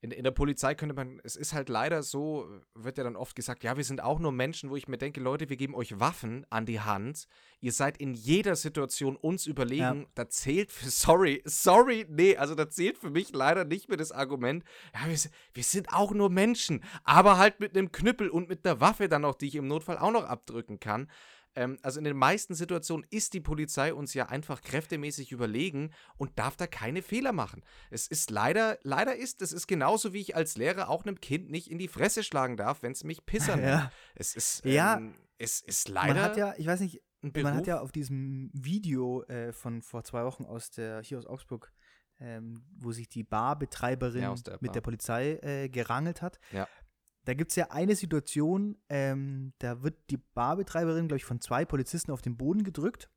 in, 0.00 0.10
in 0.10 0.24
der 0.24 0.30
Polizei 0.30 0.74
könnte 0.74 0.94
man, 0.94 1.20
es 1.24 1.36
ist 1.36 1.54
halt 1.54 1.70
leider 1.70 2.02
so, 2.02 2.46
wird 2.74 2.98
ja 2.98 3.04
dann 3.04 3.16
oft 3.16 3.34
gesagt, 3.34 3.64
ja, 3.64 3.78
wir 3.78 3.82
sind 3.84 4.02
auch 4.02 4.18
nur 4.18 4.30
Menschen, 4.30 4.68
wo 4.68 4.76
ich 4.76 4.88
mir 4.88 4.98
denke, 4.98 5.20
Leute, 5.20 5.48
wir 5.48 5.56
geben 5.56 5.74
euch 5.74 5.98
Waffen 5.98 6.46
an 6.50 6.66
die 6.66 6.80
Hand. 6.80 7.26
Ihr 7.60 7.72
seid 7.72 7.96
in 7.96 8.12
jeder 8.12 8.54
Situation 8.56 9.16
uns 9.16 9.46
überlegen. 9.46 9.82
Da 10.14 10.28
zählt 10.28 10.70
für, 10.70 10.88
sorry, 10.90 11.42
sorry, 11.46 12.04
nee, 12.10 12.36
also 12.36 12.54
da 12.54 12.68
zählt 12.68 12.98
für 12.98 13.08
mich 13.10 13.32
leider 13.32 13.64
nicht 13.64 13.88
mehr 13.88 13.96
das 13.96 14.12
Argument, 14.12 14.64
ja, 14.92 15.08
wir, 15.08 15.16
sind- 15.16 15.34
wir 15.54 15.64
sind 15.64 15.92
auch 15.94 16.12
nur 16.12 16.28
Menschen, 16.28 16.84
aber 17.04 17.38
halt 17.38 17.58
mit 17.58 17.74
einem 17.74 17.90
Knüppel 17.90 18.28
und 18.28 18.50
mit 18.50 18.66
einer 18.66 18.80
Waffe 18.82 19.08
dann 19.08 19.22
noch, 19.22 19.34
die 19.34 19.46
ich 19.46 19.54
im 19.54 19.66
Notfall 19.66 19.96
auch 19.96 20.12
noch 20.12 20.24
abdrücken 20.24 20.78
kann. 20.78 21.10
Ähm, 21.58 21.76
also 21.82 21.98
in 21.98 22.04
den 22.04 22.16
meisten 22.16 22.54
Situationen 22.54 23.04
ist 23.10 23.34
die 23.34 23.40
Polizei 23.40 23.92
uns 23.92 24.14
ja 24.14 24.26
einfach 24.26 24.62
kräftemäßig 24.62 25.32
überlegen 25.32 25.90
und 26.16 26.38
darf 26.38 26.56
da 26.56 26.68
keine 26.68 27.02
Fehler 27.02 27.32
machen. 27.32 27.64
Es 27.90 28.06
ist 28.06 28.30
leider, 28.30 28.78
leider 28.82 29.16
ist, 29.16 29.42
es 29.42 29.52
ist 29.52 29.66
genauso 29.66 30.12
wie 30.12 30.20
ich 30.20 30.36
als 30.36 30.56
Lehrer 30.56 30.88
auch 30.88 31.04
einem 31.04 31.20
Kind 31.20 31.50
nicht 31.50 31.68
in 31.70 31.78
die 31.78 31.88
Fresse 31.88 32.22
schlagen 32.22 32.56
darf, 32.56 32.82
wenn 32.82 32.92
es 32.92 33.02
mich 33.02 33.26
pissern 33.26 33.60
ja. 33.62 33.90
Es 34.14 34.36
ist, 34.36 34.64
Ja. 34.64 34.98
ähm, 34.98 35.14
es 35.38 35.60
ist 35.60 35.88
leider 35.88 36.14
Man 36.14 36.22
hat 36.22 36.36
ja, 36.36 36.54
ich 36.58 36.66
weiß 36.66 36.78
nicht, 36.80 37.02
man 37.22 37.54
hat 37.54 37.66
ja 37.66 37.80
auf 37.80 37.90
diesem 37.90 38.50
Video 38.52 39.24
äh, 39.24 39.52
von 39.52 39.82
vor 39.82 40.04
zwei 40.04 40.24
Wochen 40.24 40.44
aus 40.44 40.70
der, 40.70 41.02
hier 41.02 41.18
aus 41.18 41.26
Augsburg, 41.26 41.72
ähm, 42.20 42.62
wo 42.76 42.92
sich 42.92 43.08
die 43.08 43.24
Barbetreiberin 43.24 44.22
Ja, 44.22 44.34
der 44.34 44.54
mit 44.54 44.62
Bar. 44.68 44.72
der 44.74 44.80
Polizei 44.80 45.32
äh, 45.42 45.68
gerangelt 45.68 46.22
hat. 46.22 46.38
Ja. 46.52 46.68
Da 47.28 47.34
gibt 47.34 47.50
es 47.50 47.56
ja 47.56 47.70
eine 47.72 47.94
Situation, 47.94 48.78
ähm, 48.88 49.52
da 49.58 49.82
wird 49.82 49.98
die 50.08 50.16
Barbetreiberin, 50.16 51.08
glaube 51.08 51.18
ich, 51.18 51.26
von 51.26 51.42
zwei 51.42 51.66
Polizisten 51.66 52.10
auf 52.10 52.22
den 52.22 52.38
Boden 52.38 52.64
gedrückt. 52.64 53.10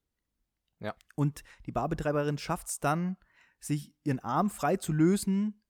Ja. 0.82 0.95
Und 1.16 1.45
die 1.66 1.72
Barbetreiberin 1.72 2.38
schafft 2.38 2.68
es 2.68 2.82
dann, 2.82 3.16
sich 3.62 3.95
ihren 4.03 4.20
Arm 4.20 4.49
frei 4.49 4.76
zu 4.76 4.91
lösen 4.91 5.64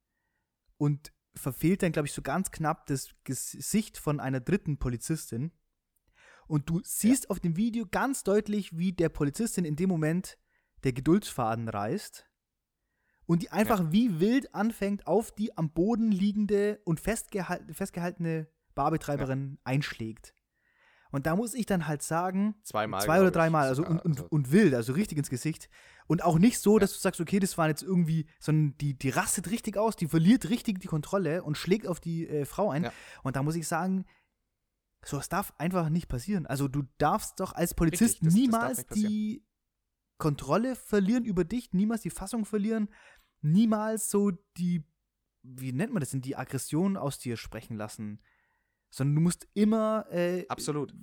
und 0.78 1.14
verfehlt 1.36 1.84
dann, 1.84 1.92
glaube 1.92 2.08
ich, 2.08 2.14
so 2.14 2.24
ganz 2.24 2.50
knapp 2.50 2.88
das 2.88 3.10
Gesicht 3.26 4.00
von 4.00 4.20
einer 4.20 4.40
dritten 4.40 4.80
Polizistin. 4.80 5.52
Und 6.48 6.68
du 6.68 6.82
siehst 6.84 7.30
auf 7.30 7.40
dem 7.40 7.56
Video 7.58 7.86
ganz 7.86 8.24
deutlich, 8.24 8.76
wie 8.76 8.92
der 8.92 9.10
Polizistin 9.10 9.66
in 9.66 9.76
dem 9.76 9.90
Moment 9.90 10.40
der 10.84 10.94
Geduldsfaden 10.94 11.70
reißt 11.70 12.31
und 13.32 13.42
die 13.42 13.52
einfach 13.52 13.92
wie 13.92 14.20
wild 14.20 14.54
anfängt, 14.54 15.08
auf 15.08 15.32
die 15.32 15.58
am 15.58 15.72
Boden 15.72 16.12
liegende 16.12 16.80
und 16.86 17.00
festgehal 17.00 17.66
festgehaltene 17.72 18.48
Barbetreiberin 18.76 19.58
einschlägt. 19.64 20.34
Und 21.12 21.26
da 21.26 21.36
muss 21.36 21.54
ich 21.54 21.66
dann 21.66 21.88
halt 21.88 22.02
sagen, 22.04 22.56
Zweimal. 22.64 23.02
zwei 23.02 23.20
oder 23.20 23.32
dreimal, 23.32 23.68
also 23.68 23.86
und, 23.86 24.00
und, 24.06 24.18
Also, 24.20 24.28
und 24.30 24.52
wild, 24.54 24.74
also 24.74 24.94
richtig 24.94 25.18
ins 25.18 25.30
Gesicht. 25.30 25.70
Und 26.08 26.24
auch 26.24 26.40
nicht 26.40 26.60
so, 26.60 26.80
dass 26.80 26.94
du 26.94 27.00
sagst, 27.00 27.20
okay, 27.20 27.40
das 27.40 27.58
waren 27.58 27.70
jetzt 27.70 27.84
irgendwie, 27.84 28.28
sondern 28.40 28.78
die, 28.78 28.98
die 28.98 29.10
rastet 29.10 29.50
richtig 29.52 29.76
aus, 29.78 29.98
die 29.98 30.08
verliert 30.08 30.50
richtig 30.50 30.80
die 30.80 30.88
Kontrolle 30.88 31.44
und 31.44 31.58
schlägt 31.58 31.86
auf 31.86 32.00
die 32.00 32.28
äh, 32.30 32.46
Frau 32.46 32.70
ein. 32.70 32.86
Ja. 32.86 32.94
Und 33.24 33.36
da 33.36 33.44
muss 33.44 33.56
ich 33.56 33.68
sagen, 33.68 34.06
sowas 35.04 35.28
darf 35.28 35.54
einfach 35.58 35.90
nicht 35.90 36.08
passieren. 36.08 36.46
Also 36.48 36.70
du 36.70 36.84
darfst 36.98 37.40
doch 37.42 37.52
als 37.54 37.74
Polizist 37.74 38.22
Richtig, 38.22 38.28
das- 38.28 38.34
das 38.34 38.42
niemals 38.42 38.84
passieren. 38.86 39.10
die 39.10 39.46
Kontrolle 40.18 40.76
verlieren 40.76 41.26
über 41.26 41.44
dich, 41.44 41.74
niemals 41.74 42.02
die 42.04 42.10
Fassung 42.12 42.46
verlieren, 42.46 42.90
niemals 43.42 44.10
so 44.10 44.32
die, 44.58 44.84
wie 45.44 45.74
nennt 45.74 45.94
man 45.94 46.00
das 46.02 46.12
denn, 46.12 46.22
die 46.22 46.36
Aggression 46.36 46.98
aus 46.98 47.20
dir 47.20 47.38
sprechen 47.38 47.78
lassen. 47.78 48.22
Sondern 48.90 49.16
du 49.16 49.22
musst 49.22 49.48
immer 49.54 50.06
äh, 50.12 50.46
Absolut. 50.48 50.94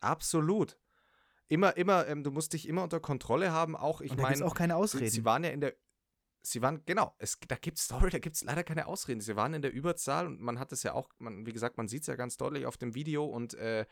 Absolut. 0.00 0.78
Immer, 1.48 1.76
immer, 1.76 2.06
ähm, 2.08 2.24
du 2.24 2.30
musst 2.30 2.52
dich 2.52 2.68
immer 2.68 2.82
unter 2.82 3.00
Kontrolle 3.00 3.52
haben. 3.52 3.76
Auch, 3.76 4.00
ich 4.00 4.16
meine, 4.16 4.34
es 4.34 4.42
auch 4.42 4.54
keine 4.54 4.76
Ausreden. 4.76 5.10
sie 5.10 5.24
waren 5.24 5.44
ja 5.44 5.50
in 5.50 5.60
der. 5.60 5.74
Sie 6.42 6.62
waren, 6.62 6.84
genau, 6.86 7.12
es, 7.18 7.40
da 7.48 7.56
gibt 7.56 7.78
es, 7.78 7.88
sorry, 7.88 8.08
da 8.08 8.20
gibt 8.20 8.36
es 8.36 8.44
leider 8.44 8.62
keine 8.62 8.86
Ausreden. 8.86 9.20
Sie 9.20 9.34
waren 9.34 9.52
in 9.54 9.62
der 9.62 9.72
Überzahl 9.72 10.28
und 10.28 10.40
man 10.40 10.60
hat 10.60 10.70
es 10.70 10.84
ja 10.84 10.92
auch, 10.92 11.10
man, 11.18 11.44
wie 11.44 11.52
gesagt, 11.52 11.76
man 11.76 11.88
sieht 11.88 12.02
es 12.02 12.06
ja 12.06 12.14
ganz 12.14 12.36
deutlich 12.36 12.66
auf 12.66 12.76
dem 12.76 12.94
Video 12.94 13.24
und 13.24 13.54
äh, 13.54 13.84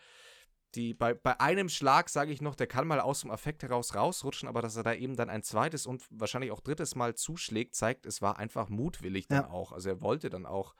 die, 0.74 0.94
bei, 0.94 1.14
bei 1.14 1.38
einem 1.40 1.68
Schlag, 1.68 2.08
sage 2.08 2.32
ich 2.32 2.40
noch, 2.40 2.54
der 2.54 2.66
kann 2.66 2.86
mal 2.86 3.00
aus 3.00 3.20
dem 3.20 3.30
Affekt 3.30 3.62
heraus 3.62 3.94
rausrutschen, 3.94 4.48
aber 4.48 4.62
dass 4.62 4.76
er 4.76 4.82
da 4.82 4.94
eben 4.94 5.16
dann 5.16 5.30
ein 5.30 5.42
zweites 5.42 5.86
und 5.86 6.04
wahrscheinlich 6.10 6.50
auch 6.50 6.60
drittes 6.60 6.94
Mal 6.94 7.14
zuschlägt, 7.14 7.74
zeigt, 7.74 8.06
es 8.06 8.20
war 8.22 8.38
einfach 8.38 8.68
mutwillig 8.68 9.28
dann 9.28 9.44
Ja. 9.44 9.50
auch. 9.50 9.72
Also 9.72 9.88
er 9.90 10.00
wollte 10.00 10.30
dann 10.30 10.46
auch, 10.46 10.74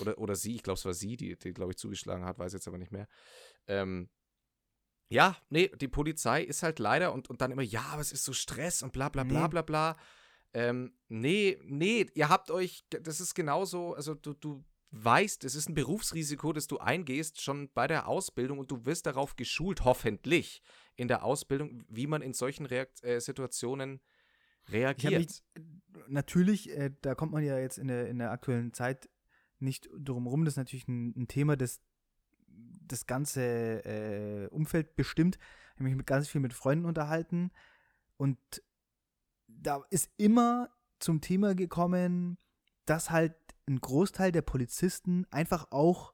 oder, 0.00 0.18
oder 0.18 0.34
sie, 0.36 0.56
ich 0.56 0.62
glaube, 0.62 0.78
es 0.78 0.84
war 0.84 0.94
sie, 0.94 1.16
die, 1.16 1.36
die 1.36 1.52
glaube 1.52 1.72
ich, 1.72 1.78
zugeschlagen 1.78 2.24
hat, 2.24 2.38
weiß 2.38 2.52
jetzt 2.52 2.68
aber 2.68 2.78
nicht 2.78 2.92
mehr. 2.92 3.08
Ähm, 3.66 4.08
ja, 5.10 5.36
nee, 5.48 5.70
die 5.80 5.88
Polizei 5.88 6.42
ist 6.42 6.62
halt 6.62 6.78
leider 6.78 7.12
und, 7.12 7.30
und 7.30 7.40
dann 7.40 7.50
immer, 7.50 7.62
ja, 7.62 7.82
aber 7.92 8.02
es 8.02 8.12
ist 8.12 8.24
so 8.24 8.32
Stress 8.32 8.82
und 8.82 8.92
bla 8.92 9.08
bla 9.08 9.24
bla 9.24 9.44
Nee. 9.44 9.48
bla 9.48 9.62
bla. 9.62 9.96
Ähm, 10.54 10.94
nee, 11.08 11.58
nee, 11.64 12.06
ihr 12.14 12.28
habt 12.28 12.50
euch, 12.50 12.84
das 12.90 13.20
ist 13.20 13.34
genauso, 13.34 13.94
also 13.94 14.14
du, 14.14 14.34
du 14.34 14.64
weißt, 14.90 15.44
es 15.44 15.54
ist 15.54 15.68
ein 15.68 15.74
Berufsrisiko, 15.74 16.52
das 16.52 16.66
du 16.66 16.78
eingehst, 16.78 17.40
schon 17.40 17.70
bei 17.74 17.86
der 17.86 18.08
Ausbildung 18.08 18.58
und 18.58 18.70
du 18.70 18.86
wirst 18.86 19.06
darauf 19.06 19.36
geschult, 19.36 19.84
hoffentlich, 19.84 20.62
in 20.96 21.08
der 21.08 21.24
Ausbildung, 21.24 21.84
wie 21.88 22.06
man 22.06 22.22
in 22.22 22.32
solchen 22.32 22.66
Reakt 22.66 23.04
äh, 23.04 23.20
Situationen 23.20 24.00
reagiert. 24.68 25.42
mich, 25.54 25.64
natürlich, 26.08 26.70
äh, 26.70 26.90
da 27.02 27.14
kommt 27.14 27.32
man 27.32 27.44
ja 27.44 27.58
jetzt 27.58 27.78
in 27.78 27.88
der, 27.88 28.08
in 28.08 28.18
der 28.18 28.30
aktuellen 28.30 28.72
Zeit 28.72 29.08
nicht 29.58 29.88
drum 29.96 30.26
rum. 30.26 30.44
Das 30.44 30.54
ist 30.54 30.58
natürlich 30.58 30.88
ein, 30.88 31.14
ein 31.16 31.28
Thema, 31.28 31.56
das 31.56 31.80
das 32.88 33.06
ganze 33.06 33.42
äh, 33.84 34.48
Umfeld 34.48 34.96
bestimmt. 34.96 35.36
Ich 35.36 35.74
habe 35.74 35.84
mich 35.84 35.94
mit 35.94 36.06
ganz 36.06 36.28
viel 36.28 36.40
mit 36.40 36.54
Freunden 36.54 36.86
unterhalten 36.86 37.50
und 38.16 38.38
da 39.46 39.82
ist 39.90 40.10
immer 40.16 40.70
zum 40.98 41.20
Thema 41.20 41.54
gekommen, 41.54 42.38
dass 42.86 43.10
halt 43.10 43.34
ein 43.68 43.80
Großteil 43.80 44.32
der 44.32 44.42
Polizisten 44.42 45.26
einfach 45.30 45.70
auch 45.70 46.12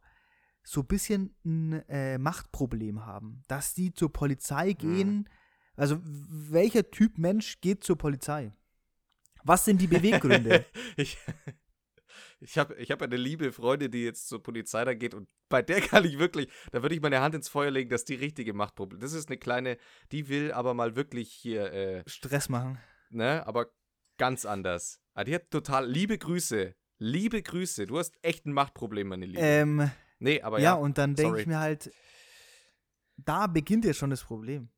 so 0.63 0.81
ein 0.81 0.87
bisschen 0.87 1.35
ein 1.45 1.73
äh, 1.89 2.19
Machtproblem 2.19 3.05
haben. 3.05 3.43
Dass 3.49 3.75
die 3.75 3.93
zur 3.93 4.13
Polizei 4.13 4.73
gehen. 4.73 5.29
Also, 5.77 6.01
welcher 6.05 6.91
Typ 6.91 7.19
Mensch 7.19 7.61
geht 7.61 7.85
zur 7.85 7.99
Polizei? 7.99 8.53
Was 9.43 9.65
sind 9.65 9.81
die 9.81 9.87
Beweggründe? 9.87 10.65
ich 10.97 11.19
ich 12.41 12.59
habe 12.59 12.75
ich 12.77 12.91
hab 12.91 13.03
eine 13.03 13.17
liebe 13.17 13.53
Freundin, 13.53 13.91
die 13.91 14.05
jetzt 14.05 14.29
zur 14.29 14.43
Polizei 14.43 14.85
da 14.85 14.95
geht 14.95 15.15
und 15.15 15.29
bei 15.49 15.63
der 15.63 15.81
kann 15.81 16.05
ich 16.05 16.19
wirklich, 16.19 16.49
da 16.73 16.83
würde 16.83 16.95
ich 16.95 17.01
meine 17.01 17.21
Hand 17.21 17.35
ins 17.35 17.49
Feuer 17.49 17.71
legen, 17.71 17.91
dass 17.91 18.05
die 18.05 18.15
richtige 18.15 18.53
Machtproblem. 18.55 19.01
Das 19.01 19.13
ist 19.13 19.29
eine 19.29 19.39
kleine, 19.39 19.79
die 20.13 20.29
will 20.29 20.53
aber 20.53 20.75
mal 20.75 20.97
wirklich 20.97 21.31
hier, 21.33 21.73
äh, 21.73 22.03
Stress 22.07 22.49
machen. 22.49 22.79
ne, 23.11 23.47
aber 23.47 23.71
ganz 24.19 24.45
anders. 24.45 25.01
Ah, 25.15 25.25
die 25.25 25.35
hat 25.35 25.51
total, 25.51 25.89
liebe 25.89 26.19
Grüße, 26.19 26.75
liebe 27.05 27.43
Grüße, 27.43 27.87
du 27.87 27.99
hast 27.99 28.15
echt 28.23 28.47
ein 28.47 28.53
Machtproblem, 28.53 29.09
meine 29.09 29.27
Liebe. 29.27 29.41
Ähm, 29.41 29.91
nee, 30.19 30.41
aber 30.41 30.59
ja, 30.59 30.71
ja, 30.71 30.75
und 30.75 30.99
dann 30.99 31.15
denke 31.15 31.41
ich 31.41 31.47
mir 31.47 31.59
halt, 31.61 31.93
da 33.17 33.47
beginnt 33.47 33.85
ja 33.85 33.93
schon 33.93 34.11
das 34.11 34.25
Problem. 34.25 34.71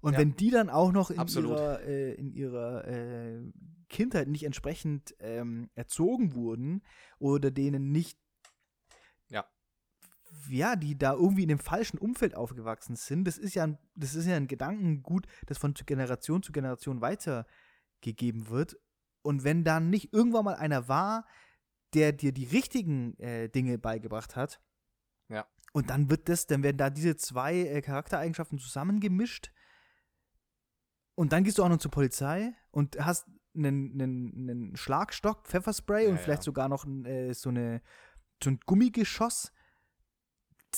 Und 0.00 0.14
Ja. 0.14 0.18
wenn 0.18 0.34
die 0.34 0.50
dann 0.50 0.68
auch 0.68 0.90
noch 0.92 1.10
in 1.10 1.18
Absolut. 1.18 1.52
ihrer, 1.58 1.80
äh, 1.82 2.14
in 2.14 2.32
ihrer 2.32 2.86
äh, 2.88 3.40
Kindheit 3.88 4.26
nicht 4.26 4.42
entsprechend 4.44 5.14
ähm, 5.20 5.70
erzogen 5.74 6.34
wurden 6.34 6.82
oder 7.18 7.50
denen 7.52 7.92
nicht, 7.92 8.18
Ja. 9.28 9.46
ja, 10.50 10.74
die 10.74 10.98
da 10.98 11.12
irgendwie 11.12 11.42
in 11.44 11.48
dem 11.48 11.60
falschen 11.60 11.98
Umfeld 11.98 12.34
aufgewachsen 12.34 12.96
sind, 12.96 13.24
das 13.24 13.38
ist 13.38 13.54
ja 13.54 13.62
ein, 13.64 13.78
das 13.94 14.16
ist 14.16 14.26
ja 14.26 14.34
ein 14.34 14.48
Gedankengut, 14.48 15.26
das 15.46 15.58
von 15.58 15.72
Generation 15.74 16.42
zu 16.42 16.50
Generation 16.50 17.00
weitergegeben 17.00 18.48
wird. 18.48 18.76
Und 19.22 19.44
wenn 19.44 19.62
dann 19.62 19.88
nicht 19.88 20.12
irgendwann 20.12 20.44
mal 20.46 20.56
einer 20.56 20.88
war, 20.88 21.28
der 21.94 22.12
dir 22.12 22.32
die 22.32 22.44
richtigen 22.44 23.18
äh, 23.18 23.48
Dinge 23.48 23.78
beigebracht 23.78 24.36
hat, 24.36 24.60
Ja. 25.28 25.46
und 25.72 25.90
dann 25.90 26.10
wird 26.10 26.28
das, 26.28 26.46
dann 26.46 26.62
werden 26.62 26.76
da 26.78 26.90
diese 26.90 27.16
zwei 27.16 27.56
äh, 27.58 27.82
Charaktereigenschaften 27.82 28.58
zusammengemischt. 28.58 29.52
Und 31.14 31.32
dann 31.32 31.44
gehst 31.44 31.58
du 31.58 31.64
auch 31.64 31.68
noch 31.68 31.78
zur 31.78 31.90
Polizei 31.90 32.54
und 32.70 32.98
hast 32.98 33.26
einen, 33.54 33.92
einen, 34.00 34.48
einen 34.50 34.76
Schlagstock, 34.76 35.46
Pfefferspray 35.46 36.06
und 36.06 36.16
Ja, 36.16 36.20
vielleicht 36.22 36.42
ja. 36.42 36.44
sogar 36.44 36.68
noch 36.68 36.86
äh, 37.04 37.32
so, 37.34 37.50
eine, 37.50 37.82
so 38.42 38.50
ein 38.50 38.58
Gummigeschoss. 38.64 39.52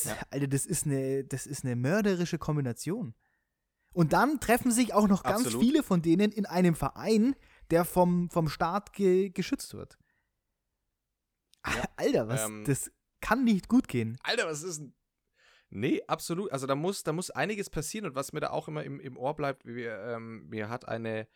Ja. 0.04 0.16
Alter, 0.30 0.48
das 0.48 0.66
ist, 0.66 0.86
eine, 0.86 1.22
das 1.24 1.46
ist 1.46 1.64
eine 1.64 1.76
mörderische 1.76 2.36
Kombination. 2.38 3.14
Und 3.92 4.12
dann 4.12 4.40
treffen 4.40 4.72
sich 4.72 4.92
auch 4.92 5.06
noch 5.06 5.22
ganz 5.22 5.46
Absolut. 5.46 5.62
viele 5.62 5.82
von 5.84 6.02
denen 6.02 6.32
in 6.32 6.46
einem 6.46 6.74
Verein, 6.74 7.36
der 7.70 7.84
vom, 7.84 8.28
vom 8.28 8.48
Staat 8.48 8.92
ge 8.92 9.30
geschützt 9.30 9.72
wird. 9.74 9.96
Alter, 11.96 12.28
was, 12.28 12.46
Ähm, 12.46 12.64
das 12.64 12.90
kann 13.20 13.44
nicht 13.44 13.68
gut 13.68 13.88
gehen. 13.88 14.18
Alter, 14.22 14.46
was 14.46 14.62
ist 14.62 14.80
denn? 14.80 14.94
Nee, 15.70 16.02
absolut. 16.06 16.52
Also 16.52 16.66
da 16.66 16.76
muss, 16.76 17.02
da 17.02 17.12
muss 17.12 17.30
einiges 17.30 17.68
passieren 17.68 18.06
und 18.06 18.14
was 18.14 18.32
mir 18.32 18.40
da 18.40 18.50
auch 18.50 18.68
immer 18.68 18.84
im, 18.84 19.00
im 19.00 19.16
Ohr 19.16 19.34
bleibt, 19.34 19.66
wie 19.66 19.74
wir, 19.74 19.98
ähm, 20.04 20.48
mir 20.48 20.68
hat 20.68 20.86
eine 20.86 21.26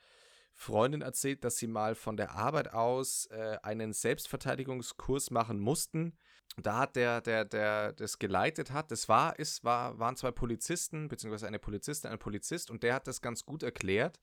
Freundin 0.54 1.02
erzählt, 1.02 1.44
dass 1.44 1.56
sie 1.56 1.66
mal 1.66 1.94
von 1.94 2.16
der 2.16 2.32
Arbeit 2.32 2.72
aus 2.72 3.26
äh, 3.26 3.58
einen 3.62 3.92
Selbstverteidigungskurs 3.92 5.30
machen 5.30 5.58
mussten. 5.58 6.16
Da 6.56 6.78
hat 6.78 6.96
der, 6.96 7.20
der, 7.20 7.44
der 7.44 7.92
das 7.92 8.18
geleitet 8.18 8.72
hat, 8.72 8.90
das 8.90 9.08
war, 9.08 9.38
ist, 9.38 9.62
war, 9.64 9.98
waren 9.98 10.16
zwei 10.16 10.32
Polizisten, 10.32 11.08
beziehungsweise 11.08 11.46
eine 11.46 11.60
Polizistin, 11.60 12.10
ein 12.10 12.18
Polizist, 12.18 12.70
und 12.70 12.82
der 12.82 12.94
hat 12.94 13.06
das 13.06 13.20
ganz 13.20 13.44
gut 13.44 13.62
erklärt. 13.62 14.20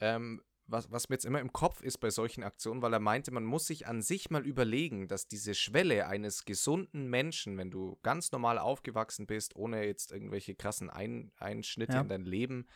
Ähm, 0.00 0.42
was, 0.68 0.90
was 0.90 1.08
mir 1.08 1.14
jetzt 1.14 1.24
immer 1.24 1.40
im 1.40 1.52
Kopf 1.52 1.82
ist 1.82 1.98
bei 1.98 2.10
solchen 2.10 2.44
Aktionen, 2.44 2.82
weil 2.82 2.92
er 2.92 3.00
meinte, 3.00 3.30
man 3.32 3.44
muss 3.44 3.66
sich 3.66 3.86
an 3.86 4.02
sich 4.02 4.30
mal 4.30 4.46
überlegen, 4.46 5.08
dass 5.08 5.26
diese 5.26 5.54
Schwelle 5.54 6.06
eines 6.06 6.44
gesunden 6.44 7.08
Menschen, 7.08 7.56
wenn 7.56 7.70
du 7.70 7.98
ganz 8.02 8.30
normal 8.32 8.58
aufgewachsen 8.58 9.26
bist, 9.26 9.56
ohne 9.56 9.84
jetzt 9.84 10.12
irgendwelche 10.12 10.54
krassen 10.54 10.90
Ein 10.90 11.32
Einschnitte 11.38 11.94
Ja. 11.94 12.00
in 12.02 12.08
dein 12.08 12.24
Leben, 12.24 12.66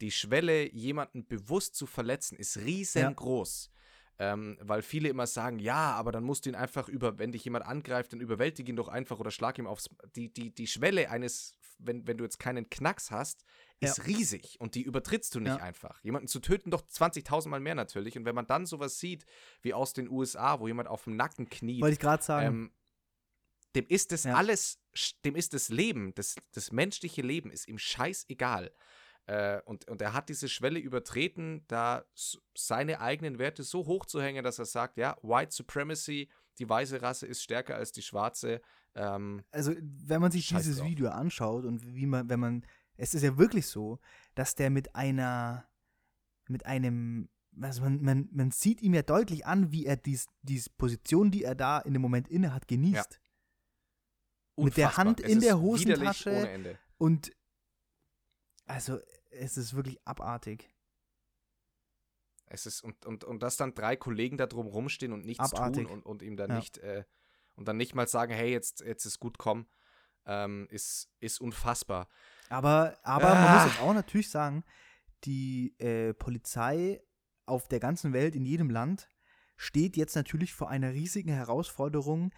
die 0.00 0.10
Schwelle, 0.10 0.70
jemanden 0.72 1.26
bewusst 1.26 1.74
zu 1.74 1.86
verletzen, 1.86 2.36
ist 2.36 2.58
riesengroß. 2.58 3.70
Ähm, 4.18 4.56
weil 4.62 4.80
viele 4.80 5.10
immer 5.10 5.26
sagen, 5.26 5.58
ja, 5.58 5.92
aber 5.92 6.10
dann 6.10 6.24
musst 6.24 6.46
du 6.46 6.50
ihn 6.50 6.54
einfach 6.54 6.88
über, 6.88 7.18
wenn 7.18 7.32
dich 7.32 7.44
jemand 7.44 7.66
angreift, 7.66 8.14
dann 8.14 8.20
überwältige 8.20 8.72
ihn 8.72 8.76
doch 8.76 8.88
einfach 8.88 9.18
oder 9.20 9.30
schlag 9.30 9.58
ihm 9.58 9.66
aufs. 9.66 9.90
Die, 10.14 10.32
die, 10.32 10.54
die 10.54 10.66
Schwelle 10.66 11.10
eines, 11.10 11.52
wenn, 11.78 12.06
wenn 12.06 12.16
du 12.16 12.24
jetzt 12.24 12.38
keinen 12.38 12.70
Knacks 12.70 13.10
hast, 13.10 13.44
ist 13.80 13.98
Ja. 13.98 14.04
riesig 14.04 14.56
und 14.60 14.74
die 14.74 14.82
übertrittst 14.82 15.34
du 15.34 15.40
nicht 15.40 15.56
Ja. 15.56 15.62
einfach. 15.62 16.02
Jemanden 16.02 16.28
zu 16.28 16.40
töten, 16.40 16.70
doch 16.70 16.82
20.000 16.88 17.48
Mal 17.50 17.60
mehr 17.60 17.74
natürlich. 17.74 18.16
Und 18.16 18.24
wenn 18.24 18.34
man 18.34 18.46
dann 18.46 18.66
sowas 18.66 18.98
sieht, 18.98 19.26
wie 19.62 19.74
aus 19.74 19.92
den 19.92 20.08
USA, 20.08 20.60
wo 20.60 20.66
jemand 20.66 20.88
auf 20.88 21.04
dem 21.04 21.16
Nacken 21.16 21.48
kniet, 21.48 21.82
Wollte 21.82 21.94
ich 21.94 21.98
gerade 22.00 22.22
sagen. 22.22 22.46
ähm, 22.46 22.72
dem 23.74 23.86
ist 23.88 24.12
das 24.12 24.24
Ja. 24.24 24.34
alles, 24.34 24.80
dem 25.24 25.34
ist 25.36 25.52
das 25.52 25.68
Leben, 25.68 26.14
das, 26.14 26.36
das 26.52 26.72
menschliche 26.72 27.20
Leben 27.22 27.50
ist 27.50 27.68
ihm 27.68 27.78
scheißegal. 27.78 28.72
Äh, 29.26 29.60
und, 29.62 29.88
und 29.88 30.00
er 30.00 30.12
hat 30.14 30.28
diese 30.28 30.48
Schwelle 30.48 30.78
übertreten, 30.78 31.64
da 31.66 32.04
seine 32.54 33.00
eigenen 33.00 33.38
Werte 33.38 33.64
so 33.64 33.84
hoch 33.86 34.06
zu 34.06 34.22
hängen, 34.22 34.44
dass 34.44 34.58
er 34.58 34.66
sagt, 34.66 34.96
ja, 34.96 35.16
White 35.22 35.52
Supremacy, 35.52 36.30
die 36.58 36.68
weiße 36.68 37.02
Rasse 37.02 37.26
ist 37.26 37.42
stärker 37.42 37.74
als 37.74 37.92
die 37.92 38.02
schwarze. 38.02 38.62
Ähm, 38.94 39.44
also 39.50 39.74
wenn 39.78 40.22
man 40.22 40.30
sich 40.30 40.48
dieses 40.48 40.78
drauf. 40.78 40.86
Video 40.88 41.08
anschaut 41.10 41.64
und 41.66 41.84
wie 41.94 42.06
man, 42.06 42.30
wenn 42.30 42.40
man, 42.40 42.64
es 42.96 43.14
ist 43.14 43.22
ja 43.22 43.36
wirklich 43.36 43.66
so, 43.66 43.98
dass 44.34 44.54
der 44.54 44.70
mit 44.70 44.94
einer, 44.94 45.68
mit 46.48 46.66
einem, 46.66 47.28
also 47.60 47.82
man, 47.82 48.02
man, 48.02 48.28
man 48.32 48.50
sieht 48.50 48.82
ihm 48.82 48.94
ja 48.94 49.02
deutlich 49.02 49.46
an, 49.46 49.72
wie 49.72 49.86
er 49.86 49.96
dies, 49.96 50.26
diese 50.42 50.70
Position, 50.70 51.30
die 51.30 51.44
er 51.44 51.54
da 51.54 51.78
in 51.78 51.92
dem 51.92 52.02
Moment 52.02 52.28
inne 52.28 52.52
hat, 52.52 52.68
genießt. 52.68 53.20
Mit 54.56 54.76
der. 54.76 54.96
Hand 54.96 55.20
Es 55.20 55.30
in 55.30 55.40
der 55.40 55.60
Hosentasche. 55.60 56.30
Ohne 56.30 56.50
Ende. 56.50 56.78
Und 56.98 57.32
also 58.64 58.98
es 59.30 59.56
ist 59.56 59.74
wirklich 59.74 59.98
abartig. 60.06 60.70
Es 62.46 62.64
ist, 62.64 62.82
und, 62.82 63.04
und, 63.04 63.24
und 63.24 63.42
dass 63.42 63.56
dann 63.56 63.74
drei 63.74 63.96
Kollegen 63.96 64.36
da 64.38 64.46
drum 64.46 64.66
rumstehen 64.66 65.12
und 65.12 65.24
nichts 65.26 65.52
Abartig. 65.52 65.84
tun 65.84 65.92
und, 65.92 66.06
und 66.06 66.22
ihm 66.22 66.36
dann 66.36 66.50
Ja. 66.50 66.56
nicht, 66.56 66.78
äh, 66.78 67.04
und 67.56 67.66
dann 67.66 67.76
nicht 67.76 67.94
mal 67.94 68.06
sagen, 68.06 68.32
hey, 68.32 68.50
jetzt, 68.50 68.80
jetzt 68.80 69.04
ist 69.04 69.18
gut, 69.18 69.36
komm, 69.38 69.66
ähm, 70.26 70.66
ist, 70.70 71.10
ist 71.20 71.40
unfassbar. 71.40 72.08
Aber, 72.48 72.96
aber 73.02 73.34
man 73.34 73.52
muss 73.52 73.62
Ah. 73.62 73.66
jetzt 73.66 73.80
auch 73.80 73.94
natürlich 73.94 74.30
sagen, 74.30 74.64
die 75.24 75.74
äh, 75.78 76.14
Polizei 76.14 77.02
auf 77.46 77.68
der 77.68 77.80
ganzen 77.80 78.12
Welt, 78.12 78.34
in 78.36 78.44
jedem 78.44 78.70
Land, 78.70 79.08
steht 79.56 79.96
jetzt 79.96 80.14
natürlich 80.16 80.52
vor 80.54 80.68
einer 80.68 80.92
riesigen 80.92 81.30
Herausforderung, 81.32 82.32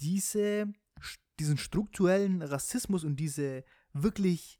diese, 0.00 0.72
diesen 1.38 1.58
strukturellen 1.58 2.42
Rassismus 2.42 3.04
und 3.04 3.16
diese 3.16 3.64
wirklich, 3.92 4.58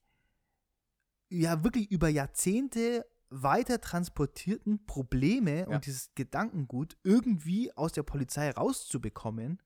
ja, 1.30 1.64
wirklich 1.64 1.90
über 1.90 2.08
Jahrzehnte 2.08 3.06
weiter 3.30 3.80
transportierten 3.80 4.84
Probleme 4.86 5.60
Ja. 5.60 5.66
und 5.66 5.86
dieses 5.86 6.14
Gedankengut 6.14 6.96
irgendwie 7.02 7.72
aus 7.76 7.92
der 7.92 8.04
Polizei 8.04 8.50
rauszubekommen. 8.50 9.60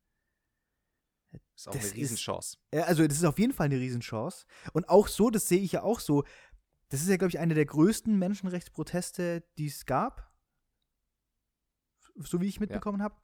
Ist 1.54 1.68
auch 1.68 1.72
Das 1.72 1.82
eine 1.82 1.90
ist- 1.90 1.96
Riesenchance. 1.96 2.56
Ja, 2.72 2.82
also 2.84 3.06
das 3.06 3.18
ist 3.18 3.24
auf 3.24 3.38
jeden 3.38 3.52
Fall 3.52 3.66
eine 3.66 3.78
Riesenchance. 3.78 4.46
Und 4.72 4.88
auch 4.88 5.08
so, 5.08 5.30
das 5.30 5.48
sehe 5.48 5.60
ich 5.60 5.72
ja 5.72 5.82
auch 5.82 6.00
so, 6.00 6.24
das 6.88 7.00
ist 7.02 7.08
ja, 7.08 7.16
glaube 7.16 7.30
ich, 7.30 7.38
eine 7.38 7.54
der 7.54 7.66
größten 7.66 8.18
Menschenrechtsproteste, 8.18 9.44
die 9.58 9.66
es 9.66 9.84
gab. 9.84 10.32
So 12.16 12.40
wie 12.40 12.46
ich 12.46 12.60
mitbekommen 12.60 13.02
habe. 13.02 13.14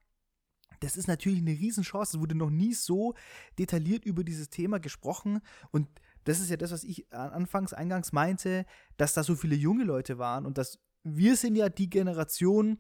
Das 0.81 0.97
ist 0.97 1.09
natürlich 1.09 1.39
eine 1.41 1.53
Riesenchance. 1.53 2.17
Es 2.17 2.21
wurde 2.21 2.35
noch 2.35 2.51
nie 2.51 2.75
so 2.75 3.15
detailliert 3.59 4.05
über 4.05 4.23
dieses 4.25 4.51
Thema 4.51 4.79
gesprochen. 4.81 5.41
Und 5.71 5.89
das 6.25 6.41
ist 6.41 6.51
ja 6.51 6.57
das, 6.57 6.73
was 6.73 6.85
ich 6.85 7.11
an- 7.13 7.31
anfangs, 7.31 7.73
eingangs 7.73 8.13
meinte, 8.13 8.67
dass 8.97 9.15
da 9.15 9.23
so 9.23 9.35
viele 9.35 9.55
junge 9.57 9.85
Leute 9.85 10.19
waren 10.19 10.47
und 10.47 10.59
dass 10.59 10.79
wir 11.03 11.37
sind 11.37 11.55
ja 11.57 11.69
die 11.69 11.91
Generation, 11.91 12.79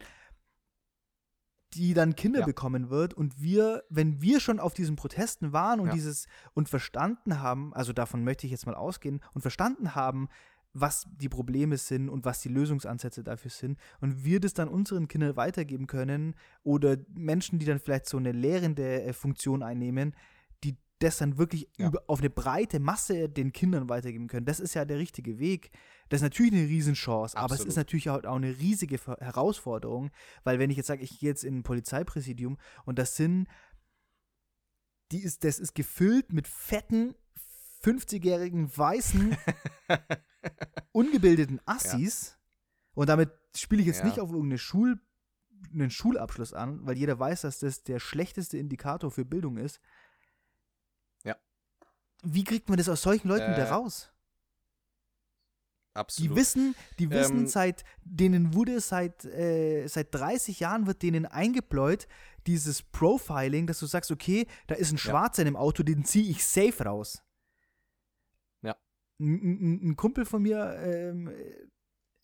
die 1.75 1.95
dann 1.95 2.17
Kinder 2.17 2.41
Ja. 2.41 2.47
bekommen 2.47 2.91
wird. 2.91 3.15
Und 3.15 3.41
wir, 3.41 3.85
wenn 3.91 4.21
wir 4.23 4.41
schon 4.41 4.61
auf 4.61 4.75
diesen 4.75 4.97
Protesten 4.97 5.53
waren 5.53 5.81
und 5.81 5.89
Ja. 5.89 5.93
dieses 5.95 6.27
und 6.55 6.69
verstanden 6.69 7.41
haben, 7.41 7.75
also 7.75 7.93
davon 7.93 8.25
möchte 8.25 8.47
ich 8.47 8.51
jetzt 8.53 8.67
mal 8.67 8.75
ausgehen, 8.75 9.21
und 9.35 9.43
verstanden 9.43 9.95
haben, 9.95 10.29
was 10.77 11.07
die 11.21 11.29
Probleme 11.29 11.77
sind 11.77 12.09
und 12.09 12.25
was 12.25 12.41
die 12.41 12.49
Lösungsansätze 12.49 13.23
dafür 13.23 13.51
sind 13.51 13.79
und 14.01 14.25
wir 14.25 14.41
das 14.41 14.55
dann 14.55 14.69
unseren 14.69 15.07
Kindern 15.07 15.37
weitergeben 15.37 15.87
können 15.87 16.35
oder 16.65 16.97
Menschen, 17.15 17.61
die 17.61 17.67
dann 17.67 17.79
vielleicht 17.79 18.07
so 18.09 18.17
eine 18.17 18.33
lehrende 18.33 19.03
äh, 19.03 19.13
Funktion 19.13 19.63
einnehmen, 19.63 20.15
das 21.05 21.19
dann 21.19 21.39
wirklich 21.39 21.69
Ja. 21.79 21.87
über, 21.89 22.03
auf 22.09 22.19
eine 22.19 22.31
breite 22.31 22.81
Masse 22.81 23.29
den 23.29 23.53
Kindern 23.53 23.89
weitergeben 23.89 24.27
können. 24.27 24.47
Das 24.47 24.59
ist 24.61 24.75
ja 24.75 24.85
der 24.85 24.99
richtige 24.99 25.39
Weg. 25.39 25.71
Das 26.09 26.19
ist 26.19 26.23
natürlich 26.23 26.53
eine 26.53 26.67
Riesenchance, 26.69 27.37
aber 27.37 27.55
es 27.55 27.61
ist 27.61 27.67
Absolut. 27.67 27.77
natürlich 27.77 28.11
auch, 28.11 28.25
auch 28.25 28.37
eine 28.37 28.59
riesige 28.59 28.99
Herausforderung, 29.21 30.11
weil 30.43 30.59
wenn 30.59 30.71
ich 30.71 30.77
jetzt 30.77 30.87
sage, 30.89 31.03
ich 31.03 31.19
gehe 31.21 31.29
jetzt 31.31 31.45
in 31.45 31.59
ein 31.59 31.63
Polizeipräsidium 31.63 32.59
und 32.85 32.99
das 32.99 33.17
sind, 33.17 33.47
die 35.13 35.23
ist, 35.23 35.45
das 35.45 35.59
ist 35.59 35.75
gefüllt 35.75 36.33
mit 36.33 36.49
fetten 36.49 37.15
50-jährigen 37.83 38.77
weißen 38.77 39.37
ungebildeten 40.93 41.61
Assis 41.67 42.39
und 42.95 43.09
damit 43.09 43.31
spiele 43.57 43.81
ich 43.83 43.87
jetzt 43.87 44.01
Ja. 44.01 44.07
nicht 44.07 44.21
auf 44.21 44.31
irgendeine 44.31 44.59
Schul 44.59 45.01
einen 45.73 45.91
Schulabschluss 45.91 46.53
an, 46.53 46.85
weil 46.87 46.97
jeder 46.99 47.19
weiß, 47.19 47.43
dass 47.43 47.59
das 47.61 47.83
der 47.83 47.99
schlechteste 47.99 48.59
Indikator 48.59 49.11
für 49.11 49.25
Bildung 49.25 49.57
ist. 49.57 49.81
Ja. 52.25 52.35
Wie 52.35 52.45
kriegt 52.45 52.69
man 52.69 52.79
das 52.79 52.89
aus 52.89 53.03
solchen 53.03 53.29
Leuten 53.29 53.53
Äh, 53.53 53.57
wieder 53.57 53.71
raus? 53.71 54.11
Absolut. 55.95 56.31
Die 56.31 56.37
wissen, 56.37 56.75
die 56.99 57.11
wissen 57.11 57.41
Ähm, 57.41 57.47
seit, 57.47 57.85
denen 58.03 58.53
wurde 58.55 58.81
seit, 58.81 59.25
äh, 59.25 59.87
seit 59.87 60.13
30 60.13 60.59
Jahren 60.59 60.87
wird 60.89 61.03
denen 61.03 61.25
eingebläut, 61.25 62.09
dieses 62.47 62.83
Profiling, 62.83 63.67
dass 63.69 63.79
du 63.79 63.87
sagst, 63.87 64.11
okay, 64.11 64.47
da 64.67 64.75
ist 64.75 64.91
ein 64.91 64.99
Schwarzer 64.99 65.43
in 65.43 65.47
dem 65.47 65.57
Auto, 65.57 65.83
den 65.85 66.05
ziehe 66.05 66.29
ich 66.29 66.45
safe 66.45 66.85
raus. 66.85 67.23
Ja. 68.63 68.75
Ein, 69.21 69.35
ein, 69.35 69.89
ein 69.91 69.97
Kumpel 69.97 70.25
von 70.25 70.43
mir, 70.43 70.77
ähm, 70.83 71.33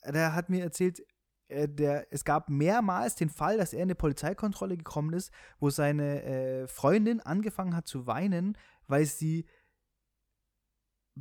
der 0.05 0.35
hat 0.35 0.51
mir 0.51 0.63
erzählt, 0.65 1.01
äh, 1.49 1.69
der, 1.69 2.13
es 2.13 2.25
gab 2.25 2.49
mehrmals 2.51 3.15
den 3.15 3.31
Fall, 3.31 3.57
dass 3.57 3.73
er 3.73 3.79
in 3.79 3.85
eine 3.85 3.95
Polizeikontrolle 3.95 4.79
gekommen 4.79 5.13
ist, 5.13 5.31
wo 5.61 5.71
seine 5.71 6.23
äh, 6.25 6.67
Freundin 6.67 7.21
angefangen 7.21 7.77
hat 7.77 7.87
zu 7.87 8.07
weinen, 8.09 8.59
weil 8.89 9.07
sie 9.07 9.47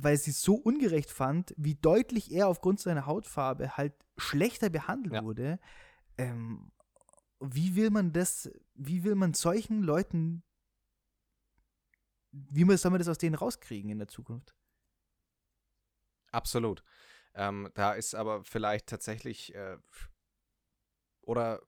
weil 0.02 0.16
sie 0.16 0.30
es 0.30 0.42
so 0.42 0.54
ungerecht 0.54 1.10
fand, 1.10 1.54
wie 1.56 1.74
deutlich 1.74 2.32
er 2.32 2.48
aufgrund 2.48 2.80
seiner 2.80 3.06
Hautfarbe 3.06 3.76
halt 3.76 3.94
schlechter 4.16 4.70
behandelt 4.70 5.14
Ja. 5.14 5.22
wurde. 5.22 5.58
Ähm, 6.18 6.72
wie 7.40 7.74
will 7.74 7.90
man 7.90 8.12
das, 8.12 8.50
wie 8.74 9.04
will 9.04 9.14
man 9.14 9.34
solchen 9.34 9.82
Leuten, 9.82 10.42
wie 12.32 12.64
soll 12.76 12.90
man 12.90 12.98
das 12.98 13.08
aus 13.08 13.18
denen 13.18 13.34
rauskriegen 13.34 13.90
in 13.90 13.98
der 13.98 14.08
Zukunft? 14.08 14.54
Absolut. 16.32 16.84
Ähm, 17.34 17.70
da 17.74 17.92
ist 17.92 18.14
aber 18.14 18.44
vielleicht 18.44 18.88
tatsächlich 18.88 19.54
äh, 19.54 19.78
oder 21.22 21.60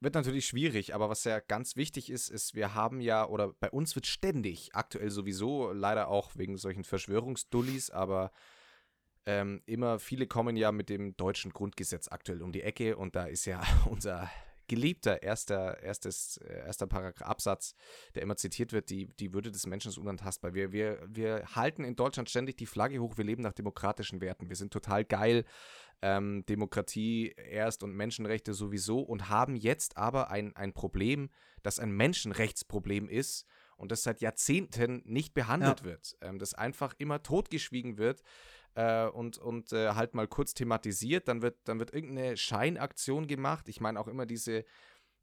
wird 0.00 0.14
natürlich 0.14 0.46
schwierig, 0.46 0.94
aber 0.94 1.08
was 1.08 1.24
ja 1.24 1.40
ganz 1.40 1.76
wichtig 1.76 2.10
ist, 2.10 2.28
ist, 2.28 2.54
wir 2.54 2.74
haben 2.74 3.00
ja, 3.00 3.26
oder 3.26 3.52
bei 3.60 3.70
uns 3.70 3.94
wird 3.94 4.06
ständig, 4.06 4.70
aktuell 4.74 5.10
sowieso, 5.10 5.72
leider 5.72 6.08
auch 6.08 6.36
wegen 6.36 6.56
solchen 6.56 6.84
Verschwörungsdullis, 6.84 7.90
aber 7.90 8.30
ähm, 9.26 9.62
immer, 9.66 9.98
viele 9.98 10.26
kommen 10.26 10.56
ja 10.56 10.72
mit 10.72 10.88
dem 10.88 11.16
deutschen 11.16 11.52
Grundgesetz 11.52 12.08
aktuell 12.08 12.42
um 12.42 12.52
die 12.52 12.62
Ecke 12.62 12.96
und 12.96 13.16
da 13.16 13.26
ist 13.26 13.44
ja 13.44 13.62
unser 13.90 14.30
geliebter 14.68 15.22
erster, 15.22 15.82
erstes, 15.82 16.36
äh, 16.38 16.66
erster 16.66 16.86
Paragraph, 16.86 17.28
Absatz, 17.28 17.74
der 18.14 18.22
immer 18.22 18.36
zitiert 18.36 18.72
wird, 18.72 18.90
die, 18.90 19.06
die 19.18 19.32
Würde 19.32 19.50
des 19.50 19.66
Menschen 19.66 19.88
ist 19.88 19.98
unantastbar. 19.98 20.54
Wir, 20.54 20.72
wir, 20.72 21.00
wir 21.08 21.44
halten 21.54 21.84
in 21.84 21.96
Deutschland 21.96 22.30
ständig 22.30 22.56
die 22.56 22.66
Flagge 22.66 22.98
hoch, 23.00 23.16
wir 23.16 23.24
leben 23.24 23.42
nach 23.42 23.52
demokratischen 23.52 24.20
Werten, 24.20 24.48
wir 24.48 24.56
sind 24.56 24.72
total 24.72 25.04
geil, 25.04 25.44
ähm, 26.02 26.44
Demokratie 26.46 27.34
erst 27.36 27.82
und 27.82 27.94
Menschenrechte 27.94 28.54
sowieso 28.54 29.00
und 29.00 29.28
haben 29.28 29.56
jetzt 29.56 29.96
aber 29.96 30.30
ein, 30.30 30.54
ein 30.54 30.72
Problem, 30.72 31.30
das 31.62 31.80
ein 31.80 31.90
Menschenrechtsproblem 31.90 33.08
ist 33.08 33.46
und 33.76 33.90
das 33.90 34.02
seit 34.02 34.20
Jahrzehnten 34.20 35.02
nicht 35.04 35.34
behandelt 35.34 35.80
Ja. 35.80 35.84
wird, 35.84 36.16
ähm, 36.20 36.38
das 36.38 36.54
einfach 36.54 36.94
immer 36.98 37.22
totgeschwiegen 37.22 37.98
wird 37.98 38.22
äh, 38.74 39.06
und, 39.06 39.38
und 39.38 39.72
äh, 39.72 39.90
halt 39.90 40.14
mal 40.14 40.26
kurz 40.28 40.54
thematisiert, 40.54 41.28
dann 41.28 41.42
wird, 41.42 41.56
dann 41.64 41.78
wird 41.78 41.92
irgendeine 41.92 42.36
Scheinaktion 42.36 43.26
gemacht. 43.26 43.68
Ich 43.68 43.80
meine 43.80 43.98
auch 44.00 44.08
immer 44.08 44.26
diese, 44.26 44.64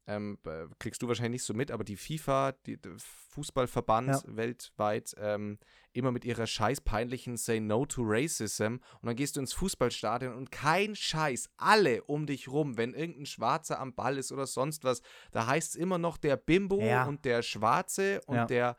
ähm, 0.08 0.38
äh, 0.46 0.66
kriegst 0.78 1.02
du 1.02 1.08
wahrscheinlich 1.08 1.40
nicht 1.40 1.44
so 1.44 1.54
mit, 1.54 1.70
aber 1.70 1.82
die 1.82 1.96
FIFA, 1.96 2.52
die, 2.66 2.76
der 2.80 2.92
Fußballverband 3.30 4.08
Ja. 4.08 4.22
weltweit, 4.26 5.14
ähm, 5.18 5.58
immer 5.92 6.12
mit 6.12 6.24
ihrer 6.24 6.46
scheiß 6.46 6.80
peinlichen 6.82 7.36
Say 7.36 7.58
No 7.60 7.86
to 7.86 8.02
Racism 8.04 8.76
und 9.00 9.06
dann 9.06 9.16
gehst 9.16 9.36
du 9.36 9.40
ins 9.40 9.52
Fußballstadion 9.54 10.34
und 10.34 10.50
kein 10.52 10.94
Scheiß, 10.94 11.50
alle 11.56 12.04
um 12.04 12.26
dich 12.26 12.48
rum, 12.48 12.76
wenn 12.76 12.94
irgendein 12.94 13.26
Schwarzer 13.26 13.80
am 13.80 13.94
Ball 13.94 14.18
ist 14.18 14.30
oder 14.30 14.46
sonst 14.46 14.84
was, 14.84 15.02
da 15.32 15.46
heißt 15.46 15.70
es 15.70 15.74
immer 15.76 15.98
noch 15.98 16.18
der 16.18 16.36
Bimbo 16.36 16.80
Ja. 16.86 17.04
und 17.06 17.24
der 17.24 17.42
Schwarze 17.42 18.20
und 18.26 18.36
Ja. 18.36 18.46
der 18.46 18.76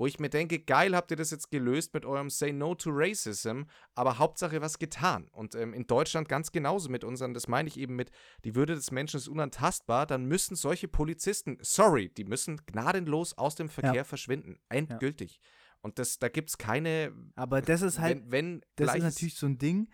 wo 0.00 0.06
ich 0.06 0.18
mir 0.18 0.30
denke, 0.30 0.58
geil, 0.60 0.96
habt 0.96 1.10
ihr 1.10 1.18
das 1.18 1.30
jetzt 1.30 1.50
gelöst 1.50 1.92
mit 1.92 2.06
eurem 2.06 2.30
Say 2.30 2.54
No 2.54 2.74
to 2.74 2.88
Racism, 2.90 3.64
aber 3.94 4.16
Hauptsache 4.16 4.62
was 4.62 4.78
getan. 4.78 5.28
Und 5.30 5.54
ähm, 5.54 5.74
in 5.74 5.86
Deutschland 5.86 6.26
ganz 6.26 6.52
genauso 6.52 6.88
mit 6.88 7.04
unseren, 7.04 7.34
das 7.34 7.48
meine 7.48 7.68
ich 7.68 7.78
eben 7.78 7.96
mit, 7.96 8.10
die 8.44 8.54
Würde 8.54 8.74
des 8.74 8.92
Menschen 8.92 9.18
ist 9.18 9.28
unantastbar, 9.28 10.06
dann 10.06 10.24
müssen 10.24 10.56
solche 10.56 10.88
Polizisten, 10.88 11.58
sorry, 11.60 12.08
die 12.08 12.24
müssen 12.24 12.64
gnadenlos 12.64 13.36
aus 13.36 13.56
dem 13.56 13.68
Verkehr 13.68 14.06
verschwinden. 14.06 14.58
Endgültig. 14.70 15.38
Und 15.82 15.98
das, 15.98 16.18
da 16.18 16.30
gibt 16.30 16.48
es 16.48 16.56
keine, 16.56 17.12
Aber 17.34 17.60
das 17.60 17.82
ist 17.82 17.98
halt, 17.98 18.22
wenn, 18.30 18.62
wenn 18.62 18.62
das 18.76 18.94
ist 18.94 19.02
natürlich 19.02 19.34
so 19.34 19.44
ein 19.44 19.58
Ding, 19.58 19.90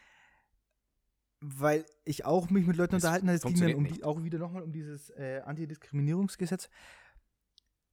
weil 1.40 1.84
ich 2.04 2.24
auch 2.24 2.48
mich 2.48 2.64
mit 2.64 2.76
Leuten 2.76 2.94
unterhalten 2.94 3.26
habe, 3.26 3.38
es 3.38 3.42
ging 3.42 3.58
dann 3.58 3.74
um 3.74 3.88
die, 3.88 4.04
auch 4.04 4.22
wieder 4.22 4.38
nochmal 4.38 4.62
um 4.62 4.70
dieses 4.70 5.10
äh, 5.10 5.40
Antidiskriminierungsgesetz. 5.44 6.68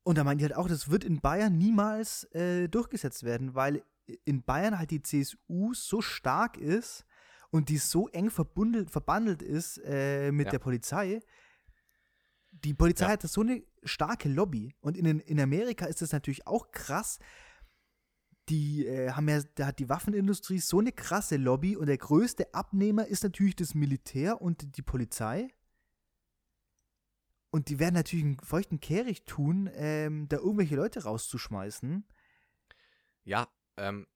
Und 0.03 0.17
da 0.17 0.23
meinen 0.23 0.37
die 0.37 0.43
halt 0.43 0.55
auch, 0.55 0.67
das 0.67 0.89
wird 0.89 1.03
in 1.03 1.21
Bayern 1.21 1.57
niemals 1.57 2.25
äh, 2.33 2.67
durchgesetzt 2.67 3.23
werden, 3.23 3.55
weil 3.55 3.83
in 4.25 4.43
Bayern 4.43 4.77
halt 4.77 4.91
die 4.91 5.01
CSU 5.01 5.73
so 5.73 6.01
stark 6.01 6.57
ist 6.57 7.05
und 7.51 7.69
die 7.69 7.77
so 7.77 8.09
eng 8.09 8.29
verbundelt, 8.29 8.89
verbandelt 8.89 9.41
ist 9.41 9.77
äh, 9.85 10.31
mit 10.31 10.47
Ja. 10.47 10.51
der 10.51 10.59
Polizei. 10.59 11.21
Die 12.51 12.73
Polizei 12.73 13.05
Ja. 13.05 13.11
hat 13.11 13.21
so 13.21 13.41
eine 13.41 13.63
starke 13.83 14.27
Lobby. 14.27 14.75
Und 14.81 14.97
in, 14.97 15.19
in 15.21 15.39
Amerika 15.39 15.85
ist 15.85 16.01
das 16.01 16.11
natürlich 16.11 16.45
auch 16.47 16.71
krass, 16.71 17.19
die 18.49 18.85
äh, 18.85 19.11
haben 19.11 19.29
ja, 19.29 19.41
da 19.55 19.67
hat 19.67 19.79
die 19.79 19.87
Waffenindustrie 19.87 20.59
so 20.59 20.79
eine 20.79 20.91
krasse 20.91 21.37
Lobby 21.37 21.77
und 21.77 21.85
der 21.87 21.97
größte 21.97 22.53
Abnehmer 22.53 23.07
ist 23.07 23.23
natürlich 23.23 23.55
das 23.55 23.73
Militär 23.73 24.41
und 24.41 24.75
die 24.75 24.81
Polizei. 24.81 25.47
Und 27.53 27.69
die 27.69 27.77
werden 27.77 27.93
natürlich 27.93 28.25
einen 28.25 28.39
feuchten 28.39 28.79
Kehricht 28.79 29.27
tun, 29.27 29.69
ähm, 29.75 30.27
da 30.27 30.37
irgendwelche 30.37 30.75
Leute 30.75 31.03
rauszuschmeißen. 31.03 32.03
Ja, 33.25 33.47
ähm, 33.77 34.07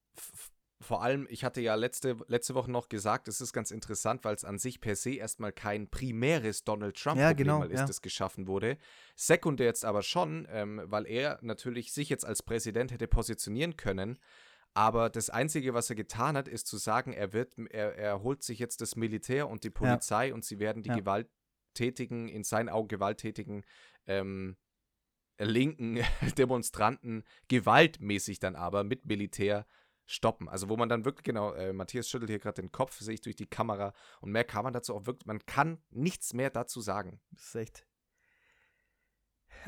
vor 0.81 1.03
allem, 1.03 1.27
ich 1.29 1.43
hatte 1.43 1.61
ja 1.61 1.75
letzte, 1.75 2.17
letzte 2.25 2.55
Woche 2.55 2.71
noch 2.71 2.89
gesagt, 2.89 3.27
es 3.27 3.39
ist 3.39 3.53
ganz 3.53 3.69
interessant, 3.69 4.25
weil 4.25 4.33
es 4.33 4.43
an 4.43 4.57
sich 4.57 4.81
per 4.81 4.95
se 4.95 5.11
erstmal 5.11 5.51
kein 5.51 5.87
primäres 5.87 6.63
Donald 6.63 6.95
Trump-Problem 6.95 7.29
Ja, 7.29 7.33
genau, 7.33 7.63
ist, 7.63 7.79
ja. 7.79 7.85
das 7.85 8.01
geschaffen 8.01 8.47
wurde. 8.47 8.79
Sekundär 9.15 9.67
jetzt 9.67 9.85
aber 9.85 10.01
schon, 10.01 10.47
ähm, 10.49 10.81
weil 10.85 11.05
er 11.05 11.37
natürlich 11.43 11.93
sich 11.93 12.09
jetzt 12.09 12.25
als 12.25 12.41
Präsident 12.41 12.91
hätte 12.91 13.07
positionieren 13.07 13.77
können. 13.77 14.17
Aber 14.73 15.11
das 15.11 15.29
Einzige, 15.29 15.75
was 15.75 15.91
er 15.91 15.95
getan 15.95 16.35
hat, 16.35 16.47
ist 16.47 16.65
zu 16.65 16.77
sagen, 16.77 17.13
er 17.13 17.33
wird, 17.33 17.53
er, 17.69 17.95
er 17.95 18.23
holt 18.23 18.41
sich 18.41 18.57
jetzt 18.57 18.81
das 18.81 18.95
Militär 18.95 19.47
und 19.47 19.63
die 19.63 19.69
Polizei 19.69 20.33
und 20.33 20.43
sie 20.43 20.57
werden 20.57 20.81
die 20.81 20.89
Ja. 20.89 20.95
Gewalttätigen, 21.77 22.27
in 22.27 22.43
seinen 22.43 22.69
Augen 22.69 22.87
gewalttätigen 22.87 23.63
ähm, 24.05 24.57
linken 25.39 25.99
Demonstranten 26.37 27.23
gewaltmäßig 27.47 28.39
dann 28.39 28.55
aber 28.55 28.83
mit 28.83 29.05
Militär 29.05 29.65
stoppen. 30.05 30.47
Also 30.47 30.69
wo 30.69 30.77
man 30.77 30.89
dann 30.89 31.05
wirklich, 31.05 31.25
genau, 31.25 31.53
äh, 31.53 31.73
Matthias 31.73 32.09
schüttelt 32.09 32.29
hier 32.29 32.39
gerade 32.39 32.61
den 32.61 32.71
Kopf, 32.71 32.97
sehe 32.99 33.15
ich 33.15 33.21
durch 33.21 33.35
die 33.35 33.45
Kamera 33.45 33.93
und 34.21 34.31
mehr 34.31 34.45
kann 34.45 34.63
man 34.63 34.73
dazu 34.73 34.95
auch 34.95 35.05
wirklich, 35.05 35.25
man 35.25 35.45
kann 35.45 35.79
nichts 35.89 36.33
mehr 36.33 36.49
dazu 36.49 36.81
sagen. 36.81 37.19
Das 37.31 37.43
ist 37.43 37.55
echt. 37.55 37.87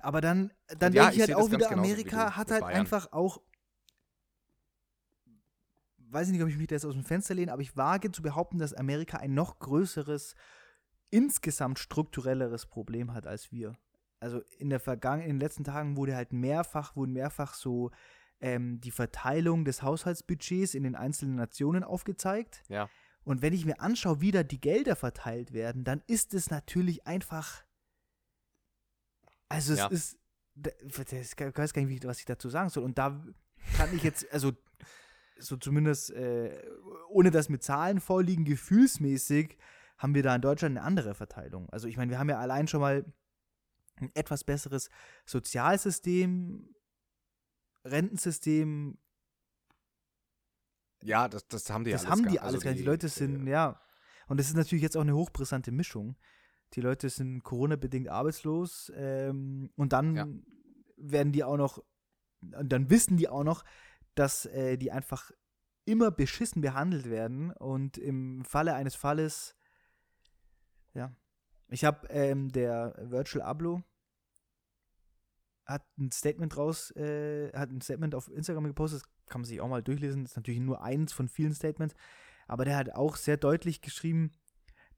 Aber 0.02 0.22
dann, 0.22 0.54
dann 0.78 0.94
ja, 0.94 1.10
denke 1.10 1.16
ich 1.16 1.22
halt 1.22 1.36
auch 1.36 1.52
wieder, 1.52 1.72
Amerika 1.72 2.36
hat 2.36 2.52
halt 2.52 2.62
Bayern. 2.62 2.80
einfach 2.80 3.12
auch. 3.12 3.42
Weiß 6.12 6.28
ich 6.28 6.34
nicht, 6.34 6.42
ob 6.42 6.50
ich 6.50 6.58
mich 6.58 6.68
da 6.68 6.76
jetzt 6.76 6.86
aus 6.86 6.94
dem 6.94 7.04
Fenster 7.04 7.36
lehne, 7.36 7.52
aber 7.52 7.62
ich 7.62 7.78
wage 7.78 8.12
zu 8.12 8.24
behaupten, 8.24 8.58
dass 8.58 8.74
Amerika 8.74 9.18
ein 9.18 9.36
noch 9.36 9.60
größeres, 9.60 10.36
insgesamt 11.10 11.80
strukturelleres 11.80 12.66
Problem 12.66 13.14
hat 13.14 13.28
als 13.28 13.52
wir. 13.52 13.74
Also 14.20 14.42
in 14.58 14.70
der 14.70 14.80
Vergangen 14.80 15.24
in 15.24 15.30
den 15.30 15.40
letzten 15.40 15.64
Tagen 15.64 15.96
wurde 15.96 16.16
halt 16.16 16.34
mehrfach, 16.34 16.96
wurden 16.96 17.14
mehrfach 17.14 17.54
so 17.54 17.92
ähm, 18.42 18.80
die 18.82 18.92
Verteilung 18.92 19.66
des 19.66 19.82
Haushaltsbudgets 19.82 20.74
in 20.74 20.84
den 20.84 20.96
einzelnen 20.96 21.36
Nationen 21.36 21.84
aufgezeigt. 21.84 22.64
Ja. 22.68 22.90
Und 23.24 23.42
wenn 23.42 23.54
ich 23.54 23.66
mir 23.66 23.80
anschaue, 23.80 24.22
wie 24.22 24.32
da 24.32 24.44
die 24.44 24.60
Gelder 24.60 24.96
verteilt 24.96 25.54
werden, 25.54 25.84
dann 25.84 26.02
ist 26.08 26.34
es 26.34 26.50
natürlich 26.50 27.06
einfach. 27.06 27.64
Also 29.50 29.74
es 29.74 29.80
Ja. 29.80 29.88
ist. 29.88 30.18
Ich 30.86 30.98
weiß 30.98 31.74
gar 31.74 31.82
nicht, 31.84 32.06
was 32.06 32.20
ich 32.20 32.26
dazu 32.26 32.50
sagen 32.50 32.70
soll. 32.70 32.84
Und 32.84 32.98
da 32.98 33.24
kann 33.78 33.96
ich 33.96 34.04
jetzt, 34.04 34.30
also 34.34 34.52
so 35.38 35.56
zumindest, 35.56 36.12
äh, 36.12 36.62
ohne 37.10 37.32
dass 37.32 37.48
mit 37.48 37.64
Zahlen 37.64 38.02
vorliegen, 38.02 38.44
gefühlsmäßig 38.44 39.58
haben 40.00 40.16
wir 40.16 40.24
da 40.24 40.34
in 40.36 40.42
Deutschland 40.42 40.76
eine 40.78 40.86
andere 40.86 41.14
Verteilung. 41.14 41.70
Also 41.70 41.88
ich 41.88 41.96
meine, 41.98 42.10
wir 42.10 42.18
haben 42.20 42.30
ja 42.30 42.40
allein 42.40 42.68
schon 42.68 42.82
mal 42.82 43.06
ein 43.98 44.10
etwas 44.16 44.44
besseres 44.44 44.90
Sozialsystem, 45.26 46.74
Rentensystem, 47.86 48.98
Ja, 51.04 51.28
das, 51.30 51.48
das 51.48 51.70
haben 51.70 51.84
die 51.86 51.92
das 51.92 52.02
alles 52.02 52.12
haben 52.12 52.24
gar- 52.24 52.32
die 52.32 52.40
also 52.40 52.54
alles 52.56 52.64
gar 52.64 52.72
nicht. 52.72 52.82
Die 52.82 52.86
Leute 52.86 53.08
sind, 53.10 53.48
ja. 53.48 53.82
Und 54.28 54.38
das 54.40 54.48
ist 54.48 54.56
natürlich 54.56 54.84
jetzt 54.84 54.98
auch 54.98 55.02
eine 55.02 55.16
hochbrisante 55.16 55.72
Mischung. 55.72 56.18
Die 56.74 56.82
Leute 56.82 57.10
sind 57.10 57.42
Corona-bedingt 57.44 58.10
arbeitslos 58.10 58.92
ähm, 58.96 59.72
und 59.76 59.94
dann 59.94 60.16
Ja. 60.16 60.28
werden 60.98 61.32
die 61.32 61.44
auch 61.44 61.58
noch, 61.58 61.84
dann 62.42 62.90
wissen 62.90 63.18
die 63.18 63.28
auch 63.30 63.44
noch, 63.44 63.64
dass 64.16 64.46
äh, 64.46 64.78
die 64.78 64.92
einfach 64.92 65.32
immer 65.86 66.12
beschissen 66.12 66.62
behandelt 66.62 67.10
werden 67.10 67.52
und 67.54 67.98
im 67.98 68.44
Falle 68.46 68.76
eines 68.76 68.96
Falles, 68.96 69.56
ja, 70.94 71.16
Ich 71.68 71.86
habe 71.86 72.08
ähm, 72.10 72.52
der 72.52 72.96
Virtual 73.02 73.44
Ablo 73.44 73.84
hat 75.66 75.86
ein 76.00 76.12
Statement 76.12 76.58
raus, 76.58 76.92
äh, 76.96 77.52
hat 77.54 77.70
ein 77.70 77.82
Statement 77.82 78.16
auf 78.16 78.30
Instagram 78.32 78.66
gepostet, 78.66 79.04
das 79.04 79.10
kann 79.28 79.42
man 79.42 79.48
sich 79.48 79.62
auch 79.62 79.68
mal 79.68 79.84
durchlesen, 79.84 80.24
das 80.24 80.32
ist 80.32 80.38
natürlich 80.38 80.60
nur 80.60 80.82
eins 80.82 81.14
von 81.14 81.28
vielen 81.28 81.54
Statements, 81.54 81.94
aber 82.48 82.66
der 82.66 82.76
hat 82.76 82.92
auch 82.94 83.16
sehr 83.16 83.38
deutlich 83.38 83.82
geschrieben, 83.82 84.32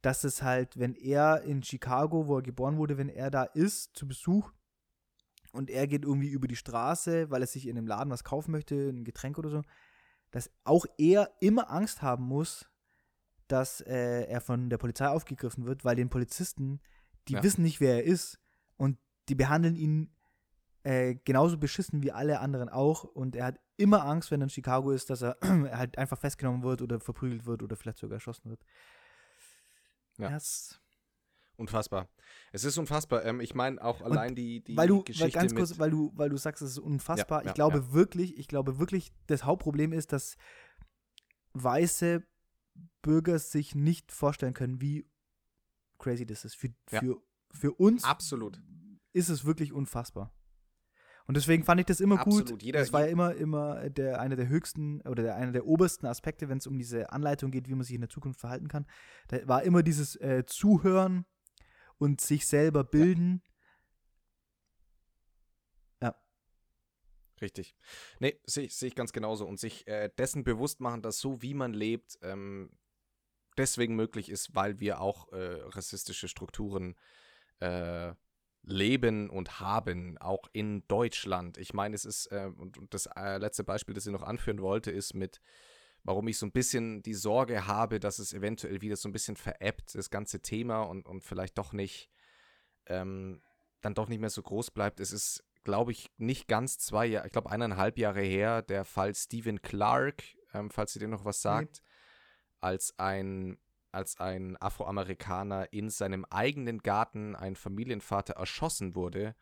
dass 0.02 0.24
es 0.24 0.42
halt, 0.42 0.80
wenn 0.80 0.96
er 0.96 1.44
in 1.44 1.62
Chicago, 1.62 2.28
wo 2.28 2.38
er 2.38 2.42
geboren 2.42 2.78
wurde, 2.78 2.98
wenn 2.98 3.10
er 3.10 3.30
da 3.30 3.44
ist, 3.44 3.96
zu 3.96 4.08
Besuch 4.08 4.52
und 5.52 5.70
er 5.70 5.88
geht 5.88 6.06
irgendwie 6.06 6.30
über 6.30 6.48
die 6.48 6.56
Straße, 6.56 7.30
weil 7.30 7.42
er 7.42 7.48
sich 7.48 7.68
in 7.68 7.78
einem 7.78 7.88
Laden 7.88 8.10
was 8.10 8.24
kaufen 8.24 8.52
möchte, 8.52 8.76
ein 8.90 9.04
Getränk 9.04 9.38
oder 9.38 9.50
so, 9.50 9.62
dass 10.32 10.50
auch 10.64 10.86
er 10.98 11.30
immer 11.42 11.70
Angst 11.70 12.02
haben 12.02 12.24
muss, 12.24 12.71
dass 13.52 13.82
äh, 13.82 14.24
er 14.24 14.42
von 14.42 14.70
der 14.70 14.78
Polizei 14.78 15.08
aufgegriffen 15.08 15.66
wird, 15.66 15.84
weil 15.86 15.96
den 15.96 16.10
Polizisten, 16.10 16.80
die 17.28 17.34
Ja. 17.34 17.44
wissen 17.44 17.62
nicht, 17.62 17.80
wer 17.80 17.96
er 17.96 18.04
ist 18.04 18.40
und 18.78 18.98
die 19.30 19.36
behandeln 19.36 19.76
ihn 19.76 20.16
äh, 20.84 21.16
genauso 21.26 21.58
beschissen 21.58 22.02
wie 22.02 22.12
alle 22.12 22.40
anderen 22.40 22.70
auch 22.70 23.04
und 23.04 23.36
er 23.36 23.46
hat 23.46 23.60
immer 23.78 24.06
Angst, 24.06 24.32
wenn 24.32 24.42
er 24.42 24.46
in 24.46 24.50
Chicago 24.50 24.92
ist, 24.92 25.10
dass 25.10 25.22
er 25.22 25.38
halt 25.78 25.98
einfach 25.98 26.18
festgenommen 26.18 26.64
wird 26.64 26.82
oder 26.82 27.00
verprügelt 27.00 27.46
wird 27.46 27.62
oder 27.64 27.76
vielleicht 27.76 28.00
sogar 28.00 28.16
erschossen 28.16 28.50
wird. 28.50 28.64
Ja. 30.18 30.30
Das, 30.30 30.82
Unfassbar. 31.58 32.10
Es 32.52 32.64
ist 32.64 32.80
unfassbar. 32.80 33.24
Ähm, 33.24 33.40
ich 33.40 33.54
meine 33.54 33.84
auch 33.84 34.02
allein 34.02 34.34
die, 34.34 34.64
die 34.64 34.76
weil 34.76 34.88
du, 34.88 34.98
weil 34.98 35.04
Geschichte 35.04 35.32
ganz 35.32 35.52
mit, 35.52 35.60
kurz, 35.60 35.78
weil 35.78 35.92
du, 35.92 36.12
weil 36.16 36.30
du 36.30 36.38
sagst, 36.38 36.64
es 36.64 36.72
ist 36.72 36.80
unfassbar. 36.80 37.42
Ja, 37.42 37.46
ja, 37.46 37.50
ich 37.52 37.54
glaube 37.54 37.78
ja. 37.78 37.94
wirklich, 37.94 38.38
ich 38.40 38.48
glaube 38.48 38.80
wirklich, 38.80 39.14
das 39.28 39.44
Hauptproblem 39.44 39.94
ist, 39.94 40.12
dass 40.12 40.38
weiße 41.54 42.24
Bürger 43.02 43.40
sich 43.40 43.76
nicht 43.76 44.12
vorstellen 44.12 44.54
können, 44.54 44.82
wie 44.82 45.08
crazy 46.00 46.26
das 46.26 46.46
ist. 46.46 46.56
Für, 46.56 46.70
Ja. 46.92 47.00
für, 47.00 47.22
für 47.52 47.72
uns 47.74 48.04
Absolut. 48.04 48.62
ist 49.14 49.30
es 49.30 49.46
wirklich 49.46 49.74
unfassbar. 49.74 50.34
Und 51.28 51.38
deswegen 51.38 51.64
fand 51.64 51.80
ich 51.80 51.86
das 51.86 52.02
immer 52.02 52.20
Absolut. 52.20 52.50
gut. 52.50 52.64
Jeder- 52.64 52.80
das 52.80 52.92
war 52.92 53.02
ja 53.02 53.08
immer, 53.08 53.36
immer 53.36 53.90
der, 53.90 54.20
einer 54.20 54.36
der 54.36 54.48
höchsten 54.50 55.02
oder 55.02 55.24
der, 55.24 55.36
einer 55.36 55.52
der 55.52 55.66
obersten 55.66 56.06
Aspekte, 56.08 56.50
wenn 56.50 56.58
es 56.58 56.68
um 56.68 56.78
diese 56.78 57.12
Anleitung 57.12 57.52
geht, 57.52 57.68
wie 57.70 57.76
man 57.76 57.84
sich 57.84 57.96
in 57.96 58.02
der 58.02 58.10
Zukunft 58.10 58.40
verhalten 58.40 58.68
kann. 58.68 58.86
Da 59.28 59.48
war 59.48 59.64
immer 59.64 59.84
dieses 59.84 60.16
äh, 60.18 60.44
Zuhören 60.46 61.26
und 61.98 62.20
sich 62.22 62.48
selber 62.48 62.84
bilden. 62.84 63.44
Richtig. 67.42 67.76
Nee, 68.20 68.40
sehe 68.46 68.70
seh 68.70 68.88
ich 68.88 68.96
ganz 68.96 69.12
genauso. 69.14 69.46
Und 69.46 69.60
sich 69.60 69.88
äh, 69.88 70.10
dessen 70.18 70.44
bewusst 70.44 70.80
machen, 70.80 71.02
dass 71.02 71.20
so 71.20 71.42
wie 71.42 71.54
man 71.54 71.74
lebt, 71.74 72.20
ähm, 72.22 72.70
deswegen 73.58 73.96
möglich 73.96 74.30
ist, 74.30 74.56
weil 74.56 74.80
wir 74.80 75.02
auch 75.02 75.32
äh, 75.32 75.62
rassistische 75.64 76.28
Strukturen 76.28 76.96
äh, 77.60 78.14
leben 78.64 79.30
und 79.30 79.60
haben, 79.60 80.18
auch 80.20 80.48
in 80.54 80.88
Deutschland. 80.88 81.58
Ich 81.58 81.74
meine, 81.74 81.96
es 81.96 82.06
ist, 82.06 82.28
äh, 82.28 82.52
und, 82.56 82.78
und 82.78 82.94
das 82.94 83.08
äh, 83.08 83.38
letzte 83.38 83.64
Beispiel, 83.64 83.96
das 83.96 84.06
ich 84.06 84.12
noch 84.12 84.22
anführen 84.24 84.62
wollte, 84.62 84.92
ist 84.92 85.16
mit, 85.16 85.42
warum 86.04 86.28
ich 86.28 86.38
so 86.38 86.46
ein 86.46 86.52
bisschen 86.52 87.02
die 87.02 87.16
Sorge 87.16 87.66
habe, 87.66 88.00
dass 88.00 88.20
es 88.20 88.34
eventuell 88.34 88.82
wieder 88.82 88.96
so 88.96 89.10
ein 89.10 89.14
bisschen 89.14 89.36
veräppt, 89.36 89.96
das 89.96 90.12
ganze 90.12 90.42
Thema 90.42 90.84
und, 90.84 91.08
und 91.08 91.24
vielleicht 91.24 91.58
doch 91.58 91.74
nicht, 91.74 92.12
ähm, 92.86 93.42
dann 93.82 93.96
doch 93.96 94.08
nicht 94.08 94.20
mehr 94.20 94.30
so 94.30 94.44
groß 94.44 94.70
bleibt. 94.72 95.00
Es 95.00 95.12
ist, 95.12 95.44
glaube 95.64 95.92
ich, 95.92 96.10
nicht 96.18 96.48
ganz 96.48 96.78
zwei 96.80 97.06
Jahre, 97.06 97.28
ich 97.28 97.32
glaube 97.34 97.52
eineinhalb 97.52 97.98
Jahre 97.98 98.22
her, 98.22 98.62
der 98.62 98.86
Fall 98.86 99.14
Stephen 99.16 99.62
Clark, 99.62 100.24
ähm, 100.54 100.70
falls 100.70 100.96
ihr 100.96 101.02
dir 101.02 101.08
noch 101.08 101.26
was 101.26 101.42
sagt, 101.42 101.82
als 102.60 102.94
ein 102.98 103.58
als 103.94 104.22
ein 104.22 104.56
Afroamerikaner 104.62 105.74
in 105.74 105.90
seinem 105.90 106.24
eigenen 106.30 106.80
Garten 106.80 107.36
ein 107.36 107.58
Familienvater 107.58 108.36
erschossen 108.36 108.96
wurde, 108.96 109.36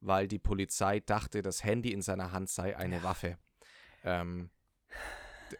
weil 0.00 0.28
die 0.28 0.38
Polizei 0.38 1.00
dachte, 1.00 1.42
das 1.42 1.64
Handy 1.64 1.92
in 1.92 2.02
seiner 2.02 2.30
Hand 2.30 2.48
sei 2.48 2.76
eine 2.76 3.02
Waffe. 3.02 3.36
Ähm, 4.04 4.50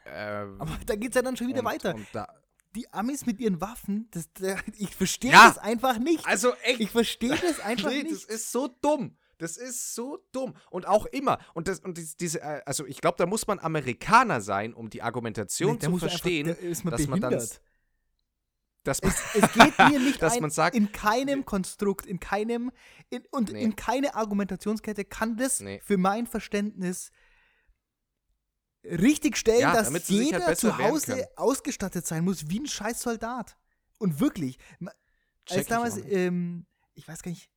ähm, 0.07 0.61
Aber 0.61 0.79
da 0.87 0.95
geht 0.95 1.11
es 1.11 1.17
ja 1.17 1.23
dann 1.23 1.37
schon 1.37 1.49
wieder 1.49 1.59
und, 1.61 1.65
weiter. 1.65 1.95
Und 1.95 2.07
da, 2.13 2.29
die 2.77 2.93
Amis 2.93 3.27
mit 3.27 3.41
ihren 3.41 3.61
Waffen, 3.61 4.09
das, 4.13 4.29
ich 4.77 4.95
verstehe 4.95 5.33
Ja. 5.33 5.49
das 5.49 5.59
einfach 5.59 5.99
nicht. 5.99 6.25
also 6.27 6.55
echt, 6.63 6.81
ich 6.81 6.91
verstehe 6.91 7.35
das 7.37 7.59
einfach 7.65 7.91
nee, 7.91 8.03
nicht. 8.05 8.15
das 8.15 8.25
ist 8.25 8.53
so 8.53 8.69
dumm. 8.81 9.17
Das 9.39 9.57
ist 9.59 9.95
so 9.95 10.19
dumm. 10.33 10.55
Und 10.71 10.87
auch 10.89 11.05
immer. 11.07 11.39
Und, 11.55 11.69
das, 11.69 11.81
und 11.81 11.99
dies- 11.99 12.17
diese, 12.17 12.41
äh, 12.41 12.63
also 12.65 12.87
ich 12.87 13.01
glaube, 13.01 13.17
da 13.19 13.27
muss 13.27 13.47
man 13.47 13.59
Amerikaner 13.59 14.41
sein, 14.41 14.73
um 14.73 14.89
die 14.91 15.03
Argumentation 15.03 15.75
Nee, 15.75 15.79
zu 15.81 15.87
man 15.91 15.95
einfach- 15.95 16.09
verstehen, 16.09 16.47
da 16.47 16.55
man 16.85 16.91
dass 16.93 17.07
man 17.07 17.21
dann, 17.21 17.31
behindert. 17.33 17.61
dass 18.85 19.03
man, 19.03 19.11
Es, 19.13 19.19
es 19.45 19.53
geht 19.53 19.79
mir 19.79 19.99
nicht 20.01 20.23
Dass 20.23 20.35
ein, 20.35 20.41
man 20.41 20.51
sagt- 20.51 20.75
in 20.77 20.91
keinem 20.93 21.45
Konstrukt, 21.45 22.07
in 22.07 22.19
keinem, 22.19 22.73
in, 23.11 23.25
und 23.31 23.53
Nee. 23.53 23.63
in 23.63 23.77
keine 23.77 24.15
Argumentationskette 24.15 25.05
kann 25.05 25.37
das 25.37 25.61
Nee. 25.61 25.81
für 25.85 25.99
mein 25.99 26.27
Verständnis 26.27 27.11
richtig 28.85 29.37
stellen, 29.37 29.61
Ja, 29.61 29.75
dass 29.75 29.89
sich 29.89 30.09
jeder 30.09 30.47
halt 30.47 30.59
zu 30.59 30.79
Hause 30.79 31.29
ausgestattet 31.37 32.07
sein 32.07 32.25
muss 32.25 32.49
wie 32.49 32.61
ein 32.61 32.67
scheiß 32.67 33.03
Soldat. 33.03 33.57
Und 33.99 34.21
wirklich, 34.21 34.59
Check 35.47 35.51
als 35.51 35.61
ich 35.61 35.67
damals, 35.67 35.97
nicht. 35.97 36.13
ähm, 36.13 36.67
ich 36.95 37.09
weiß 37.09 37.23
gar 37.23 37.31
nicht, 37.31 37.51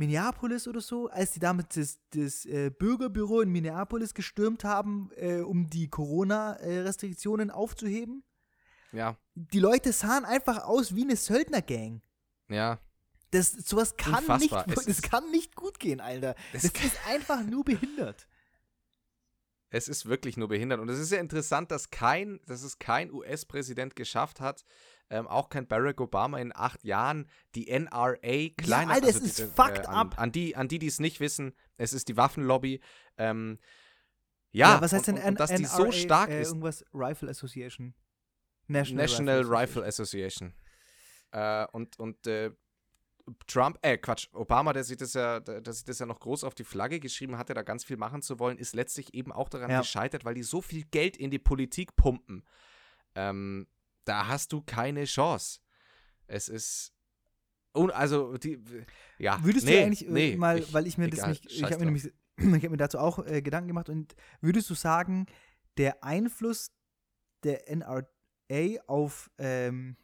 Minneapolis 0.00 0.66
oder 0.66 0.80
so, 0.80 1.08
als 1.08 1.32
die 1.32 1.40
damals 1.40 1.74
das, 1.74 1.98
das 2.10 2.46
äh, 2.46 2.70
Bürgerbüro 2.70 3.42
in 3.42 3.50
Minneapolis 3.50 4.14
gestürmt 4.14 4.64
haben, 4.64 5.10
äh, 5.16 5.40
um 5.40 5.68
die 5.68 5.88
Corona-Restriktionen 5.88 7.50
aufzuheben. 7.50 8.24
ja, 8.92 9.16
Die 9.34 9.60
Leute 9.60 9.92
sahen 9.92 10.24
einfach 10.24 10.64
aus 10.64 10.94
wie 10.96 11.02
eine 11.02 11.16
Söldnergang. 11.16 12.02
ja. 12.48 12.78
Das, 13.32 13.52
sowas 13.52 13.96
kann 13.96 14.24
Unfassbar. 14.24 14.66
nicht, 14.66 14.76
Es 14.78 14.86
das 14.86 15.02
kann 15.02 15.30
nicht 15.30 15.54
gut 15.54 15.78
gehen, 15.78 16.00
Alter. 16.00 16.34
Das 16.52 16.62
Das, 16.62 16.72
ist 16.82 16.96
einfach 17.06 17.44
nur 17.44 17.62
behindert. 17.64 18.26
Es 19.68 19.86
ist 19.86 20.06
wirklich 20.06 20.36
nur 20.36 20.48
behindert. 20.48 20.80
Und 20.80 20.88
es 20.88 20.98
ist 20.98 21.12
ja 21.12 21.18
interessant, 21.20 21.70
dass 21.70 21.90
kein, 21.90 22.40
dass 22.46 22.64
es 22.64 22.80
kein 22.80 23.12
US-Präsident 23.12 23.94
geschafft 23.94 24.40
hat, 24.40 24.64
ähm, 25.10 25.26
auch 25.26 25.48
kein 25.48 25.66
Barack 25.66 26.00
Obama 26.00 26.38
in 26.38 26.52
acht 26.54 26.84
Jahren, 26.84 27.28
die 27.54 27.68
NRA 27.68 28.48
kleiner 28.56 28.92
Alter, 28.94 29.08
es 29.08 29.16
also 29.16 29.26
ist 29.26 29.38
die- 29.40 29.42
fucked 29.46 29.86
an, 29.88 29.94
up. 29.94 30.18
An 30.18 30.32
die, 30.32 30.56
an 30.56 30.68
die, 30.68 30.78
die 30.78 30.86
es 30.86 31.00
nicht 31.00 31.20
wissen, 31.20 31.52
es 31.76 31.92
ist 31.92 32.08
die 32.08 32.16
Waffenlobby. 32.16 32.80
Ähm, 33.18 33.58
ja, 34.52 34.80
was 34.80 34.92
heißt 34.92 35.08
und, 35.08 35.16
denn 35.16 35.24
und, 35.24 35.30
und 35.30 35.40
dass 35.40 35.50
die 35.54 35.64
so 35.64 35.82
NRA, 35.84 35.92
stark 35.92 36.30
äh, 36.30 36.40
ist. 36.40 36.48
Irgendwas 36.48 36.84
Rifle 36.94 37.28
Association. 37.30 37.94
National, 38.66 39.04
National 39.06 39.42
Rifle 39.44 39.84
Association. 39.84 40.54
Äh, 41.32 41.66
und 41.72 41.98
und 41.98 42.26
äh, 42.26 42.50
Trump, 43.46 43.78
äh, 43.82 43.96
Quatsch, 43.98 44.28
Obama, 44.32 44.72
der 44.72 44.82
sich, 44.82 44.96
das 44.96 45.14
ja, 45.14 45.38
der, 45.38 45.60
der 45.60 45.72
sich 45.72 45.84
das 45.84 45.98
ja 46.00 46.06
noch 46.06 46.18
groß 46.18 46.42
auf 46.42 46.54
die 46.54 46.64
Flagge 46.64 46.98
geschrieben 46.98 47.36
hatte, 47.38 47.54
da 47.54 47.62
ganz 47.62 47.84
viel 47.84 47.96
machen 47.96 48.22
zu 48.22 48.38
wollen, 48.40 48.58
ist 48.58 48.74
letztlich 48.74 49.14
eben 49.14 49.30
auch 49.30 49.48
daran 49.48 49.70
Ja. 49.70 49.80
gescheitert, 49.80 50.24
weil 50.24 50.34
die 50.34 50.42
so 50.42 50.60
viel 50.60 50.84
Geld 50.84 51.16
in 51.16 51.30
die 51.30 51.38
Politik 51.38 51.94
pumpen. 51.94 52.44
Ähm, 53.14 53.68
da 54.04 54.26
hast 54.28 54.52
du 54.52 54.62
keine 54.62 55.04
Chance. 55.04 55.60
Es 56.26 56.48
ist. 56.48 56.92
Un 57.76 57.90
also, 57.90 58.36
die. 58.36 58.58
Ja. 59.18 59.42
Würdest 59.44 59.66
nee, 59.66 59.76
du 59.76 59.82
eigentlich 59.84 60.06
äh, 60.06 60.10
nee, 60.10 60.36
mal, 60.36 60.58
ich- 60.58 60.72
weil 60.72 60.86
ich 60.86 60.98
mir 60.98 61.08
das 61.08 61.20
egal, 61.20 61.30
nicht, 61.30 61.46
ich 61.46 61.62
habe 61.62 61.78
mir, 61.78 61.84
nämlich- 61.86 62.12
ich 62.36 62.64
hab 62.64 62.70
mir 62.70 62.76
dazu 62.76 62.98
auch 62.98 63.24
äh, 63.26 63.42
Gedanken 63.42 63.68
gemacht 63.68 63.88
und 63.88 64.14
würdest 64.40 64.68
du 64.70 64.74
sagen, 64.74 65.26
der 65.76 66.02
Einfluss 66.02 66.72
der 67.44 67.68
NRA 67.70 68.04
auf 68.86 69.30
ähm, 69.38 69.96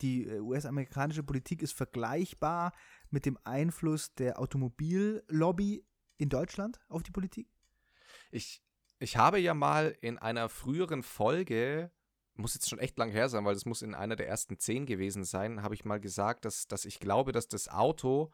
die 0.00 0.26
äh, 0.26 0.40
US-amerikanische 0.40 1.22
Politik 1.22 1.62
ist 1.62 1.72
vergleichbar 1.72 2.72
mit 3.10 3.26
dem 3.26 3.38
Einfluss 3.44 4.14
der 4.14 4.38
Automobillobby 4.38 5.86
in 6.16 6.28
Deutschland 6.28 6.80
auf 6.88 7.02
die 7.02 7.12
Politik? 7.12 7.48
Ich, 8.30 8.62
ich 8.98 9.16
habe 9.16 9.38
ja 9.38 9.54
mal 9.54 9.96
in 10.00 10.18
einer 10.18 10.48
früheren 10.48 11.02
Folge, 11.02 11.90
muss 12.36 12.54
jetzt 12.54 12.68
schon 12.68 12.78
echt 12.78 12.98
lang 12.98 13.10
her 13.10 13.28
sein, 13.28 13.44
weil 13.44 13.54
das 13.54 13.66
muss 13.66 13.82
in 13.82 13.94
einer 13.94 14.16
der 14.16 14.28
ersten 14.28 14.58
zehn 14.58 14.86
gewesen 14.86 15.24
sein, 15.24 15.62
habe 15.62 15.74
ich 15.74 15.84
mal 15.84 16.00
gesagt, 16.00 16.44
dass, 16.44 16.66
dass 16.66 16.84
ich 16.84 17.00
glaube, 17.00 17.32
dass 17.32 17.48
das 17.48 17.68
Auto 17.68 18.32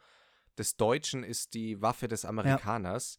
des 0.58 0.76
Deutschen 0.76 1.22
ist 1.22 1.54
die 1.54 1.80
Waffe 1.80 2.08
des 2.08 2.24
Amerikaners. 2.24 3.18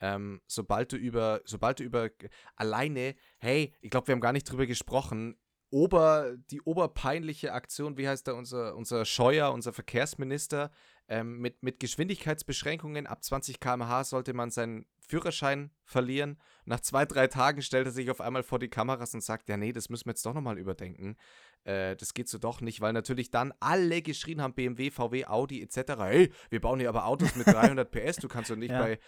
Ähm, 0.00 0.40
sobald 0.46 0.92
du 0.92 0.96
über, 0.96 1.40
sobald 1.44 1.80
du 1.80 1.84
über 1.84 2.10
alleine, 2.56 3.16
hey, 3.38 3.74
ich 3.80 3.90
glaube, 3.90 4.08
wir 4.08 4.12
haben 4.12 4.20
gar 4.20 4.32
nicht 4.32 4.50
drüber 4.50 4.66
gesprochen, 4.66 5.36
Ober, 5.70 6.36
die 6.50 6.62
oberpeinliche 6.62 7.52
Aktion, 7.52 7.98
wie 7.98 8.08
heißt 8.08 8.26
da 8.26 8.32
unser, 8.32 8.74
unser 8.76 9.04
Scheuer, 9.04 9.52
unser 9.52 9.72
Verkehrsminister, 9.72 10.70
ähm, 11.08 11.38
mit, 11.38 11.62
mit 11.62 11.80
Geschwindigkeitsbeschränkungen 11.80 13.06
ab 13.06 13.22
20 13.24 13.60
km/h 13.60 14.04
sollte 14.04 14.34
man 14.34 14.50
seinen 14.50 14.86
Führerschein 15.00 15.70
verlieren. 15.84 16.38
Nach 16.66 16.80
zwei, 16.80 17.06
drei 17.06 17.26
Tagen 17.28 17.62
stellt 17.62 17.86
er 17.86 17.92
sich 17.92 18.10
auf 18.10 18.20
einmal 18.20 18.42
vor 18.42 18.58
die 18.58 18.68
Kameras 18.68 19.14
und 19.14 19.22
sagt, 19.22 19.48
ja 19.48 19.56
nee, 19.56 19.72
das 19.72 19.88
müssen 19.88 20.06
wir 20.06 20.12
jetzt 20.12 20.24
doch 20.26 20.34
nochmal 20.34 20.58
überdenken. 20.58 21.16
Äh, 21.64 21.96
das 21.96 22.12
geht 22.12 22.28
so 22.28 22.38
doch 22.38 22.60
nicht, 22.60 22.80
weil 22.82 22.92
natürlich 22.92 23.30
dann 23.30 23.54
alle 23.60 24.02
geschrien 24.02 24.42
haben, 24.42 24.54
BMW, 24.54 24.90
VW, 24.90 25.24
Audi 25.26 25.62
etc. 25.62 25.92
Hey, 25.98 26.32
wir 26.50 26.60
bauen 26.60 26.78
hier 26.78 26.90
aber 26.90 27.06
Autos 27.06 27.36
mit 27.36 27.46
300 27.46 27.90
PS, 27.90 28.16
du 28.16 28.28
kannst 28.28 28.50
doch 28.50 28.56
nicht 28.56 28.70
Ja. 28.70 28.80
bei... 28.80 28.98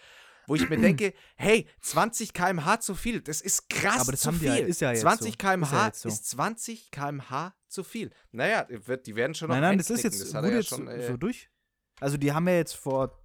wo 0.51 0.55
ich 0.55 0.69
mir 0.69 0.77
denke, 0.77 1.13
hey, 1.37 1.65
20 1.79 2.33
km/h 2.33 2.81
zu 2.81 2.93
viel, 2.93 3.21
das 3.21 3.39
ist 3.41 3.69
krass 3.69 4.01
Aber 4.01 4.11
das 4.11 4.19
zu 4.21 4.33
viel. 4.33 4.47
ja- 4.49 4.55
ist 4.57 4.81
ja 4.81 4.91
jetzt 4.91 5.01
20 5.01 5.31
so. 5.31 5.37
km/h 5.37 5.65
Ist 5.65 5.71
ja 5.71 5.85
jetzt 5.87 6.01
so. 6.01 6.09
ist 6.09 6.29
20 6.29 6.91
km/h 6.91 7.55
zu 7.69 7.83
viel. 7.85 8.11
Naja, 8.31 8.67
wird- 8.69 9.07
die 9.07 9.15
werden 9.15 9.33
schon 9.33 9.47
noch 9.47 9.55
Nein, 9.55 9.61
nein, 9.63 9.77
das 9.77 9.89
ist 9.89 10.03
jetzt, 10.03 10.33
er 10.33 10.43
wurde 10.43 10.55
jetzt 10.55 10.67
schon, 10.69 10.85
so, 10.85 10.91
äh, 10.91 11.07
so 11.07 11.15
durch. 11.17 11.49
Also 12.01 12.17
die 12.17 12.33
haben 12.33 12.47
ja 12.49 12.55
jetzt 12.55 12.73
vor 12.75 13.23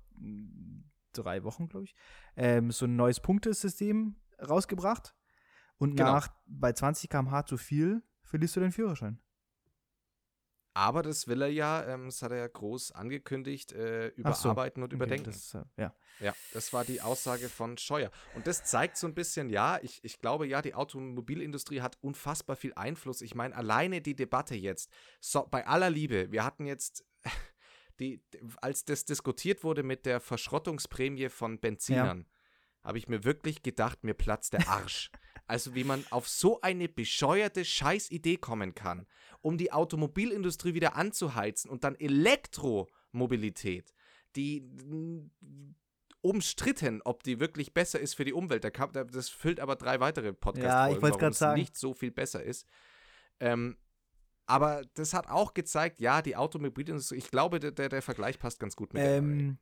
drei 1.12 1.43
Wochen, 1.43 1.68
glaube 1.68 1.87
ich, 1.87 1.95
ähm, 2.37 2.70
so 2.70 2.85
ein 2.87 2.95
neues 2.95 3.18
Punktesystem 3.20 4.14
rausgebracht. 4.41 5.14
Und 5.79 5.97
Genau. 5.97 6.12
nach 6.12 6.29
bei 6.47 6.72
20 6.72 7.11
km/h 7.11 7.45
zu 7.47 7.57
viel 7.57 8.03
verlierst 8.22 8.55
du 8.57 8.61
den 8.61 8.70
Führerschein. 8.72 9.18
Aber 10.77 11.03
das 11.03 11.27
will 11.27 11.41
er 11.41 11.49
ja, 11.49 11.87
ähm, 11.87 12.05
das 12.05 12.20
hat 12.20 12.33
er 12.33 12.37
ja 12.37 12.49
groß 12.49 12.93
angekündigt, 12.93 13.72
äh, 13.72 14.12
Ach 14.22 14.35
so. 14.35 14.51
überarbeiten 14.51 14.83
und 14.83 14.91
Okay, 14.91 14.97
überdenken. 14.97 15.24
Das, 15.24 15.55
äh, 15.55 15.62
ja. 15.79 15.95
Ja, 16.20 16.35
das 16.53 16.70
war 16.74 16.85
die 16.85 17.01
Aussage 17.01 17.49
von 17.49 17.79
Scheuer. 17.79 18.11
Und 18.35 18.47
das 18.47 18.62
zeigt 18.64 18.99
so 18.99 19.07
ein 19.07 19.14
bisschen, 19.14 19.49
ja, 19.49 19.79
ich, 19.81 20.05
ich 20.05 20.18
glaube, 20.18 20.47
ja, 20.47 20.61
die 20.61 20.74
Automobilindustrie 20.74 21.81
hat 21.81 21.97
unfassbar 22.03 22.57
viel 22.57 22.74
Einfluss. 22.74 23.22
Ich 23.22 23.35
meine, 23.35 23.57
alleine 23.57 24.03
die 24.03 24.14
Debatte 24.14 24.55
jetzt, 24.55 24.91
so, 25.18 25.47
bei 25.51 25.66
aller 25.66 25.89
Liebe, 25.89 26.31
wir 26.31 26.45
hatten 26.45 26.66
jetzt, 26.66 27.07
die, 27.99 28.22
als 28.61 28.85
das 28.85 29.07
diskutiert 29.07 29.64
wurde 29.64 29.83
mit 29.83 30.05
der 30.05 30.20
Verschrottungsprämie 30.20 31.31
von 31.31 31.59
Benzinern, 31.59 32.27
habe 32.85 32.99
ich 32.99 33.09
mir 33.09 33.24
wirklich 33.24 33.62
gedacht, 33.62 34.05
mir 34.05 34.14
platzt 34.14 34.53
der 34.53 34.68
Arsch. 34.68 35.11
Also 35.47 35.74
wie 35.74 35.84
man 35.84 36.05
auf 36.11 36.28
so 36.28 36.61
eine 36.61 36.88
bescheuerte 36.88 37.64
Scheißidee 37.64 38.36
kommen 38.36 38.74
kann, 38.74 39.07
um 39.40 39.59
die 39.59 39.72
Automobilindustrie 39.72 40.74
wieder 40.74 40.97
anzuheizen 40.97 41.70
und 41.70 41.84
dann 41.84 41.94
Elektromobilität, 41.94 43.94
die 44.34 44.61
mm, 44.61 45.74
umstritten, 46.20 47.01
ob 47.05 47.22
die 47.22 47.38
wirklich 47.38 47.72
besser 47.72 48.01
ist 48.01 48.14
für 48.14 48.24
die 48.24 48.32
Umwelt. 48.32 48.64
Das 48.64 49.28
füllt 49.28 49.61
aber 49.61 49.76
drei 49.76 50.01
weitere 50.01 50.32
podcast 50.32 50.64
Ja, 50.64 51.11
grad 51.11 51.32
es 51.32 51.38
sagen. 51.38 51.61
nicht 51.61 51.76
so 51.76 51.94
viel 51.94 52.11
besser 52.11 52.42
ist. 52.42 52.66
Ähm, 53.38 53.76
aber 54.47 54.84
das 54.94 55.12
hat 55.12 55.28
auch 55.28 55.55
gezeigt, 55.55 56.01
ja, 56.01 56.22
die 56.22 56.36
Automobilindustrie, 56.36 57.16
ich 57.16 57.30
glaube, 57.30 57.61
der, 57.61 57.72
der, 57.72 58.03
Vergleich 58.03 58.38
passt 58.38 58.61
ganz 58.61 58.76
gut 58.76 58.94
mit. 58.94 59.03
Ähm, 59.03 59.59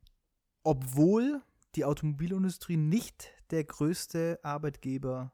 obwohl 0.63 1.41
die 1.75 1.85
Automobilindustrie 1.85 2.77
nicht 2.77 3.31
der 3.51 3.63
größte 3.63 4.39
Arbeitgeber 4.43 5.33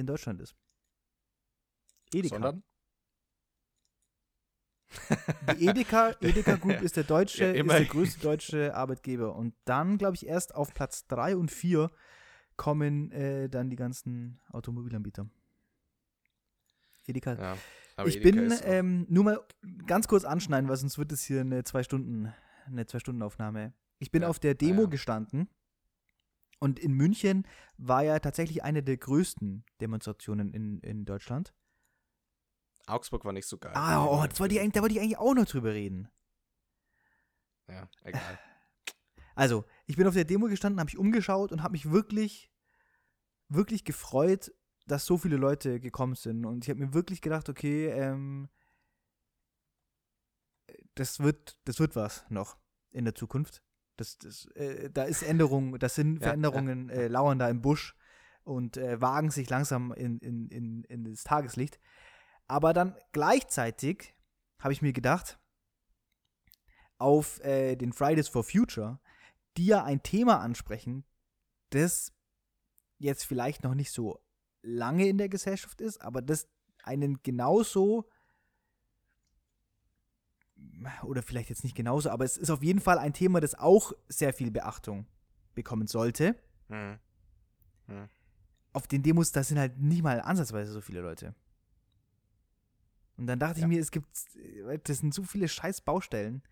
in 0.00 0.06
Deutschland 0.06 0.40
ist. 0.40 0.56
Edeka. 2.12 2.34
Sondern? 2.34 2.62
Die 5.56 5.68
Edeka, 5.68 6.14
Edeka 6.20 6.56
Group 6.56 6.82
ist 6.82 6.96
der 6.96 7.04
deutsche, 7.04 7.44
Ja, 7.56 7.62
ist 7.62 7.70
der 7.70 7.84
größte 7.84 8.20
deutsche 8.20 8.74
Arbeitgeber. 8.74 9.36
Und 9.36 9.54
dann, 9.64 9.98
glaube 9.98 10.16
ich, 10.16 10.26
erst 10.26 10.54
auf 10.54 10.74
Platz 10.74 11.06
3 11.06 11.36
und 11.36 11.50
4 11.50 11.90
kommen 12.56 13.12
äh, 13.12 13.48
dann 13.48 13.70
die 13.70 13.76
ganzen 13.76 14.40
Automobilanbieter. 14.50 15.28
Edeka. 17.06 17.34
Ja, 17.34 18.04
ich 18.04 18.16
Edeka 18.18 18.40
bin 18.40 18.58
ähm, 18.64 19.06
nur 19.08 19.24
mal 19.24 19.40
ganz 19.86 20.08
kurz 20.08 20.24
anschneiden, 20.24 20.68
weil 20.68 20.76
sonst 20.76 20.98
wird 20.98 21.12
es 21.12 21.22
hier 21.22 21.40
eine 21.40 21.64
zwei 21.64 21.82
Stunden, 21.82 22.32
eine 22.66 22.86
zwei 22.86 22.98
Stunden 22.98 23.22
Aufnahme. 23.22 23.72
Ich 23.98 24.10
bin 24.10 24.22
Ja, 24.22 24.28
auf 24.28 24.38
der 24.38 24.54
Demo 24.54 24.82
ja. 24.82 24.88
gestanden 24.88 25.48
und 26.60 26.78
in 26.78 26.92
München 26.92 27.46
war 27.78 28.04
ja 28.04 28.18
tatsächlich 28.18 28.62
eine 28.62 28.82
der 28.82 28.98
größten 28.98 29.64
Demonstrationen 29.80 30.52
in, 30.52 30.80
in 30.80 31.04
Deutschland. 31.04 31.54
Augsburg 32.86 33.24
war 33.24 33.32
nicht 33.32 33.46
so 33.46 33.58
geil. 33.58 33.72
Ah, 33.74 34.04
oh, 34.04 34.26
das 34.26 34.38
wollte 34.38 34.58
ich, 34.58 34.72
da 34.72 34.82
wollte 34.82 34.94
ich 34.94 35.00
eigentlich 35.00 35.18
auch 35.18 35.34
noch 35.34 35.46
drüber 35.46 35.72
reden. 35.72 36.08
Ja, 37.68 37.88
egal. 38.04 38.38
Also, 39.36 39.64
ich 39.86 39.96
bin 39.96 40.06
auf 40.06 40.12
der 40.12 40.24
Demo 40.24 40.48
gestanden, 40.48 40.80
habe 40.80 40.88
mich 40.88 40.98
umgeschaut 40.98 41.50
und 41.50 41.62
habe 41.62 41.72
mich 41.72 41.90
wirklich, 41.90 42.50
wirklich 43.48 43.84
gefreut, 43.84 44.52
dass 44.86 45.06
so 45.06 45.16
viele 45.16 45.36
Leute 45.36 45.80
gekommen 45.80 46.14
sind. 46.14 46.44
Und 46.44 46.64
ich 46.64 46.68
habe 46.68 46.80
mir 46.80 46.92
wirklich 46.92 47.22
gedacht, 47.22 47.48
okay, 47.48 47.86
ähm, 47.86 48.50
das 50.94 51.20
wird, 51.20 51.56
das 51.64 51.78
wird 51.78 51.96
was 51.96 52.28
noch 52.28 52.58
in 52.90 53.04
der 53.04 53.14
Zukunft. 53.14 53.62
Das, 54.00 54.16
das, 54.16 54.46
äh, 54.54 54.88
da 54.88 55.02
ist 55.02 55.22
Änderung, 55.22 55.78
das 55.78 55.94
sind 55.94 56.16
Ja, 56.16 56.28
Veränderungen, 56.28 56.88
Äh, 56.88 57.08
lauern 57.08 57.38
da 57.38 57.50
im 57.50 57.60
Busch 57.60 57.94
und 58.44 58.78
äh, 58.78 58.98
wagen 58.98 59.30
sich 59.30 59.50
langsam 59.50 59.92
in, 59.92 60.18
in, 60.20 60.48
in, 60.48 60.84
in 60.84 61.04
das 61.04 61.22
Tageslicht. 61.22 61.78
Aber 62.46 62.72
dann 62.72 62.96
gleichzeitig 63.12 64.16
habe 64.58 64.72
ich 64.72 64.80
mir 64.80 64.94
gedacht, 64.94 65.38
auf 66.96 67.44
äh, 67.44 67.76
den 67.76 67.92
Fridays 67.92 68.28
for 68.28 68.42
Future, 68.42 69.00
die 69.58 69.66
ja 69.66 69.84
ein 69.84 70.02
Thema 70.02 70.40
ansprechen, 70.40 71.04
das 71.68 72.14
jetzt 72.96 73.24
vielleicht 73.24 73.64
noch 73.64 73.74
nicht 73.74 73.92
so 73.92 74.18
lange 74.62 75.08
in 75.08 75.18
der 75.18 75.28
Gesellschaft 75.28 75.82
ist, 75.82 76.00
aber 76.00 76.22
das 76.22 76.48
einen 76.82 77.22
genauso 77.22 78.08
oder 81.04 81.22
vielleicht 81.22 81.50
jetzt 81.50 81.64
nicht 81.64 81.76
genauso, 81.76 82.10
aber 82.10 82.24
es 82.24 82.36
ist 82.36 82.50
auf 82.50 82.62
jeden 82.62 82.80
Fall 82.80 82.98
ein 82.98 83.12
Thema, 83.12 83.40
das 83.40 83.54
auch 83.54 83.92
sehr 84.08 84.32
viel 84.32 84.50
Beachtung 84.50 85.06
bekommen 85.54 85.86
sollte. 85.86 86.36
Hm. 86.68 86.98
Auf 88.72 88.86
den 88.86 89.02
Demos, 89.02 89.32
da 89.32 89.42
sind 89.42 89.58
halt 89.58 89.78
nicht 89.78 90.02
mal 90.02 90.20
ansatzweise 90.20 90.72
so 90.72 90.80
viele 90.80 91.00
Leute. 91.00 91.34
Und 93.16 93.26
dann 93.26 93.38
dachte 93.38 93.60
Ja. 93.60 93.66
ich 93.66 93.68
mir, 93.68 93.80
es 93.80 93.90
gibt, 93.90 94.06
das 94.84 94.98
sind 94.98 95.12
so 95.12 95.22
viele 95.24 95.48
scheiß 95.48 95.80
Baustellen. 95.82 96.42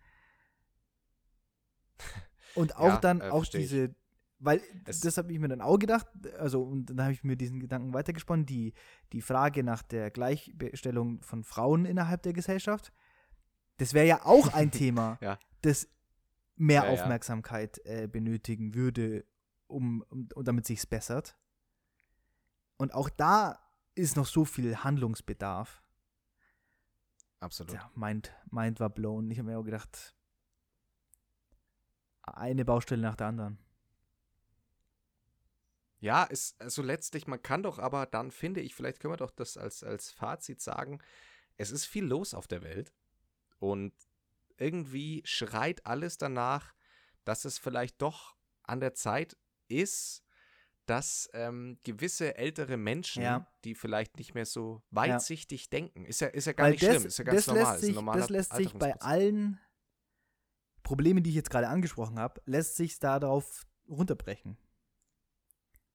Und 2.55 2.75
auch 2.75 2.87
Ja, 2.87 2.97
dann, 2.99 3.21
äh, 3.21 3.29
auch 3.29 3.43
ich. 3.43 3.49
diese, 3.51 3.95
weil 4.39 4.61
Es- 4.85 4.99
das 5.01 5.17
habe 5.17 5.31
ich 5.31 5.39
mir 5.39 5.47
dann 5.47 5.61
auch 5.61 5.77
gedacht, 5.79 6.07
also 6.37 6.61
und 6.63 6.87
dann 6.87 7.01
habe 7.01 7.13
ich 7.13 7.23
mir 7.23 7.35
diesen 7.35 7.59
Gedanken 7.59 7.93
weitergesponnen, 7.93 8.45
die, 8.45 8.73
die 9.13 9.21
Frage 9.21 9.63
nach 9.63 9.81
der 9.83 10.11
Gleichstellung 10.11 11.21
von 11.21 11.43
Frauen 11.43 11.85
innerhalb 11.85 12.23
der 12.23 12.33
Gesellschaft, 12.33 12.91
das 13.79 13.93
wäre 13.93 14.05
ja 14.05 14.25
auch 14.25 14.53
ein 14.53 14.71
Thema, 14.71 15.17
Ja. 15.21 15.39
das 15.61 15.87
mehr 16.55 16.83
Ja. 16.83 16.89
Aufmerksamkeit 16.89 17.79
äh, 17.85 18.07
benötigen 18.07 18.75
würde, 18.75 19.25
um, 19.67 20.03
um, 20.09 20.27
damit 20.43 20.65
sich's 20.65 20.85
bessert. 20.85 21.37
Und 22.77 22.93
auch 22.93 23.09
da 23.09 23.59
ist 23.95 24.15
noch 24.15 24.25
so 24.25 24.45
viel 24.45 24.77
Handlungsbedarf. 24.83 25.81
Absolut. 27.39 27.73
Ja, 27.73 27.89
mind, 27.95 28.33
mind 28.51 28.79
war 28.79 28.89
blown. 28.89 29.31
Ich 29.31 29.39
habe 29.39 29.49
mir 29.49 29.57
auch 29.57 29.63
gedacht, 29.63 30.15
eine 32.23 32.65
Baustelle 32.65 33.01
nach 33.01 33.15
der 33.15 33.27
anderen. 33.27 33.57
Ja, 36.01 36.27
es, 36.29 36.55
also 36.59 36.81
letztlich, 36.81 37.27
man 37.27 37.41
kann 37.41 37.63
doch 37.63 37.77
aber 37.79 38.05
dann, 38.05 38.31
finde 38.31 38.61
ich, 38.61 38.73
vielleicht 38.75 38.99
können 38.99 39.13
wir 39.13 39.17
doch 39.17 39.31
das 39.31 39.57
als, 39.57 39.83
als 39.83 40.11
Fazit 40.11 40.61
sagen, 40.61 40.99
es 41.57 41.71
ist 41.71 41.85
viel 41.85 42.05
los 42.05 42.33
auf 42.33 42.47
der 42.47 42.61
Welt 42.63 42.93
und 43.59 43.93
irgendwie 44.57 45.21
schreit 45.25 45.85
alles 45.85 46.17
danach, 46.17 46.73
dass 47.23 47.45
es 47.45 47.57
vielleicht 47.57 48.01
doch 48.01 48.35
an 48.63 48.79
der 48.79 48.93
Zeit 48.93 49.37
ist, 49.67 50.23
dass 50.85 51.29
ähm, 51.33 51.79
gewisse 51.83 52.35
ältere 52.35 52.75
Menschen, 52.75 53.21
Ja. 53.21 53.47
die 53.63 53.75
vielleicht 53.75 54.17
nicht 54.17 54.33
mehr 54.33 54.45
so 54.45 54.81
weitsichtig 54.89 55.69
denken, 55.69 56.03
ist 56.05 56.21
ja, 56.21 56.27
ist 56.27 56.45
ja 56.45 56.53
gar 56.53 56.65
Weil 56.65 56.71
nicht 56.71 56.83
das, 56.83 56.89
schlimm, 56.89 57.05
ist 57.05 57.17
ja 57.19 57.23
ganz 57.25 57.47
normal. 57.47 57.73
lässt 57.73 57.85
sich, 57.85 57.95
das 57.95 58.29
lässt 58.29 58.55
sich 58.55 58.73
bei 58.73 58.99
allen 58.99 59.59
Problemen, 60.81 61.21
die 61.21 61.29
ich 61.29 61.35
jetzt 61.35 61.51
gerade 61.51 61.67
angesprochen 61.67 62.17
habe, 62.17 62.41
lässt 62.45 62.75
sich 62.75 62.97
darauf 62.97 63.67
runterbrechen. 63.87 64.57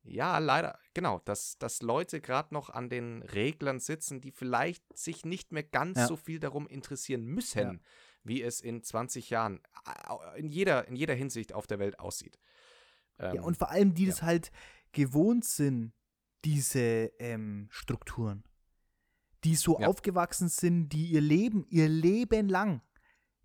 Ja, 0.06 0.36
leider, 0.38 0.78
genau, 0.92 1.20
dass, 1.24 1.56
dass 1.58 1.80
Leute 1.80 2.20
gerade 2.20 2.52
noch 2.52 2.68
an 2.68 2.90
den 2.90 3.22
Reglern 3.22 3.80
sitzen, 3.80 4.20
die 4.20 4.32
vielleicht 4.32 4.84
sich 4.96 5.24
nicht 5.24 5.50
mehr 5.50 5.62
ganz 5.62 5.98
Ja. 5.98 6.06
so 6.06 6.16
viel 6.16 6.38
darum 6.38 6.66
interessieren 6.66 7.24
müssen, 7.24 7.58
Ja. 7.58 7.80
wie 8.22 8.42
es 8.42 8.60
in 8.60 8.82
20 8.82 9.30
Jahren 9.30 9.60
in 10.36 10.48
jeder, 10.48 10.86
in 10.88 10.96
jeder 10.96 11.14
Hinsicht 11.14 11.54
auf 11.54 11.66
der 11.66 11.78
Welt 11.78 11.98
aussieht. 11.98 12.38
Ähm, 13.18 13.36
ja, 13.36 13.42
und 13.42 13.56
vor 13.56 13.70
allem, 13.70 13.94
die 13.94 14.04
ja. 14.04 14.10
das 14.10 14.22
halt 14.22 14.52
gewohnt 14.92 15.44
sind, 15.44 15.92
diese 16.44 17.10
ähm, 17.18 17.68
Strukturen. 17.70 18.44
Die 19.44 19.56
so 19.56 19.78
aufgewachsen 19.78 20.48
sind, 20.48 20.90
die 20.90 21.06
ihr 21.06 21.20
Leben, 21.20 21.66
ihr 21.68 21.88
Leben 21.88 22.48
lang 22.48 22.82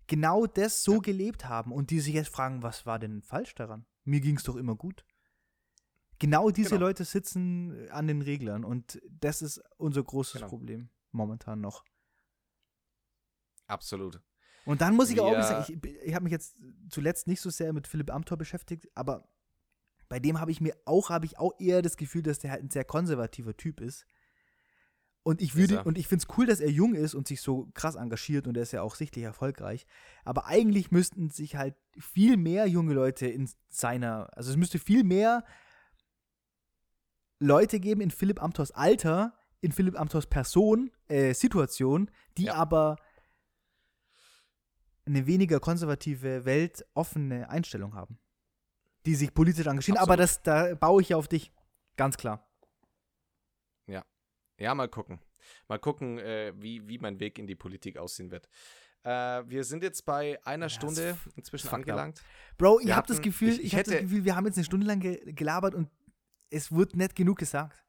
genau 0.06 0.46
das 0.46 0.82
so 0.82 0.98
gelebt 0.98 1.44
haben 1.46 1.72
und 1.72 1.90
die 1.90 2.00
sich 2.00 2.14
jetzt 2.14 2.30
fragen, 2.34 2.62
was 2.62 2.84
war 2.84 2.98
denn 2.98 3.22
falsch 3.22 3.54
daran? 3.54 3.86
Mir 4.04 4.20
ging 4.20 4.36
es 4.36 4.42
doch 4.42 4.56
immer 4.56 4.74
gut. 4.76 5.04
Genau 6.20 6.50
diese 6.50 6.70
Genau. 6.70 6.82
Leute 6.86 7.04
sitzen 7.04 7.88
an 7.90 8.06
den 8.06 8.22
Reglern 8.22 8.64
und 8.64 9.00
das 9.10 9.42
ist 9.42 9.60
unser 9.78 10.04
großes 10.04 10.34
Genau. 10.34 10.48
Problem 10.48 10.88
momentan 11.10 11.60
noch. 11.60 11.84
absolut. 13.66 14.20
Und 14.66 14.80
dann 14.82 14.94
muss 14.94 15.10
ich 15.10 15.20
auch 15.20 15.32
Wir- 15.32 15.42
sagen, 15.42 15.80
ich, 15.84 15.94
ich 16.02 16.14
habe 16.14 16.24
mich 16.24 16.32
jetzt 16.32 16.56
zuletzt 16.90 17.26
nicht 17.26 17.40
so 17.40 17.50
sehr 17.50 17.72
mit 17.72 17.86
Philipp 17.86 18.10
Amthor 18.12 18.36
beschäftigt, 18.36 18.86
aber 18.94 19.26
bei 20.08 20.18
dem 20.20 20.38
habe 20.40 20.50
ich 20.50 20.60
mir 20.60 20.76
auch, 20.84 21.08
habe 21.10 21.24
ich 21.24 21.38
auch 21.38 21.52
eher 21.58 21.82
das 21.82 21.96
Gefühl, 21.96 22.22
dass 22.22 22.40
der 22.40 22.50
halt 22.50 22.62
ein 22.62 22.70
sehr 22.70 22.84
konservativer 22.84 23.56
Typ 23.56 23.80
ist. 23.80 24.04
Und 25.22 25.40
ich 25.42 25.54
würde, 25.54 25.84
und 25.84 25.98
ich 25.98 26.08
finde 26.08 26.24
es 26.28 26.36
cool, 26.38 26.46
dass 26.46 26.60
er 26.60 26.70
jung 26.70 26.94
ist 26.94 27.14
und 27.14 27.28
sich 27.28 27.40
so 27.42 27.70
krass 27.74 27.94
engagiert 27.94 28.46
und 28.46 28.56
er 28.56 28.62
ist 28.64 28.72
ja 28.72 28.82
auch 28.82 28.94
sichtlich 28.94 29.24
erfolgreich. 29.24 29.86
Aber 30.24 30.46
eigentlich 30.46 30.90
müssten 30.90 31.30
sich 31.30 31.56
halt 31.56 31.74
viel 31.98 32.36
mehr 32.36 32.66
junge 32.66 32.94
Leute 32.94 33.26
in 33.28 33.48
seiner, 33.68 34.28
also 34.36 34.50
es 34.50 34.56
müsste 34.56 34.78
viel 34.78 35.04
mehr 35.04 35.44
Leute 37.40 37.80
geben 37.80 38.00
in 38.00 38.10
Philipp 38.10 38.40
Amthors 38.42 38.70
Alter, 38.70 39.34
in 39.60 39.72
Philipp 39.72 39.98
Amthors 39.98 40.26
Person, 40.26 40.90
äh, 41.08 41.34
Situation, 41.34 42.10
die 42.36 42.44
Ja. 42.44 42.54
aber 42.54 42.96
eine 45.06 45.26
weniger 45.26 45.58
konservative, 45.60 46.44
weltoffene 46.44 47.48
Einstellung 47.50 47.94
haben. 47.94 48.18
Die 49.06 49.14
sich 49.14 49.32
politisch 49.34 49.66
engagieren, 49.66 49.98
aber 49.98 50.12
Absolut. 50.14 50.20
das, 50.30 50.42
da 50.42 50.74
baue 50.74 51.00
ich 51.02 51.08
ja 51.08 51.16
auf 51.16 51.26
dich. 51.28 51.50
Ganz 51.96 52.16
klar. 52.16 52.46
Ja, 54.62 54.74
mal 54.74 54.88
gucken. 54.90 55.18
Mal 55.68 55.78
gucken, 55.78 56.18
äh, 56.18 56.52
wie, 56.54 56.86
wie 56.86 56.98
mein 56.98 57.18
Weg 57.18 57.38
in 57.38 57.46
die 57.46 57.54
Politik 57.54 57.96
aussehen 57.96 58.30
wird. 58.30 58.46
Äh, 59.04 59.42
wir 59.48 59.64
sind 59.64 59.82
jetzt 59.82 60.04
bei 60.04 60.38
einer 60.44 60.66
Ja, 60.66 60.68
Stunde 60.68 61.16
inzwischen 61.34 61.70
angelangt. 61.70 62.22
Bro, 62.58 62.80
ich 62.80 62.92
habe 62.94 63.06
das 63.06 63.22
Gefühl, 63.22 63.48
ich- 63.54 63.64
ich, 63.64 63.74
hab 63.74 63.84
das 63.84 63.94
hätte- 63.94 64.02
Gefühl, 64.04 64.26
wir 64.26 64.36
haben 64.36 64.44
jetzt 64.44 64.58
eine 64.58 64.66
Stunde 64.66 64.86
lang 64.86 65.00
ge 65.00 65.32
gelabert 65.32 65.74
und 65.74 65.88
es 66.50 66.72
wird 66.72 66.96
nicht 66.96 67.14
genug 67.14 67.38
gesagt. 67.38 67.82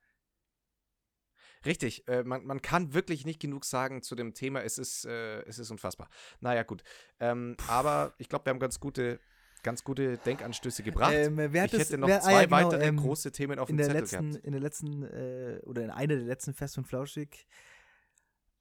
Richtig, 1.66 2.08
äh, 2.08 2.24
man, 2.24 2.44
man 2.46 2.62
kann 2.62 2.94
wirklich 2.94 3.26
nicht 3.26 3.40
genug 3.40 3.66
sagen 3.66 4.02
zu 4.02 4.16
dem 4.16 4.34
Thema. 4.34 4.62
Es 4.64 4.78
ist, 4.80 5.06
äh, 5.06 5.42
es 5.44 5.60
ist 5.60 5.70
unfassbar. 5.70 6.10
Naja, 6.40 6.64
gut. 6.64 6.84
Ähm, 7.20 7.56
aber 7.68 8.14
ich 8.18 8.30
glaube, 8.30 8.46
wir 8.46 8.50
haben 8.52 8.60
ganz 8.60 8.80
gute, 8.80 9.20
ganz 9.62 9.84
gute 9.84 10.18
Denkanstöße 10.18 10.82
gebracht. 10.82 11.14
Ähm, 11.14 11.38
wer 11.38 11.66
ich 11.66 11.72
das- 11.72 11.82
hätte 11.82 12.00
noch 12.00 12.08
wer- 12.08 12.18
ah 12.18 12.22
zwei 12.22 12.32
ja, 12.34 12.46
genau, 12.46 12.56
weitere 12.56 12.86
ähm, 12.88 12.98
große 12.98 13.32
Themen 13.32 13.60
auf 13.60 13.70
in 13.70 13.78
dem 13.78 13.86
Zettel 13.86 14.02
letzten, 14.02 14.30
gehabt. 14.32 14.46
in 14.46 14.52
der 14.54 14.62
letzten 14.62 15.04
äh, 15.04 15.60
oder 15.66 15.84
in 15.84 15.92
einer 15.92 16.16
der 16.16 16.26
letzten 16.26 16.54
Fest 16.56 16.78
und 16.80 16.86
Flauschig 16.88 17.48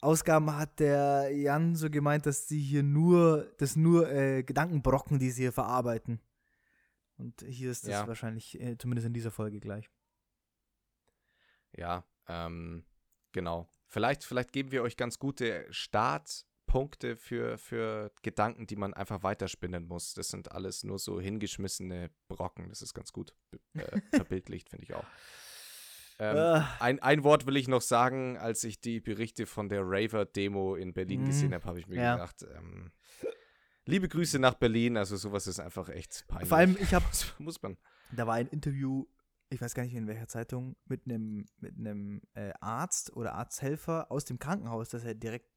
Ausgaben 0.02 0.56
hat 0.56 0.80
der 0.80 1.30
Jan 1.30 1.76
so 1.76 1.90
gemeint, 1.90 2.24
dass 2.24 2.48
sie 2.48 2.58
hier 2.60 2.82
nur, 2.82 3.50
das 3.58 3.76
nur 3.76 4.10
äh, 4.10 4.42
Gedankenbrocken, 4.42 5.18
die 5.18 5.30
sie 5.30 5.42
hier 5.42 5.52
verarbeiten. 5.52 6.20
Und 7.20 7.44
hier 7.46 7.70
ist 7.70 7.84
das 7.84 7.90
Ja. 7.90 8.06
wahrscheinlich, 8.08 8.58
äh, 8.60 8.78
zumindest 8.78 9.06
in 9.06 9.12
dieser 9.12 9.30
Folge 9.30 9.60
gleich. 9.60 9.90
Ja, 11.76 12.04
ähm, 12.26 12.84
genau. 13.32 13.68
Vielleicht, 13.86 14.24
vielleicht 14.24 14.52
geben 14.52 14.72
wir 14.72 14.82
euch 14.82 14.96
ganz 14.96 15.18
gute 15.18 15.66
Startpunkte 15.70 17.16
für, 17.16 17.58
für 17.58 18.10
Gedanken, 18.22 18.66
die 18.66 18.76
man 18.76 18.94
einfach 18.94 19.22
weiterspinnen 19.22 19.86
muss. 19.86 20.14
Das 20.14 20.28
sind 20.28 20.50
alles 20.52 20.82
nur 20.82 20.98
so 20.98 21.20
hingeschmissene 21.20 22.10
Brocken. 22.28 22.68
Das 22.70 22.82
ist 22.82 22.94
ganz 22.94 23.12
gut 23.12 23.34
äh, 23.74 24.00
verbildlicht, 24.12 24.70
finde 24.70 24.84
ich 24.84 24.94
auch. 24.94 25.04
Ähm, 26.18 26.36
Äh, 26.36 26.62
ein, 26.80 26.98
ein 27.00 27.24
Wort 27.24 27.46
will 27.46 27.56
ich 27.56 27.68
noch 27.68 27.82
sagen, 27.82 28.36
als 28.38 28.64
ich 28.64 28.80
die 28.80 29.00
Berichte 29.00 29.46
von 29.46 29.68
der 29.68 29.82
Raver-Demo 29.84 30.76
in 30.76 30.92
Berlin 30.92 31.20
Mhm. 31.22 31.26
gesehen 31.26 31.54
habe, 31.54 31.64
habe 31.66 31.78
ich 31.80 31.86
mir 31.86 31.96
Ja. 31.96 32.14
gedacht, 32.14 32.46
ähm, 32.56 32.92
liebe 33.90 34.08
Grüße 34.08 34.38
nach 34.38 34.54
Berlin. 34.54 34.96
Also 34.96 35.16
sowas 35.16 35.46
ist 35.46 35.60
einfach 35.60 35.88
echt 35.88 36.24
peinlich. 36.28 36.48
vor 36.48 36.58
allem, 36.58 36.76
ich 36.80 36.94
habe 36.94 37.04
muss, 37.38 37.60
man. 37.62 37.76
da 38.12 38.26
war 38.26 38.34
ein 38.34 38.46
Interview, 38.46 39.06
ich 39.50 39.60
weiß 39.60 39.74
gar 39.74 39.82
nicht 39.82 39.94
in 39.94 40.06
welcher 40.06 40.28
Zeitung, 40.28 40.76
mit 40.86 41.04
einem 41.04 41.46
mit 41.58 41.76
einem 41.76 42.22
äh, 42.34 42.52
Arzt 42.60 43.14
oder 43.16 43.34
Arzthelfer 43.34 44.10
aus 44.10 44.24
dem 44.24 44.38
Krankenhaus, 44.38 44.88
das 44.88 45.04
er 45.04 45.14
direkt 45.14 45.50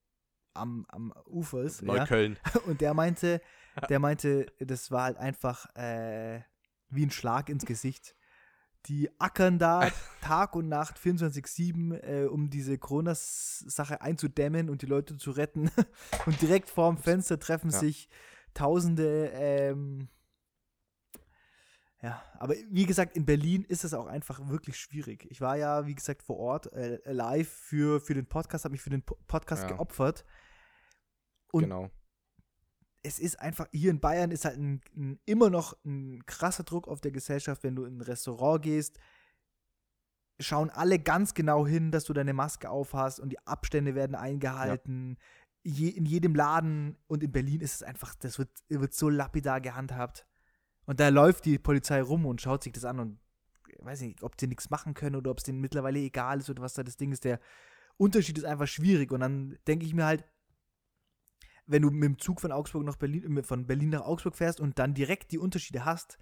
am, 0.53 0.85
am 0.89 1.13
Ufer 1.25 1.61
ist. 1.61 1.81
Ja. 1.81 1.87
Neukölln. 1.87 2.37
Und 2.65 2.81
der 2.81 2.93
meinte, 2.93 3.41
der 3.89 3.99
meinte, 3.99 4.47
das 4.59 4.91
war 4.91 5.03
halt 5.03 5.17
einfach 5.17 5.73
äh, 5.75 6.41
wie 6.89 7.05
ein 7.05 7.11
Schlag 7.11 7.49
ins 7.49 7.65
Gesicht. 7.65 8.15
Die 8.87 9.09
ackern 9.19 9.59
da 9.59 9.89
Tag 10.21 10.55
und 10.55 10.67
Nacht 10.67 10.97
24-7, 10.97 11.93
äh, 12.01 12.25
um 12.25 12.49
diese 12.49 12.77
Corona-Sache 12.77 14.01
einzudämmen 14.01 14.69
und 14.69 14.81
die 14.81 14.85
Leute 14.87 15.17
zu 15.17 15.31
retten. 15.31 15.71
Und 16.25 16.41
direkt 16.41 16.69
vorm 16.69 16.97
Fenster 16.97 17.39
treffen 17.39 17.69
Ja. 17.71 17.79
sich 17.79 18.09
Tausende. 18.53 19.29
Ähm, 19.33 20.09
ja, 22.01 22.21
aber 22.37 22.55
wie 22.69 22.85
gesagt, 22.85 23.15
in 23.15 23.25
Berlin 23.25 23.63
ist 23.63 23.85
es 23.85 23.93
auch 23.93 24.07
einfach 24.07 24.49
wirklich 24.49 24.77
schwierig. 24.77 25.25
Ich 25.31 25.39
war 25.39 25.55
ja, 25.55 25.85
wie 25.87 25.95
gesagt, 25.95 26.21
vor 26.21 26.37
Ort 26.37 26.71
äh, 26.73 26.99
live 27.11 27.47
für, 27.49 28.01
für 28.01 28.13
den 28.13 28.25
Podcast, 28.25 28.65
habe 28.65 28.73
mich 28.73 28.81
für 28.81 28.89
den 28.89 29.01
Po- 29.03 29.17
Podcast 29.27 29.63
Ja. 29.63 29.69
geopfert. 29.69 30.25
Und 31.53 31.63
genau. 31.63 31.89
Es 33.03 33.19
ist 33.19 33.39
einfach, 33.39 33.67
hier 33.71 33.91
in 33.91 33.99
Bayern 33.99 34.31
ist 34.31 34.45
halt 34.45 34.57
ein, 34.57 34.81
ein, 34.95 35.19
immer 35.25 35.49
noch 35.49 35.77
ein 35.85 36.25
krasser 36.25 36.63
Druck 36.63 36.87
auf 36.87 37.01
der 37.01 37.11
Gesellschaft, 37.11 37.63
wenn 37.63 37.75
du 37.75 37.83
in 37.83 37.97
ein 37.97 38.01
Restaurant 38.01 38.61
gehst. 38.61 38.97
Schauen 40.39 40.69
alle 40.69 40.99
ganz 40.99 41.33
genau 41.33 41.67
hin, 41.67 41.91
dass 41.91 42.05
du 42.05 42.13
deine 42.13 42.33
Maske 42.33 42.69
aufhast 42.69 43.19
und 43.19 43.29
die 43.29 43.45
Abstände 43.45 43.93
werden 43.93 44.15
eingehalten. 44.15 45.17
Je, 45.63 45.89
in 45.89 46.05
jedem 46.05 46.33
Laden 46.33 46.97
und 47.07 47.23
in 47.23 47.31
Berlin 47.31 47.61
ist 47.61 47.75
es 47.75 47.83
einfach, 47.83 48.15
das 48.15 48.39
wird, 48.39 48.49
wird 48.69 48.93
so 48.93 49.09
lapidar 49.09 49.61
gehandhabt. 49.61 50.25
Und 50.85 50.99
da 50.99 51.09
läuft 51.09 51.45
die 51.45 51.59
Polizei 51.59 52.01
rum 52.01 52.25
und 52.25 52.41
schaut 52.41 52.63
sich 52.63 52.73
das 52.73 52.85
an 52.85 52.99
und 52.99 53.19
weiß 53.79 54.01
nicht, 54.01 54.23
ob 54.23 54.37
die 54.37 54.47
nichts 54.47 54.69
machen 54.69 54.93
können 54.93 55.15
oder 55.15 55.31
ob 55.31 55.39
es 55.39 55.43
denen 55.43 55.61
mittlerweile 55.61 55.99
egal 55.99 56.39
ist 56.39 56.49
oder 56.49 56.63
was 56.63 56.73
da 56.73 56.83
das 56.83 56.97
Ding 56.97 57.11
ist. 57.11 57.25
Der 57.25 57.39
Unterschied 57.97 58.37
ist 58.37 58.45
einfach 58.45 58.67
schwierig. 58.67 59.11
Und 59.11 59.21
dann 59.21 59.57
denke 59.67 59.85
ich 59.85 59.93
mir 59.93 60.05
halt, 60.05 60.25
wenn 61.65 61.81
du 61.81 61.91
mit 61.91 62.03
dem 62.03 62.19
Zug 62.19 62.41
von 62.41 62.51
Augsburg 62.51 62.83
nach 62.83 62.97
Berlin, 62.97 63.43
von 63.43 63.67
Berlin 63.67 63.89
nach 63.89 64.01
Augsburg 64.01 64.35
fährst 64.35 64.59
und 64.59 64.79
dann 64.79 64.93
direkt 64.93 65.31
die 65.31 65.37
Unterschiede 65.37 65.85
hast, 65.85 66.17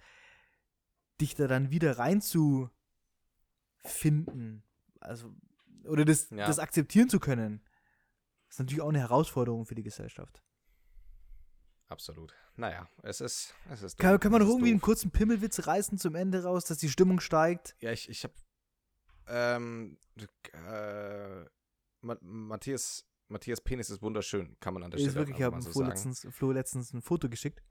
dich 1.20 1.34
da 1.34 1.46
dann 1.46 1.70
wieder 1.70 1.98
reinzufinden, 1.98 2.72
also 5.00 5.34
oder 5.84 6.04
das, 6.04 6.30
Ja. 6.30 6.46
das 6.46 6.58
akzeptieren 6.58 7.08
zu 7.08 7.18
können, 7.18 7.60
ist 8.48 8.60
natürlich 8.60 8.82
auch 8.82 8.88
eine 8.88 9.00
Herausforderung 9.00 9.66
für 9.66 9.74
die 9.74 9.82
Gesellschaft. 9.82 10.42
Absolut. 11.88 12.34
Naja, 12.56 12.88
es 13.02 13.20
ist, 13.20 13.54
es 13.70 13.82
ist 13.82 13.98
Kann, 13.98 14.18
kann 14.20 14.32
man 14.32 14.40
noch 14.40 14.48
irgendwie 14.48 14.70
einen 14.70 14.80
kurzen 14.80 15.10
Pimmelwitz 15.10 15.66
reißen 15.66 15.98
zum 15.98 16.14
Ende 16.14 16.44
raus, 16.44 16.64
dass 16.64 16.78
die 16.78 16.88
Stimmung 16.88 17.20
steigt? 17.20 17.74
Ja, 17.80 17.92
ich, 17.92 18.08
ich 18.08 18.24
habe 18.24 18.34
ähm, 19.26 19.98
äh, 20.52 21.44
Ma 22.00 22.16
Matthias, 22.20 23.04
Matthias 23.32 23.60
Penis 23.60 23.90
ist 23.90 24.02
wunderschön, 24.02 24.56
kann 24.60 24.74
man 24.74 24.82
an 24.84 24.90
der 24.90 24.98
Ist 24.98 25.04
Stelle 25.04 25.16
wirklich, 25.16 25.38
ich 25.38 25.42
habe 25.42 25.60
Flo, 25.60 25.72
so 25.72 25.78
sagen. 25.80 25.90
letztens, 25.90 26.26
Flo 26.30 26.52
letztens 26.52 26.92
ein 26.92 27.02
Foto 27.02 27.28
geschickt. 27.28 27.62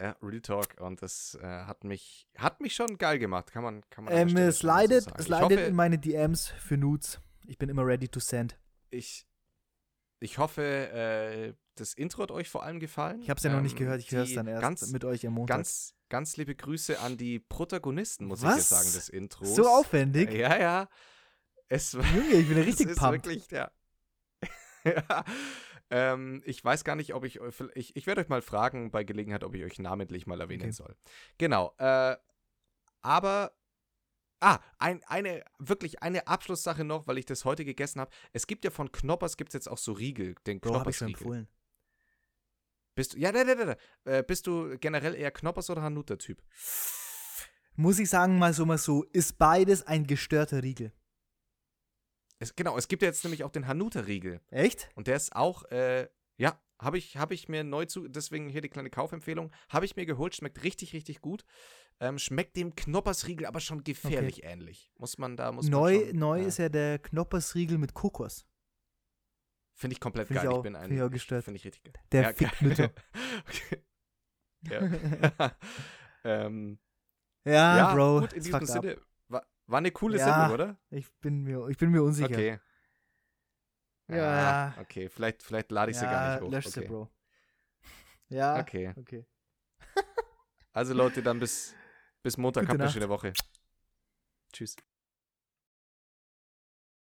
Ja, 0.00 0.16
Real 0.22 0.40
Talk 0.40 0.80
und 0.80 1.02
das 1.02 1.36
äh, 1.42 1.46
hat 1.46 1.84
mich 1.84 2.26
hat 2.38 2.60
mich 2.60 2.74
schon 2.74 2.96
geil 2.96 3.18
gemacht, 3.18 3.52
kann 3.52 3.62
man 3.62 3.82
kann 3.90 4.04
man 4.04 4.14
Ähm, 4.14 4.32
mal 4.32 4.50
so 4.50 4.58
Ich 4.58 4.62
leidet 4.62 5.06
hoffe, 5.30 5.54
in 5.54 5.74
meine 5.74 5.98
DMs 5.98 6.48
für 6.48 6.78
Nudes. 6.78 7.20
Ich 7.46 7.58
bin 7.58 7.68
immer 7.68 7.84
ready 7.84 8.08
to 8.08 8.18
send. 8.20 8.58
ich 8.90 9.26
ich 10.22 10.36
hoffe, 10.38 10.62
äh, 10.62 11.54
das 11.76 11.94
Intro 11.94 12.22
hat 12.22 12.30
euch 12.30 12.48
vor 12.50 12.62
allem 12.62 12.78
gefallen. 12.78 13.22
Ich 13.22 13.30
habe 13.30 13.38
es 13.38 13.44
ja 13.44 13.50
noch 13.52 13.62
nicht 13.62 13.72
Ähm, 13.72 13.78
gehört, 13.78 14.00
ich 14.00 14.10
höre 14.12 14.24
es 14.24 14.34
dann 14.34 14.46
erst 14.46 14.62
ganz, 14.62 14.90
mit 14.90 15.04
euch 15.04 15.26
am 15.26 15.32
Montag. 15.34 15.56
Ganz, 15.56 15.94
ganz 16.10 16.36
liebe 16.36 16.54
Grüße 16.54 16.98
an 17.00 17.16
die 17.16 17.38
Protagonisten, 17.38 18.26
muss 18.26 18.40
ich 18.40 18.44
Was? 18.46 18.56
jetzt 18.56 18.68
sagen, 18.68 18.92
des 18.92 19.08
Intros. 19.08 19.54
so 19.54 19.66
aufwendig? 19.66 20.30
Ja, 20.32 20.58
ja. 20.58 20.88
Es 21.68 21.96
war 21.96 22.04
Junge, 22.04 22.32
ich 22.34 22.48
bin 22.48 22.58
richtig 22.62 22.86
es 22.86 22.92
ist 22.92 22.98
pumped. 22.98 23.24
wirklich, 23.26 23.50
ja. 23.50 23.70
ja. 24.84 25.24
Ähm, 25.90 26.40
ich 26.44 26.64
weiß 26.64 26.84
gar 26.84 26.94
nicht, 26.94 27.14
ob 27.14 27.24
ich 27.24 27.40
euch, 27.40 27.54
ich, 27.74 27.96
ich 27.96 28.06
werde 28.06 28.20
euch 28.20 28.28
mal 28.28 28.42
fragen 28.42 28.90
bei 28.90 29.02
Gelegenheit, 29.02 29.42
ob 29.42 29.54
ich 29.54 29.64
euch 29.64 29.78
namentlich 29.78 30.26
mal 30.26 30.40
erwähnen 30.40 30.62
Okay. 30.62 30.70
soll. 30.70 30.96
Genau. 31.38 31.74
Äh, 31.78 32.16
aber, 33.02 33.52
ah, 34.40 34.58
ein, 34.78 35.02
eine, 35.04 35.44
wirklich 35.58 36.02
eine 36.02 36.26
Abschlusssache 36.28 36.84
noch, 36.84 37.06
weil 37.08 37.18
ich 37.18 37.26
das 37.26 37.44
heute 37.44 37.64
gegessen 37.64 38.00
habe. 38.00 38.10
Es 38.32 38.46
gibt 38.46 38.64
ja 38.64 38.70
von 38.70 38.92
Knoppers, 38.92 39.36
gibt 39.36 39.50
es 39.50 39.54
jetzt 39.54 39.68
auch 39.68 39.78
so 39.78 39.92
Riegel, 39.92 40.36
den 40.46 40.60
Bro, 40.60 40.78
habe 40.78 40.90
ich 40.90 40.96
schon 40.96 41.08
Knoppers-Riegel. 41.08 41.46
empfohlen. 41.46 41.48
Bist 42.94 43.14
du, 43.14 43.18
ja, 43.18 43.32
da, 43.32 43.44
da, 43.44 43.54
da, 43.54 43.64
da. 44.04 44.12
Äh, 44.18 44.22
bist 44.22 44.46
du 44.46 44.76
generell 44.78 45.14
eher 45.14 45.30
Knoppers 45.30 45.70
oder 45.70 45.82
Hanuta-Typ? 45.82 46.42
Muss 47.76 47.98
ich 47.98 48.10
sagen, 48.10 48.38
mal 48.38 48.52
so, 48.52 48.66
mal 48.66 48.78
so, 48.78 49.04
ist 49.04 49.38
beides 49.38 49.82
ein 49.86 50.06
gestörter 50.06 50.62
Riegel. 50.62 50.92
Es, 52.40 52.56
genau, 52.56 52.76
es 52.78 52.88
gibt 52.88 53.02
ja 53.02 53.08
jetzt 53.08 53.22
nämlich 53.22 53.44
auch 53.44 53.50
den 53.50 53.66
Hanuta-Riegel. 53.68 54.40
Echt? 54.50 54.88
Und 54.94 55.06
der 55.06 55.16
ist 55.16 55.36
auch, 55.36 55.64
äh, 55.70 56.08
ja, 56.38 56.58
habe 56.80 56.96
ich, 56.96 57.18
hab 57.18 57.32
ich 57.32 57.48
mir 57.48 57.62
neu 57.64 57.84
zu, 57.84 58.08
deswegen 58.08 58.48
hier 58.48 58.62
die 58.62 58.70
kleine 58.70 58.88
Kaufempfehlung, 58.90 59.52
habe 59.68 59.84
ich 59.84 59.94
mir 59.94 60.06
geholt, 60.06 60.34
schmeckt 60.34 60.62
richtig, 60.64 60.94
richtig 60.94 61.20
gut. 61.20 61.44
Ähm, 62.00 62.18
schmeckt 62.18 62.56
dem 62.56 62.74
Knoppersriegel 62.74 63.44
aber 63.44 63.60
schon 63.60 63.84
gefährlich 63.84 64.42
ähnlich. 64.42 64.90
Muss 64.96 65.18
man 65.18 65.36
da, 65.36 65.52
muss 65.52 65.68
Neu, 65.68 65.96
man 65.98 66.08
schon, 66.08 66.18
neu 66.18 66.40
äh, 66.40 66.46
ist 66.46 66.58
ja 66.58 66.70
der 66.70 66.98
Knoppersriegel 66.98 67.76
mit 67.76 67.92
Kokos. 67.92 68.46
Finde 69.74 69.94
ich 69.94 70.00
komplett 70.00 70.28
Find 70.28 70.38
ich 70.38 70.44
geil. 70.44 70.52
auch- 70.52 70.56
ich 70.58 70.62
bin 70.62 70.76
ein, 70.76 70.88
find 70.90 71.14
ich. 71.14 71.22
Finde 71.24 71.56
ich 71.56 71.64
richtig 71.66 71.82
geil. 71.84 71.92
Der 72.12 72.22
ja, 72.22 72.32
fickt. 72.32 72.62
Mütter. 72.62 72.90
okay. 73.46 73.84
Ja. 74.62 75.56
ähm, 76.24 76.78
Ja, 77.44 77.76
ja, 77.76 77.94
Bro. 77.94 78.20
gut, 78.20 78.32
in 78.32 78.38
es 78.38 78.44
diesem 78.44 78.60
fuckt 78.66 78.70
ab. 78.70 78.84
War, 79.70 79.78
eine 79.78 79.92
coole 79.92 80.18
Ja. 80.18 80.24
Sendung, 80.24 80.54
oder? 80.54 80.76
Ich 80.90 81.08
bin 81.20 81.42
mir, 81.42 81.68
ich 81.68 81.76
bin 81.78 81.90
mir 81.90 82.02
unsicher. 82.02 82.28
Okay. 82.28 82.58
Ja. 84.08 84.74
Ah, 84.76 84.80
okay, 84.80 85.08
vielleicht, 85.08 85.42
vielleicht 85.42 85.70
lade 85.70 85.92
ich 85.92 85.96
sie 85.96 86.04
gar 86.04 86.12
ja, 86.12 86.34
nicht 86.34 86.42
hoch. 86.42 86.50
lösch 86.50 86.66
sie, 86.66 86.80
okay. 86.80 86.88
Bro. 86.88 87.10
Ja, 88.28 88.58
okay. 88.58 88.92
okay. 88.96 89.26
Also 90.72 90.94
Leute, 90.94 91.22
dann 91.22 91.38
bis, 91.38 91.74
bis 92.22 92.36
Montag. 92.36 92.62
Gute 92.62 92.72
Habt 92.72 92.80
eine 92.80 92.90
schöne 92.90 93.08
Woche. 93.08 93.32
Tschüss. 94.52 94.76